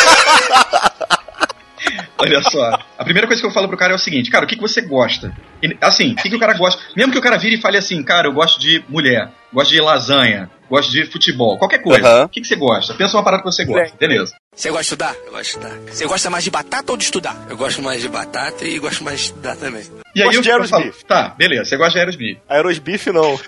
Olha 2.19 2.43
só. 2.43 2.79
A 2.99 3.05
primeira 3.05 3.27
coisa 3.27 3.43
que 3.43 3.47
eu 3.47 3.53
falo 3.53 3.69
pro 3.69 3.77
cara 3.77 3.93
é 3.93 3.97
o 3.97 3.99
seguinte, 3.99 4.31
cara, 4.31 4.45
o 4.45 4.49
que, 4.49 4.57
que 4.57 4.63
você 4.63 4.81
gosta? 4.81 5.37
E, 5.63 5.77
assim, 5.81 6.13
o 6.13 6.17
que, 6.17 6.31
que 6.31 6.37
o 6.37 6.39
cara 6.39 6.55
gosta? 6.55 6.81
Mesmo 6.97 7.13
que 7.13 7.19
o 7.19 7.23
cara 7.23 7.37
vire 7.37 7.57
e 7.57 7.61
fale 7.61 7.77
assim, 7.77 8.03
cara, 8.03 8.29
eu 8.29 8.33
gosto 8.33 8.59
de 8.59 8.83
mulher, 8.89 9.31
gosto 9.53 9.71
de 9.71 9.81
lasanha, 9.81 10.51
gosto 10.69 10.91
de 10.91 11.05
futebol, 11.07 11.59
qualquer 11.59 11.83
coisa. 11.83 12.25
O 12.25 12.29
que, 12.29 12.41
que 12.41 12.47
você 12.47 12.57
gosta? 12.57 12.95
Pensa 12.95 13.17
uma 13.17 13.23
parada 13.23 13.43
que 13.43 13.51
você 13.51 13.65
gosta. 13.65 13.95
Beleza. 13.99 14.35
Você 14.55 14.71
gosta 14.71 14.83
de 14.83 14.87
estudar? 14.87 15.15
Eu 15.27 15.33
gosto 15.33 15.43
de 15.43 15.49
estudar. 15.49 15.79
Você 15.93 16.07
gosta 16.07 16.31
mais 16.31 16.45
de 16.45 16.51
batata 16.51 16.93
ou 16.93 16.97
de 16.97 17.05
estudar? 17.05 17.47
Eu 17.51 17.57
gosto 17.57 17.83
mais 17.83 18.01
de 18.01 18.09
batata 18.09 18.65
e 18.65 18.79
gosto 18.79 19.05
mais 19.05 19.19
de 19.21 19.27
estudar 19.27 19.57
também. 19.57 19.83
E 20.15 20.23
aí 20.23 20.27
Gosto 20.27 20.39
eu, 20.39 20.43
de 20.43 20.51
Aerosmith. 20.51 21.05
tá, 21.07 21.35
beleza, 21.37 21.67
você 21.67 21.77
gosta 21.77 21.93
de 21.93 21.99
Aerosmith. 21.99 22.39
Aerosbife 22.49 23.13
não. 23.13 23.39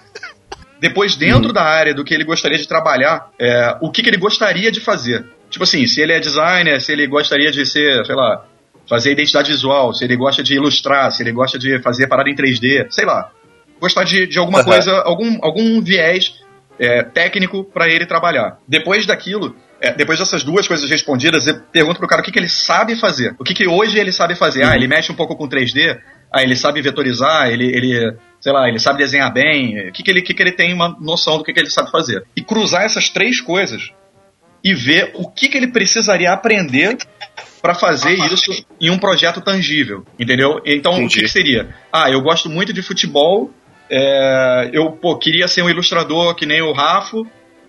Depois, 0.80 1.16
dentro 1.16 1.52
da 1.52 1.62
área 1.62 1.94
do 1.94 2.04
que 2.04 2.14
ele 2.14 2.24
gostaria 2.24 2.58
de 2.58 2.68
trabalhar, 2.68 3.30
é, 3.40 3.76
o 3.80 3.90
que, 3.90 4.02
que 4.02 4.10
ele 4.10 4.16
gostaria 4.16 4.70
de 4.70 4.80
fazer. 4.80 5.24
Tipo 5.50 5.64
assim, 5.64 5.86
se 5.86 6.00
ele 6.00 6.12
é 6.12 6.20
designer, 6.20 6.80
se 6.80 6.92
ele 6.92 7.06
gostaria 7.06 7.50
de 7.50 7.64
ser, 7.66 8.04
sei 8.04 8.14
lá, 8.14 8.44
fazer 8.88 9.12
identidade 9.12 9.50
visual, 9.50 9.92
se 9.92 10.04
ele 10.04 10.16
gosta 10.16 10.42
de 10.42 10.54
ilustrar, 10.54 11.10
se 11.12 11.22
ele 11.22 11.32
gosta 11.32 11.58
de 11.58 11.80
fazer 11.82 12.06
parada 12.06 12.30
em 12.30 12.34
3D, 12.34 12.86
sei 12.90 13.04
lá. 13.04 13.30
Gostar 13.80 14.04
de, 14.04 14.26
de 14.26 14.38
alguma 14.38 14.60
Aham. 14.60 14.68
coisa, 14.68 14.92
algum, 15.02 15.38
algum 15.42 15.80
viés 15.80 16.34
é, 16.78 17.02
técnico 17.02 17.64
para 17.64 17.88
ele 17.88 18.06
trabalhar. 18.06 18.58
Depois 18.66 19.06
daquilo, 19.06 19.54
é, 19.80 19.92
depois 19.92 20.18
dessas 20.18 20.42
duas 20.42 20.66
coisas 20.66 20.88
respondidas, 20.90 21.46
eu 21.46 21.60
pergunto 21.72 21.98
pro 21.98 22.08
cara 22.08 22.22
o 22.22 22.24
que, 22.24 22.32
que 22.32 22.38
ele 22.38 22.48
sabe 22.48 22.96
fazer. 22.96 23.34
O 23.38 23.44
que, 23.44 23.54
que 23.54 23.68
hoje 23.68 23.98
ele 23.98 24.10
sabe 24.10 24.34
fazer. 24.34 24.64
Ah, 24.64 24.74
ele 24.74 24.88
mexe 24.88 25.12
um 25.12 25.14
pouco 25.14 25.36
com 25.36 25.48
3D, 25.48 25.98
ah, 26.32 26.42
ele 26.42 26.56
sabe 26.56 26.82
vetorizar, 26.82 27.48
ele, 27.48 27.66
ele 27.66 28.16
sei 28.40 28.52
lá, 28.52 28.68
ele 28.68 28.78
sabe 28.78 28.98
desenhar 28.98 29.32
bem, 29.32 29.88
o 29.88 29.92
que, 29.92 30.02
que, 30.02 30.10
ele, 30.10 30.22
que, 30.22 30.34
que 30.34 30.42
ele 30.42 30.52
tem 30.52 30.72
uma 30.72 30.96
noção 31.00 31.38
do 31.38 31.44
que, 31.44 31.52
que 31.52 31.60
ele 31.60 31.70
sabe 31.70 31.90
fazer. 31.90 32.24
E 32.36 32.42
cruzar 32.42 32.84
essas 32.84 33.08
três 33.08 33.40
coisas 33.40 33.92
e 34.64 34.74
ver 34.74 35.12
o 35.14 35.28
que, 35.28 35.48
que 35.48 35.56
ele 35.56 35.68
precisaria 35.68 36.32
aprender 36.32 36.96
para 37.60 37.74
fazer 37.74 38.12
isso 38.32 38.64
em 38.80 38.90
um 38.90 38.98
projeto 38.98 39.40
tangível, 39.40 40.04
entendeu? 40.18 40.60
Então, 40.64 40.92
o 40.92 41.08
que, 41.08 41.18
Entendi. 41.18 41.28
seria? 41.28 41.74
Ah, 41.92 42.10
eu 42.10 42.20
gosto 42.20 42.48
muito 42.48 42.72
de 42.72 42.82
futebol, 42.82 43.50
é, 43.90 44.70
eu 44.72 44.92
pô, 44.92 45.16
queria 45.16 45.48
ser 45.48 45.62
um 45.62 45.70
ilustrador 45.70 46.34
que 46.34 46.46
nem 46.46 46.60
o 46.62 46.72
Rafo, 46.72 47.26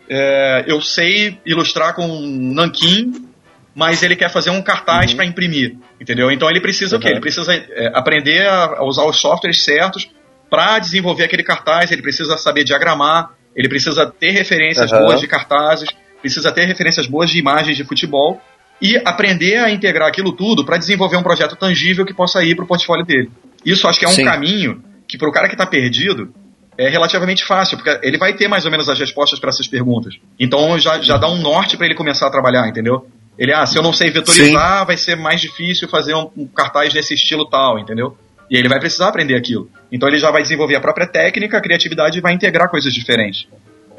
é, 0.10 0.66
eu 0.68 0.82
sei 0.82 1.40
ilustrar 1.46 1.94
com 1.96 2.08
nanquim, 2.08 3.30
mas 3.76 4.04
ele 4.04 4.16
quer 4.16 4.30
fazer 4.30 4.50
um 4.50 4.62
cartaz 4.62 5.14
para 5.14 5.26
imprimir, 5.26 5.78
entendeu? 6.02 6.32
Então 6.32 6.50
ele 6.50 6.60
precisa 6.60 6.98
o 6.98 7.00
quê? 7.00 7.10
Ele 7.10 7.22
precisa 7.22 7.54
é, 7.54 7.92
aprender 7.94 8.46
a, 8.48 8.84
usar 8.84 9.06
os 9.06 9.20
softwares 9.20 9.64
certos 9.64 10.10
para 10.50 10.80
desenvolver 10.80 11.24
aquele 11.24 11.44
cartaz, 11.44 11.92
ele 11.92 12.02
precisa 12.02 12.38
saber 12.38 12.64
diagramar, 12.64 13.32
ele 13.56 13.70
precisa 13.70 14.06
ter 14.08 14.32
referências 14.32 14.92
Aham. 14.92 15.04
boas 15.04 15.20
de 15.20 15.28
cartazes, 15.28 15.90
precisa 16.22 16.52
ter 16.52 16.66
referências 16.66 17.08
boas 17.08 17.30
de 17.30 17.40
imagens 17.40 17.78
de 17.78 17.84
futebol 17.84 18.42
e 18.82 18.98
aprender 19.06 19.58
a 19.58 19.72
integrar 19.72 20.08
aquilo 20.08 20.32
tudo 20.32 20.66
para 20.66 20.78
desenvolver 20.78 21.18
um 21.18 21.24
projeto 21.24 21.56
tangível 21.56 22.06
que 22.06 22.14
possa 22.14 22.44
ir 22.44 22.56
para 22.56 22.66
o 22.66 22.68
portfólio 22.68 23.06
dele. 23.06 23.30
Isso 23.66 23.88
acho 23.88 24.00
que 24.00 24.06
é 24.06 24.08
um 24.08 24.14
Sim. 24.14 24.26
caminho 24.26 24.84
que 25.08 25.18
para 25.18 25.28
o 25.28 25.32
cara 25.32 25.48
que 25.48 25.56
está 25.56 25.66
perdido 25.66 26.34
é 26.78 26.88
relativamente 26.88 27.44
fácil, 27.46 27.78
porque 27.78 28.00
ele 28.08 28.18
vai 28.18 28.34
ter 28.34 28.48
mais 28.48 28.64
ou 28.64 28.72
menos 28.72 28.88
as 28.88 28.98
respostas 28.98 29.38
para 29.38 29.50
essas 29.50 29.68
perguntas. 29.68 30.16
Então 30.40 30.80
já, 30.80 31.02
já 31.02 31.18
dá 31.18 31.30
um 31.30 31.42
norte 31.42 31.76
para 31.76 31.86
ele 31.86 31.96
começar 31.96 32.28
a 32.28 32.30
trabalhar, 32.30 32.68
entendeu? 32.70 33.06
Ele, 33.38 33.54
ah, 33.54 33.66
se 33.66 33.78
eu 33.78 33.84
não 33.84 33.94
sei 33.94 34.10
vetorizar, 34.10 34.86
vai 34.86 34.98
ser 34.98 35.16
mais 35.16 35.42
difícil 35.42 35.88
fazer 35.90 36.14
um, 36.14 36.30
um 36.38 36.48
cartaz 36.48 36.94
nesse 36.94 37.14
estilo 37.14 37.46
tal, 37.50 37.80
entendeu? 37.80 38.18
E 38.50 38.58
ele 38.58 38.68
vai 38.68 38.80
precisar 38.80 39.10
aprender 39.10 39.36
aquilo. 39.36 39.70
Então 39.92 40.08
ele 40.08 40.20
já 40.20 40.32
vai 40.32 40.42
desenvolver 40.42 40.76
a 40.76 40.82
própria 40.82 41.06
técnica, 41.06 41.58
a 41.58 41.62
criatividade 41.62 42.18
e 42.18 42.22
vai 42.22 42.34
integrar 42.34 42.70
coisas 42.70 42.94
diferentes. 42.94 43.48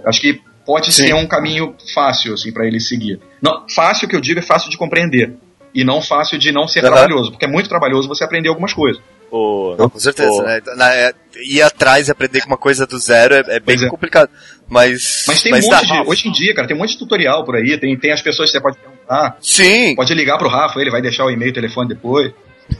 Acho 0.04 0.20
que 0.20 0.40
pode 0.70 0.92
Sim. 0.92 1.08
ser 1.08 1.14
um 1.14 1.26
caminho 1.26 1.74
fácil, 1.92 2.32
assim, 2.34 2.52
para 2.52 2.64
ele 2.64 2.78
seguir. 2.78 3.18
Não, 3.42 3.66
fácil 3.68 4.06
que 4.08 4.14
eu 4.14 4.20
digo 4.20 4.38
é 4.38 4.42
fácil 4.42 4.70
de 4.70 4.76
compreender. 4.78 5.32
E 5.74 5.82
não 5.82 6.00
fácil 6.00 6.38
de 6.38 6.52
não 6.52 6.68
ser 6.68 6.84
Aham. 6.84 6.92
trabalhoso, 6.92 7.30
porque 7.32 7.44
é 7.44 7.48
muito 7.48 7.68
trabalhoso 7.68 8.06
você 8.06 8.22
aprender 8.22 8.48
algumas 8.48 8.72
coisas. 8.72 9.02
Não, 9.32 9.88
com 9.88 9.98
certeza, 9.98 10.30
ô, 10.30 10.42
né? 10.42 10.60
Na- 10.76 10.94
é, 10.94 11.12
ir 11.44 11.60
atrás 11.62 12.06
e 12.06 12.10
aprender 12.12 12.40
com 12.42 12.48
uma 12.48 12.56
coisa 12.56 12.86
do 12.86 12.98
zero 12.98 13.34
é, 13.34 13.56
é 13.56 13.60
bem 13.60 13.76
é. 13.76 13.88
complicado. 13.88 14.28
Mas. 14.68 15.24
Mas 15.26 15.42
tem 15.42 15.52
mas 15.52 15.66
um 15.66 15.70
dá. 15.70 15.76
monte 15.78 15.92
de. 15.92 16.08
Hoje 16.08 16.28
em 16.28 16.32
dia, 16.32 16.54
cara, 16.54 16.66
tem 16.68 16.76
um 16.76 16.80
monte 16.80 16.92
de 16.92 16.98
tutorial 16.98 17.44
por 17.44 17.56
aí, 17.56 17.78
tem, 17.78 17.96
tem 17.98 18.12
as 18.12 18.22
pessoas 18.22 18.50
que 18.50 18.56
você 18.56 18.62
pode 18.62 18.78
perguntar. 18.78 19.38
Sim! 19.40 19.94
Pode 19.96 20.14
ligar 20.14 20.38
pro 20.38 20.48
Rafa, 20.48 20.80
ele 20.80 20.90
vai 20.90 21.02
deixar 21.02 21.24
o 21.24 21.30
e-mail 21.30 21.48
e 21.48 21.52
o 21.52 21.54
telefone 21.54 21.88
depois. 21.88 22.32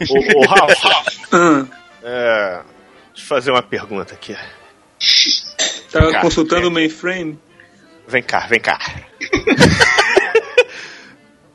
ô, 0.09 0.38
ô, 0.38 0.47
Rafa, 0.47 1.68
é, 2.03 2.61
deixa 3.12 3.22
eu 3.22 3.26
fazer 3.28 3.51
uma 3.51 3.62
pergunta 3.62 4.14
aqui. 4.14 4.34
tá 5.93 6.01
Cara, 6.01 6.20
consultando 6.20 6.66
é. 6.66 6.68
o 6.68 6.70
mainframe? 6.70 7.38
Vem 8.11 8.22
cá, 8.22 8.40
vem 8.48 8.61
cá. 8.61 8.78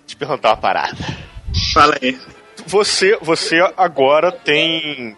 Eu 0.10 0.18
perguntar 0.18 0.50
uma 0.52 0.58
parada. 0.58 0.96
Fala 1.74 1.98
aí. 2.02 2.18
Você, 2.66 3.18
você 3.22 3.60
agora 3.76 4.32
tem. 4.32 5.16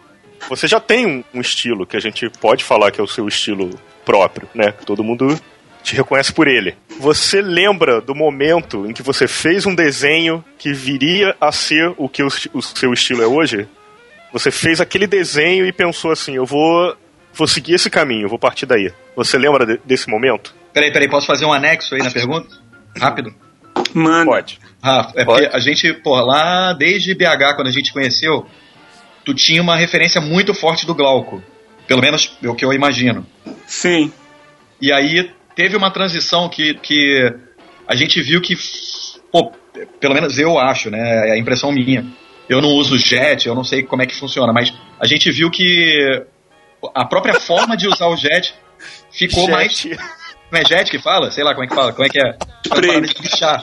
Você 0.50 0.68
já 0.68 0.80
tem 0.80 1.06
um, 1.06 1.24
um 1.36 1.40
estilo 1.42 1.86
que 1.86 1.96
a 1.96 2.00
gente 2.00 2.28
pode 2.42 2.64
falar 2.64 2.90
que 2.92 3.00
é 3.00 3.04
o 3.04 3.08
seu 3.08 3.28
estilo 3.28 3.70
próprio, 4.04 4.50
né? 4.56 4.72
Todo 4.72 5.04
mundo 5.04 5.40
te 5.84 5.96
reconhece 5.96 6.34
por 6.34 6.48
ele. 6.48 6.76
Você 7.00 7.42
lembra 7.42 8.02
do 8.02 8.16
momento 8.16 8.88
em 8.90 8.94
que 8.94 9.04
você 9.04 9.28
fez 9.28 9.68
um 9.68 9.76
desenho 9.76 10.44
que 10.58 10.74
viria 10.74 11.36
a 11.40 11.52
ser 11.52 11.94
o 11.96 12.10
que 12.10 12.24
o, 12.24 12.28
o 12.54 12.62
seu 12.62 12.92
estilo 12.92 13.22
é 13.22 13.28
hoje? 13.28 13.68
Você 14.34 14.50
fez 14.50 14.82
aquele 14.82 15.06
desenho 15.06 15.64
e 15.66 15.72
pensou 15.72 16.12
assim: 16.12 16.34
eu 16.36 16.46
vou, 16.46 16.98
vou 17.34 17.48
seguir 17.48 17.76
esse 17.76 17.90
caminho, 17.90 18.28
vou 18.28 18.40
partir 18.40 18.66
daí. 18.66 18.92
Você 19.16 19.38
lembra 19.38 19.64
de- 19.64 19.80
desse 19.86 20.10
momento? 20.10 20.56
Peraí, 20.78 20.92
peraí, 20.92 21.10
posso 21.10 21.26
fazer 21.26 21.44
um 21.44 21.52
anexo 21.52 21.96
aí 21.96 22.04
na 22.04 22.12
pergunta? 22.12 22.56
Rápido. 22.96 23.34
Mano, 23.96 24.30
Pode. 24.30 24.60
Rafa, 24.80 25.20
é 25.20 25.26
Pode. 25.26 25.42
porque 25.42 25.58
a 25.58 25.60
gente, 25.60 25.92
pô, 25.92 26.16
lá 26.22 26.72
desde 26.74 27.16
BH, 27.16 27.56
quando 27.56 27.68
a 27.68 27.72
gente 27.72 27.92
conheceu, 27.92 28.46
tu 29.26 29.34
tinha 29.34 29.60
uma 29.60 29.76
referência 29.76 30.22
muito 30.22 30.54
forte 30.54 30.86
do 30.86 30.94
Glauco. 30.94 31.42
Pelo 31.88 32.00
menos 32.00 32.38
é 32.44 32.48
o 32.48 32.54
que 32.54 32.64
eu 32.64 32.72
imagino. 32.74 33.26
sim. 33.66 34.14
E 34.80 34.92
aí 34.92 35.32
teve 35.56 35.76
uma 35.76 35.90
transição 35.90 36.48
que, 36.48 36.76
que 36.76 37.34
a 37.88 37.96
gente 37.96 38.22
viu 38.22 38.40
que, 38.40 38.54
pô, 39.32 39.52
pelo 40.00 40.14
menos 40.14 40.38
eu 40.38 40.60
acho, 40.60 40.92
né? 40.92 41.30
É 41.30 41.32
a 41.32 41.38
impressão 41.40 41.72
minha. 41.72 42.06
Eu 42.48 42.62
não 42.62 42.70
uso 42.70 43.00
jet, 43.00 43.48
eu 43.48 43.56
não 43.56 43.64
sei 43.64 43.82
como 43.82 44.04
é 44.04 44.06
que 44.06 44.16
funciona, 44.16 44.54
mas 44.54 44.72
a 45.00 45.08
gente 45.08 45.32
viu 45.32 45.50
que 45.50 46.24
a 46.94 47.04
própria 47.04 47.34
forma 47.40 47.76
de 47.76 47.88
usar 47.88 48.06
o 48.06 48.16
jet 48.16 48.54
ficou 49.10 49.50
mais. 49.50 49.76
Jet. 49.80 49.98
Não 50.27 50.27
é 50.54 50.66
jet 50.66 50.90
que 50.90 51.00
fala? 51.00 51.32
Sei 51.32 51.44
lá 51.44 51.54
como 51.54 51.66
é 51.66 51.68
que 51.68 51.76
fala. 51.76 51.94
Como 51.94 52.06
é 52.06 52.10
que 52.10 52.20
é? 52.20 52.38
Spray. 52.66 53.02
De 53.02 53.22
lixar. 53.22 53.62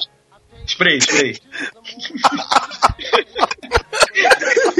Spray, 0.66 0.98
spray. 1.00 1.38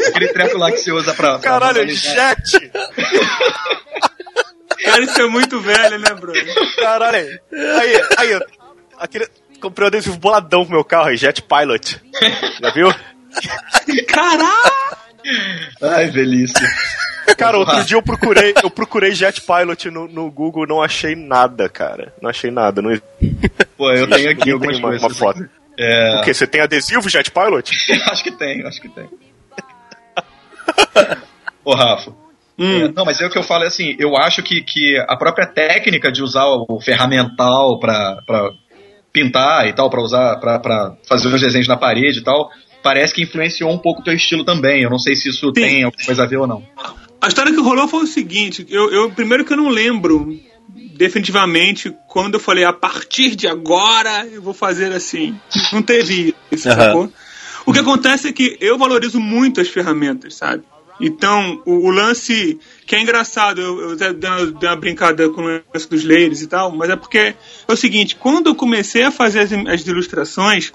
aquele 0.08 0.28
treco 0.32 0.58
lá 0.58 0.70
que 0.70 0.78
você 0.78 0.92
usa 0.92 1.14
pra. 1.14 1.38
pra 1.38 1.50
Caralho, 1.50 1.86
visualizar. 1.86 2.36
jet! 2.36 2.70
Cara, 4.84 5.02
isso 5.02 5.20
é 5.20 5.26
muito 5.28 5.60
velho, 5.60 5.98
né, 5.98 6.14
Bruno? 6.14 6.40
Caralho, 6.76 7.16
aí. 7.16 7.40
Aí, 7.52 8.02
aí, 8.18 8.40
aquele. 8.98 9.26
Comprei 9.60 9.86
um 9.86 9.88
adesivo 9.88 10.18
boladão 10.18 10.64
pro 10.66 10.74
meu 10.74 10.84
carro 10.84 11.08
aí, 11.08 11.16
Jet 11.16 11.40
Pilot. 11.42 12.00
Já 12.60 12.70
viu? 12.70 12.88
Caralho! 14.08 14.96
Ai, 15.82 16.10
velhice. 16.10 16.52
Cara, 17.36 17.58
outro 17.58 17.84
dia 17.84 17.96
eu 17.96 18.02
procurei, 18.02 18.54
eu 18.62 18.70
procurei 18.70 19.14
Jet 19.14 19.40
Pilot 19.40 19.90
no, 19.90 20.08
no 20.08 20.30
Google, 20.30 20.66
não 20.66 20.82
achei 20.82 21.14
nada, 21.14 21.68
cara. 21.68 22.12
Não 22.20 22.30
achei 22.30 22.50
nada. 22.50 22.82
Não 22.82 22.90
Pô, 23.76 23.90
eu 23.92 24.08
tenho 24.08 24.30
aqui 24.30 24.50
algumas 24.50 24.76
tem 24.76 24.84
uma, 24.84 24.90
coisas. 24.90 25.02
uma 25.02 25.14
foto. 25.14 25.48
É, 25.78 26.20
O 26.20 26.22
quê? 26.22 26.32
Você 26.32 26.46
tem 26.46 26.60
adesivo 26.60 27.08
Jet 27.08 27.30
Pilot? 27.30 27.92
acho 28.10 28.22
que 28.22 28.32
tem, 28.32 28.66
acho 28.66 28.80
que 28.80 28.88
tem. 28.88 29.08
Ô, 31.64 31.74
Rafa. 31.74 32.12
Hum. 32.58 32.84
É, 32.84 32.88
não, 32.92 33.04
mas 33.04 33.20
é 33.20 33.26
o 33.26 33.30
que 33.30 33.38
eu 33.38 33.42
falo 33.42 33.64
é 33.64 33.66
assim, 33.66 33.96
eu 33.98 34.16
acho 34.16 34.42
que, 34.42 34.62
que 34.62 34.96
a 35.08 35.16
própria 35.16 35.46
técnica 35.46 36.12
de 36.12 36.22
usar 36.22 36.46
o 36.46 36.80
ferramental 36.80 37.80
pra, 37.80 38.18
pra 38.24 38.50
pintar 39.12 39.66
e 39.66 39.72
tal, 39.72 39.90
pra 39.90 40.00
usar, 40.00 40.36
pra, 40.36 40.58
pra 40.60 40.96
fazer 41.08 41.28
os 41.28 41.40
desenhos 41.40 41.66
na 41.66 41.76
parede 41.76 42.20
e 42.20 42.22
tal, 42.22 42.50
parece 42.82 43.12
que 43.12 43.22
influenciou 43.22 43.70
um 43.72 43.78
pouco 43.78 44.00
o 44.00 44.04
teu 44.04 44.14
estilo 44.14 44.44
também. 44.44 44.82
Eu 44.82 44.90
não 44.90 44.98
sei 44.98 45.16
se 45.16 45.28
isso 45.28 45.52
tem 45.52 45.82
alguma 45.82 46.04
coisa 46.04 46.22
a 46.22 46.26
ver 46.26 46.36
ou 46.36 46.46
não. 46.46 46.62
A 47.24 47.28
história 47.28 47.54
que 47.54 47.60
rolou 47.60 47.88
foi 47.88 48.04
o 48.04 48.06
seguinte: 48.06 48.66
eu, 48.68 48.90
eu- 48.92 49.10
primeiro 49.10 49.46
que 49.46 49.52
eu 49.54 49.56
não 49.56 49.70
lembro 49.70 50.38
definitivamente 50.94 51.94
quando 52.06 52.34
eu 52.34 52.40
falei 52.40 52.64
a 52.64 52.72
partir 52.72 53.34
de 53.34 53.48
agora 53.48 54.26
eu 54.26 54.42
vou 54.42 54.52
fazer 54.52 54.92
assim. 54.92 55.34
Não 55.72 55.82
teve 55.82 56.34
isso, 56.52 56.68
Aham. 56.68 56.76
sacou? 56.78 57.12
O 57.64 57.72
que 57.72 57.78
acontece 57.78 58.28
é 58.28 58.32
que 58.32 58.58
eu 58.60 58.76
valorizo 58.76 59.18
muito 59.18 59.58
as 59.58 59.68
ferramentas, 59.68 60.34
sabe? 60.34 60.64
Então, 61.00 61.62
o, 61.64 61.86
o 61.86 61.90
lance 61.90 62.58
que 62.86 62.94
é 62.94 63.00
engraçado, 63.00 63.58
eu, 63.58 63.80
eu 63.80 63.92
até 63.92 64.12
dei 64.12 64.30
uma, 64.30 64.46
dei 64.46 64.68
uma 64.68 64.76
brincada 64.76 65.28
com 65.30 65.40
o 65.40 65.60
lance 65.72 65.88
dos 65.88 66.04
layers 66.04 66.42
e 66.42 66.46
tal, 66.46 66.76
mas 66.76 66.90
é 66.90 66.96
porque 66.96 67.18
é 67.18 67.36
o 67.72 67.76
seguinte: 67.76 68.16
quando 68.16 68.48
eu 68.48 68.54
comecei 68.54 69.02
a 69.02 69.10
fazer 69.10 69.40
as, 69.40 69.52
as 69.52 69.86
ilustrações, 69.86 70.74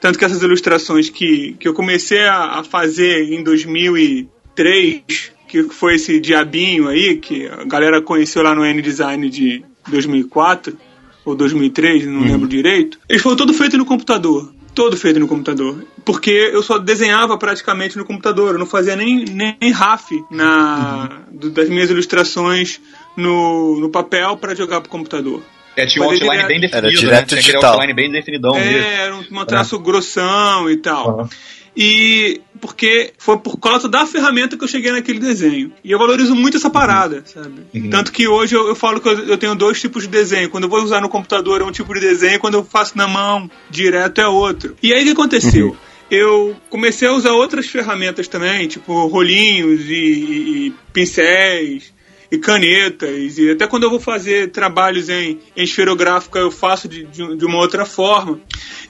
tanto 0.00 0.18
que 0.18 0.24
essas 0.24 0.42
ilustrações 0.42 1.10
que, 1.10 1.54
que 1.60 1.68
eu 1.68 1.74
comecei 1.74 2.22
a, 2.26 2.60
a 2.60 2.64
fazer 2.64 3.30
em 3.34 3.44
2003, 3.44 5.33
que 5.62 5.74
foi 5.74 5.94
esse 5.94 6.18
diabinho 6.20 6.88
aí, 6.88 7.16
que 7.16 7.46
a 7.46 7.64
galera 7.64 8.02
conheceu 8.02 8.42
lá 8.42 8.54
no 8.54 8.64
N-Design 8.64 9.28
de 9.30 9.64
2004 9.88 10.76
ou 11.24 11.34
2003, 11.34 12.06
não 12.06 12.20
lembro 12.22 12.46
direito, 12.48 12.98
eles 13.08 13.22
foram 13.22 13.36
todo 13.36 13.54
feito 13.54 13.78
no 13.78 13.84
computador. 13.86 14.52
Todo 14.74 14.96
feito 14.96 15.20
no 15.20 15.28
computador. 15.28 15.84
Porque 16.04 16.30
eu 16.30 16.60
só 16.62 16.78
desenhava 16.78 17.38
praticamente 17.38 17.96
no 17.96 18.04
computador, 18.04 18.54
eu 18.54 18.58
não 18.58 18.66
fazia 18.66 18.96
nem, 18.96 19.24
nem 19.24 19.70
RAF 19.70 20.10
na, 20.30 21.22
do- 21.30 21.48
das 21.50 21.68
minhas 21.68 21.88
ilustrações 21.90 22.80
no, 23.16 23.78
no 23.78 23.88
papel 23.88 24.36
para 24.36 24.52
jogar 24.54 24.80
pro 24.80 24.90
computador. 24.90 25.40
É, 25.76 25.86
tinha 25.86 26.04
um 26.04 26.08
outline 26.08 26.30
direto. 26.32 26.48
bem 26.48 26.60
definido, 26.60 26.76
Era 26.76 26.86
né? 26.86 26.92
direto 27.00 27.28
Tinha 27.28 27.40
aquele 27.40 27.52
digital. 27.52 27.72
outline 27.74 27.94
bem 27.94 28.10
definidão 28.10 28.54
mesmo. 28.54 28.76
É, 28.78 28.94
era 29.04 29.14
um, 29.16 29.24
um 29.30 29.44
traço 29.44 29.78
grossão 29.78 30.68
e 30.68 30.76
tal. 30.76 31.20
Aham. 31.20 31.28
E 31.76 32.40
porque 32.60 33.12
foi 33.18 33.38
por 33.38 33.58
causa 33.58 33.88
da 33.88 34.06
ferramenta 34.06 34.56
que 34.56 34.62
eu 34.64 34.68
cheguei 34.68 34.92
naquele 34.92 35.18
desenho. 35.18 35.72
E 35.82 35.90
eu 35.90 35.98
valorizo 35.98 36.34
muito 36.34 36.56
essa 36.56 36.70
parada, 36.70 37.24
sabe? 37.26 37.62
Uhum. 37.74 37.90
Tanto 37.90 38.12
que 38.12 38.28
hoje 38.28 38.54
eu, 38.54 38.68
eu 38.68 38.74
falo 38.76 39.00
que 39.00 39.08
eu, 39.08 39.18
eu 39.26 39.36
tenho 39.36 39.54
dois 39.54 39.80
tipos 39.80 40.04
de 40.04 40.08
desenho. 40.08 40.48
Quando 40.50 40.64
eu 40.64 40.70
vou 40.70 40.80
usar 40.82 41.00
no 41.00 41.08
computador 41.08 41.60
é 41.60 41.64
um 41.64 41.72
tipo 41.72 41.92
de 41.94 42.00
desenho, 42.00 42.38
quando 42.38 42.54
eu 42.54 42.64
faço 42.64 42.96
na 42.96 43.08
mão 43.08 43.50
direto 43.68 44.20
é 44.20 44.28
outro. 44.28 44.76
E 44.82 44.92
aí 44.94 45.02
o 45.02 45.04
que 45.06 45.10
aconteceu? 45.12 45.76
Eu 46.10 46.54
comecei 46.70 47.08
a 47.08 47.12
usar 47.12 47.32
outras 47.32 47.66
ferramentas 47.66 48.28
também, 48.28 48.68
tipo 48.68 49.06
rolinhos 49.08 49.80
e, 49.88 49.94
e- 49.94 50.66
e 50.68 50.74
pincéis 50.92 51.92
e 52.30 52.38
canetas. 52.38 53.36
E 53.38 53.50
até 53.50 53.66
quando 53.66 53.82
eu 53.82 53.90
vou 53.90 54.00
fazer 54.00 54.50
trabalhos 54.50 55.08
em, 55.08 55.38
em 55.56 55.64
esferográfica 55.64 56.38
eu 56.38 56.50
faço 56.50 56.88
de, 56.88 57.04
de, 57.04 57.36
de 57.36 57.44
uma 57.44 57.58
outra 57.58 57.84
forma. 57.84 58.40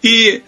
E 0.02 0.42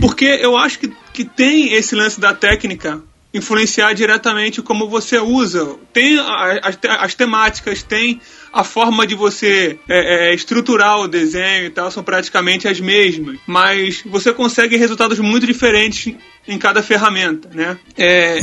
porque 0.00 0.26
eu 0.26 0.56
acho 0.58 0.78
que, 0.78 0.92
que 1.12 1.24
tem 1.24 1.72
esse 1.72 1.94
lance 1.94 2.20
da 2.20 2.34
técnica 2.34 3.02
influenciar 3.32 3.92
diretamente 3.92 4.60
como 4.60 4.88
você 4.88 5.18
usa. 5.18 5.76
Tem 5.92 6.18
as, 6.18 6.78
as 6.82 7.14
temáticas, 7.14 7.82
tem 7.82 8.20
a 8.52 8.64
forma 8.64 9.06
de 9.06 9.14
você 9.14 9.78
é, 9.88 10.30
é, 10.30 10.34
estruturar 10.34 10.98
o 11.00 11.06
desenho 11.08 11.66
e 11.66 11.70
tal, 11.70 11.90
são 11.90 12.02
praticamente 12.02 12.66
as 12.66 12.80
mesmas. 12.80 13.38
Mas 13.46 14.02
você 14.04 14.32
consegue 14.32 14.76
resultados 14.76 15.20
muito 15.20 15.46
diferentes 15.46 16.14
em 16.48 16.58
cada 16.58 16.82
ferramenta, 16.82 17.48
né? 17.54 17.78
É, 17.96 18.38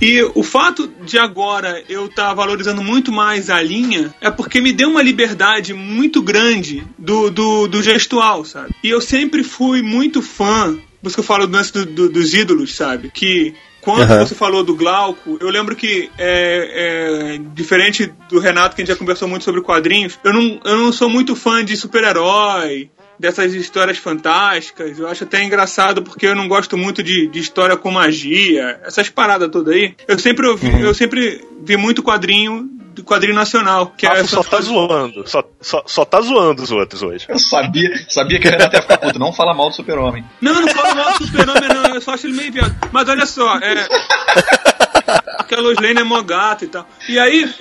E 0.00 0.22
o 0.34 0.42
fato 0.42 0.90
de 1.04 1.18
agora 1.18 1.82
eu 1.88 2.06
estar 2.06 2.32
valorizando 2.32 2.82
muito 2.82 3.12
mais 3.12 3.50
a 3.50 3.60
linha 3.60 4.14
é 4.20 4.30
porque 4.30 4.60
me 4.60 4.72
deu 4.72 4.88
uma 4.88 5.02
liberdade 5.02 5.74
muito 5.74 6.22
grande 6.22 6.82
do, 6.98 7.30
do, 7.30 7.68
do 7.68 7.82
gestual, 7.82 8.44
sabe? 8.44 8.74
E 8.82 8.88
eu 8.88 9.00
sempre 9.00 9.44
fui 9.44 9.82
muito 9.82 10.22
fã, 10.22 10.78
por 11.02 11.08
isso 11.08 11.16
que 11.16 11.20
eu 11.20 11.24
falo 11.24 11.46
do 11.46 11.56
lance 11.56 11.72
do- 11.72 11.84
do- 11.86 12.08
dos 12.08 12.32
ídolos, 12.32 12.74
sabe? 12.74 13.10
Que 13.12 13.54
quando 13.80 14.02
Aham. 14.02 14.24
você 14.26 14.34
falou 14.34 14.62
do 14.62 14.76
Glauco, 14.76 15.36
eu 15.40 15.48
lembro 15.50 15.74
que, 15.74 16.08
é, 16.16 17.34
é, 17.36 17.40
diferente 17.54 18.12
do 18.30 18.38
Renato, 18.38 18.76
que 18.76 18.82
a 18.82 18.84
gente 18.84 18.94
já 18.94 18.98
conversou 18.98 19.26
muito 19.26 19.44
sobre 19.44 19.60
quadrinhos, 19.60 20.18
eu 20.22 20.32
não, 20.32 20.60
eu 20.64 20.76
não 20.78 20.92
sou 20.92 21.10
muito 21.10 21.34
fã 21.34 21.64
de 21.64 21.76
super-herói, 21.76 22.88
dessas 23.18 23.52
histórias 23.54 23.98
fantásticas. 23.98 24.98
Eu 24.98 25.06
acho 25.08 25.24
até 25.24 25.42
engraçado 25.44 26.02
porque 26.02 26.26
eu 26.26 26.34
não 26.34 26.48
gosto 26.48 26.76
muito 26.78 27.02
de, 27.02 27.26
de 27.28 27.38
história 27.38 27.76
com 27.76 27.90
magia, 27.90 28.80
essas 28.84 29.08
paradas 29.08 29.48
todas 29.50 29.74
aí. 29.74 29.94
Eu 30.08 30.18
sempre 30.18 30.46
ouvi, 30.46 30.66
Uhum. 30.68 30.80
eu 30.80 30.94
sempre 30.94 31.40
vi 31.62 31.76
muito 31.76 32.02
quadrinho 32.02 32.68
do 32.94 33.02
quadrinho 33.02 33.34
nacional, 33.34 33.92
que 33.96 34.06
é 34.06 34.08
Rafa 34.08 34.20
essa 34.20 34.36
só 34.36 34.42
tá 34.42 34.60
zoando. 34.60 35.28
Só, 35.28 35.42
só, 35.60 35.82
só 35.86 36.04
tá 36.04 36.20
zoando 36.20 36.62
os 36.62 36.70
outros 36.70 37.02
hoje. 37.02 37.26
Eu 37.28 37.38
sabia, 37.38 37.90
sabia 38.08 38.38
que 38.38 38.48
o 38.48 38.50
Renato 38.50 38.76
ia 38.76 38.82
ficar 38.82 38.98
puto. 38.98 39.18
Não 39.18 39.32
fala 39.32 39.54
mal 39.54 39.70
do 39.70 39.76
super-homem. 39.76 40.24
Não, 40.40 40.52
eu 40.52 40.60
não 40.62 40.68
falo 40.68 40.94
mal 40.94 41.18
do 41.18 41.26
super-homem, 41.26 41.68
não. 41.68 41.94
Eu 41.94 42.00
só 42.00 42.12
acho 42.12 42.26
ele 42.26 42.36
meio 42.36 42.52
viado. 42.52 42.74
Mas 42.92 43.08
olha 43.08 43.26
só, 43.26 43.58
é. 43.58 43.88
Que 45.48 45.54
a 45.54 45.60
Lois 45.60 45.78
Lane 45.78 46.00
é 46.00 46.04
mó 46.04 46.22
gata 46.22 46.64
e 46.64 46.68
tal. 46.68 46.88
E 47.08 47.18
aí, 47.18 47.52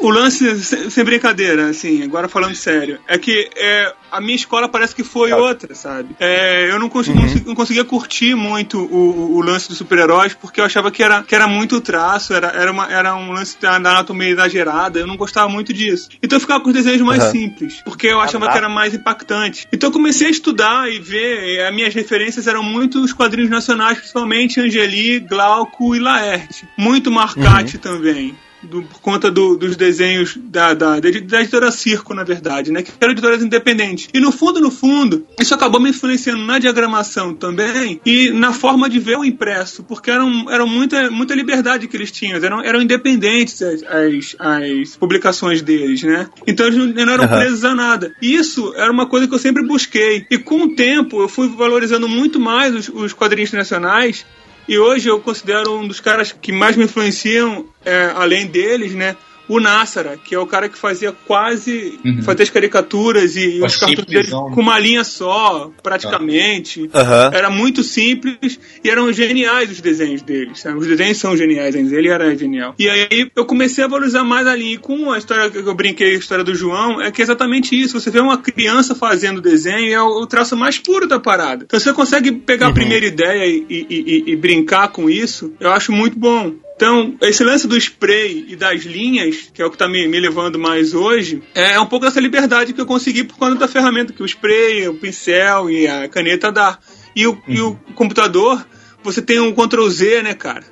o 0.00 0.10
lance, 0.10 0.62
sem, 0.62 0.90
sem 0.90 1.04
brincadeira, 1.04 1.68
assim, 1.68 2.02
agora 2.02 2.28
falando 2.28 2.54
sério, 2.54 2.98
é 3.06 3.18
que 3.18 3.50
é, 3.56 3.92
a 4.10 4.20
minha 4.20 4.34
escola 4.34 4.68
parece 4.68 4.94
que 4.94 5.04
foi 5.04 5.32
outra, 5.32 5.74
sabe? 5.74 6.16
É, 6.18 6.70
eu 6.70 6.78
não, 6.78 6.88
consegui, 6.88 7.44
não 7.46 7.54
conseguia 7.54 7.84
curtir 7.84 8.34
muito 8.34 8.78
o, 8.78 9.36
o 9.36 9.40
lance 9.42 9.68
dos 9.68 9.78
super-heróis 9.78 10.34
porque 10.34 10.60
eu 10.60 10.64
achava 10.64 10.90
que 10.90 11.02
era, 11.02 11.22
que 11.22 11.34
era 11.34 11.46
muito 11.46 11.80
traço, 11.80 12.32
era, 12.32 12.48
era, 12.48 12.70
uma, 12.70 12.90
era 12.90 13.14
um 13.14 13.32
lance 13.32 13.60
da 13.60 13.76
anatomia 13.76 14.28
exagerada, 14.28 14.98
eu 14.98 15.06
não 15.06 15.16
gostava 15.16 15.48
muito 15.48 15.72
disso. 15.72 16.08
Então 16.22 16.36
eu 16.36 16.40
ficava 16.40 16.62
com 16.62 16.68
os 16.68 16.74
desenhos 16.74 17.02
mais 17.02 17.22
Aham. 17.22 17.32
simples, 17.32 17.82
porque 17.84 18.06
eu 18.06 18.20
achava 18.20 18.50
que 18.50 18.56
era 18.56 18.68
mais 18.68 18.94
impactante. 18.94 19.68
Então 19.72 19.88
eu 19.88 19.92
comecei 19.92 20.28
a 20.28 20.30
estudar 20.30 20.90
e 20.90 20.98
ver, 20.98 21.56
e 21.56 21.60
as 21.60 21.74
minhas 21.74 21.94
referências 21.94 22.46
eram 22.46 22.62
muito 22.62 23.02
os 23.02 23.12
quadrinhos 23.12 23.50
nacionais, 23.50 23.98
principalmente 23.98 24.60
Angeli, 24.60 25.20
Glauco 25.20 25.94
e 25.94 25.98
Laerte. 25.98 26.66
Muito 26.76 27.10
Marcati 27.10 27.78
também. 27.78 28.34
Do- 28.62 28.82
por 28.82 29.00
conta 29.00 29.30
do- 29.30 29.56
dos 29.56 29.76
desenhos 29.76 30.36
da, 30.36 30.74
da, 30.74 31.00
da, 31.00 31.08
edi- 31.08 31.20
da 31.22 31.40
editora 31.40 31.70
Circo, 31.70 32.14
na 32.14 32.24
verdade, 32.24 32.70
né? 32.70 32.82
Que 32.82 32.92
eram 33.00 33.12
editoras 33.12 33.42
independentes. 33.42 34.08
E 34.12 34.20
no 34.20 34.30
fundo, 34.32 34.60
no 34.60 34.70
fundo, 34.70 35.26
isso 35.40 35.54
acabou 35.54 35.80
me 35.80 35.90
influenciando 35.90 36.44
na 36.44 36.58
diagramação 36.58 37.34
também 37.34 38.00
e 38.04 38.30
na 38.30 38.52
forma 38.52 38.88
de 38.88 38.98
ver 38.98 39.16
o 39.18 39.24
impresso, 39.24 39.82
porque 39.84 40.10
eram, 40.10 40.50
eram 40.50 40.66
muita, 40.66 41.10
muita 41.10 41.34
liberdade 41.34 41.88
que 41.88 41.96
eles 41.96 42.10
tinham, 42.10 42.36
eram, 42.36 42.62
eram 42.62 42.82
independentes 42.82 43.60
as, 43.62 43.82
as, 43.82 44.36
as 44.38 44.96
publicações 44.96 45.62
deles, 45.62 46.02
né? 46.02 46.28
Então 46.46 46.66
eles 46.66 46.94
não, 46.94 47.12
eram 47.12 47.24
Aham. 47.24 47.38
presos 47.38 47.64
a 47.64 47.74
nada. 47.74 48.14
E 48.20 48.34
isso 48.34 48.72
era 48.76 48.90
uma 48.92 49.06
coisa 49.06 49.26
que 49.26 49.34
eu 49.34 49.38
sempre 49.38 49.66
busquei. 49.66 50.26
E 50.30 50.38
com 50.38 50.62
o 50.62 50.74
tempo 50.74 51.20
eu 51.22 51.28
fui 51.28 51.48
valorizando 51.48 52.08
muito 52.08 52.38
mais 52.40 52.74
os, 52.74 52.88
os 52.88 53.12
quadrinhos 53.12 53.52
nacionais 53.52 54.24
e 54.68 54.78
hoje 54.78 55.08
eu 55.08 55.20
considero 55.20 55.74
um 55.74 55.86
dos 55.86 56.00
caras 56.00 56.32
que 56.32 56.52
mais 56.52 56.76
me 56.76 56.84
influenciam, 56.84 57.66
é, 57.84 58.12
além 58.14 58.46
deles, 58.46 58.94
né? 58.94 59.16
O 59.50 59.58
Nassara, 59.60 60.16
que 60.16 60.34
é 60.34 60.38
o 60.38 60.46
cara 60.46 60.68
que 60.68 60.78
fazia 60.78 61.12
quase. 61.12 61.98
Uhum. 62.04 62.22
fazia 62.22 62.44
as 62.44 62.50
caricaturas 62.50 63.36
e, 63.36 63.60
os 63.62 63.76
cartuns 63.76 64.06
dele 64.06 64.28
né? 64.30 64.54
com 64.54 64.60
uma 64.60 64.78
linha 64.78 65.02
só, 65.04 65.70
praticamente. 65.82 66.88
Aham. 66.94 67.30
Era 67.32 67.50
muito 67.50 67.82
simples 67.82 68.58
e 68.82 68.88
eram 68.88 69.12
geniais 69.12 69.70
os 69.70 69.80
desenhos 69.80 70.22
deles. 70.22 70.60
sabe? 70.60 70.78
Os 70.78 70.86
desenhos 70.86 71.18
são 71.18 71.36
geniais, 71.36 71.74
ainda. 71.74 71.94
ele 71.94 72.08
era 72.08 72.34
genial. 72.36 72.74
E 72.78 72.88
aí 72.88 73.30
eu 73.34 73.44
comecei 73.44 73.82
a 73.84 73.88
valorizar 73.88 74.24
mais 74.24 74.46
a 74.46 74.54
linha. 74.54 74.74
E 74.74 74.78
com 74.78 75.10
a 75.10 75.18
história 75.18 75.50
que 75.50 75.58
eu 75.58 75.74
brinquei, 75.74 76.14
a 76.14 76.18
história 76.18 76.44
do 76.44 76.54
João, 76.54 77.00
é 77.00 77.10
que 77.10 77.20
é 77.20 77.24
exatamente 77.24 77.78
isso. 77.78 77.98
Você 77.98 78.10
vê 78.10 78.20
uma 78.20 78.38
criança 78.38 78.94
fazendo 78.94 79.40
desenho, 79.40 79.92
é 79.92 80.00
o, 80.00 80.26
traço 80.26 80.56
mais 80.56 80.78
puro 80.78 81.08
da 81.08 81.18
parada. 81.18 81.64
Então 81.64 81.80
você 81.80 81.92
consegue 81.92 82.30
pegar 82.32 82.68
a 82.68 82.72
primeira 82.72 83.04
ideia 83.06 83.46
e, 83.46 83.66
e- 83.68 83.86
e- 83.90 84.32
e 84.32 84.36
brincar 84.36 84.88
com 84.88 85.10
isso, 85.10 85.52
eu 85.58 85.70
acho 85.70 85.90
muito 85.92 86.18
bom. 86.18 86.52
Então, 86.80 87.14
esse 87.20 87.44
lance 87.44 87.68
do 87.68 87.76
spray 87.76 88.46
e 88.48 88.56
das 88.56 88.84
linhas, 88.84 89.50
que 89.52 89.60
é 89.60 89.66
o 89.66 89.68
que 89.68 89.74
está 89.74 89.86
me, 89.86 90.08
me 90.08 90.18
levando 90.18 90.58
mais 90.58 90.94
hoje, 90.94 91.42
é 91.54 91.78
um 91.78 91.84
pouco 91.84 92.06
dessa 92.06 92.18
liberdade 92.18 92.72
que 92.72 92.80
eu 92.80 92.86
consegui 92.86 93.22
por 93.22 93.36
conta 93.36 93.54
da 93.54 93.68
ferramenta 93.68 94.14
que 94.14 94.22
o 94.22 94.24
spray, 94.26 94.88
o 94.88 94.94
pincel 94.94 95.68
e 95.68 95.86
a 95.86 96.08
caneta 96.08 96.50
dá. 96.50 96.78
E 97.14 97.26
o, 97.26 97.38
e 97.46 97.60
o 97.60 97.74
computador, 97.94 98.66
você 99.02 99.20
tem 99.20 99.38
um 99.38 99.52
Ctrl 99.52 99.86
Z, 99.90 100.22
né, 100.22 100.32
cara? 100.32 100.64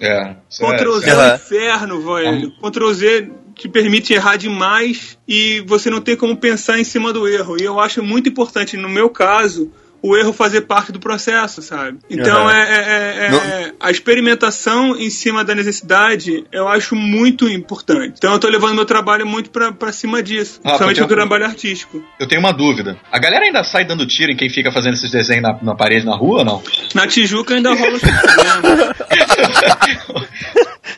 É. 0.00 0.06
é- 0.08 0.36
Ctrl 0.48 0.92
Z 1.00 1.10
isso 1.10 1.10
é 1.10 1.28
é- 1.28 1.32
um 1.32 1.34
inferno, 1.34 2.00
velho. 2.00 2.26
É 2.26 2.30
um 2.30 2.36
inferno, 2.36 2.56
Ctrl 2.62 2.92
Z 2.94 3.30
te 3.54 3.68
permite 3.68 4.14
errar 4.14 4.36
demais 4.36 5.18
e 5.28 5.60
você 5.66 5.90
não 5.90 6.00
tem 6.00 6.16
como 6.16 6.34
pensar 6.34 6.80
em 6.80 6.84
cima 6.84 7.12
do 7.12 7.28
erro. 7.28 7.60
E 7.60 7.64
eu 7.64 7.78
acho 7.78 8.02
muito 8.02 8.26
importante, 8.26 8.78
no 8.78 8.88
meu 8.88 9.10
caso, 9.10 9.70
o 10.02 10.16
erro 10.16 10.32
fazer 10.32 10.62
parte 10.62 10.90
do 10.90 10.98
processo, 10.98 11.62
sabe? 11.62 11.98
Então 12.10 12.44
Uhum. 12.44 12.50
é, 12.50 12.62
é- 12.62 12.76
é- 12.76 13.26
é- 13.68 13.72
a 13.78 13.90
experimentação 13.90 14.96
em 14.96 15.10
cima 15.10 15.44
da 15.44 15.54
necessidade 15.54 16.44
eu 16.50 16.68
acho 16.68 16.96
muito 16.96 17.48
importante. 17.48 18.14
Então 18.18 18.32
eu 18.32 18.38
tô 18.40 18.48
levando 18.48 18.74
meu 18.74 18.84
trabalho 18.84 19.24
muito 19.26 19.50
pra, 19.50 19.70
pra 19.72 19.92
cima 19.92 20.22
disso, 20.22 20.58
Ah, 20.64 20.70
principalmente 20.70 20.98
no 21.00 21.04
eu- 21.04 21.08
trabalho 21.08 21.44
artístico. 21.44 22.02
Eu 22.18 22.26
tenho 22.26 22.40
uma 22.40 22.52
dúvida. 22.52 22.98
A 23.12 23.18
galera 23.18 23.44
ainda 23.44 23.62
sai 23.62 23.84
dando 23.84 24.06
tiro 24.06 24.32
em 24.32 24.36
quem 24.36 24.50
fica 24.50 24.72
fazendo 24.72 24.94
esses 24.94 25.10
desenhos 25.10 25.42
na, 25.42 25.58
na 25.62 25.74
parede 25.74 26.04
na 26.04 26.16
rua 26.16 26.38
ou 26.40 26.44
não? 26.44 26.62
Na 26.94 27.06
Tijuca 27.06 27.54
ainda 27.54 27.72
rola. 27.72 27.98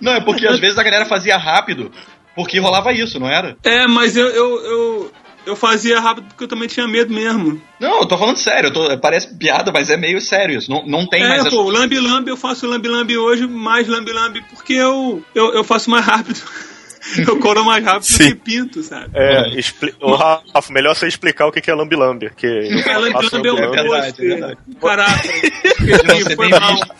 Não, 0.01 0.13
é 0.13 0.21
porque 0.21 0.47
às 0.47 0.59
vezes 0.59 0.79
a 0.79 0.83
galera 0.83 1.07
fazia 1.07 1.37
rápido 1.37 1.91
porque 2.35 2.59
rolava 2.59 2.93
isso, 2.93 3.19
não 3.21 3.29
era? 3.29 3.57
É, 3.63 3.87
mas 3.87 4.17
eu, 4.17 4.27
eu, 4.29 4.65
eu, 4.65 5.13
eu 5.47 5.57
fazia 5.57 6.01
rápido 6.01 6.27
porque 6.29 6.45
eu 6.45 6.49
também 6.49 6.69
tinha 6.69 6.87
medo 6.89 7.13
mesmo. 7.13 7.61
Não, 7.81 8.01
eu 8.01 8.07
tô 8.07 8.17
falando 8.19 8.37
sério. 8.37 8.69
eu 8.69 8.73
tô- 8.73 8.99
parece 8.99 9.35
piada, 9.37 9.71
mas 9.73 9.91
é 9.91 9.97
meio 9.97 10.21
sério 10.21 10.59
isso. 10.59 10.71
Não, 10.71 10.85
não 10.87 11.07
tem 11.07 11.23
é, 11.23 11.29
mais. 11.29 11.47
as- 11.47 11.53
pô, 11.53 11.63
o 11.63 11.71
Lambi 11.71 11.99
Lambi 12.01 12.31
eu 12.31 12.37
faço 12.37 12.67
Lambi 12.67 12.89
Lambi 12.89 13.17
hoje, 13.19 13.47
mais 13.47 13.87
Lambi 13.89 14.13
Lambi 14.13 14.43
porque 14.51 14.73
eu, 14.75 15.23
eu, 15.35 15.53
eu 15.55 15.65
faço 15.65 15.91
mais 15.91 16.05
rápido. 16.05 16.41
eu 17.29 17.39
coro 17.39 17.63
mais 17.65 17.85
rápido 17.85 18.03
do 18.09 18.13
Sim. 18.17 18.29
que 18.31 18.35
pinto, 18.37 18.83
sabe? 18.83 19.11
É, 19.13 19.59
expli... 19.59 19.95
Ô, 20.01 20.15
Rafa, 20.15 20.73
melhor 20.73 20.95
você 20.97 21.07
explicar 21.07 21.47
o 21.47 21.53
que 21.53 21.61
que 21.61 21.71
é 21.71 21.75
lambi-lambi. 21.75 22.31
Que 22.35 22.47
É, 22.47 22.97
Lambi 22.99 23.13
faço 23.13 23.37
Lambi 23.37 23.49
é 23.49 23.53
lambi-lambi. 23.53 23.77
verdade, 23.77 23.89
pôster. 23.89 24.25
é 24.25 24.29
verdade. 24.29 24.59
Caraca, 24.81 25.29
Não, 26.31 26.37
foi 26.37 26.49
mal. 26.49 26.73
visto. 26.73 26.95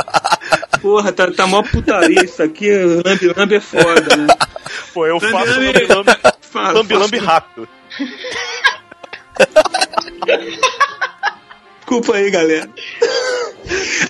Porra, 0.83 1.13
tá, 1.13 1.31
tá 1.33 1.47
mó 1.47 1.63
putaria 1.63 2.23
isso 2.23 2.43
aqui. 2.43 2.69
Lambi 3.05 3.33
Lambi 3.35 3.55
é 3.55 3.61
foda, 3.61 4.17
né? 4.17 4.27
Pô, 4.93 5.07
eu 5.07 5.19
faço 5.19 5.35
Lambi-lambi- 5.35 5.87
lambi-lambi 5.87 6.13
Fala, 6.55 6.73
lambi-lambi 6.73 7.17
faço- 7.19 7.27
rápido. 7.31 7.69
Desculpa 11.81 12.17
aí, 12.17 12.31
galera. 12.31 12.69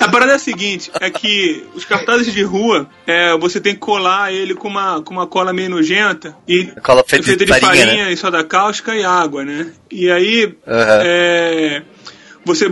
A 0.01 0.09
parada 0.09 0.33
é 0.33 0.35
a 0.37 0.39
seguinte, 0.39 0.91
é 1.01 1.11
que 1.11 1.67
os 1.75 1.85
cartazes 1.85 2.33
de 2.33 2.43
rua, 2.43 2.89
é, 3.07 3.37
você 3.37 3.61
tem 3.61 3.75
que 3.75 3.81
colar 3.81 4.33
ele 4.33 4.55
com 4.55 4.69
uma, 4.69 5.03
com 5.03 5.13
uma 5.13 5.27
cola 5.27 5.53
meio 5.53 5.71
nojenta 5.71 6.37
e 6.47 6.67
Cola 6.83 7.05
feita 7.07 7.37
de 7.37 7.47
farinha, 7.47 7.87
né? 7.87 8.13
e 8.13 8.17
soda 8.17 8.43
cáustica 8.45 8.95
e 8.95 9.05
água, 9.05 9.45
né? 9.45 9.73
E 9.91 10.11
aí 10.11 10.57
Aham. 10.67 11.03
é, 11.05 11.83
você 12.45 12.71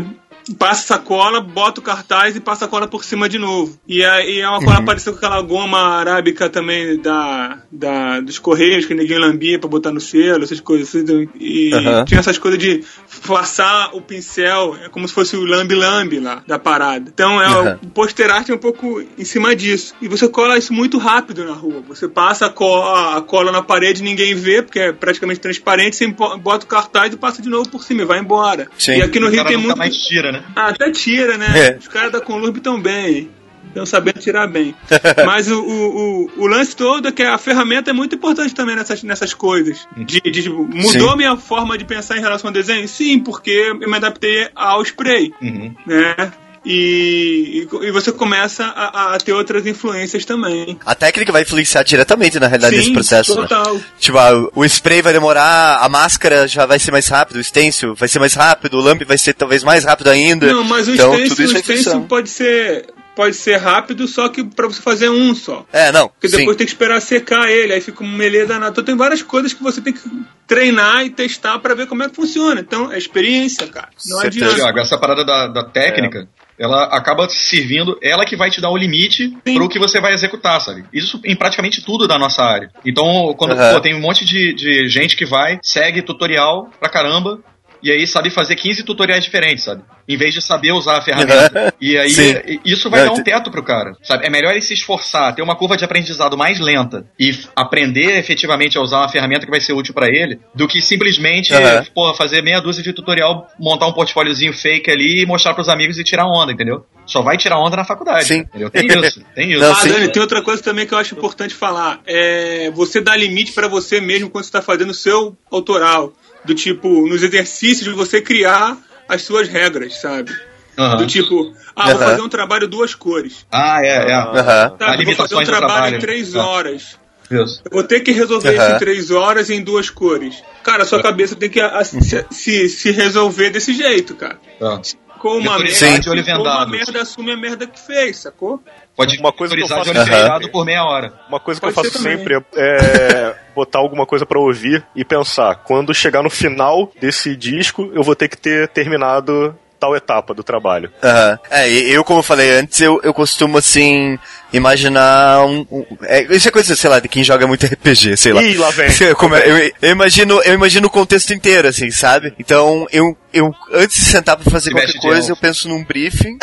passa 0.59 0.83
essa 0.95 0.99
cola, 0.99 1.41
bota 1.41 1.81
o 1.81 1.83
cartaz 1.83 2.35
e 2.37 2.41
passa 2.41 2.65
a 2.65 2.69
cola 2.69 2.87
por 2.89 3.05
cima 3.05 3.29
de 3.29 3.39
novo. 3.39 3.79
E 3.87 4.05
aí 4.05 4.41
é 4.41 4.49
uma 4.49 4.61
cola 4.61 4.79
Uhum. 4.81 4.85
parecida 4.85 5.13
com 5.13 5.19
aquela 5.19 5.41
goma 5.43 5.79
arábica 5.79 6.49
também 6.49 6.99
da, 7.01 7.59
da, 7.71 8.21
dos 8.21 8.39
correios 8.39 8.85
que 8.87 8.95
ninguém 8.95 9.19
lambia 9.19 9.59
pra 9.59 9.69
botar 9.69 9.93
no 9.93 10.01
selo, 10.01 10.45
essas 10.45 10.61
coisas. 10.61 10.89
assim. 10.89 11.29
E 11.39 11.73
Aham. 11.75 12.05
tinha 12.05 12.21
essas 12.21 12.39
coisas 12.39 12.59
de 12.59 12.83
passar 13.27 13.91
o 13.95 14.01
pincel, 14.01 14.77
é 14.85 14.89
como 14.89 15.07
se 15.07 15.15
fosse 15.15 15.37
o 15.37 15.45
lambi-lambi 15.45 16.19
lá 16.19 16.43
da 16.47 16.59
parada. 16.59 17.11
Então 17.13 17.41
é 17.41 17.47
Aham. 17.47 17.79
o 17.83 17.91
poster 17.91 18.31
art 18.31 18.49
é 18.49 18.55
um 18.55 18.59
pouco 18.59 19.03
em 19.19 19.25
cima 19.25 19.55
disso. 19.55 19.95
E 20.01 20.09
você 20.09 20.29
cola 20.29 20.59
isso 20.59 20.73
muito 20.73 20.99
rápido 20.99 21.45
na 21.45 21.53
rua. 21.53 21.83
Você 21.89 22.09
passa 22.09 22.47
a 22.47 22.51
cola, 22.51 23.17
a 23.17 23.21
cola 23.21 23.53
na 23.53 23.63
parede, 23.63 24.03
ninguém 24.03 24.35
vê, 24.35 24.63
porque 24.63 24.79
é 24.81 24.93
praticamente 24.93 25.41
transparente, 25.41 25.97
você 25.97 26.07
bota 26.09 26.65
o 26.65 26.69
cartaz 26.69 27.13
e 27.13 27.17
passa 27.17 27.41
de 27.43 27.49
novo 27.49 27.69
por 27.69 27.83
cima 27.85 28.03
e 28.03 28.05
vai 28.05 28.19
embora. 28.19 28.69
Sim. 28.79 28.93
E 28.97 29.03
aqui 29.03 29.21
no 29.21 29.29
Rio 29.29 29.45
tem 29.45 29.57
muito. 29.57 29.77
mais 29.77 29.95
tira, 29.97 30.32
né? 30.33 30.45
Ah, 30.57 30.69
até 30.69 30.91
tira, 30.91 31.37
né? 31.39 31.69
É. 31.69 31.79
Os 31.79 31.89
caras 31.89 32.13
da 32.13 32.21
Conlurb 32.21 32.57
estão 32.57 32.81
bem. 32.81 33.31
Estão 33.69 33.87
sabendo 33.87 34.19
tirar 34.19 34.49
bem. 34.49 34.75
Mas 35.25 35.51
o, 35.51 35.63
o, 35.63 36.27
o, 36.27 36.31
o 36.43 36.47
lance 36.47 36.75
todo 36.77 37.09
é 37.09 37.13
que 37.13 37.23
a 37.23 37.39
ferramenta 37.39 37.91
é 37.91 37.93
muito 37.93 38.15
importante 38.15 38.55
também 38.55 38.77
nessas, 38.77 39.03
nessas 39.03 39.33
coisas. 39.33 39.87
De, 39.97 40.21
de, 40.21 40.49
mudou 40.51 41.11
Sim. 41.11 41.17
minha 41.17 41.37
forma 41.37 41.79
de 41.79 41.85
pensar 41.85 42.19
em 42.19 42.21
relação 42.21 42.49
ao 42.49 42.53
desenho? 42.53 42.87
Sim, 42.89 43.21
porque 43.21 43.51
eu 43.51 43.79
me 43.79 43.97
adaptei 43.97 44.49
ao 44.55 44.83
spray. 44.83 45.33
Uhum. 45.41 45.75
Né? 45.87 46.33
E, 46.65 47.67
e, 47.83 47.91
você 47.91 48.13
começa 48.13 48.65
a, 48.65 49.15
a 49.15 49.19
ter 49.19 49.33
outras 49.33 49.67
influências 49.67 50.25
também. 50.25 50.79
A 50.87 50.95
técnica 50.95 51.33
vai 51.33 51.43
influenciar 51.43 51.83
diretamente 51.83 52.39
na 52.39 52.47
realidade 52.47 52.77
Sim, 52.77 52.81
desse 52.83 52.93
processo. 52.93 53.35
né? 53.35 53.43
total. 53.43 53.81
Tipo, 53.99 54.19
ah, 54.19 54.49
o 54.55 54.65
spray 54.65 55.03
vai 55.03 55.13
demorar, 55.13 55.79
a 55.81 55.89
máscara 55.89 56.47
já 56.47 56.65
vai 56.65 56.79
ser 56.79 56.93
mais 56.93 57.09
rápido, 57.09 57.37
o 57.37 57.45
stencil 57.45 57.97
vai 57.97 58.09
ser 58.09 58.21
mais 58.21 58.35
rápido, 58.35 58.79
o 58.79 58.81
lamp 58.81 59.03
vai 59.03 59.19
ser 59.19 59.35
talvez 59.35 59.65
mais 59.65 59.85
rápido 59.85 60.09
ainda. 60.09 60.53
Não, 60.53 60.63
mas 60.63 60.87
o 60.87 60.95
então, 60.95 61.15
stencil, 61.15 61.29
tudo 61.31 61.43
isso 61.43 61.51
o 61.51 61.55
vai 61.55 61.63
stencil 61.63 62.01
pode 62.03 62.31
ser 62.31 62.87
pode 63.15 63.37
ser 63.37 63.57
rápido, 63.57 64.07
só 64.09 64.29
que 64.29 64.43
pra 64.43 64.67
você 64.67 64.81
fazer 64.81 65.09
um 65.11 65.35
só. 65.35 65.67
É, 65.73 65.93
não. 65.93 66.09
Porque 66.09 66.29
sim. 66.29 66.39
depois 66.39 66.57
tem 66.57 66.67
que 66.67 66.73
esperar 66.73 67.01
secar 67.01 67.51
ele, 67.51 67.73
aí 67.73 67.81
fica 67.81 68.03
um 68.03 68.09
melê 68.09 68.47
danado. 68.47 68.73
Então 68.73 68.85
tem 68.85 68.97
várias 68.97 69.23
coisas 69.23 69.53
que 69.53 69.63
você 69.63 69.81
tem 69.81 69.93
que 69.93 70.01
treinar 70.47 71.05
e 71.05 71.11
testar 71.11 71.59
pra 71.59 71.75
ver 71.75 71.87
como 71.87 72.03
é 72.03 72.09
que 72.09 72.17
funciona. 72.17 72.61
Então 72.61 72.93
é 72.93 72.99
experiência, 72.99 73.67
cara. 73.67 73.91
Não 74.07 74.19
Certeza. 74.19 74.47
adianta. 74.47 74.63
Tiago, 74.63 74.79
essa 74.79 74.99
parada 74.99 75.25
da, 75.25 75.47
da 75.49 75.65
técnica, 75.65 76.29
ela 76.59 76.85
acaba 76.85 77.29
servindo, 77.29 77.99
ela 78.03 78.25
que 78.25 78.37
vai 78.37 78.51
te 78.51 78.61
dar 78.61 78.71
o 78.71 78.77
limite 78.77 79.29
Sim. 79.47 79.55
pro 79.55 79.69
que 79.69 79.79
você 79.79 80.01
vai 80.01 80.13
executar, 80.13 80.61
sabe? 80.61 80.85
Isso 80.93 81.21
em 81.25 81.35
praticamente 81.35 81.83
tudo 81.85 82.07
da 82.07 82.19
nossa 82.19 82.43
área. 82.43 82.71
Então, 82.85 83.35
quando 83.37 83.53
Aham. 83.53 83.75
pô, 83.75 83.81
tem 83.81 83.95
um 83.95 84.01
monte 84.01 84.25
de, 84.25 84.55
de 84.55 84.89
gente 84.89 85.17
que 85.17 85.25
vai, 85.25 85.59
segue 85.63 86.03
tutorial 86.03 86.71
pra 86.79 86.89
caramba. 86.89 87.41
E 87.83 87.91
aí 87.91 88.07
sabe 88.07 88.31
fazer 88.31 88.55
15 88.57 88.85
tutoriais 88.85 89.25
diferentes, 89.25 89.65
sabe? 89.65 89.83
Em 90.09 90.17
vez 90.17 90.33
de 90.35 90.41
saber 90.43 90.73
usar 90.73 90.99
a 90.99 91.03
ferramenta. 91.03 91.75
E 91.81 91.99
aí 91.99 92.11
Sim. 92.11 92.35
isso 92.65 92.89
vai 92.89 93.05
dar 93.05 93.11
um 93.11 93.15
te- 93.17 93.25
teto 93.25 93.51
pro 93.51 93.63
cara, 93.63 93.97
sabe? 94.05 94.25
É 94.25 94.31
melhor 94.31 94.53
ele 94.53 94.61
se 94.61 94.73
esforçar, 94.73 95.35
ter 95.35 95.43
uma 95.43 95.57
curva 95.57 95.77
de 95.77 95.85
aprendizado 95.85 96.39
mais 96.39 96.61
lenta 96.61 97.05
e 97.19 97.37
aprender 97.57 98.19
efetivamente 98.19 98.79
a 98.79 98.81
usar 98.81 98.99
uma 98.99 99.09
ferramenta 99.09 99.45
que 99.45 99.51
vai 99.51 99.61
ser 99.61 99.73
útil 99.73 99.93
pra 99.93 100.07
ele, 100.07 100.39
do 100.55 100.69
que 100.69 100.81
simplesmente, 100.81 101.53
Aham. 101.53 101.85
porra, 101.93 102.15
fazer 102.15 102.41
meia 102.41 102.61
dúzia 102.61 102.85
de 102.85 102.93
tutorial, 102.93 103.49
montar 103.59 103.87
um 103.89 103.93
portfóliozinho 103.93 104.53
fake 104.53 104.89
ali 104.91 105.23
e 105.23 105.27
mostrar 105.27 105.55
pros 105.55 105.69
amigos 105.69 105.99
e 105.99 106.05
tirar 106.05 106.27
onda, 106.27 106.53
entendeu? 106.53 106.87
Só 107.05 107.21
vai 107.21 107.37
tirar 107.37 107.59
onda 107.59 107.77
na 107.77 107.85
faculdade. 107.85 108.27
Sim. 108.27 108.41
Entendeu? 108.41 108.71
Tem 108.71 108.87
isso, 108.87 109.25
tem 109.35 109.51
isso. 109.51 109.61
Não, 109.61 109.73
Ah. 109.73 109.85
Dani, 109.85 110.09
tem 110.09 110.23
outra 110.23 110.41
coisa 110.41 110.63
também 110.63 110.87
que 110.87 110.95
eu 110.95 110.99
acho 110.99 111.17
importante 111.17 111.53
falar. 111.53 111.99
É 112.07 112.71
você 112.71 113.01
dá 113.01 113.17
limite 113.17 113.51
pra 113.53 113.67
você 113.67 114.01
mesmo 114.01 114.31
quando 114.31 114.45
você 114.45 114.53
tá 114.53 114.63
fazendo 114.63 114.91
o 114.91 114.95
seu 114.95 115.37
autoral. 115.51 116.13
Do 116.45 116.55
tipo, 116.55 117.07
nos 117.07 117.23
exercícios, 117.23 117.85
de 117.89 117.95
você 117.95 118.21
criar 118.21 118.77
as 119.09 119.23
suas 119.23 119.49
regras, 119.49 120.01
sabe? 120.01 120.33
Aham. 120.79 120.97
Do 120.97 121.07
tipo, 121.07 121.55
ah, 121.77 121.91
vou 121.91 121.97
Aham. 122.01 122.11
fazer 122.11 122.23
um 122.23 122.29
trabalho 122.29 122.67
duas 122.67 122.95
cores. 122.95 123.47
Ah, 123.51 123.81
é, 123.83 124.11
é. 124.11 124.15
Aham. 124.15 124.71
Tá, 124.79 124.97
vou 124.97 125.15
fazer 125.15 125.35
um 125.37 125.45
trabalho, 125.45 125.47
trabalho. 125.47 125.97
em 125.97 126.01
três 126.01 126.35
Ah. 126.35 126.47
horas. 126.47 126.99
Isso. 127.33 127.63
Eu 127.65 127.71
vou 127.73 127.83
ter 127.85 128.01
que 128.01 128.13
resolver 128.13 128.49
Aham. 128.57 128.67
isso 128.67 128.77
em 128.77 128.79
três 128.79 129.11
horas 129.11 129.51
em 129.51 129.63
duas 129.63 129.89
cores. 129.91 130.43
Cara, 130.63 130.83
a 130.83 130.87
sua 130.87 131.03
cabeça 131.03 131.35
tem 131.37 131.49
que 131.51 131.61
a- 131.61 131.83
se, 131.85 132.01
se, 132.31 132.69
se 132.69 132.91
resolver 132.91 133.51
desse 133.51 133.73
jeito, 133.75 134.15
cara. 134.15 134.39
Tá. 134.59 134.81
Com 135.19 135.39
uma 135.39 135.57
merda, 135.57 136.01
de 136.01 136.11
olho 136.11 136.25
ficou 136.25 136.41
uma 136.41 136.51
vendado. 136.65 136.71
merda, 136.73 137.03
assume 137.03 137.31
a 137.31 137.37
merda 137.37 137.65
que 137.65 137.79
fez, 137.79 138.17
sacou? 138.19 138.61
Pode 138.97 139.17
Uma 139.19 139.33
coisa 139.33 139.55
que 139.55 139.61
eu 139.63 139.67
de 139.67 139.73
faço 139.73 139.89
olho 139.91 140.01
Aham. 140.01 140.07
fechado 140.07 140.49
por 140.51 140.65
meia 140.67 140.85
hora. 140.85 141.13
Uma 141.29 141.39
coisa 141.39 141.61
que 141.61 141.67
Pode 141.73 141.79
eu 141.87 141.93
faço 141.93 142.03
também. 142.03 142.19
sempre 142.19 142.45
é, 142.57 142.61
é 142.67 143.37
botar 143.55 143.79
alguma 143.79 144.05
coisa 144.05 144.27
pra 144.27 144.39
ouvir 144.41 144.85
e 144.97 145.05
pensar, 145.05 145.63
quando 145.65 145.95
chegar 145.95 146.23
no 146.25 146.29
final 146.31 146.91
desse 147.01 147.37
disco, 147.37 147.89
eu 147.95 148.03
vou 148.03 148.17
ter 148.17 148.27
que 148.29 148.37
ter 148.37 148.67
terminado 148.69 149.57
tal 149.83 149.97
etapa 149.97 150.33
do 150.33 150.45
trabalho. 150.45 150.93
Aham. 151.03 151.39
É, 151.51 151.69
eu, 151.69 152.05
como 152.05 152.21
eu 152.21 152.23
falei 152.23 152.51
antes, 152.53 152.81
eu, 152.81 153.01
eu 153.03 153.13
costumo, 153.13 153.59
assim, 153.59 154.17
imaginar 154.53 155.45
um... 155.45 155.67
um- 155.73 155.85
é, 156.05 156.23
isso 156.37 156.47
é 156.47 156.53
coisa, 156.53 156.77
sei 156.77 156.89
lá, 156.89 157.01
de 157.01 157.09
quem 157.09 157.25
joga 157.25 157.49
muito 157.49 157.67
RPG, 157.67 158.17
sei 158.17 158.33
lá. 158.33 158.41
Ih, 158.45 158.57
lá 158.57 158.71
vem. 158.71 158.89
Eu, 159.01 159.17
como 159.19 159.35
é- 159.35 159.43
eu- 159.45 159.73
eu 159.83 159.91
imagino, 159.91 160.41
eu 160.45 160.55
imagino 160.55 160.87
o 160.87 160.91
contexto 160.91 161.35
inteiro, 161.35 161.67
assim, 161.67 161.91
sabe? 161.91 162.33
Então, 162.39 162.87
eu, 162.93 163.17
eu 163.33 163.53
antes 163.73 163.97
de 163.99 164.05
sentar 164.05 164.37
pra 164.37 164.49
fazer 164.49 164.71
Se 164.71 164.77
qualquer 164.77 165.01
coisa, 165.01 165.33
eu 165.33 165.37
penso 165.37 165.69
num 165.69 165.83
briefing. 165.85 166.39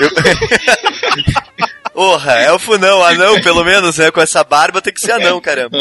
Eu... 0.00 0.10
Porra, 1.94 2.32
elfo 2.40 2.76
não, 2.76 3.02
anão 3.02 3.40
pelo 3.40 3.64
menos, 3.64 3.96
né? 3.98 4.10
Com 4.10 4.20
essa 4.20 4.42
barba 4.44 4.82
tem 4.82 4.92
que 4.92 5.00
ser 5.00 5.12
anão, 5.12 5.40
caramba. 5.40 5.78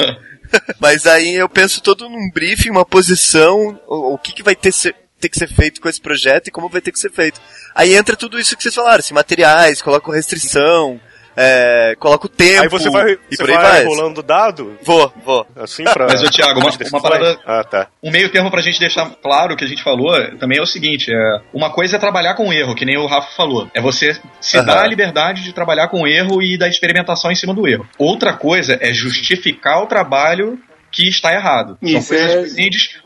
Mas 0.80 1.08
aí 1.08 1.34
eu 1.36 1.50
penso 1.50 1.82
todo 1.82 2.08
num 2.08 2.30
briefing, 2.32 2.70
uma 2.70 2.86
posição, 2.86 3.78
o, 3.88 4.14
o 4.14 4.18
que, 4.20 4.32
que 4.32 4.44
vai 4.44 4.56
ter, 4.56 4.72
ser- 4.72 4.96
ter 5.24 5.30
que 5.30 5.38
ser 5.40 5.48
feito 5.48 5.80
com 5.82 5.90
esse 5.90 6.00
projeto 6.02 6.48
e 6.48 6.52
como 6.52 6.70
vai 6.70 6.82
ter 6.82 6.92
que 6.92 7.00
ser 7.00 7.12
feito. 7.12 7.40
Aí 7.74 7.96
entra 7.96 8.16
tudo 8.16 8.40
isso 8.40 8.56
que 8.56 8.64
vocês 8.64 8.76
falaram, 8.76 9.00
assim, 9.00 9.14
materiais, 9.14 9.82
coloco 9.82 10.12
restrição, 10.12 11.00
é, 11.36 11.96
coloco 12.00 12.30
tempo 12.30 12.62
Aí 12.62 12.68
você 12.70 12.90
vai, 12.92 13.14
e 13.14 13.18
você 13.36 13.38
por 13.44 13.50
aí 13.50 13.56
vai 13.56 13.72
vai. 13.72 13.86
rolando 13.86 14.22
dado, 14.22 14.78
Vou, 14.84 15.12
vou. 15.26 15.48
assim, 15.56 15.84
pra... 15.84 16.06
Mas, 16.08 16.22
ô, 16.22 16.30
Thiago, 16.30 16.60
uma- 16.60 16.70
uma 16.92 17.02
parada- 17.02 17.40
Ah, 17.46 17.64
tá. 17.64 17.88
Um 18.04 18.12
meio 18.12 18.30
termo 18.30 18.52
pra 18.52 18.62
gente 18.62 18.80
deixar 18.80 19.10
claro 19.22 19.54
o 19.54 19.58
que 19.58 19.64
a 19.64 19.68
gente 19.68 19.82
falou 19.82 20.12
também 20.38 20.60
é 20.60 20.62
o 20.62 20.66
seguinte: 20.68 21.12
é, 21.12 21.42
uma 21.52 21.72
coisa 21.72 21.96
é 21.96 22.00
trabalhar 22.00 22.36
com 22.36 22.54
erro, 22.54 22.76
que 22.76 22.86
nem 22.86 22.98
o 23.00 23.08
Rafa 23.08 23.32
falou. 23.36 23.68
É 23.74 23.82
você 23.82 24.16
se 24.40 24.62
dar 24.62 24.84
a 24.84 24.88
liberdade 24.88 25.42
de 25.44 25.54
trabalhar 25.54 25.88
com 25.88 26.06
erro 26.08 26.40
e 26.44 26.56
da 26.58 26.68
experimentação 26.68 27.32
em 27.32 27.36
cima 27.36 27.54
do 27.54 27.68
erro. 27.68 27.88
Outra 27.98 28.34
coisa 28.34 28.78
é 28.80 28.94
justificar 28.94 29.82
o 29.82 29.88
trabalho 29.88 30.60
que 30.94 31.10
está 31.10 31.34
errado. 31.34 31.78
São 31.82 31.90
Isso 32.00 32.08
coisas 32.10 32.54
é. 32.54 32.56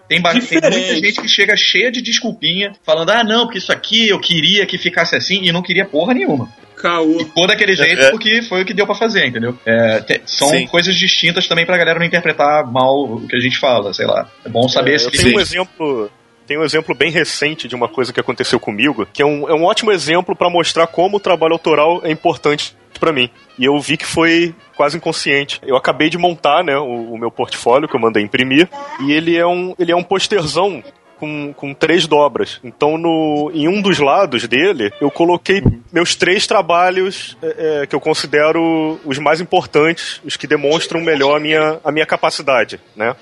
Tem, 0.08 0.22
tem 0.22 0.22
muita 0.22 0.96
gente 0.96 1.22
que 1.22 1.28
chega 1.28 1.56
cheia 1.58 1.92
de 1.92 2.02
desculpinha, 2.02 2.74
falando, 2.86 3.10
ah, 3.10 3.24
não, 3.24 3.46
porque 3.46 3.58
isso 3.58 3.72
aqui 3.72 4.08
eu 4.10 4.20
queria 4.20 4.66
que 4.66 4.78
ficasse 4.78 5.16
assim, 5.16 5.44
e 5.44 5.52
não 5.52 5.62
queria 5.62 5.86
porra 5.86 6.14
nenhuma. 6.14 6.50
Caô. 6.76 7.18
Ficou 7.20 7.48
daquele 7.48 7.76
jeito 7.76 8.02
É. 8.04 8.12
porque 8.12 8.42
foi 8.44 8.62
o 8.62 8.66
que 8.66 8.74
deu 8.74 8.86
pra 8.86 8.94
fazer, 8.94 9.26
entendeu? 9.26 9.58
É, 9.66 10.00
te- 10.02 10.22
são 10.28 10.50
Sim. 10.50 10.68
coisas 10.68 10.96
distintas 10.96 11.48
também 11.48 11.66
pra 11.66 11.76
galera 11.78 11.98
não 11.98 12.06
interpretar 12.06 12.72
mal 12.72 13.04
o 13.04 13.28
que 13.28 13.36
a 13.36 13.40
gente 13.40 13.58
fala, 13.58 13.94
sei 13.94 14.06
lá. 14.06 14.30
É 14.46 14.50
bom 14.50 14.68
saber 14.70 14.92
É, 14.92 14.96
esse 14.96 15.06
eu 15.06 15.12
tenho 15.12 15.36
um 15.38 15.40
exemplo. 15.40 16.12
Tem 16.48 16.58
um 16.58 16.64
exemplo 16.64 16.96
bem 16.96 17.12
recente 17.12 17.68
de 17.68 17.76
uma 17.76 17.90
coisa 17.90 18.14
que 18.14 18.22
aconteceu 18.22 18.58
comigo, 18.58 19.06
que 19.12 19.22
é 19.22 19.26
um, 19.26 19.50
é 19.50 19.54
um 19.54 19.66
ótimo 19.66 19.92
exemplo 19.92 20.34
para 20.34 20.50
mostrar 20.50 20.88
como 20.88 21.18
o 21.18 21.20
trabalho 21.20 21.52
autoral 21.52 22.00
é 22.06 22.10
importante 22.10 22.74
pra 22.98 23.12
mim. 23.12 23.30
E 23.60 23.66
eu 23.66 23.78
vi 23.80 23.98
que 23.98 24.06
foi 24.06 24.56
quase 24.76 24.96
inconsciente. 24.96 25.60
Eu 25.62 25.76
acabei 25.76 26.10
de 26.10 26.18
montar, 26.18 26.64
né, 26.64 26.78
o, 26.78 27.14
o 27.14 27.18
meu 27.18 27.30
portfólio 27.30 27.88
que 27.88 27.96
eu 27.96 28.00
mandei 28.00 28.24
imprimir, 28.24 28.70
e 29.02 29.12
ele 29.12 29.38
é 29.38 29.46
um, 29.46 29.76
ele 29.78 29.92
é 29.92 29.96
um 29.96 30.02
posterzão 30.02 30.82
com, 31.20 31.54
com 31.54 31.74
três 31.74 32.08
dobras. 32.08 32.60
Então, 32.64 32.98
no, 32.98 33.52
em 33.54 33.68
um 33.68 33.82
dos 33.82 34.00
lados 34.00 34.48
dele, 34.48 34.92
eu 35.02 35.12
coloquei 35.12 35.62
meus 35.92 36.16
três 36.16 36.48
trabalhos 36.48 37.38
é, 37.42 37.82
é, 37.82 37.88
que 37.88 37.96
eu 37.96 38.00
considero 38.00 39.00
os 39.04 39.18
mais 39.18 39.42
importantes, 39.42 40.22
os 40.24 40.38
que 40.38 40.48
demonstram 40.48 41.02
melhor 41.02 41.36
a 41.36 41.40
minha, 41.40 41.80
a 41.84 41.92
minha 41.92 42.06
capacidade, 42.06 42.80
né? 42.96 43.16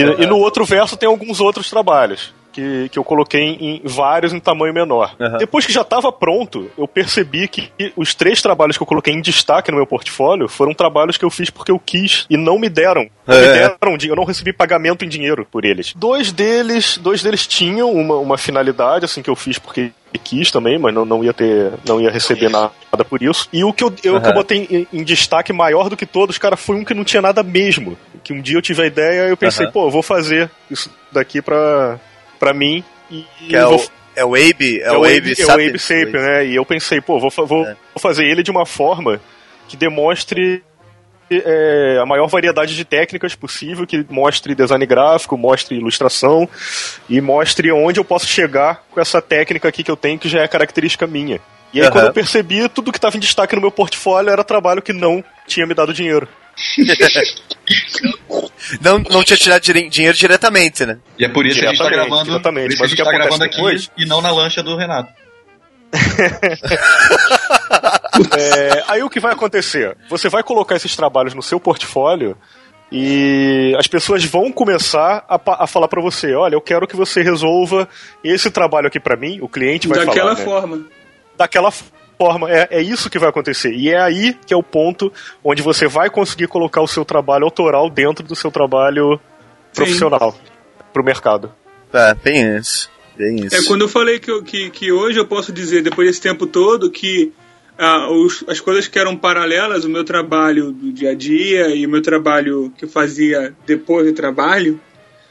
E, 0.00 0.22
e 0.22 0.26
no 0.26 0.38
outro 0.38 0.64
verso 0.64 0.96
tem 0.96 1.08
alguns 1.08 1.40
outros 1.40 1.68
trabalhos. 1.70 2.32
Que, 2.54 2.88
que 2.88 2.96
eu 3.00 3.02
coloquei 3.02 3.40
em, 3.40 3.76
em 3.78 3.80
vários 3.82 4.32
em 4.32 4.38
tamanho 4.38 4.72
menor. 4.72 5.16
Aham. 5.20 5.38
Depois 5.38 5.66
que 5.66 5.72
já 5.72 5.80
estava 5.80 6.12
pronto, 6.12 6.70
eu 6.78 6.86
percebi 6.86 7.48
que 7.48 7.68
os 7.96 8.14
três 8.14 8.40
trabalhos 8.40 8.76
que 8.76 8.82
eu 8.84 8.86
coloquei 8.86 9.12
em 9.12 9.20
destaque 9.20 9.72
no 9.72 9.76
meu 9.78 9.86
portfólio 9.88 10.48
foram 10.48 10.72
trabalhos 10.72 11.16
que 11.16 11.24
eu 11.24 11.30
fiz 11.30 11.50
porque 11.50 11.72
eu 11.72 11.80
quis 11.84 12.26
e 12.30 12.36
não 12.36 12.56
me 12.56 12.68
deram. 12.68 13.08
Não 13.26 13.34
me 13.36 13.44
É. 13.44 13.52
deram, 13.54 13.96
di- 13.98 14.06
eu 14.06 14.14
não 14.14 14.22
recebi 14.22 14.52
pagamento 14.52 15.04
em 15.04 15.08
dinheiro 15.08 15.44
por 15.50 15.64
eles. 15.64 15.92
Dois 15.96 16.30
deles, 16.30 16.96
dois 16.96 17.24
deles 17.24 17.44
tinham 17.44 17.90
uma, 17.90 18.18
uma 18.18 18.38
finalidade, 18.38 19.04
assim, 19.04 19.20
que 19.20 19.28
eu 19.30 19.34
fiz 19.34 19.58
porque 19.58 19.90
quis 20.18 20.50
também, 20.50 20.78
mas 20.78 20.94
não, 20.94 21.04
não 21.04 21.24
ia 21.24 21.32
ter, 21.32 21.72
não 21.86 22.00
ia 22.00 22.10
receber 22.10 22.48
nada 22.48 22.72
por 23.08 23.22
isso. 23.22 23.48
E 23.52 23.64
o 23.64 23.72
que 23.72 23.82
eu, 23.84 23.92
eu, 24.02 24.20
que 24.20 24.28
eu 24.28 24.34
botei 24.34 24.66
em, 24.70 24.86
em 25.00 25.02
destaque 25.04 25.52
maior 25.52 25.88
do 25.88 25.96
que 25.96 26.06
todos, 26.06 26.38
cara, 26.38 26.56
foi 26.56 26.76
um 26.76 26.84
que 26.84 26.94
não 26.94 27.04
tinha 27.04 27.20
nada 27.22 27.42
mesmo. 27.42 27.96
Que 28.22 28.32
um 28.32 28.40
dia 28.40 28.56
eu 28.56 28.62
tive 28.62 28.82
a 28.82 28.86
ideia 28.86 29.26
e 29.26 29.30
eu 29.30 29.36
pensei, 29.36 29.64
Aham. 29.66 29.72
pô, 29.72 29.86
eu 29.86 29.90
vou 29.90 30.02
fazer 30.02 30.50
isso 30.70 30.90
daqui 31.12 31.42
pra, 31.42 31.98
pra 32.38 32.54
mim 32.54 32.82
e 33.10 33.24
Que 33.48 33.56
é 33.56 33.64
vou 33.64 33.78
o, 33.78 33.84
é 34.16 34.24
o 34.24 34.34
Abe, 34.34 34.80
é, 34.80 34.84
é 34.84 34.92
o 34.92 35.04
Abe 35.04 35.34
é 35.38 35.46
o 35.46 35.50
Abe 35.50 35.78
Sapien. 35.78 36.12
Né? 36.12 36.46
E 36.46 36.54
eu 36.54 36.64
pensei, 36.64 37.00
pô, 37.00 37.18
vou, 37.18 37.30
vou, 37.30 37.64
É. 37.66 37.76
vou 37.94 38.00
fazer 38.00 38.24
ele 38.24 38.42
de 38.42 38.50
uma 38.50 38.64
forma 38.64 39.20
que 39.68 39.76
demonstre 39.76 40.62
é, 41.30 41.98
a 42.00 42.06
maior 42.06 42.26
variedade 42.28 42.74
de 42.76 42.84
técnicas 42.84 43.34
possível, 43.34 43.86
que 43.86 44.04
mostre 44.10 44.54
design 44.54 44.84
gráfico, 44.86 45.36
mostre 45.36 45.76
ilustração 45.76 46.48
e 47.08 47.20
mostre 47.20 47.70
onde 47.72 47.98
eu 48.00 48.04
posso 48.04 48.26
chegar 48.26 48.82
com 48.90 49.00
essa 49.00 49.20
técnica 49.22 49.68
aqui 49.68 49.82
que 49.82 49.90
eu 49.90 49.96
tenho, 49.96 50.18
que 50.18 50.28
já 50.28 50.40
é 50.42 50.48
característica 50.48 51.06
minha. 51.06 51.40
E 51.72 51.80
aí, 51.80 51.86
Aham. 51.86 51.92
quando 51.92 52.06
eu 52.06 52.12
percebi, 52.12 52.68
tudo 52.68 52.92
que 52.92 52.98
estava 52.98 53.16
em 53.16 53.20
destaque 53.20 53.54
no 53.56 53.60
meu 53.60 53.70
portfólio 53.70 54.30
era 54.30 54.44
trabalho 54.44 54.80
que 54.82 54.92
não 54.92 55.24
tinha 55.46 55.66
me 55.66 55.74
dado 55.74 55.92
dinheiro. 55.92 56.28
Não, 58.80 58.98
não 58.98 59.22
tinha 59.24 59.36
tirado 59.36 59.60
dire- 59.62 59.88
dinheiro 59.90 60.16
diretamente, 60.16 60.86
né? 60.86 60.98
E 61.18 61.24
é 61.24 61.28
por 61.28 61.44
isso 61.44 61.58
que 61.58 61.66
a 61.66 61.70
gente 61.70 61.78
tá 61.78 61.84
Diretamente, 61.84 62.10
gravando, 62.10 62.30
exatamente. 62.30 62.68
Mas 62.72 62.80
a 62.80 62.84
o 62.84 62.88
gente 62.88 62.96
que 62.96 63.04
tá 63.04 63.12
gravando 63.12 63.44
aqui 63.44 63.56
depois- 63.56 63.90
e 63.98 64.06
não 64.06 64.22
na 64.22 64.30
lancha 64.30 64.62
do 64.62 64.76
Renato. 64.76 65.12
É, 68.38 68.84
aí 68.88 69.02
o 69.02 69.10
que 69.10 69.20
vai 69.20 69.32
acontecer? 69.32 69.96
Você 70.08 70.28
vai 70.28 70.42
colocar 70.42 70.76
esses 70.76 70.94
trabalhos 70.96 71.34
no 71.34 71.42
seu 71.42 71.58
portfólio 71.60 72.36
e 72.92 73.74
as 73.78 73.86
pessoas 73.86 74.24
vão 74.24 74.52
começar 74.52 75.24
a, 75.28 75.40
a 75.64 75.66
falar 75.66 75.88
pra 75.88 76.00
você, 76.00 76.34
olha, 76.34 76.54
eu 76.54 76.60
quero 76.60 76.86
que 76.86 76.94
você 76.96 77.22
resolva 77.22 77.88
esse 78.22 78.50
trabalho 78.50 78.86
aqui 78.86 79.00
pra 79.00 79.16
mim, 79.16 79.38
o 79.40 79.48
cliente 79.48 79.88
vai 79.88 80.04
Daquela 80.04 80.36
falar, 80.36 80.38
né? 80.38 80.44
forma. 80.44 80.86
daquela 81.36 81.70
forma, 81.70 82.50
é, 82.50 82.68
é 82.70 82.82
isso 82.82 83.10
que 83.10 83.18
vai 83.18 83.28
acontecer. 83.28 83.72
E 83.74 83.90
é 83.90 84.00
aí 84.00 84.34
que 84.46 84.54
é 84.54 84.56
o 84.56 84.62
ponto 84.62 85.12
onde 85.42 85.60
você 85.62 85.88
vai 85.88 86.08
conseguir 86.08 86.46
colocar 86.46 86.80
o 86.82 86.86
seu 86.88 87.04
trabalho 87.04 87.44
autoral 87.44 87.90
dentro 87.90 88.24
do 88.24 88.36
seu 88.36 88.50
trabalho 88.50 89.18
profissional 89.74 90.36
pro 90.92 91.02
mercado. 91.02 91.52
É, 91.92 92.14
bem 92.14 92.56
isso. 92.56 92.88
Bem 93.16 93.36
isso. 93.44 93.56
É 93.56 93.62
quando 93.64 93.82
eu 93.82 93.88
falei 93.88 94.18
que, 94.20 94.30
eu- 94.30 94.42
que, 94.42 94.70
que 94.70 94.92
hoje 94.92 95.18
eu 95.18 95.26
posso 95.26 95.52
dizer, 95.52 95.82
depois 95.82 96.06
desse 96.08 96.20
tempo 96.20 96.46
todo, 96.46 96.90
que 96.90 97.32
ah, 97.78 98.08
os- 98.10 98.44
as 98.48 98.60
coisas 98.60 98.86
que 98.88 98.98
eram 98.98 99.16
paralelas, 99.16 99.84
o 99.84 99.88
meu 99.88 100.04
trabalho 100.04 100.72
do 100.72 100.92
dia 100.92 101.10
a 101.10 101.14
dia 101.14 101.68
e 101.74 101.84
o 101.86 101.88
meu 101.88 102.02
trabalho 102.02 102.72
que 102.78 102.84
eu 102.84 102.88
fazia 102.88 103.54
depois 103.66 104.06
do 104.06 104.12
trabalho, 104.12 104.80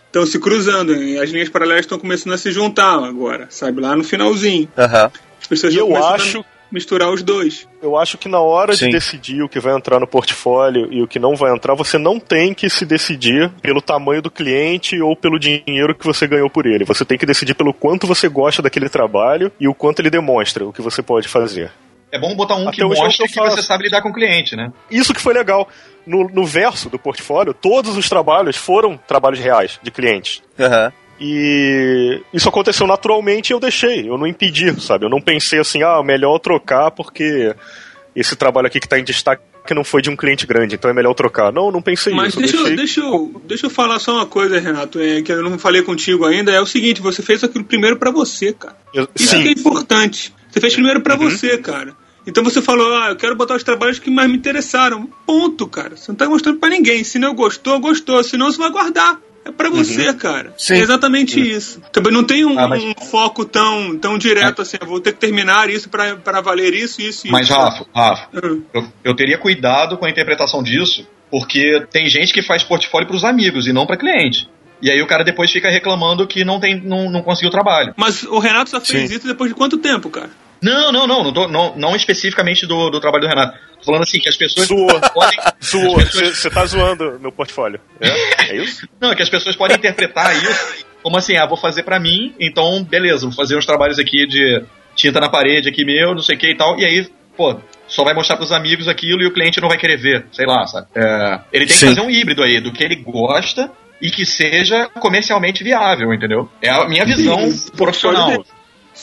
estão 0.07 0.25
se 0.25 0.39
cruzando. 0.39 0.93
E 0.95 1.17
as 1.17 1.29
linhas 1.29 1.49
paralelas 1.49 1.81
estão 1.85 1.97
começando 1.99 2.33
a 2.33 2.37
se 2.37 2.51
juntar 2.51 3.03
agora, 3.03 3.47
sabe? 3.49 3.81
Lá 3.81 3.95
no 3.95 4.03
finalzinho. 4.03 4.67
Aham. 4.77 5.11
As 5.41 5.47
pessoas 5.47 5.73
E 5.73 5.77
estão 5.77 5.89
eu 5.89 5.93
começando 5.95 6.21
acho- 6.21 6.39
a 6.39 6.45
misturar 6.71 7.11
os 7.11 7.21
dois. 7.21 7.67
Eu 7.81 7.97
acho 7.97 8.17
que 8.17 8.27
na 8.29 8.39
hora 8.39 8.75
Sim. 8.75 8.85
de 8.87 8.91
decidir 8.93 9.41
o 9.43 9.49
que 9.49 9.59
vai 9.59 9.75
entrar 9.75 9.99
no 9.99 10.07
portfólio 10.07 10.87
e 10.91 11.01
o 11.03 11.07
que 11.07 11.19
não 11.19 11.35
vai 11.35 11.53
entrar, 11.53 11.75
você 11.75 11.97
não 11.97 12.19
tem 12.19 12.53
que 12.53 12.69
se 12.69 12.85
decidir 12.85 13.49
pelo 13.61 13.81
tamanho 13.81 14.21
do 14.21 14.31
cliente 14.31 14.99
ou 15.01 15.15
pelo 15.15 15.37
dinheiro 15.39 15.93
que 15.95 16.05
você 16.05 16.25
ganhou 16.27 16.49
por 16.49 16.65
ele. 16.65 16.83
Você 16.85 17.03
tem 17.05 17.17
que 17.17 17.25
decidir 17.25 17.53
pelo 17.55 17.73
quanto 17.73 18.07
você 18.07 18.27
gosta 18.27 18.61
daquele 18.61 18.89
trabalho 18.89 19.51
e 19.59 19.67
o 19.67 19.73
quanto 19.73 19.99
ele 19.99 20.09
demonstra 20.09 20.65
o 20.65 20.73
que 20.73 20.81
você 20.81 21.01
pode 21.03 21.27
fazer. 21.27 21.71
É 22.13 22.19
bom 22.19 22.35
botar 22.35 22.55
um 22.55 22.67
Até 22.67 22.77
que 22.77 22.83
mostre 22.83 23.27
que 23.27 23.33
que, 23.33 23.39
você 23.39 23.63
sabe 23.63 23.85
lidar 23.85 24.03
com 24.03 24.09
o 24.09 24.13
cliente, 24.13 24.55
né? 24.55 24.71
Isso 24.91 25.13
que 25.15 25.19
foi 25.19 25.33
legal. 25.33 25.67
No, 26.05 26.29
no 26.29 26.45
verso 26.45 26.87
do 26.87 26.99
portfólio, 26.99 27.53
todos 27.55 27.97
os 27.97 28.07
trabalhos 28.07 28.55
foram 28.55 28.95
trabalhos 29.07 29.39
reais 29.39 29.79
de 29.81 29.89
clientes. 29.89 30.43
Aham. 30.59 30.91
E 31.19 32.21
isso 32.33 32.47
aconteceu 32.49 32.85
naturalmente 32.85 33.49
e 33.49 33.53
eu 33.53 33.59
deixei, 33.59 34.07
eu 34.09 34.17
não 34.17 34.27
impedi, 34.27 34.79
sabe? 34.81 35.05
Eu 35.05 35.09
não 35.09 35.21
pensei 35.21 35.59
assim, 35.59 35.81
ah, 35.81 36.03
melhor 36.03 36.37
trocar 36.37 36.91
porque 36.91 37.55
esse 38.15 38.35
trabalho 38.35 38.67
aqui 38.67 38.79
que 38.79 38.87
tá 38.87 38.99
em 38.99 39.03
destaque 39.03 39.41
não 39.71 39.83
foi 39.83 40.01
de 40.01 40.09
um 40.09 40.15
cliente 40.15 40.45
grande, 40.45 40.75
então 40.75 40.91
é 40.91 40.93
melhor 40.93 41.13
trocar. 41.13 41.51
Não, 41.51 41.71
não 41.71 41.81
pensei 41.81 42.13
Mas 42.13 42.29
isso. 42.29 42.39
deixa, 42.41 42.57
eu, 42.57 42.63
deixei... 42.63 42.75
deixa, 42.77 42.99
eu, 43.01 43.41
deixa 43.45 43.65
eu 43.65 43.69
falar 43.71 43.97
só 43.99 44.13
uma 44.15 44.25
coisa, 44.25 44.59
Renato, 44.59 44.99
é, 44.99 45.21
que 45.21 45.31
eu 45.31 45.41
não 45.41 45.57
falei 45.57 45.81
contigo 45.81 46.25
ainda. 46.25 46.51
É 46.51 46.59
o 46.61 46.65
seguinte: 46.65 47.01
você 47.01 47.23
fez 47.23 47.43
aquilo 47.43 47.63
primeiro 47.63 47.95
pra 47.97 48.11
você, 48.11 48.51
cara. 48.53 48.75
Eu- 48.93 49.07
Isso 49.15 49.29
que 49.35 49.41
é 49.41 49.53
Sim, 49.55 49.59
importante. 49.59 50.33
Você 50.51 50.59
fez 50.59 50.73
primeiro 50.73 51.01
pra 51.01 51.15
Uhum. 51.15 51.29
você, 51.29 51.57
cara. 51.57 51.95
Então 52.25 52.43
você 52.43 52.61
falou, 52.61 52.95
ah, 52.95 53.09
eu 53.09 53.15
quero 53.15 53.35
botar 53.35 53.55
os 53.55 53.63
trabalhos 53.63 53.99
que 53.99 54.09
mais 54.09 54.29
me 54.29 54.37
interessaram. 54.37 55.09
Ponto, 55.25 55.67
cara. 55.67 55.95
Você 55.97 56.11
não 56.11 56.15
tá 56.15 56.27
mostrando 56.27 56.59
pra 56.59 56.69
ninguém. 56.69 57.03
Se 57.03 57.19
não 57.19 57.35
gostou, 57.35 57.79
gostou. 57.79 58.23
Se 58.23 58.37
não, 58.37 58.51
você 58.51 58.57
vai 58.57 58.69
guardar. 58.71 59.19
É 59.45 59.51
pra 59.51 59.69
você, 59.69 60.07
Uhum. 60.07 60.17
cara. 60.17 60.53
Sim. 60.57 60.75
É 60.75 60.77
exatamente 60.77 61.37
isso. 61.37 61.81
Também 61.91 62.13
não 62.13 62.23
tem 62.23 62.45
um, 62.45 62.57
Ah, 62.57 62.65
mas- 62.65 62.81
um 62.81 62.93
foco 63.11 63.43
tão, 63.43 63.97
tão 63.97 64.17
direto 64.17 64.61
assim. 64.61 64.77
Eu 64.79 64.87
vou 64.87 65.01
ter 65.01 65.11
que 65.11 65.19
terminar 65.19 65.69
isso 65.69 65.89
pra, 65.89 66.15
pra 66.15 66.39
valer 66.39 66.73
isso, 66.73 67.01
isso 67.01 67.27
e 67.27 67.31
Mas, 67.31 67.49
isso. 67.49 67.53
Rafa, 67.59 67.85
Rafa, 67.93 68.27
Hum. 68.41 68.61
eu, 68.73 68.87
eu 69.03 69.13
teria 69.13 69.37
cuidado 69.37 69.97
com 69.97 70.05
a 70.05 70.09
interpretação 70.09 70.63
disso, 70.63 71.05
porque 71.29 71.85
tem 71.91 72.07
gente 72.07 72.31
que 72.31 72.41
faz 72.41 72.63
portfólio 72.63 73.05
pros 73.05 73.25
amigos 73.25 73.67
e 73.67 73.73
não 73.73 73.85
pra 73.85 73.97
cliente. 73.97 74.47
E 74.81 74.89
aí 74.89 75.01
o 75.01 75.07
cara 75.07 75.25
depois 75.25 75.51
fica 75.51 75.69
reclamando 75.69 76.25
que 76.25 76.45
não, 76.45 76.57
tem, 76.59 76.79
não, 76.81 77.09
não 77.11 77.21
conseguiu 77.21 77.51
trabalho. 77.51 77.93
Mas 77.97 78.23
o 78.23 78.39
Renato 78.39 78.69
só 78.69 78.79
fez 78.79 79.09
Sim. 79.09 79.17
isso 79.17 79.27
depois 79.27 79.49
de 79.49 79.55
quanto 79.55 79.77
tempo, 79.77 80.09
cara? 80.09 80.29
Não, 80.63 80.91
não, 80.91 81.05
não, 81.05 81.23
não, 81.25 81.33
tô- 81.33 81.47
não, 81.47 81.75
não 81.75 81.95
especificamente 81.95 82.65
do, 82.65 82.89
do 82.89 82.99
trabalho 82.99 83.23
do 83.23 83.27
Renato. 83.27 83.57
Tô 83.79 83.85
falando 83.85 84.03
assim, 84.03 84.19
que 84.19 84.29
as 84.29 84.37
pessoas 84.37 84.67
Zoou. 84.67 84.87
podem. 85.13 85.37
zoou. 85.63 85.99
as 85.99 86.05
pessoas- 86.05 86.37
Você 86.39 86.49
tá 86.49 86.65
zoando 86.65 87.19
meu 87.19 87.31
portfólio. 87.31 87.79
É, 87.99 88.51
é 88.53 88.55
isso? 88.55 88.87
Não, 88.99 89.11
é 89.11 89.15
que 89.15 89.21
as 89.21 89.29
pessoas 89.29 89.55
podem 89.55 89.75
interpretar 89.77 90.35
isso 90.35 90.85
como 91.03 91.17
assim, 91.17 91.35
ah, 91.35 91.45
vou 91.45 91.57
fazer 91.57 91.83
pra 91.83 91.99
mim, 91.99 92.33
então 92.39 92.81
beleza, 92.81 93.25
vou 93.25 93.35
fazer 93.35 93.57
uns 93.57 93.65
trabalhos 93.65 93.99
aqui 93.99 94.25
de 94.25 94.63
tinta 94.95 95.19
na 95.19 95.27
parede 95.27 95.67
aqui 95.67 95.83
meu, 95.83 96.15
não 96.15 96.21
sei 96.21 96.37
o 96.37 96.39
que 96.39 96.51
e 96.51 96.55
tal, 96.55 96.79
e 96.79 96.85
aí, 96.85 97.05
pô, 97.35 97.57
só 97.89 98.05
vai 98.05 98.13
mostrar 98.13 98.37
pros 98.37 98.53
amigos 98.53 98.87
aquilo 98.87 99.21
e 99.21 99.27
o 99.27 99.33
cliente 99.33 99.59
não 99.59 99.67
vai 99.67 99.77
querer 99.77 99.97
ver, 99.97 100.25
sei 100.31 100.45
lá, 100.45 100.65
sabe? 100.65 100.87
É, 100.95 101.39
ele 101.51 101.65
tem 101.65 101.75
Sim. 101.75 101.87
que 101.87 101.95
fazer 101.95 102.07
um 102.07 102.09
híbrido 102.09 102.41
aí, 102.41 102.61
do 102.61 102.71
que 102.71 102.81
ele 102.81 102.95
gosta 102.95 103.69
e 104.01 104.09
que 104.09 104.25
seja 104.25 104.87
comercialmente 104.97 105.61
viável, 105.61 106.13
entendeu? 106.13 106.49
É 106.61 106.69
a 106.69 106.85
minha 106.87 107.03
visão 107.03 107.51
Sim, 107.51 107.71
profissional. 107.75 108.45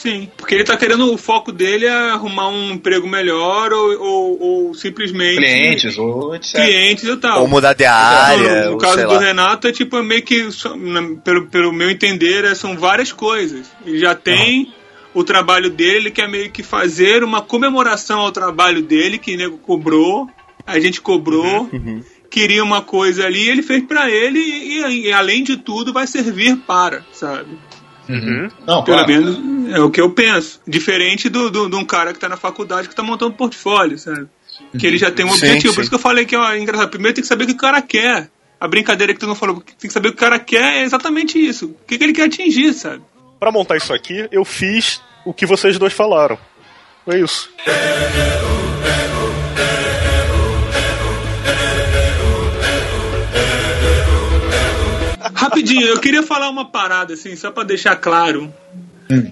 Sim, 0.00 0.30
porque 0.34 0.54
ele 0.54 0.64
tá 0.64 0.78
querendo, 0.78 1.12
o 1.12 1.18
foco 1.18 1.52
dele 1.52 1.84
é 1.84 1.92
arrumar 1.92 2.48
um 2.48 2.70
emprego 2.70 3.06
melhor 3.06 3.70
ou, 3.70 4.00
ou, 4.00 4.40
ou 4.40 4.74
simplesmente 4.74 5.36
Clientes 5.36 5.98
ou 5.98 6.34
etc. 6.34 6.54
clientes 6.54 7.04
e 7.04 7.16
tal. 7.18 7.42
Ou 7.42 7.46
mudar 7.46 7.74
de 7.74 7.84
área, 7.84 8.64
no 8.64 8.72
ou 8.72 8.78
caso 8.78 8.94
sei 8.94 9.04
do 9.04 9.12
lá. 9.12 9.20
Renato 9.20 9.68
é 9.68 9.72
tipo 9.72 9.98
é 9.98 10.02
meio 10.02 10.22
que, 10.22 10.48
pelo, 11.22 11.48
pelo 11.48 11.70
meu 11.70 11.90
entender, 11.90 12.46
é, 12.46 12.54
são 12.54 12.78
várias 12.78 13.12
coisas. 13.12 13.70
Ele 13.84 13.98
já 13.98 14.14
tem 14.14 14.72
o 15.12 15.22
trabalho 15.22 15.68
dele, 15.68 15.96
ele 15.96 16.10
quer 16.10 16.30
meio 16.30 16.50
que 16.50 16.62
fazer 16.62 17.22
uma 17.22 17.42
comemoração 17.42 18.20
ao 18.20 18.32
trabalho 18.32 18.80
dele, 18.80 19.18
que 19.18 19.34
o 19.34 19.36
nego 19.36 19.58
cobrou, 19.58 20.30
a 20.66 20.80
gente 20.80 20.98
cobrou, 21.02 21.68
Uhum. 21.70 22.02
queria 22.30 22.64
uma 22.64 22.80
coisa 22.80 23.26
ali, 23.26 23.50
ele 23.50 23.62
fez 23.62 23.84
pra 23.84 24.08
ele 24.08 24.38
e, 24.38 25.08
e, 25.08 25.12
além 25.12 25.44
de 25.44 25.58
tudo 25.58 25.92
vai 25.92 26.06
servir 26.06 26.56
para, 26.66 27.04
sabe? 27.12 27.58
Uhum. 28.14 28.48
Não, 28.66 28.82
Pelo 28.84 28.96
claro. 28.98 29.08
menos 29.08 29.72
é 29.74 29.80
o 29.80 29.90
que 29.90 30.00
eu 30.00 30.10
penso. 30.10 30.60
Diferente 30.66 31.28
do, 31.28 31.50
do, 31.50 31.68
de 31.70 31.76
um 31.76 31.84
cara 31.84 32.12
que 32.12 32.18
tá 32.18 32.28
na 32.28 32.36
faculdade 32.36 32.88
que 32.88 32.94
tá 32.94 33.02
montando 33.02 33.32
portfólio, 33.34 33.98
sabe? 33.98 34.26
Que 34.78 34.86
ele 34.86 34.98
já 34.98 35.10
tem 35.10 35.24
um 35.24 35.30
Sim, 35.30 35.36
objetivo. 35.36 35.68
sim. 35.68 35.74
Por 35.74 35.80
isso 35.82 35.90
que 35.90 35.94
eu 35.96 36.00
falei 36.00 36.24
que, 36.24 36.34
é 36.36 36.58
engraçado. 36.58 36.90
Primeiro 36.90 37.14
tem 37.14 37.22
que 37.22 37.28
saber 37.28 37.44
o 37.44 37.46
que 37.46 37.52
o 37.52 37.56
cara 37.56 37.80
quer. 37.80 38.28
a 38.60 38.68
brincadeira 38.68 39.14
que 39.14 39.20
tu 39.20 39.26
não 39.26 39.34
falou, 39.34 39.56
tem 39.62 39.88
que 39.88 39.90
saber 39.92 40.08
o 40.08 40.12
que 40.12 40.16
o 40.16 40.20
cara 40.20 40.38
quer 40.38 40.80
é 40.80 40.82
exatamente 40.82 41.38
isso. 41.38 41.66
O 41.66 41.86
que, 41.86 41.96
que 41.96 42.04
ele 42.04 42.12
quer 42.12 42.24
atingir, 42.24 42.72
sabe? 42.74 43.02
Pra 43.38 43.50
montar 43.50 43.76
isso 43.76 43.92
aqui, 43.94 44.28
eu 44.30 44.44
fiz 44.44 45.00
o 45.24 45.32
que 45.32 45.46
vocês 45.46 45.78
dois 45.78 45.92
falaram. 45.94 46.38
É 47.06 47.18
isso. 47.18 47.48
Rapidinho, 55.60 55.86
eu 55.86 56.00
queria 56.00 56.22
falar 56.22 56.48
uma 56.50 56.64
parada, 56.70 57.14
assim, 57.14 57.34
só 57.36 57.50
pra 57.50 57.62
deixar 57.64 57.96
claro. 57.96 58.52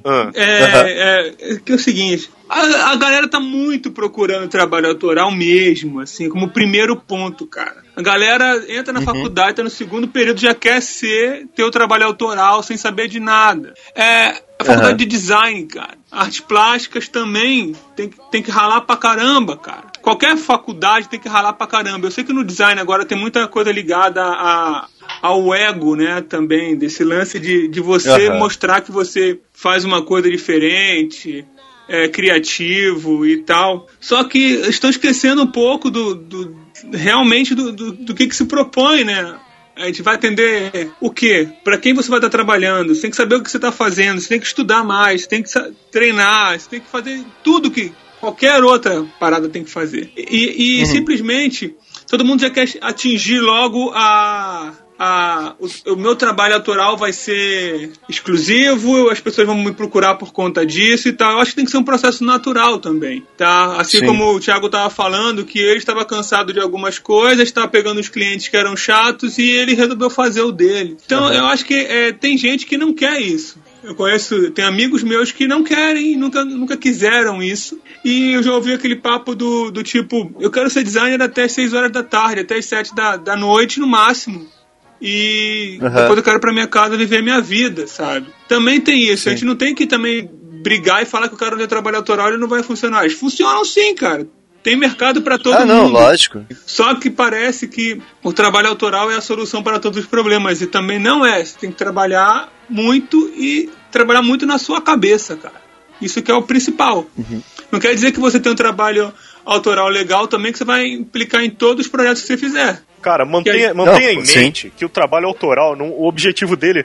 Ah, 0.04 0.30
É, 0.34 1.34
é, 1.52 1.56
que 1.64 1.70
é 1.70 1.74
o 1.74 1.78
seguinte, 1.78 2.28
a, 2.48 2.90
a 2.90 2.96
galera 2.96 3.28
tá 3.28 3.38
muito 3.38 3.92
procurando 3.92 4.48
trabalho 4.48 4.88
autoral 4.88 5.30
mesmo, 5.30 6.00
assim, 6.00 6.28
como 6.28 6.48
primeiro 6.50 6.96
ponto, 6.96 7.46
cara. 7.46 7.76
A 7.94 8.02
galera 8.02 8.60
entra 8.68 8.92
na 8.92 9.00
faculdade, 9.02 9.56
tá 9.56 9.62
no 9.62 9.70
segundo 9.70 10.08
período, 10.08 10.40
já 10.40 10.52
quer 10.52 10.82
ser, 10.82 11.46
ter 11.54 11.62
o 11.62 11.70
trabalho 11.70 12.06
autoral 12.06 12.60
sem 12.62 12.76
saber 12.76 13.06
de 13.06 13.20
nada. 13.20 13.72
É, 13.94 14.42
a 14.58 14.64
faculdade 14.64 14.98
de 14.98 15.04
design, 15.06 15.64
cara. 15.66 15.96
Artes 16.10 16.40
plásticas 16.40 17.06
também 17.08 17.72
tem, 17.94 18.08
que- 18.08 18.18
tem 18.32 18.42
que 18.42 18.50
ralar 18.50 18.80
pra 18.80 18.96
caramba, 18.96 19.56
cara. 19.56 19.84
Qualquer 20.02 20.36
faculdade 20.36 21.08
tem 21.08 21.20
que 21.20 21.28
ralar 21.28 21.52
pra 21.52 21.66
caramba. 21.68 22.06
Eu 22.06 22.10
sei 22.10 22.24
que 22.24 22.32
no 22.32 22.42
design 22.44 22.80
agora 22.80 23.04
tem 23.04 23.16
muita 23.18 23.46
coisa 23.46 23.70
ligada 23.70 24.22
a, 24.24 24.86
ao 25.22 25.54
ego, 25.54 25.94
né, 25.96 26.20
também, 26.20 26.76
desse 26.76 27.02
lance 27.04 27.38
de, 27.38 27.68
de 27.68 27.80
você 27.80 28.28
Aham. 28.28 28.38
mostrar 28.38 28.80
que 28.80 28.92
você 28.92 29.38
faz 29.52 29.84
uma 29.84 30.02
coisa 30.02 30.30
diferente, 30.30 31.44
é, 31.88 32.08
criativo 32.08 33.26
e 33.26 33.38
tal. 33.38 33.86
Só 34.00 34.22
que 34.24 34.38
estão 34.38 34.90
esquecendo 34.90 35.42
um 35.42 35.46
pouco 35.46 35.90
do, 35.90 36.14
do- 36.14 36.56
realmente 36.92 37.54
do, 37.54 37.72
do, 37.72 37.92
do 37.92 38.14
que, 38.14 38.26
que 38.26 38.36
se 38.36 38.44
propõe, 38.44 39.04
né? 39.04 39.34
A 39.74 39.86
gente 39.86 40.02
vai 40.02 40.16
atender 40.16 40.90
o 41.00 41.08
quê? 41.08 41.48
Para 41.62 41.78
quem 41.78 41.94
você 41.94 42.08
vai 42.10 42.18
estar 42.18 42.28
trabalhando? 42.28 42.92
Você 42.94 43.02
tem 43.02 43.10
que 43.10 43.16
saber 43.16 43.36
o 43.36 43.42
que 43.42 43.50
você 43.50 43.58
está 43.58 43.70
fazendo, 43.70 44.20
você 44.20 44.28
tem 44.28 44.40
que 44.40 44.46
estudar 44.46 44.82
mais, 44.84 45.22
você 45.22 45.28
tem 45.28 45.42
que 45.42 45.50
treinar, 45.92 46.58
você 46.58 46.68
tem 46.68 46.80
que 46.80 46.88
fazer 46.88 47.24
tudo 47.44 47.70
que 47.70 47.92
qualquer 48.20 48.62
outra 48.64 49.04
parada 49.20 49.48
tem 49.48 49.62
que 49.62 49.70
fazer. 49.70 50.10
E, 50.16 50.80
e 50.82 50.86
simplesmente 50.86 51.74
todo 52.08 52.24
mundo 52.24 52.40
já 52.40 52.50
quer 52.50 52.68
atingir 52.80 53.38
logo 53.38 53.90
a. 53.94 54.72
a 54.98 55.54
o, 55.58 55.92
o 55.92 55.96
meu 55.96 56.16
trabalho 56.16 56.54
autoral 56.54 56.96
vai 56.96 57.12
ser 57.12 57.92
exclusivo, 58.08 59.08
as 59.10 59.20
pessoas 59.20 59.46
vão 59.46 59.56
me 59.56 59.72
procurar 59.72 60.16
por 60.16 60.32
conta 60.32 60.66
disso 60.66 61.08
e 61.08 61.12
tal. 61.12 61.32
Eu 61.32 61.38
acho 61.38 61.52
que 61.52 61.56
tem 61.56 61.64
que 61.64 61.70
ser 61.70 61.78
um 61.78 61.84
processo 61.84 62.24
natural 62.24 62.78
também, 62.78 63.24
tá? 63.36 63.80
Assim 63.80 63.98
Sim. 63.98 64.06
como 64.06 64.34
o 64.34 64.40
Thiago 64.40 64.68
tava 64.68 64.90
falando, 64.90 65.44
que 65.44 65.58
ele 65.58 65.78
estava 65.78 66.04
cansado 66.04 66.52
de 66.52 66.60
algumas 66.60 66.98
coisas, 66.98 67.48
estava 67.48 67.68
pegando 67.68 68.00
os 68.00 68.08
clientes 68.08 68.48
que 68.48 68.56
eram 68.56 68.76
chatos 68.76 69.38
e 69.38 69.48
ele 69.48 69.74
resolveu 69.74 70.10
fazer 70.10 70.42
o 70.42 70.52
dele. 70.52 70.96
Então 71.04 71.32
eu 71.32 71.46
acho 71.46 71.64
que 71.64 71.74
é, 71.74 72.12
tem 72.12 72.36
gente 72.36 72.66
que 72.66 72.76
não 72.76 72.92
quer 72.92 73.20
isso. 73.20 73.58
Eu 73.82 73.94
conheço, 73.94 74.50
tem 74.50 74.64
amigos 74.64 75.02
meus 75.02 75.30
que 75.30 75.46
não 75.46 75.62
querem, 75.62 76.16
nunca, 76.16 76.44
nunca 76.44 76.76
quiseram 76.76 77.42
isso. 77.42 77.80
E 78.04 78.32
eu 78.32 78.42
já 78.42 78.52
ouvi 78.52 78.72
aquele 78.72 78.96
papo 78.96 79.34
do, 79.34 79.70
do 79.70 79.82
tipo, 79.82 80.34
eu 80.40 80.50
quero 80.50 80.68
ser 80.68 80.82
designer 80.82 81.22
até 81.22 81.44
as 81.44 81.52
6 81.52 81.72
horas 81.72 81.92
da 81.92 82.02
tarde, 82.02 82.40
até 82.40 82.56
as 82.56 82.66
7 82.66 82.94
da, 82.94 83.16
da 83.16 83.36
noite 83.36 83.78
no 83.78 83.86
máximo. 83.86 84.46
E 85.00 85.78
Aham. 85.80 85.94
depois 85.94 86.16
eu 86.18 86.22
quero 86.24 86.36
ir 86.36 86.40
pra 86.40 86.52
minha 86.52 86.66
casa 86.66 86.96
viver 86.96 87.18
a 87.18 87.22
minha 87.22 87.40
vida, 87.40 87.86
sabe? 87.86 88.26
Também 88.48 88.80
tem 88.80 89.02
isso. 89.02 89.28
A 89.28 89.32
gente 89.32 89.44
não 89.44 89.54
tem 89.56 89.74
que 89.74 89.86
também 89.86 90.28
brigar 90.62 91.02
e 91.02 91.06
falar 91.06 91.28
que 91.28 91.34
o 91.34 91.38
cara 91.38 91.52
não 91.52 91.58
tem 91.58 91.68
trabalho 91.68 91.96
autoral 91.98 92.28
ele 92.28 92.36
não 92.38 92.48
vai 92.48 92.62
funcionar. 92.62 93.04
Eles 93.04 93.18
funcionam 93.18 93.64
sim, 93.64 93.94
cara. 93.94 94.26
Tem 94.62 94.76
mercado 94.76 95.22
pra 95.22 95.38
todo 95.38 95.54
Ah, 95.54 95.64
não, 95.64 95.84
mundo. 95.84 95.92
lógico. 95.92 96.44
Só 96.66 96.94
que 96.96 97.08
parece 97.08 97.68
que 97.68 98.02
o 98.24 98.32
trabalho 98.32 98.68
autoral 98.68 99.08
é 99.10 99.14
a 99.14 99.20
solução 99.20 99.62
para 99.62 99.78
todos 99.78 100.00
os 100.00 100.06
problemas. 100.06 100.60
E 100.60 100.66
também 100.66 100.98
não 100.98 101.24
é. 101.24 101.44
Você 101.44 101.56
tem 101.58 101.70
que 101.70 101.76
trabalhar 101.76 102.52
muito 102.68 103.30
e 103.36 103.70
trabalhar 103.92 104.20
muito 104.20 104.44
na 104.46 104.58
sua 104.58 104.80
cabeça, 104.82 105.36
cara. 105.36 105.62
Isso 106.02 106.20
que 106.20 106.30
é 106.30 106.34
o 106.34 106.42
principal. 106.42 107.06
Não 107.70 107.78
quer 107.80 107.94
dizer 107.94 108.12
que 108.12 108.20
você 108.20 108.38
tem 108.38 108.50
um 108.52 108.56
trabalho 108.56 109.12
autoral 109.52 109.88
legal 109.88 110.28
também 110.28 110.52
que 110.52 110.58
você 110.58 110.64
vai 110.64 110.86
implicar 110.86 111.42
em 111.42 111.50
todos 111.50 111.86
os 111.86 111.90
projetos 111.90 112.22
que 112.22 112.28
você 112.28 112.36
fizer. 112.36 112.82
Cara, 113.00 113.24
mantenha, 113.24 113.68
aí- 113.68 113.74
mantenha 113.74 114.14
Não, 114.14 114.22
em 114.22 114.24
sim. 114.24 114.38
mente 114.40 114.72
que 114.76 114.84
o 114.84 114.88
trabalho 114.88 115.26
autoral, 115.26 115.74
não- 115.76 115.90
o 115.90 116.06
objetivo 116.06 116.56
dele 116.56 116.84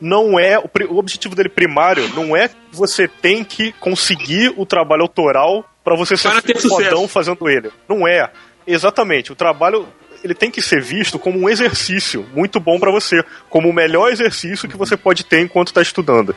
não 0.00 0.38
é. 0.38 0.58
O, 0.58 0.68
o 0.90 0.98
objetivo 0.98 1.34
dele 1.34 1.48
primário 1.48 2.08
não 2.14 2.36
é 2.36 2.48
que 2.48 2.54
você 2.72 3.08
tem 3.08 3.42
que 3.44 3.72
conseguir 3.72 4.52
o 4.56 4.64
trabalho 4.64 5.02
autoral 5.02 5.68
pra 5.84 5.96
você 5.96 6.16
ser 6.16 6.30
Para 6.30 6.42
ter 6.42 6.58
fodão 6.60 7.08
fazendo 7.08 7.48
ele. 7.48 7.70
Não 7.88 8.06
é. 8.06 8.30
Exatamente. 8.66 9.32
O 9.32 9.34
trabalho. 9.36 9.88
Ele 10.22 10.34
tem 10.34 10.50
que 10.50 10.60
ser 10.60 10.82
visto 10.82 11.16
como 11.16 11.38
um 11.38 11.48
exercício 11.48 12.26
muito 12.34 12.58
bom 12.58 12.80
pra 12.80 12.90
você, 12.90 13.24
como 13.48 13.68
o 13.68 13.72
melhor 13.72 14.10
exercício 14.10 14.68
que 14.68 14.76
você 14.76 14.96
pode 14.96 15.24
ter 15.24 15.40
enquanto 15.40 15.72
tá 15.72 15.80
estudando. 15.80 16.34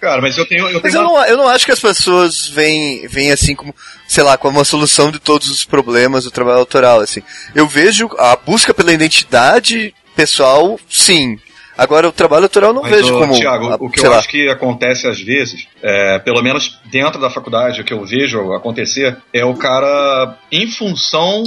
Cara, 0.00 0.22
mas 0.22 0.36
eu 0.38 0.46
tenho, 0.46 0.66
eu 0.68 0.80
Mas 0.82 0.92
tenho 0.92 1.02
eu 1.04 1.08
uma- 1.10 1.20
não, 1.20 1.26
eu 1.26 1.36
não 1.36 1.46
acho 1.48 1.66
que 1.66 1.72
as 1.72 1.78
pessoas 1.80 2.48
veem, 2.48 3.06
veem 3.06 3.30
assim 3.32 3.54
como, 3.54 3.74
sei 4.08 4.24
lá, 4.24 4.38
como 4.38 4.58
uma 4.58 4.64
solução 4.64 5.10
de 5.10 5.18
todos 5.18 5.50
os 5.50 5.64
problemas 5.64 6.24
do 6.24 6.30
trabalho 6.30 6.58
autoral, 6.60 7.00
assim. 7.00 7.22
Eu 7.54 7.66
vejo 7.68 8.08
a 8.18 8.34
busca 8.36 8.72
pela 8.72 8.92
identidade 8.92 9.94
pessoal, 10.16 10.78
sim. 10.88 11.38
Agora, 11.76 12.08
o 12.08 12.12
trabalho 12.12 12.44
autoral 12.44 12.72
não 12.74 12.82
Mas, 12.82 12.90
vejo 12.92 13.14
ô, 13.14 13.18
como. 13.20 13.32
Thiago, 13.34 13.68
a- 13.70 13.76
o 13.80 13.88
que 13.90 14.00
eu 14.04 14.10
lá. 14.10 14.18
acho 14.18 14.28
que 14.28 14.48
acontece 14.48 15.06
às 15.06 15.20
vezes, 15.20 15.66
é, 15.82 16.18
pelo 16.18 16.42
menos 16.42 16.78
dentro 16.90 17.18
da 17.20 17.30
faculdade, 17.30 17.80
o 17.80 17.84
que 17.84 17.92
eu 17.92 18.04
vejo 18.04 18.52
acontecer, 18.52 19.16
é 19.32 19.44
o 19.44 19.54
cara, 19.54 20.36
em 20.52 20.66
função 20.70 21.42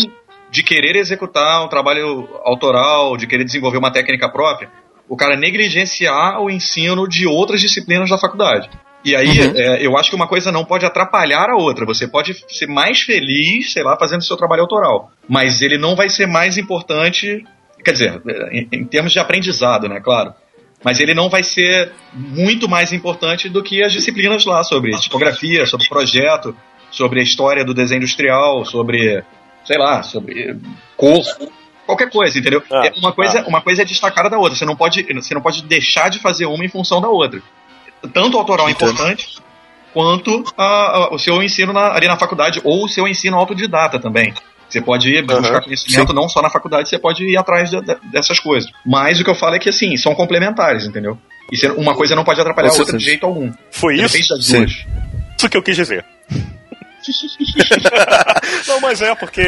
de 0.49 0.63
querer 0.63 0.95
executar 0.95 1.63
um 1.63 1.67
trabalho 1.67 2.29
autoral, 2.43 3.15
de 3.17 3.25
querer 3.27 3.43
desenvolver 3.43 3.77
uma 3.77 3.91
técnica 3.91 4.29
própria, 4.29 4.69
o 5.07 5.15
cara 5.15 5.35
negligenciar 5.35 6.41
o 6.41 6.49
ensino 6.49 7.07
de 7.07 7.27
outras 7.27 7.61
disciplinas 7.61 8.09
da 8.09 8.17
faculdade. 8.17 8.69
E 9.05 9.15
aí, 9.15 9.27
Uhum. 9.41 9.53
é, 9.55 9.85
eu 9.85 9.97
acho 9.97 10.09
que 10.09 10.15
uma 10.15 10.27
coisa 10.27 10.49
não 10.51 10.63
pode 10.63 10.85
atrapalhar 10.85 11.49
a 11.49 11.57
outra. 11.57 11.85
Você 11.85 12.07
pode 12.07 12.33
ser 12.47 12.67
mais 12.67 13.01
feliz, 13.01 13.73
sei 13.73 13.83
lá, 13.83 13.97
fazendo 13.97 14.23
seu 14.23 14.37
trabalho 14.37 14.61
autoral. 14.61 15.11
Mas 15.27 15.61
ele 15.61 15.77
não 15.77 15.93
vai 15.95 16.07
ser 16.07 16.25
mais 16.25 16.57
importante, 16.57 17.43
quer 17.83 17.91
dizer, 17.91 18.21
em, 18.51 18.67
em 18.71 18.85
termos 18.85 19.11
de 19.11 19.19
aprendizado, 19.19 19.89
né, 19.89 19.99
claro. 19.99 20.33
Mas 20.83 20.99
ele 20.99 21.13
não 21.13 21.29
vai 21.29 21.43
ser 21.43 21.91
muito 22.13 22.67
mais 22.69 22.93
importante 22.93 23.49
do 23.49 23.61
que 23.61 23.83
as 23.83 23.91
disciplinas 23.91 24.45
lá 24.45 24.63
sobre 24.63 24.91
tipografia, 24.97 25.65
sobre 25.65 25.87
projeto, 25.87 26.55
sobre 26.89 27.19
a 27.19 27.23
história 27.23 27.65
do 27.65 27.73
desenho 27.73 27.99
industrial, 27.99 28.63
sobre, 28.65 29.21
sei 29.65 29.77
lá, 29.77 30.01
sobre 30.03 30.55
cor, 30.95 31.21
qualquer 31.85 32.09
coisa, 32.09 32.37
entendeu? 32.37 32.61
Ah, 32.71 32.87
É 32.87 32.93
uma 32.99 33.11
coisa, 33.13 33.43
uma 33.47 33.61
coisa 33.61 33.81
é 33.81 33.85
destacada 33.85 34.29
da 34.29 34.37
outra. 34.37 34.55
Você 34.57 34.65
não 34.65 34.75
pode, 34.75 35.03
você 35.13 35.33
não 35.33 35.41
pode 35.41 35.63
deixar 35.63 36.09
de 36.09 36.19
fazer 36.19 36.45
uma 36.45 36.63
em 36.65 36.69
função 36.69 37.01
da 37.01 37.07
outra. 37.09 37.41
Tanto 38.13 38.35
o 38.35 38.39
autoral 38.39 38.67
é 38.67 38.71
importante 38.71 39.37
quanto 39.93 40.43
a- 40.57 40.63
a- 40.63 41.13
o 41.13 41.19
seu 41.19 41.41
ensino 41.43 41.71
na- 41.71 41.93
ali 41.93 42.07
na 42.07 42.17
faculdade 42.17 42.59
ou 42.63 42.85
o 42.85 42.89
seu 42.89 43.07
ensino 43.07 43.37
autodidata 43.37 43.99
também. 43.99 44.33
Você 44.67 44.81
pode 44.81 45.07
ir 45.09 45.21
buscar 45.23 45.61
conhecimento 45.61 46.13
não 46.13 46.27
só 46.27 46.41
na 46.41 46.49
faculdade, 46.49 46.89
você 46.89 46.97
pode 46.97 47.23
ir 47.23 47.37
atrás 47.37 47.69
de- 47.69 47.79
de- 47.81 47.97
dessas 48.11 48.39
coisas. 48.39 48.71
Mas 48.85 49.19
o 49.19 49.23
que 49.23 49.29
eu 49.29 49.35
falo 49.35 49.55
é 49.55 49.59
que 49.59 49.69
assim, 49.69 49.95
são 49.97 50.15
complementares, 50.15 50.85
entendeu? 50.85 51.17
E 51.51 51.67
uma 51.77 51.93
coisa 51.93 52.15
não 52.15 52.23
pode 52.23 52.41
atrapalhar 52.41 52.69
a 52.69 52.73
outra 52.73 52.97
de 52.97 53.03
jeito 53.05 53.25
algum. 53.25 53.51
Foi 53.69 53.95
isso? 53.95 54.07
Depende 54.13 54.29
das 54.29 54.45
Sim. 54.45 54.57
duas. 54.59 54.85
Isso 55.37 55.49
que 55.49 55.57
eu 55.57 55.61
quis 55.61 55.75
dizer. 55.75 56.03
não, 58.67 58.79
mas 58.79 59.01
é 59.01 59.13
porque 59.15 59.41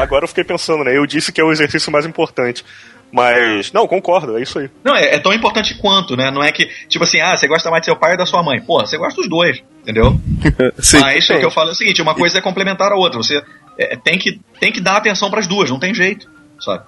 agora 0.00 0.24
eu 0.24 0.28
fiquei 0.28 0.44
pensando, 0.44 0.84
né? 0.84 0.96
Eu 0.96 1.06
disse 1.06 1.32
que 1.32 1.40
é 1.40 1.44
o 1.44 1.52
exercício 1.52 1.90
mais 1.90 2.06
importante. 2.06 2.64
Mas, 3.12 3.72
não, 3.72 3.88
concordo, 3.88 4.38
é 4.38 4.42
isso 4.42 4.58
aí. 4.58 4.70
Não, 4.84 4.94
é, 4.94 5.16
é 5.16 5.18
tão 5.18 5.32
importante 5.32 5.74
quanto, 5.74 6.16
né? 6.16 6.30
Não 6.30 6.42
é 6.42 6.52
que, 6.52 6.66
tipo 6.88 7.02
assim, 7.02 7.20
ah, 7.20 7.36
você 7.36 7.48
gosta 7.48 7.68
mais 7.70 7.82
do 7.82 7.86
seu 7.86 7.96
pai 7.96 8.12
ou 8.12 8.18
da 8.18 8.26
sua 8.26 8.42
mãe? 8.42 8.60
Porra, 8.60 8.86
você 8.86 8.96
gosta 8.96 9.20
dos 9.20 9.28
dois, 9.28 9.62
entendeu? 9.82 10.20
Sim. 10.78 11.00
Mas 11.00 11.28
o 11.28 11.38
que 11.38 11.44
eu 11.44 11.50
falo 11.50 11.70
é 11.70 11.72
o 11.72 11.74
seguinte, 11.74 12.00
uma 12.00 12.14
coisa 12.14 12.38
é 12.38 12.40
complementar 12.40 12.92
a 12.92 12.96
outra. 12.96 13.18
Você 13.18 13.42
é, 13.76 13.96
tem, 13.96 14.16
que, 14.16 14.40
tem 14.60 14.70
que 14.70 14.80
dar 14.80 14.96
atenção 14.96 15.30
pras 15.30 15.48
duas, 15.48 15.68
não 15.68 15.80
tem 15.80 15.92
jeito, 15.92 16.30
sabe? 16.60 16.84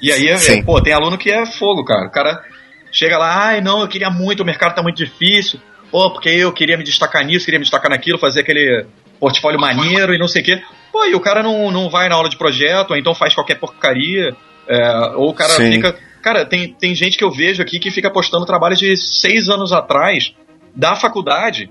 E 0.00 0.12
aí, 0.12 0.28
é, 0.28 0.36
Sim. 0.36 0.62
pô, 0.62 0.80
tem 0.80 0.92
aluno 0.92 1.18
que 1.18 1.30
é 1.30 1.44
fogo, 1.44 1.84
cara. 1.84 2.06
O 2.06 2.10
cara 2.10 2.44
chega 2.92 3.18
lá, 3.18 3.48
ai, 3.48 3.60
não, 3.60 3.80
eu 3.80 3.88
queria 3.88 4.10
muito, 4.10 4.42
o 4.42 4.46
mercado 4.46 4.74
tá 4.74 4.82
muito 4.82 4.96
difícil. 4.96 5.60
Pô, 5.90 6.10
porque 6.10 6.28
eu 6.28 6.52
queria 6.52 6.76
me 6.76 6.84
destacar 6.84 7.24
nisso, 7.24 7.44
queria 7.44 7.58
me 7.58 7.64
destacar 7.64 7.90
naquilo, 7.90 8.18
fazer 8.18 8.40
aquele 8.40 8.86
portfólio 9.18 9.60
maneiro 9.60 10.14
e 10.14 10.18
não 10.18 10.28
sei 10.28 10.42
o 10.42 10.44
quê. 10.44 10.62
Pô, 10.92 11.04
e 11.04 11.14
o 11.14 11.20
cara 11.20 11.42
não, 11.42 11.70
não 11.70 11.90
vai 11.90 12.08
na 12.08 12.14
aula 12.14 12.28
de 12.28 12.36
projeto, 12.36 12.92
ou 12.92 12.96
então 12.96 13.14
faz 13.14 13.34
qualquer 13.34 13.56
porcaria. 13.56 14.34
é, 14.68 15.12
ou 15.16 15.30
o 15.30 15.34
cara 15.34 15.50
Sim. 15.50 15.72
fica. 15.72 15.96
Cara, 16.22 16.44
tem, 16.44 16.72
tem 16.72 16.94
gente 16.94 17.16
que 17.16 17.22
eu 17.22 17.30
vejo 17.30 17.62
aqui 17.62 17.78
que 17.78 17.90
fica 17.90 18.10
postando 18.10 18.44
trabalho 18.44 18.74
de 18.74 18.96
seis 18.96 19.48
anos 19.48 19.72
atrás 19.72 20.34
da 20.74 20.94
faculdade 20.94 21.70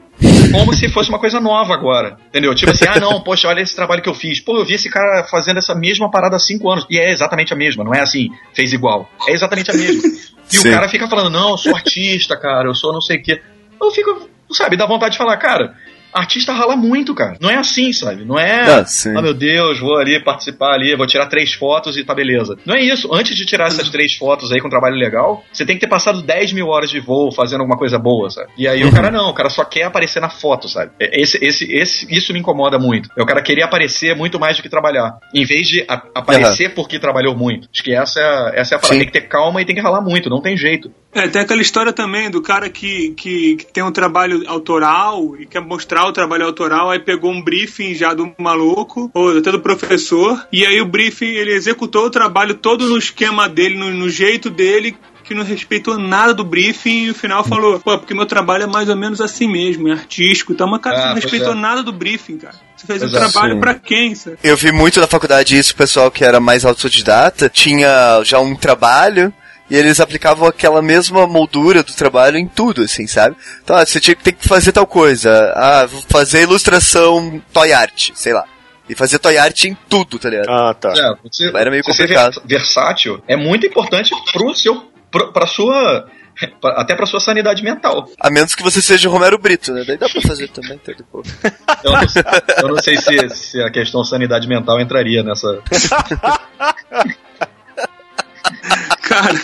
como 0.52 0.74
se 0.74 0.90
fosse 0.90 1.10
uma 1.10 1.20
coisa 1.20 1.40
nova 1.40 1.74
agora. 1.74 2.18
Entendeu? 2.30 2.56
Tipo 2.56 2.72
assim, 2.72 2.86
ah 2.88 3.00
não, 3.00 3.22
poxa, 3.22 3.48
olha 3.48 3.62
esse 3.62 3.76
trabalho 3.76 4.02
que 4.02 4.10
eu 4.10 4.14
fiz. 4.14 4.40
Pô, 4.40 4.58
eu 4.58 4.66
vi 4.66 4.76
esse 4.76 4.90
cara 4.90 5.24
fazendo 5.24 5.58
essa 5.58 5.76
mesma 5.76 6.10
parada 6.10 6.38
há 6.38 6.40
cinco 6.40 6.72
anos. 6.72 6.86
E 6.90 6.98
é 6.98 7.12
exatamente 7.12 7.54
a 7.54 7.56
mesma, 7.56 7.84
não 7.84 7.94
é 7.94 8.02
assim, 8.02 8.30
fez 8.54 8.74
igual. 8.74 9.10
É 9.28 9.34
exatamente 9.34 9.72
a 9.72 9.74
mesma. 9.74 10.02
E 10.52 10.58
Sim. 10.58 10.70
o 10.70 10.74
cara 10.74 10.88
fica 10.88 11.08
falando, 11.08 11.32
não, 11.32 11.52
eu 11.52 11.58
sou 11.58 11.76
artista, 11.76 12.38
cara, 12.38 12.70
eu 12.70 12.76
sou 12.76 12.94
não 12.94 13.02
sei 13.02 13.18
o 13.18 13.24
quê. 13.24 13.42
Eu 13.82 13.90
fico, 13.90 14.30
sabe, 14.52 14.78
dá 14.78 14.86
vontade 14.86 15.14
de 15.14 15.18
falar, 15.18 15.36
cara, 15.38 15.76
Artista 16.16 16.54
rala 16.54 16.76
muito, 16.76 17.14
cara. 17.14 17.38
Não 17.42 17.50
é 17.50 17.56
assim, 17.56 17.92
sabe? 17.94 18.24
Não 18.26 18.40
é. 18.40 18.62
Ah, 18.80 18.86
sim. 18.86 19.12
meu 19.22 19.34
Deus, 19.34 19.80
vou 19.80 19.98
ali 19.98 20.20
participar 20.24 20.74
ali, 20.74 20.96
vou 20.96 21.06
tirar 21.06 21.28
três 21.28 21.54
fotos 21.54 21.98
e 21.98 22.04
tá 22.04 22.16
beleza. 22.16 22.58
Não 22.66 22.76
é 22.76 22.82
isso. 22.82 23.14
Antes 23.14 23.36
de 23.36 23.46
tirar 23.46 23.68
essas 23.68 23.90
três 23.90 24.16
fotos 24.16 24.52
aí 24.52 24.60
com 24.62 24.68
um 24.68 24.70
trabalho 24.72 24.96
legal, 24.96 25.44
você 25.52 25.66
tem 25.66 25.76
que 25.76 25.82
ter 25.82 25.88
passado 25.90 26.22
10 26.22 26.54
mil 26.54 26.68
horas 26.68 26.90
de 26.90 27.00
voo 27.00 27.32
fazendo 27.32 27.60
alguma 27.62 27.78
coisa 27.78 28.00
boa, 28.00 28.30
sabe? 28.30 28.50
E 28.58 28.68
aí 28.68 28.84
o 28.86 28.92
cara 28.92 29.12
não, 29.12 29.30
o 29.30 29.34
cara 29.34 29.50
só 29.50 29.66
quer 29.66 29.84
aparecer 29.84 30.20
na 30.20 30.30
foto, 30.30 30.70
sabe? 30.70 30.92
É, 31.00 31.22
Esse, 31.22 31.38
esse, 31.44 31.66
esse, 31.72 32.08
isso 32.10 32.32
me 32.34 32.40
incomoda 32.40 32.80
muito. 32.80 33.10
É 33.18 33.22
o 33.22 33.26
cara 33.26 33.42
querer 33.42 33.64
aparecer 33.64 34.16
muito 34.16 34.40
mais 34.40 34.56
do 34.58 34.64
que 34.64 34.70
trabalhar. 34.70 35.18
Em 35.34 35.44
vez 35.46 35.68
de 35.68 35.84
a- 35.88 36.02
aparecer 36.16 36.74
porque 36.74 36.98
trabalhou 37.00 37.36
muito. 37.36 37.68
Acho 37.74 37.84
que 37.84 37.94
essa, 37.94 38.20
é- 38.20 38.60
essa 38.62 38.76
é 38.76 38.78
a 38.78 38.80
parada. 38.80 38.98
Tem 39.00 39.06
que 39.08 39.14
ter 39.14 39.28
calma 39.28 39.62
e 39.62 39.66
tem 39.66 39.76
que 39.76 39.82
ralar 39.82 40.02
muito, 40.02 40.30
não 40.30 40.42
tem 40.42 40.56
jeito. 40.56 40.92
É, 41.14 41.28
tem 41.30 41.42
aquela 41.42 41.62
história 41.62 41.94
também 41.94 42.30
do 42.30 42.42
cara 42.42 42.70
que, 42.70 43.12
que, 43.12 43.56
que 43.56 43.66
tem 43.72 43.82
um 43.84 43.92
trabalho 43.92 44.44
autoral 44.48 45.36
e 45.40 45.46
quer 45.46 45.62
mostrar 45.62 46.05
o 46.08 46.14
trabalho 46.14 46.46
autoral, 46.46 46.90
aí 46.90 47.00
pegou 47.00 47.32
um 47.32 47.42
briefing 47.42 47.94
já 47.94 48.14
do 48.14 48.34
maluco, 48.38 49.10
ou 49.14 49.38
até 49.38 49.52
do 49.52 49.60
professor, 49.60 50.46
e 50.52 50.66
aí 50.66 50.80
o 50.82 50.86
briefing 50.86 51.26
ele 51.26 51.52
executou 51.54 52.06
o 52.06 52.10
trabalho 52.10 52.56
todo 52.56 52.88
no 52.88 52.98
esquema 52.98 53.48
dele, 53.50 53.78
no, 53.78 53.92
no 53.92 54.10
jeito 54.10 54.50
dele, 54.50 54.98
que 55.24 55.34
não 55.34 55.44
respeitou 55.44 55.98
nada 55.98 56.36
do 56.36 56.44
briefing 56.44 57.06
e 57.06 57.08
no 57.08 57.16
final 57.16 57.44
falou, 57.44 57.80
pô, 57.80 57.98
porque 57.98 58.14
meu 58.14 58.28
trabalho 58.28 58.64
é 58.64 58.68
mais 58.68 58.90
ou 58.90 58.96
menos 58.96 59.20
assim 59.20 59.48
mesmo, 59.48 59.88
é 59.88 59.92
artístico 59.94 60.54
e 60.54 60.56
tal, 60.56 60.70
mas 60.70 60.80
cara, 60.82 60.98
Ah, 60.98 61.02
você 61.02 61.08
não 61.08 61.16
respeitou 61.16 61.54
é. 61.54 61.56
nada 61.56 61.82
do 61.82 61.92
briefing, 61.92 62.38
cara. 62.38 62.56
Você 62.78 62.86
fez 62.86 63.00
Pois 63.00 63.12
o 63.12 63.16
é, 63.16 63.20
trabalho 63.20 63.54
sim. 63.56 63.60
pra 63.60 63.74
quem, 63.74 64.14
sabe? 64.14 64.38
Eu 64.44 64.56
vi 64.56 64.72
muito 64.72 65.00
na 65.00 65.08
faculdade 65.08 65.58
isso, 65.58 65.74
o 65.74 65.76
pessoal 65.78 66.12
que 66.12 66.24
era 66.24 66.40
mais 66.40 66.64
autodidata 66.64 67.50
tinha 67.50 68.22
já 68.24 68.40
um 68.40 68.56
trabalho 68.56 69.34
e 69.70 69.76
eles 69.76 70.00
aplicavam 70.00 70.48
aquela 70.48 70.82
mesma 70.82 71.26
moldura 71.28 71.82
do 71.84 71.94
trabalho 71.94 72.38
em 72.38 72.48
tudo, 72.48 72.84
assim, 72.84 73.08
sabe? 73.08 73.36
Então, 73.64 73.76
ah, 73.76 73.86
você 73.86 74.00
tinha 74.00 74.16
que 74.16 74.24
ter 74.24 74.32
que 74.34 74.48
fazer 74.48 74.72
tal 74.72 74.86
coisa. 74.88 75.52
Ah, 75.56 75.86
vou 75.86 76.02
fazer 76.08 76.44
ilustração 76.44 77.42
toy 77.54 77.74
art, 77.74 78.12
sei 78.14 78.34
lá. 78.34 78.44
E 78.88 78.94
fazer 78.94 79.18
toy 79.18 79.36
art 79.38 79.64
em 79.64 79.76
tudo, 79.90 80.20
tá 80.20 80.30
ligado? 80.30 80.50
Ah, 80.50 80.74
tá. 80.74 80.90
É, 80.96 81.16
você, 81.28 81.48
Era 81.56 81.72
meio 81.72 81.84
você 81.84 81.94
ser 81.94 82.02
complicado. 82.04 82.34
vers- 82.46 82.62
versátil 82.62 83.24
é 83.28 83.36
muito 83.36 83.66
importante 83.66 84.12
pro 84.32 84.54
seu. 84.56 84.92
Pro, 85.10 85.32
pra 85.34 85.48
sua. 85.48 86.08
até 86.76 86.94
pra 86.96 87.06
sua 87.08 87.20
sanidade 87.20 87.64
mental. 87.64 88.08
A 88.20 88.30
menos 88.30 88.54
que 88.54 88.62
você 88.62 88.82
seja 88.82 89.10
Romero 89.10 89.38
Brito, 89.40 89.72
né? 89.74 89.84
Daí 89.88 89.98
dá 89.98 90.08
pra 90.10 90.22
fazer 90.22 90.50
também, 90.50 90.78
tá 90.78 90.92
de 90.92 91.04
boa. 91.12 91.24
Eu 91.84 91.92
não, 91.94 92.08
sei- 92.10 92.24
eu 92.62 92.68
não 92.68 92.78
sei 92.78 92.98
se, 92.98 93.30
se 93.30 93.62
a 93.64 93.72
questão 93.72 94.04
sanidade 94.04 94.48
mental 94.48 94.80
entraria 94.80 95.24
nessa. 95.24 95.48
Cara. 99.22 99.42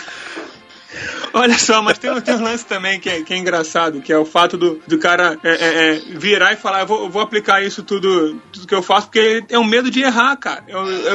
Olha 1.34 1.57
só, 1.57 1.81
mas 1.81 1.98
tem, 1.98 2.11
um- 2.11 2.19
tem 2.19 2.35
um 2.35 2.43
lance 2.43 2.65
também 2.65 2.99
que 2.99 3.10
é, 3.10 3.22
que 3.22 3.34
é 3.34 3.38
engraçado, 3.38 4.02
que 4.02 4.11
é 4.11 4.18
o 4.18 4.26
fato 4.26 4.57
do, 4.57 4.81
do 4.85 4.99
cara 4.99 5.38
é, 5.41 5.49
é, 5.49 5.95
é, 5.95 6.02
virar 6.18 6.52
e 6.52 6.57
falar, 6.57 6.81
eu 6.81 6.88
vou, 6.88 7.03
eu 7.06 7.10
vou 7.10 7.22
aplicar 7.22 7.64
isso 7.64 7.81
tudo, 7.84 8.35
tudo 8.52 8.68
que 8.68 8.76
eu 8.76 8.84
faço, 8.84 9.07
porque 9.07 9.41
é 9.49 9.57
um 9.57 9.64
medo 9.64 9.89
de 9.89 10.02
errar, 10.02 10.35
cara. 10.35 10.61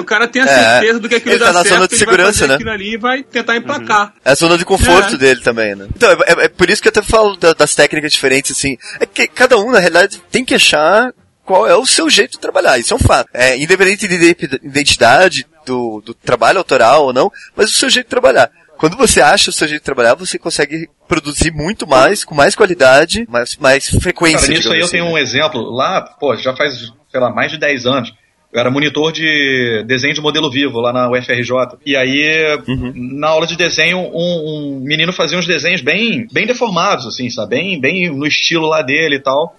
O, 0.01 0.05
cara 0.05 0.27
tem 0.27 0.41
a 0.41 0.47
É, 0.47 0.71
certeza 0.81 0.99
do 1.01 1.07
que 1.11 1.17
aquilo 1.17 1.33
ele 1.33 1.39
dá 1.41 1.47
tá 1.49 1.53
na 1.53 1.63
certo, 1.63 1.75
zona 1.75 1.89
de 1.89 1.97
segurança, 1.99 2.33
fazer 2.33 2.47
né? 2.49 2.55
aquilo 2.55 2.71
ali 2.71 2.95
e 2.95 2.97
vai 2.97 3.23
tentar 3.23 3.57
emplacar. 3.59 4.15
É 4.25 4.31
a 4.31 4.35
zona 4.35 4.57
de 4.57 4.65
conforto 4.65 5.17
É. 5.17 5.19
dele 5.19 5.43
também, 5.43 5.75
né? 5.77 5.87
Então, 5.95 6.11
é, 6.27 6.49
por 6.49 6.71
isso 6.71 6.81
que 6.81 6.89
eu 6.89 6.93
até 6.93 7.03
falo 7.03 7.37
da- 7.37 7.53
das 7.53 7.75
técnicas 7.75 8.11
diferentes, 8.13 8.53
assim. 8.53 8.79
É 8.99 9.05
que 9.05 9.29
cada 9.29 9.59
um, 9.59 9.71
na 9.71 9.79
realidade, 9.81 10.23
tem 10.33 10.47
que 10.47 10.55
achar 10.55 11.13
qual 11.45 11.69
é 11.69 11.77
o 11.77 11.85
seu 11.85 12.09
jeito 12.09 12.33
de 12.33 12.39
trabalhar. 12.41 12.79
Isso 12.79 12.95
é 12.95 12.97
um 12.97 13.01
fato. 13.01 13.29
É, 13.35 13.55
independente 13.59 14.09
de 14.09 14.15
ide- 14.15 14.61
identidade, 14.65 15.47
do, 15.67 16.01
do 16.05 16.15
trabalho 16.15 16.59
autoral 16.59 17.07
ou 17.07 17.13
não, 17.13 17.31
mas 17.55 17.71
o 17.71 17.75
seu 17.75 17.91
jeito 17.91 18.07
de 18.07 18.11
trabalhar. 18.11 18.51
Quando 18.79 18.97
você 18.97 19.21
acha 19.21 19.51
o 19.51 19.53
seu 19.53 19.67
jeito 19.67 19.81
de 19.81 19.85
trabalhar, 19.85 20.15
você 20.15 20.39
consegue 20.39 20.89
produzir 21.09 21.51
muito 21.51 21.87
mais, 21.87 22.25
com 22.25 22.35
mais 22.35 22.55
qualidade, 22.55 23.27
mais, 23.29 23.57
mais 23.57 23.89
frequência. 23.89 24.49
Cara, 24.49 24.53
nisso 24.53 24.73
aí 24.73 24.81
eu 24.81 24.87
digamos 24.87 24.91
tenho 24.91 25.05
assim, 25.05 25.13
um 25.13 25.19
exemplo. 25.19 25.63
Lá, 25.75 26.03
pô, 26.03 26.37
já 26.37 26.55
faz, 26.55 26.93
sei 27.11 27.21
lá, 27.21 27.31
mais 27.31 27.51
de 27.51 27.59
10 27.59 27.87
anos. 27.87 28.13
Eu 28.53 28.61
era 28.61 28.71
monitor 28.71 29.13
de 29.13 29.85
desenho 29.87 30.15
de 30.15 30.21
modelo 30.21 30.51
vivo 30.51 30.81
lá 30.81 30.93
na 30.93 31.11
UFRJ. 31.11 31.79
E 31.85 31.97
aí, 31.97 32.59
na 32.95 33.29
aula 33.29 33.47
de 33.47 33.57
desenho, 33.57 33.99
um, 33.99 34.79
um 34.79 34.81
menino 34.81 35.13
fazia 35.13 35.39
uns 35.39 35.47
desenhos 35.47 35.81
bem, 35.81 36.27
bem 36.33 36.47
deformados, 36.47 37.07
assim, 37.07 37.29
sabe? 37.29 37.57
Bem, 37.57 37.81
bem 37.81 38.11
no 38.11 38.27
estilo 38.27 38.67
lá 38.67 38.83
dele 38.83 39.17
e 39.17 39.21
tal. 39.21 39.57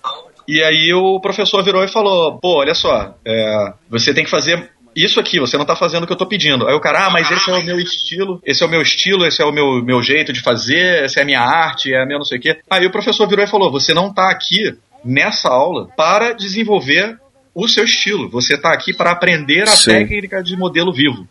E 0.47 0.63
aí 0.63 0.93
o 0.93 1.19
professor 1.19 1.61
virou 1.63 1.83
e 1.83 1.89
falou: 1.89 2.39
pô, 2.39 2.59
olha 2.59 2.73
só, 2.73 3.13
é, 3.25 3.73
você 3.89 4.13
tem 4.13 4.23
que 4.23 4.29
fazer 4.29 4.69
isso 5.03 5.19
aqui, 5.19 5.39
você 5.39 5.57
não 5.57 5.65
tá 5.65 5.75
fazendo 5.75 6.03
o 6.03 6.07
que 6.07 6.13
eu 6.13 6.17
tô 6.17 6.25
pedindo. 6.25 6.67
Aí 6.67 6.73
o 6.73 6.79
cara, 6.79 7.05
ah, 7.05 7.09
mas 7.09 7.29
esse 7.29 7.49
é 7.49 7.53
o 7.53 7.63
meu 7.63 7.79
estilo, 7.79 8.41
esse 8.45 8.63
é 8.63 8.65
o 8.65 8.69
meu 8.69 8.81
estilo, 8.81 9.25
esse 9.25 9.41
é 9.41 9.45
o 9.45 9.51
meu, 9.51 9.83
meu 9.83 10.01
jeito 10.01 10.33
de 10.33 10.41
fazer, 10.41 11.03
essa 11.03 11.19
é 11.19 11.23
a 11.23 11.25
minha 11.25 11.41
arte, 11.41 11.93
é 11.93 12.01
a 12.01 12.05
minha 12.05 12.17
não 12.17 12.25
sei 12.25 12.37
o 12.37 12.41
quê. 12.41 12.59
Aí 12.69 12.85
o 12.85 12.91
professor 12.91 13.27
virou 13.27 13.45
e 13.45 13.47
falou: 13.47 13.71
você 13.71 13.93
não 13.93 14.13
tá 14.13 14.29
aqui 14.31 14.75
nessa 15.03 15.49
aula 15.49 15.87
para 15.95 16.33
desenvolver 16.33 17.17
o 17.53 17.67
seu 17.67 17.83
estilo. 17.83 18.29
Você 18.29 18.57
tá 18.57 18.73
aqui 18.73 18.93
para 18.93 19.11
aprender 19.11 19.63
a 19.63 19.67
Sim. 19.67 19.91
técnica 19.91 20.43
de 20.43 20.55
modelo 20.55 20.93
vivo. 20.93 21.27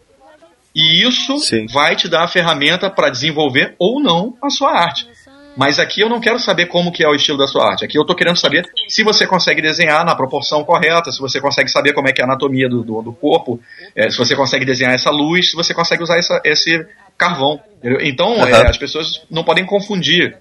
E 0.74 1.02
isso 1.02 1.38
Sim. 1.38 1.66
vai 1.66 1.96
te 1.96 2.08
dar 2.08 2.24
a 2.24 2.28
ferramenta 2.28 2.90
para 2.90 3.08
desenvolver 3.08 3.74
ou 3.78 4.00
não 4.00 4.36
a 4.42 4.50
sua 4.50 4.72
arte. 4.72 5.08
Mas 5.56 5.78
aqui 5.78 6.02
eu 6.02 6.08
não 6.08 6.20
quero 6.20 6.38
saber 6.38 6.66
como 6.66 6.92
que 6.92 7.02
é 7.02 7.08
o 7.08 7.14
estilo 7.14 7.38
da 7.38 7.46
sua 7.46 7.70
arte. 7.70 7.84
Aqui 7.84 7.98
eu 7.98 8.04
tô 8.04 8.14
querendo 8.14 8.36
saber 8.36 8.68
se 8.86 9.02
você 9.02 9.26
consegue 9.26 9.62
desenhar 9.62 10.04
na 10.04 10.14
proporção 10.14 10.62
correta, 10.62 11.10
se 11.10 11.18
você 11.18 11.40
consegue 11.40 11.70
saber 11.70 11.94
como 11.94 12.08
é 12.08 12.12
que 12.12 12.20
é 12.20 12.24
a 12.24 12.26
anatomia 12.26 12.68
do, 12.68 12.82
do, 12.82 13.00
do 13.00 13.12
corpo, 13.12 13.58
eh, 13.94 14.10
se 14.10 14.18
você 14.18 14.36
consegue 14.36 14.66
desenhar 14.66 14.92
essa 14.92 15.10
luz, 15.10 15.50
se 15.50 15.56
você 15.56 15.72
consegue 15.72 16.02
usar 16.02 16.18
essa, 16.18 16.40
esse 16.44 16.86
carvão. 17.16 17.58
entendeu? 17.78 18.00
Então, 18.02 18.34
Aham. 18.34 18.50
eh, 18.50 18.68
as 18.68 18.76
pessoas 18.76 19.22
não 19.30 19.42
podem 19.42 19.64
confundir 19.64 20.36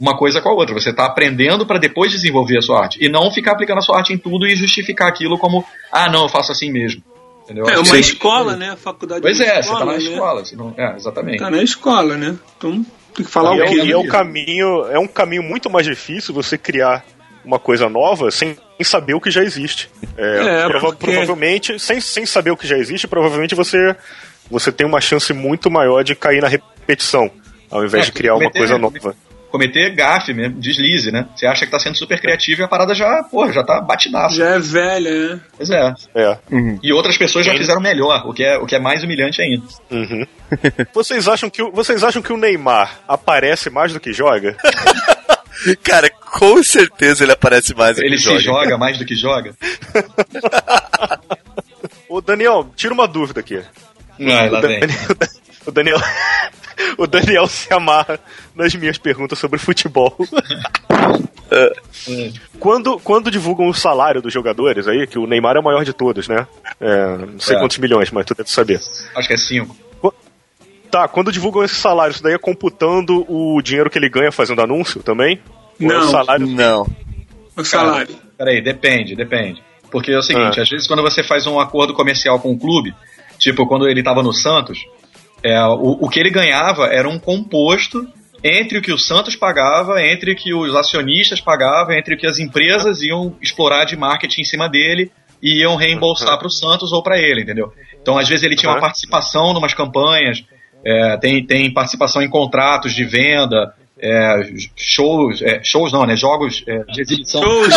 uma 0.00 0.16
coisa 0.16 0.40
com 0.40 0.48
a 0.48 0.52
outra. 0.52 0.72
Você 0.72 0.90
está 0.90 1.04
aprendendo 1.04 1.66
para 1.66 1.78
depois 1.78 2.12
desenvolver 2.12 2.58
a 2.58 2.62
sua 2.62 2.82
arte. 2.82 2.98
E 3.04 3.08
não 3.08 3.30
ficar 3.32 3.52
aplicando 3.52 3.78
a 3.78 3.82
sua 3.82 3.98
arte 3.98 4.12
em 4.12 4.18
tudo 4.18 4.46
e 4.46 4.54
justificar 4.54 5.08
aquilo 5.08 5.36
como, 5.36 5.64
ah, 5.90 6.08
não, 6.08 6.22
eu 6.22 6.28
faço 6.28 6.52
assim 6.52 6.70
mesmo. 6.70 7.02
Entendeu? 7.42 7.68
É 7.68 7.78
uma 7.80 7.98
escola, 7.98 8.54
né? 8.54 8.70
A 8.70 8.76
faculdade 8.76 9.20
Pois 9.20 9.40
é 9.40 9.44
uma 9.44 9.52
é, 9.52 9.62
você 9.62 9.72
tá 9.72 9.84
na 9.84 9.92
né? 9.92 9.98
escola. 9.98 10.44
Você 10.44 10.56
não... 10.56 10.74
É, 10.78 10.94
exatamente. 10.96 11.38
Tá 11.38 11.50
na 11.50 11.62
escola, 11.62 12.16
né? 12.16 12.38
Então 12.56 12.86
falar 13.24 13.56
E 13.56 13.60
o 13.60 13.64
é, 13.64 13.68
quê? 13.68 13.80
um- 13.80 13.84
e 13.84 13.92
é 13.92 13.96
um 13.98 14.06
caminho, 14.06 14.86
é 14.90 14.98
um 14.98 15.06
caminho 15.06 15.42
muito 15.42 15.68
mais 15.70 15.86
difícil 15.86 16.34
você 16.34 16.56
criar 16.58 17.04
uma 17.44 17.58
coisa 17.58 17.88
nova 17.88 18.30
sem 18.30 18.56
saber 18.82 19.14
o 19.14 19.20
que 19.20 19.30
já 19.30 19.42
existe. 19.42 19.90
É, 20.16 20.62
É, 20.64 20.68
prova- 20.68 20.86
porque- 20.88 21.06
Provavelmente, 21.06 21.78
sem, 21.78 22.00
sem 22.00 22.24
saber 22.26 22.50
o 22.50 22.56
que 22.56 22.66
já 22.66 22.76
existe, 22.78 23.06
provavelmente 23.08 23.54
você, 23.54 23.94
você 24.50 24.70
tem 24.72 24.86
uma 24.86 25.00
chance 25.00 25.32
muito 25.32 25.70
maior 25.70 26.02
de 26.02 26.14
cair 26.14 26.40
na 26.42 26.48
repetição, 26.48 27.30
ao 27.70 27.84
invés 27.84 28.04
É, 28.04 28.06
de 28.06 28.12
criar 28.12 28.34
uma 28.36 28.50
coisa 28.50 28.76
nova. 28.78 29.14
Cometer 29.50 29.90
gafe 29.94 30.32
mesmo, 30.32 30.60
deslize, 30.60 31.10
né? 31.10 31.26
Você 31.34 31.44
acha 31.46 31.66
que 31.66 31.72
tá 31.72 31.78
sendo 31.78 31.96
super 31.98 32.20
criativo 32.20 32.60
e 32.60 32.64
a 32.64 32.68
parada 32.68 32.94
já, 32.94 33.22
porra, 33.24 33.52
já 33.52 33.64
tá 33.64 33.80
batidaça. 33.80 34.36
Já 34.36 34.46
é 34.50 34.58
velha, 34.60 35.10
né? 35.34 35.40
Pois 35.56 35.70
é. 35.70 35.94
É. 36.14 36.38
E 36.82 36.92
outras 36.92 37.18
pessoas 37.18 37.44
já 37.44 37.52
fizeram 37.56 37.80
melhor, 37.80 38.22
o 38.28 38.32
que 38.32 38.44
é, 38.44 38.56
o 38.58 38.64
que 38.66 38.76
é 38.76 38.78
mais 38.78 39.02
humilhante 39.02 39.42
ainda. 39.42 39.64
Uhum. 39.90 40.24
vocês, 40.94 41.26
acham 41.26 41.50
que, 41.50 41.62
o- 41.62 41.72
vocês 41.72 42.04
acham 42.04 42.22
que 42.22 42.32
o 42.32 42.36
Neymar 42.36 43.00
aparece 43.08 43.70
mais 43.70 43.92
do 43.92 43.98
que 44.00 44.12
joga? 44.12 44.56
Cara, 45.82 46.08
com 46.10 46.62
certeza 46.62 47.22
ele 47.24 47.32
aparece 47.32 47.74
mais 47.74 47.96
do 47.96 48.00
que 48.02 48.06
Ele 48.06 48.18
se 48.18 48.38
joga 48.38 48.78
mais 48.78 48.96
do 48.98 49.04
que 49.04 49.14
joga. 49.14 49.54
Ô 52.08 52.20
Daniel, 52.20 52.70
tira 52.76 52.94
uma 52.94 53.06
dúvida 53.06 53.40
aqui. 53.40 53.60
Ai, 54.20 54.48
lá 54.50 54.60
vem. 54.60 54.80
Daniel, 54.80 54.98
o 55.66 55.70
Daniel. 55.70 55.98
O 56.96 57.06
Daniel 57.06 57.46
se 57.46 57.70
amarra 57.72 58.18
nas 58.54 58.74
minhas 58.74 58.96
perguntas 58.96 59.38
sobre 59.38 59.58
futebol. 59.58 60.16
quando, 62.58 62.98
quando 63.00 63.30
divulgam 63.30 63.68
o 63.68 63.74
salário 63.74 64.22
dos 64.22 64.32
jogadores 64.32 64.88
aí, 64.88 65.06
que 65.06 65.18
o 65.18 65.26
Neymar 65.26 65.56
é 65.56 65.60
o 65.60 65.62
maior 65.62 65.84
de 65.84 65.92
todos, 65.92 66.26
né? 66.28 66.46
É, 66.80 67.16
não 67.18 67.38
sei 67.38 67.56
É. 67.56 67.58
quantos 67.58 67.78
milhões, 67.78 68.10
mas 68.10 68.24
tu 68.26 68.34
deve 68.34 68.50
saber. 68.50 68.80
Acho 69.14 69.28
que 69.28 69.34
é 69.34 69.36
5. 69.36 69.76
Tá, 70.90 71.06
quando 71.06 71.30
divulgam 71.30 71.62
esse 71.62 71.76
salário, 71.76 72.12
isso 72.12 72.22
daí 72.22 72.32
é 72.34 72.38
computando 72.38 73.24
o 73.28 73.62
dinheiro 73.62 73.88
que 73.88 73.96
ele 73.98 74.08
ganha 74.08 74.32
fazendo 74.32 74.60
anúncio 74.60 75.02
também? 75.02 75.40
Ou 75.80 75.90
é 75.92 75.96
o 75.96 76.00
Não. 76.00 76.10
salário 76.10 76.46
Não. 76.48 76.86
O 77.56 77.64
salário. 77.64 78.16
Peraí, 78.36 78.60
depende, 78.62 79.14
depende. 79.14 79.62
Porque 79.90 80.10
é 80.10 80.18
o 80.18 80.22
seguinte, 80.22 80.58
Ah. 80.58 80.62
às 80.62 80.68
vezes 80.68 80.88
quando 80.88 81.02
você 81.02 81.22
faz 81.22 81.46
um 81.46 81.60
acordo 81.60 81.94
comercial 81.94 82.40
com 82.40 82.50
o 82.52 82.58
clube, 82.58 82.92
tipo 83.38 83.66
quando 83.68 83.86
ele 83.88 84.02
tava 84.02 84.22
no 84.22 84.32
Santos, 84.32 84.84
é, 85.42 85.60
o, 85.64 85.98
o 86.02 86.08
que 86.08 86.18
ele 86.20 86.30
ganhava 86.30 86.86
era 86.86 87.08
um 87.08 87.18
composto 87.18 88.06
entre 88.42 88.78
o 88.78 88.82
que 88.82 88.92
o 88.92 88.98
Santos 88.98 89.36
pagava, 89.36 90.02
entre 90.02 90.32
o 90.32 90.36
que 90.36 90.54
os 90.54 90.74
acionistas 90.74 91.40
pagavam, 91.40 91.94
entre 91.94 92.14
o 92.14 92.18
que 92.18 92.26
as 92.26 92.38
empresas 92.38 93.02
iam 93.02 93.36
explorar 93.42 93.84
de 93.84 93.96
marketing 93.96 94.40
em 94.40 94.44
cima 94.44 94.68
dele 94.68 95.10
e 95.42 95.60
iam 95.60 95.76
reembolsar 95.76 96.38
para 96.38 96.46
o 96.46 96.50
Santos 96.50 96.92
ou 96.92 97.02
para 97.02 97.18
ele, 97.18 97.42
entendeu? 97.42 97.72
Então, 98.00 98.16
às 98.18 98.28
vezes 98.28 98.44
ele 98.44 98.56
tinha 98.56 98.70
uma 98.70 98.76
Uhum. 98.76 98.80
participação 98.80 99.52
em 99.52 99.56
umas 99.58 99.74
campanhas, 99.74 100.42
é, 100.84 101.16
tem, 101.18 101.44
tem 101.44 101.70
participação 101.72 102.22
em 102.22 102.30
contratos 102.30 102.94
de 102.94 103.04
venda, 103.04 103.74
é, 104.02 104.42
shows, 104.74 105.42
é, 105.42 105.62
shows 105.62 105.92
não, 105.92 106.06
né? 106.06 106.16
Jogos 106.16 106.64
é, 106.66 106.78
de 106.84 107.02
exibição. 107.02 107.42
Shows. 107.42 107.68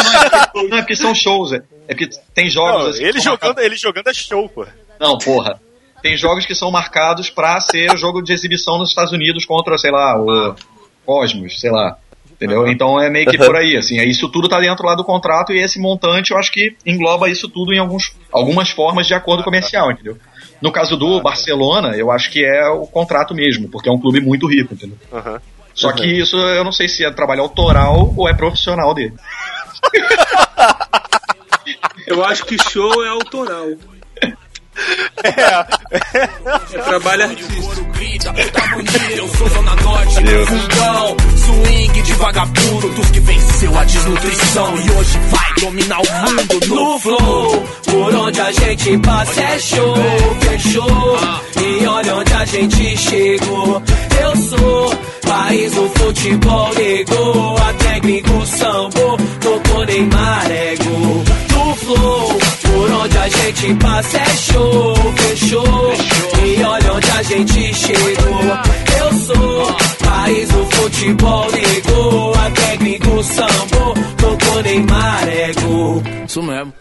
Não 0.70 0.78
é 0.78 0.82
porque 0.82 0.96
são 0.96 1.14
shows, 1.14 1.52
é, 1.52 1.58
é 1.90 1.94
porque 1.94 2.10
tem 2.34 2.50
jogos 2.50 2.84
Não, 2.84 2.90
assim, 2.90 3.04
ele, 3.04 3.20
jogando, 3.20 3.60
ele 3.60 3.76
jogando 3.76 4.08
é 4.08 4.14
show, 4.14 4.48
pô. 4.48 4.66
Não, 4.98 5.18
porra. 5.18 5.60
Tem 6.04 6.18
jogos 6.18 6.46
que 6.46 6.54
são 6.54 6.70
marcados 6.70 7.30
pra 7.30 7.60
ser 7.62 7.90
o 7.94 7.98
jogo 7.98 8.22
de 8.22 8.34
exibição 8.34 8.78
nos 8.78 8.90
Estados 8.90 9.14
Unidos 9.14 9.46
contra, 9.46 9.78
sei 9.78 9.90
lá, 9.90 10.22
o 10.22 10.54
Cosmos, 11.06 11.60
sei 11.62 11.72
lá. 11.72 11.98
Entendeu? 12.30 12.68
Então 12.68 13.00
é 13.00 13.10
meio 13.10 13.26
que 13.26 13.38
por 13.38 13.56
aí, 13.56 13.78
assim. 13.78 13.98
é 14.00 14.06
Isso 14.06 14.28
tudo 14.28 14.50
tá 14.50 14.60
dentro 14.60 14.86
lá 14.86 14.96
do 14.96 15.04
contrato 15.06 15.54
e 15.54 15.60
esse 15.60 15.80
montante 15.80 16.32
eu 16.32 16.38
acho 16.38 16.52
que 16.52 16.76
engloba 16.86 17.30
isso 17.30 17.48
tudo 17.48 17.74
em 17.74 17.80
alguns, 17.80 18.12
algumas 18.34 18.70
formas 18.70 19.08
de 19.08 19.14
acordo 19.14 19.44
comercial, 19.44 19.92
entendeu? 19.92 20.18
No 20.62 20.70
caso 20.70 20.98
do 20.98 21.22
Barcelona, 21.22 21.96
eu 21.96 22.12
acho 22.12 22.30
que 22.30 22.44
é 22.44 22.68
o 22.68 22.86
contrato 22.86 23.34
mesmo, 23.34 23.70
porque 23.70 23.88
é 23.88 23.92
um 23.92 24.00
clube 24.00 24.20
muito 24.20 24.46
rico, 24.46 24.74
entendeu? 24.74 24.98
Aham. 25.12 25.40
Só 25.74 25.94
que 25.94 26.06
isso 26.06 26.36
eu 26.38 26.66
não 26.66 26.72
sei 26.74 26.90
se 26.90 27.06
é 27.06 27.12
trabalho 27.12 27.42
autoral 27.42 28.14
ou 28.16 28.28
é 28.28 28.34
profissional 28.34 28.94
dele. 28.94 29.14
Eu 32.06 32.24
acho 32.24 32.46
que 32.46 32.58
show 32.58 33.04
é 33.04 33.10
autoral. 33.10 33.68
É. 35.24 35.64
Trabalho 36.84 37.24
artístico. 37.24 37.84
Eu 39.16 39.28
sou 39.30 39.50
Zona 39.50 39.76
Norte, 39.76 40.16
fundão 40.16 41.18
Swing 41.38 42.02
de 42.02 42.14
vagabundo 42.14 42.90
Dos 42.90 43.12
que 43.12 43.20
venceu 43.20 43.78
a 43.78 43.84
desnutrição 43.84 44.76
E 44.78 44.92
hoje 44.92 45.20
vai 45.30 45.54
dominar 45.62 46.00
o 46.00 46.12
mundo 46.32 46.68
no 46.68 47.00
flow. 47.00 47.64
Por 47.86 48.16
onde 48.16 48.42
a 48.42 48.52
gente 48.52 48.98
passa 49.00 49.42
é 49.42 49.60
show 49.60 49.96
Fechou 50.42 51.20
E 51.62 51.86
olha 51.86 52.16
onde 52.16 52.34
a 52.34 52.46
gente 52.46 52.98
chegou. 52.98 53.84
Eu 54.22 54.36
sou 54.38 54.96
país 55.26 55.72
do 55.74 55.90
futebol 55.90 56.74
Nego 56.76 57.56
até 57.70 58.00
gringo 58.00 58.46
sambo 58.46 59.18
Tocou 59.42 59.86
Neymar 59.86 60.52
ego 60.52 61.24
Do 61.50 61.76
flow 61.76 62.28
Por 62.28 62.53
onde 63.04 63.18
a 63.18 63.28
gente 63.28 63.74
passa 63.76 64.18
é 64.18 64.26
show 64.38 64.96
Fechou. 65.18 65.94
E 66.46 66.64
olha 66.64 66.94
onde 66.94 67.12
a 67.12 67.24
gente 67.24 67.74
chegou. 67.74 68.40
Eu 69.00 69.14
sou 69.20 69.78
país 70.06 70.50
do 70.50 70.66
futebol 70.66 71.48
Nego 71.52 72.34
até 72.38 72.78
gringo 72.78 73.24
sambo 73.24 73.94
Tocou 74.18 74.62
Neymar 74.64 75.28
ego 75.28 76.04
Isso 76.26 76.42
mesmo 76.44 76.74